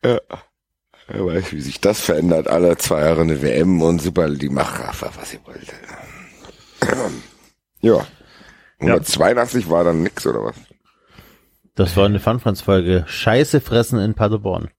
Ja. 0.03 0.19
Wer 1.07 1.25
weiß, 1.25 1.53
wie 1.53 1.61
sich 1.61 1.81
das 1.81 2.01
verändert. 2.01 2.47
Alle 2.47 2.77
zwei 2.77 3.01
Jahre 3.01 3.21
eine 3.21 3.41
WM 3.41 3.81
und 3.81 3.99
Super 4.01 4.29
die 4.29 4.49
macht 4.49 4.79
was 5.01 5.33
ihr 5.33 5.39
wollt. 5.45 5.73
Ja. 7.81 8.05
182 8.79 9.69
war 9.69 9.83
dann 9.83 10.03
nix, 10.03 10.25
oder 10.27 10.43
was? 10.43 10.55
Das 11.75 11.97
war 11.97 12.05
eine 12.05 12.19
Fun-Friends-Folge. 12.19 13.05
Scheiße 13.07 13.61
fressen 13.61 13.99
in 13.99 14.13
Paderborn. 14.13 14.69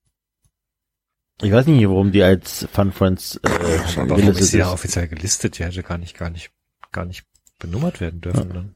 Ich 1.42 1.52
weiß 1.52 1.66
nicht, 1.66 1.86
warum 1.88 2.12
die 2.12 2.22
als 2.22 2.66
Fun-Friends 2.72 3.36
äh, 3.36 3.48
Warum 3.96 4.08
gelistet 4.16 4.40
ist 4.40 4.52
die 4.52 4.58
ja 4.58 4.66
ist. 4.66 4.72
offiziell 4.72 5.08
gelistet? 5.08 5.58
Die 5.58 5.64
hätte 5.64 5.82
gar 5.82 5.98
nicht, 5.98 6.16
gar 6.18 6.30
nicht, 6.30 6.50
gar 6.92 7.04
nicht 7.04 7.24
benummert 7.58 8.00
werden 8.00 8.20
dürfen 8.20 8.48
dann. 8.52 8.74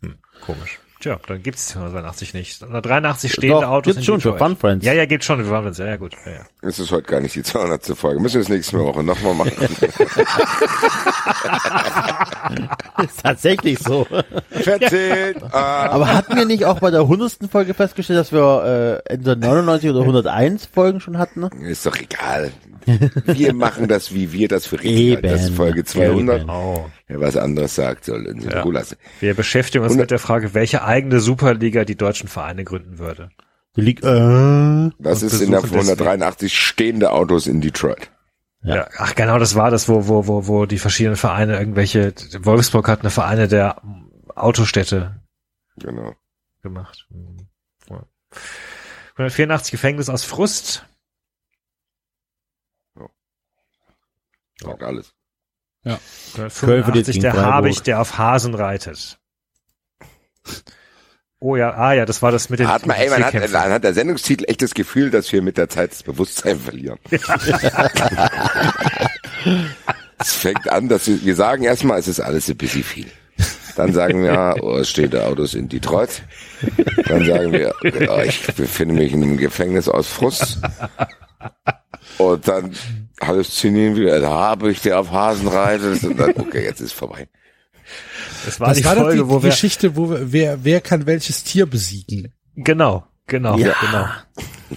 Hm, 0.00 0.18
komisch. 0.40 0.78
Tja, 1.02 1.18
dann 1.26 1.42
gibt's 1.42 1.66
die 1.66 1.78
182 1.78 2.32
nicht. 2.32 2.62
183 2.62 3.32
stehende 3.32 3.62
Doch, 3.62 3.70
Autos 3.70 3.94
gibt's 3.94 4.06
schon 4.06 4.20
für. 4.20 4.38
Fun 4.38 4.56
Friends. 4.56 4.86
Ja, 4.86 4.92
ja, 4.92 5.04
gibt's 5.04 5.26
schon 5.26 5.40
für 5.40 5.46
Fun 5.46 5.62
Friends. 5.62 5.78
Ja, 5.78 5.86
ja, 5.86 5.96
gut. 5.96 6.14
Ja, 6.24 6.30
ja. 6.30 6.42
Es 6.60 6.78
ist 6.78 6.92
heute 6.92 7.10
gar 7.10 7.20
nicht 7.20 7.34
die 7.34 7.42
200. 7.42 7.84
Folge. 7.96 8.20
Müssen 8.20 8.34
wir 8.34 8.42
das 8.42 8.48
nächste 8.48 8.78
Woche 8.78 9.02
nochmal 9.02 9.34
machen. 9.34 9.50
ist 13.04 13.20
tatsächlich 13.20 13.80
so. 13.80 14.06
Verzählt. 14.50 15.42
Aber 15.52 16.06
hatten 16.06 16.36
wir 16.36 16.44
nicht 16.44 16.66
auch 16.66 16.78
bei 16.78 16.92
der 16.92 17.00
100. 17.00 17.50
Folge 17.50 17.74
festgestellt, 17.74 18.20
dass 18.20 18.30
wir 18.30 19.02
äh, 19.08 19.12
entweder 19.12 19.34
99 19.34 19.90
oder 19.90 20.02
101 20.02 20.66
Folgen 20.66 21.00
schon 21.00 21.18
hatten? 21.18 21.40
Ne? 21.40 21.50
Ist 21.62 21.84
doch 21.84 21.96
egal. 21.96 22.52
Wir 23.24 23.54
machen 23.54 23.88
das, 23.88 24.14
wie 24.14 24.32
wir 24.32 24.46
das 24.46 24.66
für 24.66 24.80
richtig 24.80 25.16
halten. 25.16 25.28
Das 25.28 25.42
ist 25.42 25.56
Folge 25.56 25.84
200. 25.84 26.42
Eben. 26.42 26.50
Oh. 26.50 26.86
Wer 27.12 27.20
was 27.20 27.36
anderes 27.36 27.74
sagt, 27.74 28.06
soll 28.06 28.26
in 28.26 28.40
Ja. 28.40 28.62
Ruhe 28.62 28.72
lassen. 28.72 28.96
Wir 29.20 29.34
beschäftigen 29.34 29.84
uns 29.84 29.92
100 29.92 30.04
mit 30.04 30.10
der 30.12 30.18
Frage, 30.18 30.54
welche 30.54 30.82
eigene 30.82 31.20
Superliga 31.20 31.84
die 31.84 31.96
deutschen 31.96 32.26
Vereine 32.28 32.64
gründen 32.64 32.98
würde. 32.98 33.30
Die 33.76 33.82
liegt, 33.82 34.02
äh, 34.02 34.06
Das 34.08 35.22
Und 35.22 35.28
ist 35.28 35.40
in 35.42 35.50
der 35.50 35.60
besuchen 35.60 35.78
deswegen- 35.78 35.78
183 35.78 36.58
stehende 36.58 37.10
Autos 37.12 37.46
in 37.46 37.60
Detroit. 37.60 38.10
Ja. 38.62 38.76
Ja. 38.76 38.88
ach 38.96 39.14
genau, 39.14 39.38
das 39.38 39.54
war 39.56 39.70
das, 39.70 39.88
wo, 39.88 40.06
wo, 40.08 40.26
wo, 40.26 40.46
wo 40.46 40.66
die 40.66 40.78
verschiedenen 40.78 41.16
Vereine 41.16 41.58
irgendwelche, 41.58 42.14
Wolfsburg 42.40 42.88
hat 42.88 43.00
eine 43.00 43.10
Vereine 43.10 43.46
der 43.48 43.82
Autostädte 44.34 45.20
Genau. 45.78 46.14
gemacht. 46.62 47.06
Hm. 47.10 47.48
Ja. 47.90 48.04
184 49.16 49.70
Gefängnis 49.72 50.08
aus 50.08 50.24
Frust. 50.24 50.86
Sagt 54.60 54.82
alles. 54.82 55.12
Köln 55.84 56.50
verliert 56.50 57.08
185 57.08 57.14
gegen 57.14 57.22
der 57.22 57.32
Freiburg. 57.34 57.52
Habicht, 57.52 57.86
der 57.86 58.00
auf 58.00 58.18
Hasen 58.18 58.54
reitet. 58.54 59.18
Oh 61.44 61.56
ja, 61.56 61.74
ah 61.74 61.92
ja, 61.92 62.06
das 62.06 62.22
war 62.22 62.30
das 62.30 62.50
mit 62.50 62.60
den 62.60 62.68
Hat 62.68 62.86
man, 62.86 62.96
ey, 62.96 63.10
man 63.10 63.24
hat, 63.24 63.34
man 63.34 63.72
hat 63.72 63.82
der 63.82 63.94
Sendungstitel 63.94 64.44
echt 64.46 64.62
das 64.62 64.74
Gefühl, 64.74 65.10
dass 65.10 65.32
wir 65.32 65.42
mit 65.42 65.58
der 65.58 65.68
Zeit 65.68 65.90
das 65.90 66.04
Bewusstsein 66.04 66.60
verlieren. 66.60 67.00
es 70.18 70.34
fängt 70.34 70.68
an, 70.68 70.88
dass 70.88 71.08
wir, 71.08 71.24
wir 71.24 71.34
sagen 71.34 71.64
erstmal, 71.64 71.98
es 71.98 72.06
ist 72.06 72.20
alles 72.20 72.48
ein 72.48 72.56
bisschen 72.56 72.84
viel. 72.84 73.10
Dann 73.74 73.92
sagen 73.92 74.22
wir, 74.22 74.54
oh, 74.60 74.76
es 74.76 74.90
stehen 74.90 75.10
da 75.10 75.26
Autos 75.26 75.54
in 75.54 75.68
Detroit. 75.68 76.22
Dann 77.08 77.24
sagen 77.24 77.52
wir, 77.52 77.74
oh, 77.82 78.20
ich 78.24 78.46
befinde 78.54 78.94
mich 78.94 79.12
in 79.12 79.24
einem 79.24 79.36
Gefängnis 79.36 79.88
aus 79.88 80.06
Frust. 80.06 80.58
Und 82.18 82.46
dann 82.46 82.72
halluzinieren 83.26 83.96
wir, 83.96 84.20
da 84.20 84.30
habe 84.30 84.70
ich 84.70 84.80
der 84.80 84.98
auf 85.00 85.10
Hasen 85.10 85.48
reitet. 85.48 86.02
Und 86.04 86.18
dann, 86.18 86.30
okay, 86.36 86.64
jetzt 86.64 86.80
ist 86.80 86.92
vorbei. 86.92 87.28
Das 88.44 88.58
war 88.60 88.68
Das 88.68 88.78
die 88.78 88.84
war 88.84 88.96
Folge, 88.96 89.22
die 89.22 89.28
wo 89.28 89.42
wir 89.42 89.50
Geschichte, 89.50 89.96
wo 89.96 90.10
wir, 90.10 90.32
wer, 90.32 90.64
wer 90.64 90.80
kann 90.80 91.06
welches 91.06 91.44
Tier 91.44 91.66
besiegen? 91.66 92.32
genau, 92.56 93.06
genau, 93.26 93.56
Ja. 93.58 93.74
genau. 93.80 94.06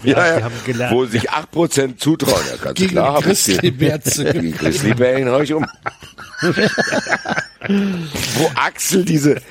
Ja, 0.03 0.35
wir 0.37 0.43
haben 0.43 0.53
gelernt. 0.65 0.93
Wo 0.93 1.05
sich 1.05 1.31
8% 1.31 1.97
zutrauen. 1.97 2.41
Ja, 2.49 2.57
ganz 2.61 2.77
Gegen 2.77 2.91
klar. 2.91 3.19
ich 3.19 3.25
Grizzlybär 3.25 4.01
zu 4.01 4.25
Die 4.25 4.51
Grizzlybären 4.51 5.29
euch 5.29 5.53
um. 5.53 5.65
Wo 7.67 8.51
Axel 8.55 9.05
diese 9.05 9.41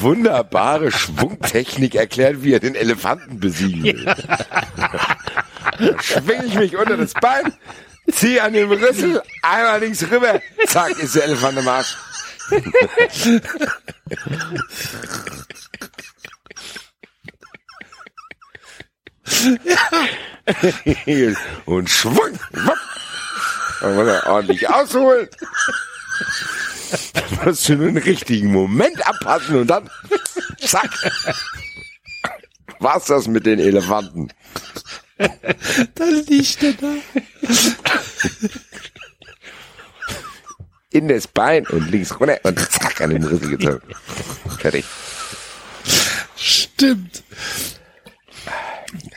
wunderbare 0.00 0.90
Schwungtechnik 0.90 1.94
erklärt, 1.94 2.42
wie 2.42 2.52
er 2.52 2.60
den 2.60 2.74
Elefanten 2.74 3.38
besiegen 3.40 3.84
will. 3.84 4.04
Da 4.04 6.02
Schwing 6.02 6.42
ich 6.46 6.54
mich 6.56 6.76
unter 6.76 6.96
das 6.96 7.14
Bein, 7.14 7.52
zieh 8.10 8.40
an 8.40 8.52
dem 8.52 8.70
Rüssel, 8.70 9.22
einmal 9.42 9.80
links 9.80 10.02
rüber, 10.10 10.40
zack, 10.66 10.98
ist 10.98 11.14
der 11.14 11.24
Elefant 11.24 11.58
im 11.58 11.68
Arsch. 11.68 11.96
Und 21.64 21.88
schwung, 21.88 22.38
wupp. 22.52 22.78
Dann 23.80 23.96
muss 23.96 24.06
er 24.06 24.26
ordentlich 24.26 24.68
ausholen. 24.68 25.28
Dann 27.12 27.44
musst 27.44 27.68
du 27.68 27.76
nur 27.76 27.86
den 27.86 27.98
richtigen 27.98 28.52
Moment 28.52 29.04
abpassen 29.06 29.56
und 29.56 29.66
dann, 29.66 29.90
zack. 30.60 30.90
War's 32.78 33.06
das 33.06 33.26
mit 33.26 33.46
den 33.46 33.58
Elefanten? 33.58 34.28
Dann 35.94 36.24
liegt 36.26 36.62
er 36.62 36.72
da. 36.72 36.94
In 40.90 41.08
das 41.08 41.26
Bein 41.26 41.66
und 41.66 41.90
links 41.90 42.18
runter 42.18 42.38
und 42.42 42.58
zack, 42.58 43.00
an 43.00 43.10
den 43.10 43.24
Rüssel 43.24 43.56
gezogen. 43.56 43.94
Fertig. 44.58 44.84
Stimmt. 46.36 47.22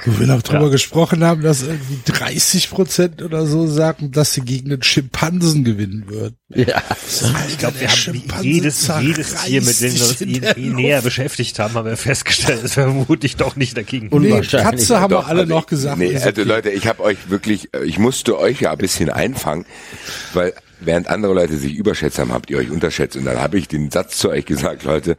Wo 0.06 0.19
wir 0.19 0.27
noch 0.27 0.41
drüber 0.41 0.69
gesprochen 0.69 1.23
haben, 1.23 1.41
dass 1.41 1.61
irgendwie 1.64 1.99
30 2.06 2.69
Prozent 2.69 3.22
oder 3.22 3.45
so 3.45 3.67
sagen, 3.67 4.11
dass 4.11 4.33
sie 4.33 4.41
gegen 4.41 4.69
den 4.69 4.83
Schimpansen 4.83 5.64
gewinnen 5.64 6.06
würden. 6.07 6.38
Ja. 6.53 6.81
Ich 7.49 7.57
glaube, 7.57 7.80
wir 7.80 7.89
haben 7.89 8.22
jedes, 8.41 8.89
jedes 9.01 9.35
Tier, 9.43 9.61
mit 9.61 9.81
dem 9.81 9.93
wir 9.93 10.06
uns 10.07 10.75
näher 10.75 11.01
beschäftigt 11.01 11.59
haben, 11.59 11.73
haben 11.73 11.85
wir 11.88 11.97
festgestellt, 11.97 12.64
wir 12.64 12.69
vermutlich 12.69 13.35
doch 13.35 13.56
nicht 13.56 13.75
dagegen 13.77 14.07
Nee, 14.07 14.15
Unwahrscheinlich. 14.15 14.72
Katze 14.80 14.99
haben 14.99 15.11
wir 15.11 15.17
Doch, 15.19 15.27
alle 15.27 15.41
also 15.41 15.53
noch 15.53 15.61
ich- 15.64 15.67
gesagt. 15.67 15.97
Nee, 15.97 16.07
ist 16.07 16.25
also 16.25 16.41
okay. 16.41 16.49
Leute, 16.49 16.69
ich 16.69 16.88
habe 16.88 17.03
euch 17.03 17.17
wirklich, 17.30 17.73
äh, 17.73 17.83
ich 17.83 17.99
musste 17.99 18.38
euch 18.39 18.61
ja 18.61 18.72
ein 18.72 18.77
bisschen 18.77 19.09
einfangen, 19.09 19.65
weil 20.33 20.53
während 20.80 21.07
andere 21.07 21.33
Leute 21.33 21.57
sich 21.57 21.73
überschätzt 21.75 22.19
haben, 22.19 22.31
habt 22.31 22.49
ihr 22.49 22.57
euch 22.57 22.69
unterschätzt. 22.69 23.15
Und 23.17 23.25
dann 23.25 23.38
habe 23.41 23.57
ich 23.57 23.67
den 23.67 23.89
Satz 23.91 24.17
zu 24.17 24.30
euch 24.30 24.45
gesagt, 24.45 24.83
Leute, 24.83 25.17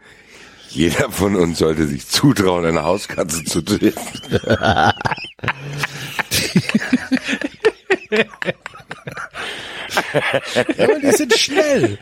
jeder 0.69 1.11
von 1.11 1.35
uns 1.37 1.59
sollte 1.59 1.87
sich 1.87 2.07
zutrauen, 2.09 2.65
eine 2.65 2.83
Hauskatze 2.85 3.45
zu 3.45 3.63
töten. 3.63 3.93
Ja, 10.77 10.87
die 11.03 11.13
sind 11.13 11.35
schnell. 11.35 11.99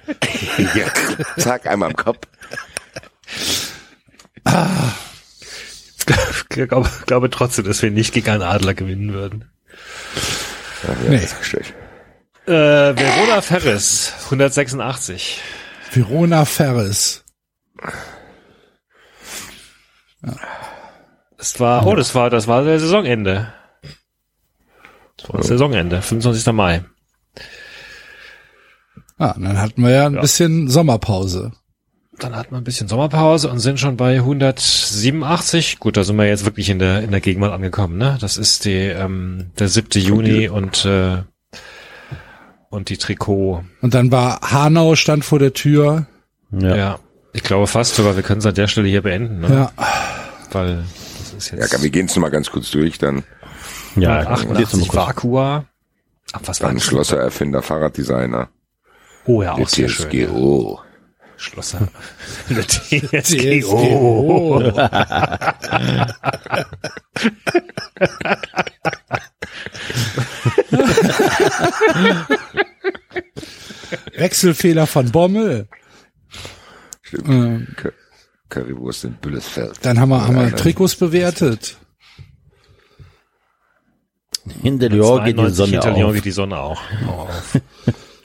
ja, 0.75 0.87
zack, 1.39 1.67
einmal 1.67 1.91
im 1.91 1.97
Kopf. 1.97 2.19
Ich 6.07 6.47
glaube, 6.69 6.89
glaube 7.07 7.31
trotzdem, 7.31 7.65
dass 7.65 7.83
wir 7.83 7.91
nicht 7.91 8.13
gegen 8.15 8.29
einen 8.31 8.43
Adler 8.43 8.75
gewinnen 8.75 9.13
würden. 9.13 9.51
Ja, 10.85 10.91
ja, 11.05 11.11
Nee. 11.11 11.21
das 11.21 11.33
ist 11.33 11.45
schlecht. 11.45 11.75
Äh, 12.47 12.51
Verona 12.53 13.41
Ferris, 13.41 14.13
186. 14.27 15.41
Verona 15.91 16.45
Ferris. 16.45 17.25
Das 21.39 21.61
war, 21.61 21.87
oh, 21.87 21.95
das 21.95 22.15
war, 22.15 22.31
das 22.31 22.49
war 22.49 22.65
der 22.65 22.79
Saisonende. 22.81 23.53
Saisonende, 25.41 26.03
25. 26.03 26.53
Mai. 26.53 26.85
Ah, 29.19 29.35
dann 29.39 29.59
hatten 29.61 29.83
wir 29.83 29.91
ja 29.91 30.07
ein 30.07 30.15
Ja. 30.15 30.21
bisschen 30.21 30.69
Sommerpause. 30.69 31.53
Dann 32.19 32.35
hatten 32.35 32.53
wir 32.53 32.59
ein 32.59 32.65
bisschen 32.65 32.89
Sommerpause 32.89 33.51
und 33.51 33.59
sind 33.59 33.79
schon 33.81 33.97
bei 33.97 34.17
187. 34.17 35.79
Gut, 35.79 35.97
da 35.97 36.05
sind 36.05 36.17
wir 36.17 36.27
jetzt 36.27 36.45
wirklich 36.47 36.71
in 36.71 36.79
der 36.79 37.03
in 37.03 37.11
der 37.11 37.21
Gegenwart 37.21 37.53
angekommen. 37.53 37.99
Ne, 37.99 38.17
das 38.21 38.37
ist 38.39 38.65
die 38.65 38.73
ähm, 38.75 39.51
der 39.59 39.69
7. 39.69 39.89
Juni 40.03 40.49
und 40.49 40.85
äh, 40.87 41.23
und 42.71 42.89
die 42.89 42.97
Trikot. 42.97 43.65
Und 43.83 43.95
dann 43.95 44.11
war 44.13 44.41
Hanau 44.41 44.97
stand 44.97 45.25
vor 45.25 45.39
der 45.39 45.53
Tür. 45.53 46.07
Ja. 46.51 46.99
Ich 47.37 47.43
glaube 47.43 47.67
fast 47.67 47.95
sogar. 47.95 48.17
Wir 48.17 48.23
können 48.23 48.41
es 48.41 48.47
an 48.47 48.55
der 48.55 48.67
Stelle 48.67 48.89
hier 48.89 49.03
beenden, 49.03 49.41
ne? 49.41 49.49
Ja. 49.55 49.73
weil 50.53 50.85
das 51.21 51.33
ist 51.35 51.51
Ja, 51.53 51.59
jetzt 51.59 51.73
komm, 51.73 51.83
wir 51.83 51.91
gehen 51.91 52.07
es 52.07 52.17
mal 52.17 52.31
ganz 52.31 52.51
kurz 52.51 52.71
durch, 52.71 52.99
dann, 52.99 53.25
Ja, 53.95 54.17
äh, 54.17 54.19
jetzt 54.31 54.45
noch 54.45 54.49
mal 54.49 54.57
88 54.63 54.89
kurz. 54.89 54.95
Vakua. 55.07 55.65
Ach, 56.33 56.41
was 56.45 56.61
war 56.61 56.69
dann 56.69 56.79
das? 56.79 56.85
Schlosser, 56.87 57.19
Erfinder, 57.19 57.63
Fahrraddesigner. 57.63 58.49
Oh 59.27 59.43
ja, 59.43 59.53
auch 59.53 59.57
Der 59.59 59.67
sehr 59.67 59.89
schön. 59.89 60.11
TSGO. 60.11 60.81
Schlosser. 61.37 61.89
Der 62.49 62.67
TSGO. 62.67 63.21
TSGO. 63.23 64.73
Wechselfehler 74.17 74.87
von 74.87 75.11
Bommel. 75.11 75.69
Stimmt. 77.07 77.29
Ähm, 77.29 77.67
Cur- 77.77 77.93
Currywurst 78.49 79.05
in 79.05 79.15
Büllesfeld. 79.15 79.79
dann 79.83 79.99
haben 79.99 80.09
wir, 80.11 80.23
haben 80.25 80.37
wir 80.37 80.45
Ja, 80.49 80.51
Trikots 80.51 80.95
bewertet. 80.97 81.77
Hinter 84.63 84.89
Lyon 84.89 85.25
geht 85.25 85.37
die 85.37 85.43
92 85.43 85.57
Sonne 85.57 85.71
hinter 85.73 85.91
Lyon 85.93 86.05
auf. 86.09 86.15
geht 86.15 86.25
die 86.25 86.31
Sonne 86.31 86.59
auch 86.59 86.81
auf. 87.09 87.61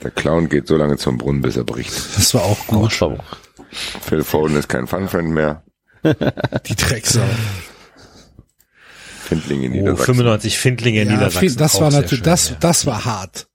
Der 0.02 0.10
Clown 0.10 0.48
geht 0.48 0.66
so 0.68 0.76
lange 0.76 0.96
zum 0.96 1.18
Brunnen, 1.18 1.42
bis 1.42 1.56
er 1.56 1.64
bricht. 1.64 1.92
Das 2.16 2.34
war 2.34 2.42
auch 2.42 2.66
gut. 2.66 2.92
Schau. 2.92 3.18
Phil 3.70 4.22
Foden 4.24 4.56
ist 4.56 4.68
kein 4.68 4.86
Funfriend 4.86 5.30
mehr. 5.30 5.62
Die 6.66 6.74
Drecksau. 6.76 7.20
Findling 9.24 9.62
in 9.62 9.72
Oh, 9.72 9.74
Niedersachsen. 9.76 10.04
95 10.14 10.58
Findlinge 10.58 11.02
in 11.02 11.08
Ja, 11.08 11.14
Niedersachsen. 11.14 11.56
das 11.56 11.80
war 11.80 11.90
natürlich, 11.90 12.10
schön, 12.18 12.22
das, 12.24 12.50
ja. 12.50 12.56
das 12.60 12.86
war 12.86 13.04
hart. 13.04 13.46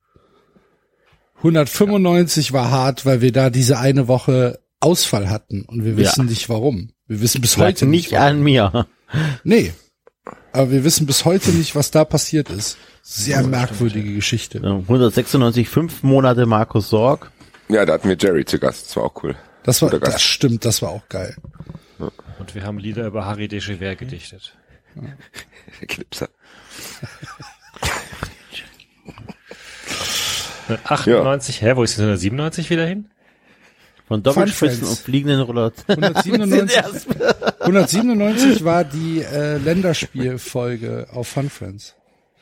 195 1.37 2.51
war 2.53 2.71
hart, 2.71 3.05
weil 3.05 3.21
wir 3.21 3.31
da 3.31 3.49
diese 3.49 3.77
eine 3.77 4.07
Woche 4.07 4.59
Ausfall 4.79 5.29
hatten 5.29 5.63
und 5.63 5.83
wir 5.83 5.97
wissen 5.97 6.25
nicht 6.25 6.49
warum. 6.49 6.91
Wir 7.07 7.21
wissen 7.21 7.41
bis 7.41 7.57
heute 7.57 7.85
nicht 7.85 8.11
nicht. 8.11 8.19
an 8.19 8.41
mir. 8.41 8.87
Nee. 9.43 9.73
Aber 10.51 10.71
wir 10.71 10.83
wissen 10.83 11.05
bis 11.07 11.25
heute 11.25 11.51
nicht, 11.51 11.75
was 11.75 11.91
da 11.91 12.03
passiert 12.05 12.49
ist. 12.49 12.77
Sehr 13.01 13.41
merkwürdige 13.47 14.13
Geschichte. 14.13 14.57
196, 14.57 15.69
fünf 15.69 16.03
Monate 16.03 16.45
Markus 16.45 16.89
Sorg. 16.89 17.31
Ja, 17.69 17.85
da 17.85 17.93
hatten 17.93 18.09
wir 18.09 18.17
Jerry 18.19 18.43
zu 18.45 18.59
Gast. 18.59 18.87
Das 18.87 18.95
war 18.97 19.03
auch 19.03 19.23
cool. 19.23 19.35
Das 19.63 19.81
war, 19.81 19.89
das 19.89 20.21
stimmt, 20.21 20.63
das 20.65 20.81
war 20.81 20.89
auch 20.89 21.07
geil. 21.09 21.35
Und 21.99 22.55
wir 22.55 22.63
haben 22.63 22.77
Lieder 22.77 23.07
über 23.07 23.25
Harry 23.25 23.47
Dechever 23.47 23.95
gedichtet. 23.95 24.55
Der 24.95 25.87
Knipser. 25.87 26.29
98, 30.83 31.61
hä, 31.61 31.75
wo 31.75 31.83
ist 31.83 31.97
denn 31.97 32.05
197 32.05 32.69
wieder 32.69 32.85
hin? 32.85 33.09
Von 34.07 34.23
Doppelspitzen 34.23 34.77
Friends. 34.79 34.89
und 34.89 34.99
fliegenden 35.05 35.41
Roller. 35.41 35.71
197, 35.87 36.77
197 37.59 38.63
war 38.63 38.83
die 38.83 39.21
äh, 39.21 39.57
Länderspielfolge 39.57 41.07
auf 41.13 41.27
Fun 41.27 41.49
Friends. 41.49 41.93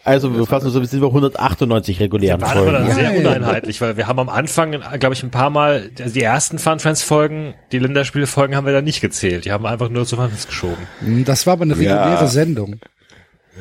Also 0.04 0.36
wir 0.38 0.46
fassen 0.46 0.70
so, 0.70 0.80
wir 0.80 0.88
sind 0.88 1.00
bei 1.02 1.08
198 1.08 2.00
regulären 2.00 2.40
War 2.40 2.56
aber 2.56 2.72
dann 2.74 2.86
Folgen. 2.92 3.00
sehr 3.00 3.18
uneinheitlich, 3.18 3.82
weil 3.82 3.98
wir 3.98 4.06
haben 4.06 4.20
am 4.20 4.30
Anfang, 4.30 4.80
glaube 5.00 5.16
ich, 5.16 5.24
ein 5.24 5.32
paar 5.32 5.50
Mal, 5.50 5.90
also 6.00 6.14
die 6.14 6.22
ersten 6.22 6.60
Fun 6.60 6.78
Friends 6.80 7.02
Folgen, 7.02 7.56
die 7.72 7.80
Länderspielfolgen 7.80 8.56
haben 8.56 8.68
wir 8.68 8.74
da 8.74 8.82
nicht 8.84 9.02
gezählt. 9.02 9.46
Die 9.46 9.52
haben 9.52 9.66
einfach 9.66 9.90
nur 9.90 10.06
zu 10.06 10.16
Fun 10.18 10.28
Friends 10.28 10.46
geschoben. 10.46 10.78
Hm, 11.00 11.26
Das 11.26 11.48
war 11.48 11.54
aber 11.54 11.64
eine 11.64 11.74
reguläre 11.76 11.98
Ja. 11.98 12.28
Sendung. 12.28 12.76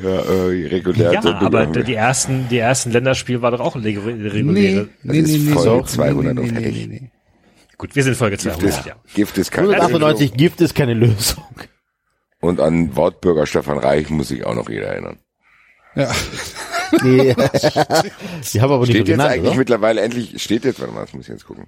Ja, 0.03 0.09
äh, 0.09 0.67
regulär. 0.67 1.13
Ja, 1.13 1.21
Sendung 1.23 1.41
aber 1.41 1.65
die 1.65 1.95
ersten, 1.95 2.47
die 2.49 2.59
ersten 2.59 2.91
Länderspiel 2.91 3.41
war 3.41 3.49
doch 3.49 3.61
auch 3.61 3.75
regu- 3.75 4.05
reguläre. 4.05 4.87
Nee, 5.01 5.21
nee, 5.21 5.21
nee, 5.23 5.37
nee. 5.39 5.51
Folge. 5.51 5.85
200 5.87 6.35
nee, 6.35 6.41
und 6.41 6.45
nee, 6.45 6.51
nee, 6.51 6.61
fertig. 6.61 6.87
nee, 6.87 6.99
nee. 7.01 7.09
Gut, 7.85 7.95
wir 7.95 8.03
sind 8.03 8.15
Folge 8.15 8.37
Gift 8.37 8.57
200, 8.57 8.63
ist, 8.63 8.85
ja. 8.87 8.95
Gift 9.13 9.37
ist 9.37 9.51
kein 9.51 9.65
198 9.65 10.33
Gift 10.33 10.59
ist 10.59 10.73
keine 10.73 10.95
Lösung. 10.95 11.43
Und 12.41 12.59
an 12.59 12.95
Wortbürger 12.95 13.45
Stefan 13.45 13.77
Reich 13.77 14.09
muss 14.09 14.29
sich 14.29 14.43
auch 14.43 14.55
noch 14.55 14.67
jeder 14.69 14.87
erinnern. 14.87 15.19
Ja. 15.95 16.11
Nee. 17.03 17.33
Die 18.53 18.61
haben 18.61 18.71
aber 18.71 18.79
nicht 18.79 18.87
so 18.87 18.91
Steht 18.93 18.95
jetzt 18.95 19.07
genannt, 19.07 19.31
eigentlich 19.31 19.49
oder? 19.51 19.57
mittlerweile 19.57 20.01
endlich, 20.01 20.41
steht 20.41 20.65
jetzt, 20.65 20.79
warte 20.79 20.93
mal, 20.93 21.01
das 21.01 21.13
muss 21.13 21.25
ich 21.25 21.31
jetzt 21.31 21.45
gucken. 21.45 21.67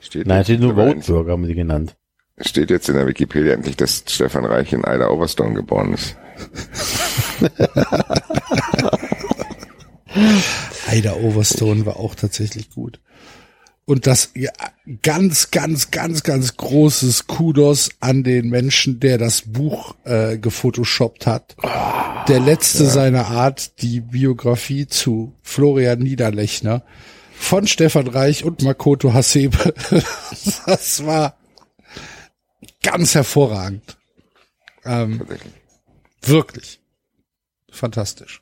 Steht 0.00 0.26
Nein, 0.26 0.42
steht 0.42 0.58
nur 0.58 0.74
Votebürger, 0.74 1.30
haben 1.32 1.46
die 1.46 1.54
genannt. 1.54 1.94
Steht 2.40 2.70
jetzt 2.70 2.88
in 2.88 2.96
der 2.96 3.06
Wikipedia 3.06 3.54
endlich, 3.54 3.76
dass 3.76 4.02
Stefan 4.08 4.44
Reich 4.44 4.72
in 4.72 4.80
Ida 4.80 5.08
Overstone 5.08 5.54
geboren 5.54 5.94
ist. 5.94 6.16
Ida 10.92 11.14
Overstone 11.14 11.86
war 11.86 11.96
auch 11.98 12.16
tatsächlich 12.16 12.70
gut. 12.70 12.98
Und 13.86 14.06
das 14.06 14.30
ja, 14.34 14.50
ganz, 15.02 15.50
ganz, 15.50 15.90
ganz, 15.90 16.22
ganz 16.22 16.56
großes 16.56 17.26
Kudos 17.26 17.90
an 18.00 18.24
den 18.24 18.48
Menschen, 18.48 18.98
der 18.98 19.18
das 19.18 19.42
Buch 19.42 19.94
äh, 20.04 20.38
gefotoshoppt 20.38 21.26
hat. 21.26 21.56
der 22.28 22.40
letzte 22.40 22.86
seiner 22.86 23.26
Art, 23.26 23.82
die 23.82 24.00
Biografie 24.00 24.86
zu 24.86 25.34
Florian 25.42 25.98
Niederlechner 25.98 26.82
von 27.34 27.66
Stefan 27.66 28.06
Reich 28.06 28.44
und 28.44 28.62
Makoto 28.62 29.12
Hasebe. 29.12 29.74
das 30.66 31.04
war 31.04 31.36
ganz 32.82 33.14
hervorragend. 33.14 33.98
Ähm, 34.84 35.26
wirklich. 36.22 36.80
Fantastisch. 37.70 38.40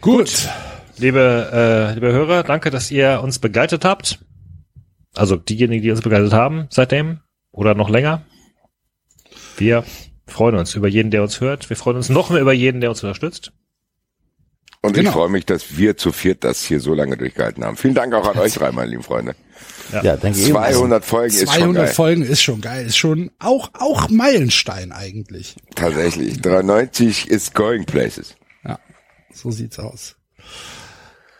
Gut. 0.00 0.48
Liebe, 0.96 1.50
äh, 1.90 1.94
liebe 1.94 2.12
Hörer, 2.12 2.42
danke, 2.44 2.70
dass 2.70 2.90
ihr 2.90 3.20
uns 3.22 3.38
begleitet 3.38 3.84
habt. 3.84 4.20
Also 5.14 5.36
diejenigen, 5.36 5.82
die 5.82 5.90
uns 5.90 6.02
begleitet 6.02 6.32
haben 6.32 6.66
seitdem 6.70 7.20
oder 7.50 7.74
noch 7.74 7.88
länger. 7.88 8.22
Wir 9.56 9.84
freuen 10.26 10.56
uns 10.56 10.74
über 10.74 10.88
jeden, 10.88 11.10
der 11.10 11.22
uns 11.22 11.40
hört. 11.40 11.68
Wir 11.68 11.76
freuen 11.76 11.96
uns 11.96 12.08
noch 12.08 12.30
mehr 12.30 12.40
über 12.40 12.52
jeden, 12.52 12.80
der 12.80 12.90
uns 12.90 13.02
unterstützt. 13.02 13.52
Und 14.82 14.92
Genau. 14.94 15.08
ich 15.10 15.14
freue 15.14 15.28
mich, 15.30 15.46
dass 15.46 15.78
wir 15.78 15.96
zu 15.96 16.12
viert 16.12 16.44
das 16.44 16.62
hier 16.62 16.78
so 16.78 16.92
lange 16.94 17.16
durchgehalten 17.16 17.64
haben. 17.64 17.76
Vielen 17.76 17.94
Dank 17.94 18.12
auch 18.12 18.28
an 18.28 18.38
euch 18.38 18.54
drei, 18.54 18.70
meine 18.70 18.90
lieben 18.90 19.02
Freunde. 19.02 19.34
Ja, 19.92 20.16
danke 20.16 20.38
ebenfalls. 20.38 20.76
200 20.76 21.04
Folgen 21.04 21.34
ist 21.34 21.40
schon 21.52 21.60
200 21.62 21.84
geil. 21.86 21.94
Folgen 21.94 22.22
ist 22.22 22.42
schon 22.42 22.60
geil. 22.60 22.86
Ist 22.86 22.96
schon 22.96 23.30
auch, 23.38 23.70
auch 23.74 24.10
Meilenstein 24.10 24.92
eigentlich. 24.92 25.56
Tatsächlich. 25.74 26.40
93 26.42 27.28
ist 27.28 27.54
going 27.54 27.84
places. 27.86 28.34
Ja, 28.64 28.78
so 29.32 29.50
sieht's 29.50 29.78
aus. 29.78 30.16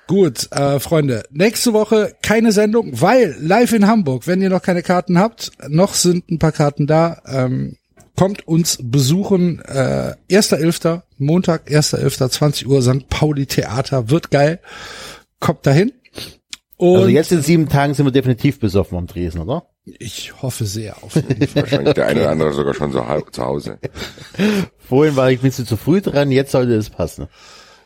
Gut, 0.06 0.52
äh, 0.52 0.80
Freunde, 0.80 1.22
nächste 1.30 1.72
Woche 1.72 2.14
keine 2.22 2.52
Sendung, 2.52 3.00
weil 3.00 3.34
live 3.40 3.72
in 3.72 3.86
Hamburg, 3.86 4.26
wenn 4.26 4.42
ihr 4.42 4.50
noch 4.50 4.60
keine 4.62 4.82
Karten 4.82 5.18
habt, 5.18 5.50
noch 5.68 5.94
sind 5.94 6.30
ein 6.30 6.38
paar 6.38 6.52
Karten 6.52 6.86
da, 6.86 7.22
ähm, 7.26 7.76
kommt 8.16 8.46
uns 8.46 8.78
besuchen, 8.82 9.60
äh, 9.60 10.14
1.11., 10.28 11.02
Montag, 11.16 11.70
1.11., 11.70 12.28
20 12.30 12.66
Uhr, 12.68 12.82
St. 12.82 13.08
Pauli 13.08 13.46
Theater, 13.46 14.10
wird 14.10 14.30
geil, 14.30 14.60
kommt 15.40 15.66
dahin. 15.66 15.92
Und 16.76 16.96
Also 16.96 17.08
jetzt 17.08 17.32
in 17.32 17.40
sieben 17.40 17.68
Tagen 17.68 17.94
sind 17.94 18.04
wir 18.04 18.12
definitiv 18.12 18.60
besoffen 18.60 18.98
am 18.98 19.06
Dresden, 19.06 19.40
oder? 19.40 19.66
ich 19.86 20.40
hoffe 20.40 20.64
sehr 20.64 21.02
auf 21.02 21.14
jeden 21.14 21.46
Fall. 21.46 21.62
Wahrscheinlich 21.62 21.92
der 21.94 22.06
eine 22.06 22.20
oder 22.20 22.30
andere 22.30 22.52
sogar 22.54 22.72
schon 22.72 22.90
so 22.90 23.06
hau- 23.06 23.20
zu 23.30 23.44
Hause. 23.44 23.78
Vorhin 24.78 25.14
war 25.16 25.30
ich 25.30 25.40
ein 25.40 25.42
bisschen 25.42 25.66
zu 25.66 25.76
früh 25.76 26.00
dran, 26.00 26.30
jetzt 26.30 26.52
sollte 26.52 26.74
es 26.74 26.88
passen. 26.90 27.26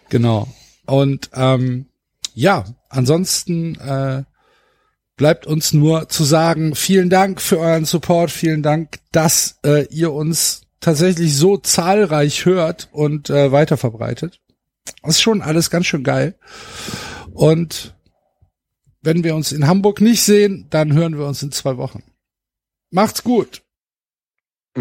Genau. 0.09 0.47
Und 0.87 1.29
ähm, 1.35 1.87
ja, 2.35 2.65
ansonsten 2.89 3.77
äh, 3.77 4.25
bleibt 5.17 5.47
uns 5.47 5.73
nur 5.73 6.09
zu 6.09 6.25
sagen, 6.25 6.75
vielen 6.75 7.11
Dank 7.11 7.41
für 7.41 7.59
euren 7.59 7.85
Support, 7.85 8.31
vielen 8.31 8.63
Dank, 8.63 9.01
dass 9.13 9.59
äh, 9.65 9.87
ihr 9.89 10.13
uns 10.13 10.63
tatsächlich 10.81 11.37
so 11.37 11.57
zahlreich 11.57 12.45
hört 12.45 12.89
und 12.93 13.29
äh, 13.31 13.53
weiterverbreitet. 13.53 14.41
Das 15.03 15.17
ist 15.17 15.21
schon 15.21 15.43
alles 15.43 15.71
ganz 15.71 15.87
schön 15.87 16.05
geil. 16.05 16.39
Und 17.33 17.95
wenn 19.03 19.25
wir 19.25 19.35
uns 19.35 19.53
in 19.53 19.67
Hamburg 19.67 20.01
nicht 20.01 20.23
sehen, 20.23 20.67
dann 20.71 20.93
hören 20.93 21.19
wir 21.19 21.27
uns 21.27 21.43
in 21.43 21.53
zwei 21.53 21.77
Wochen. 21.77 22.03
Macht's 22.91 23.23
gut. 23.23 23.63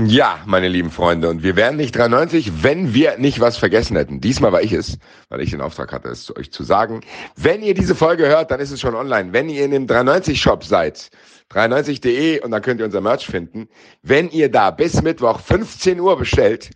Ja, 0.05 0.41
meine 0.45 0.67
lieben 0.67 0.91
Freunde, 0.91 1.27
und 1.27 1.41
wir 1.41 1.55
wären 1.55 1.75
nicht 1.75 1.95
93, 1.95 2.61
wenn 2.61 2.93
wir 2.93 3.17
nicht 3.17 3.39
was 3.39 3.57
vergessen 3.57 3.97
hätten. 3.97 4.21
Diesmal 4.21 4.51
war 4.51 4.61
ich 4.61 4.71
es, 4.71 4.99
weil 5.29 5.41
ich 5.41 5.49
den 5.49 5.59
Auftrag 5.59 5.91
hatte, 5.91 6.09
es 6.09 6.35
euch 6.37 6.51
zu 6.51 6.63
sagen. 6.63 7.01
Wenn 7.35 7.63
ihr 7.63 7.73
diese 7.73 7.95
Folge 7.95 8.27
hört, 8.27 8.51
dann 8.51 8.59
ist 8.59 8.69
es 8.69 8.79
schon 8.79 8.93
online. 8.93 9.33
Wenn 9.33 9.49
ihr 9.49 9.65
in 9.65 9.71
dem 9.71 9.87
93-Shop 9.87 10.63
seid, 10.63 11.09
93.de, 11.51 12.41
und 12.41 12.51
dann 12.51 12.61
könnt 12.61 12.79
ihr 12.79 12.85
unser 12.85 13.01
Merch 13.01 13.25
finden. 13.25 13.69
Wenn 14.03 14.29
ihr 14.29 14.51
da 14.51 14.69
bis 14.69 15.01
Mittwoch 15.01 15.39
15 15.39 15.99
Uhr 15.99 16.15
bestellt, 16.15 16.69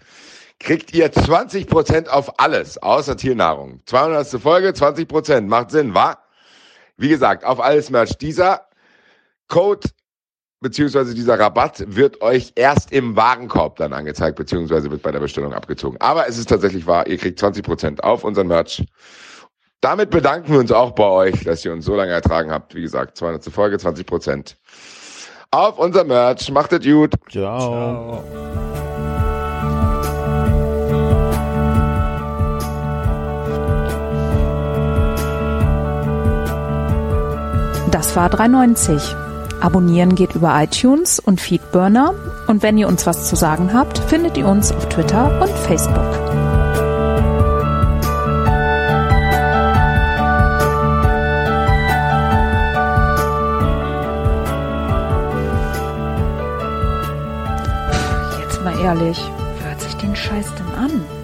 kriegt 0.59 0.91
ihr 0.95 1.13
20% 1.13 2.07
auf 2.07 2.39
alles, 2.39 2.79
außer 2.79 3.17
Tiernahrung. 3.17 3.81
200. 3.85 4.41
Folge, 4.41 4.69
20%. 4.69 5.41
Macht 5.41 5.69
Sinn, 5.69 5.93
wa? 5.93 6.17
Wie 6.97 7.09
gesagt, 7.09 7.45
auf 7.45 7.59
alles 7.59 7.91
Merch. 7.91 8.17
Dieser 8.17 8.65
Code 9.47 9.89
beziehungsweise 10.61 11.13
dieser 11.13 11.37
Rabatt 11.37 11.83
wird 11.87 12.21
euch 12.21 12.53
erst 12.55 12.91
im 12.91 13.15
Warenkorb 13.15 13.77
dann 13.77 13.93
angezeigt, 13.93 14.37
beziehungsweise 14.37 14.89
wird 14.89 15.01
bei 15.01 15.11
der 15.11 15.19
Bestellung 15.19 15.53
abgezogen. 15.53 15.97
Aber 15.99 16.27
es 16.27 16.37
ist 16.37 16.49
tatsächlich 16.49 16.87
wahr, 16.87 17.07
ihr 17.07 17.17
kriegt 17.17 17.41
20% 17.41 17.99
auf 17.99 18.23
unseren 18.23 18.47
Merch. 18.47 18.85
Damit 19.81 20.11
bedanken 20.11 20.53
wir 20.53 20.59
uns 20.59 20.71
auch 20.71 20.91
bei 20.91 21.07
euch, 21.07 21.43
dass 21.43 21.65
ihr 21.65 21.73
uns 21.73 21.85
so 21.85 21.95
lange 21.95 22.11
ertragen 22.11 22.51
habt. 22.51 22.75
Wie 22.75 22.81
gesagt, 22.83 23.17
200. 23.17 23.45
Folge, 23.45 23.77
20% 23.77 24.55
auf 25.49 25.79
unser 25.79 26.03
Merch. 26.03 26.51
Macht 26.51 26.71
es 26.73 26.85
gut. 26.85 27.15
Ciao. 27.29 28.23
Das 37.89 38.15
war 38.15 38.29
390. 38.29 39.30
Abonnieren 39.61 40.15
geht 40.15 40.33
über 40.33 40.59
iTunes 40.59 41.19
und 41.19 41.39
Feedburner. 41.39 42.15
Und 42.47 42.63
wenn 42.63 42.79
ihr 42.79 42.87
uns 42.87 43.05
was 43.05 43.29
zu 43.29 43.35
sagen 43.35 43.73
habt, 43.73 43.99
findet 43.99 44.35
ihr 44.35 44.47
uns 44.47 44.71
auf 44.71 44.89
Twitter 44.89 45.39
und 45.39 45.51
Facebook. 45.51 46.01
Jetzt 58.39 58.63
mal 58.63 58.79
ehrlich, 58.83 59.21
wer 59.59 59.69
hört 59.69 59.81
sich 59.81 59.93
den 59.97 60.15
Scheiß 60.15 60.47
denn 60.55 60.83
an? 60.83 61.20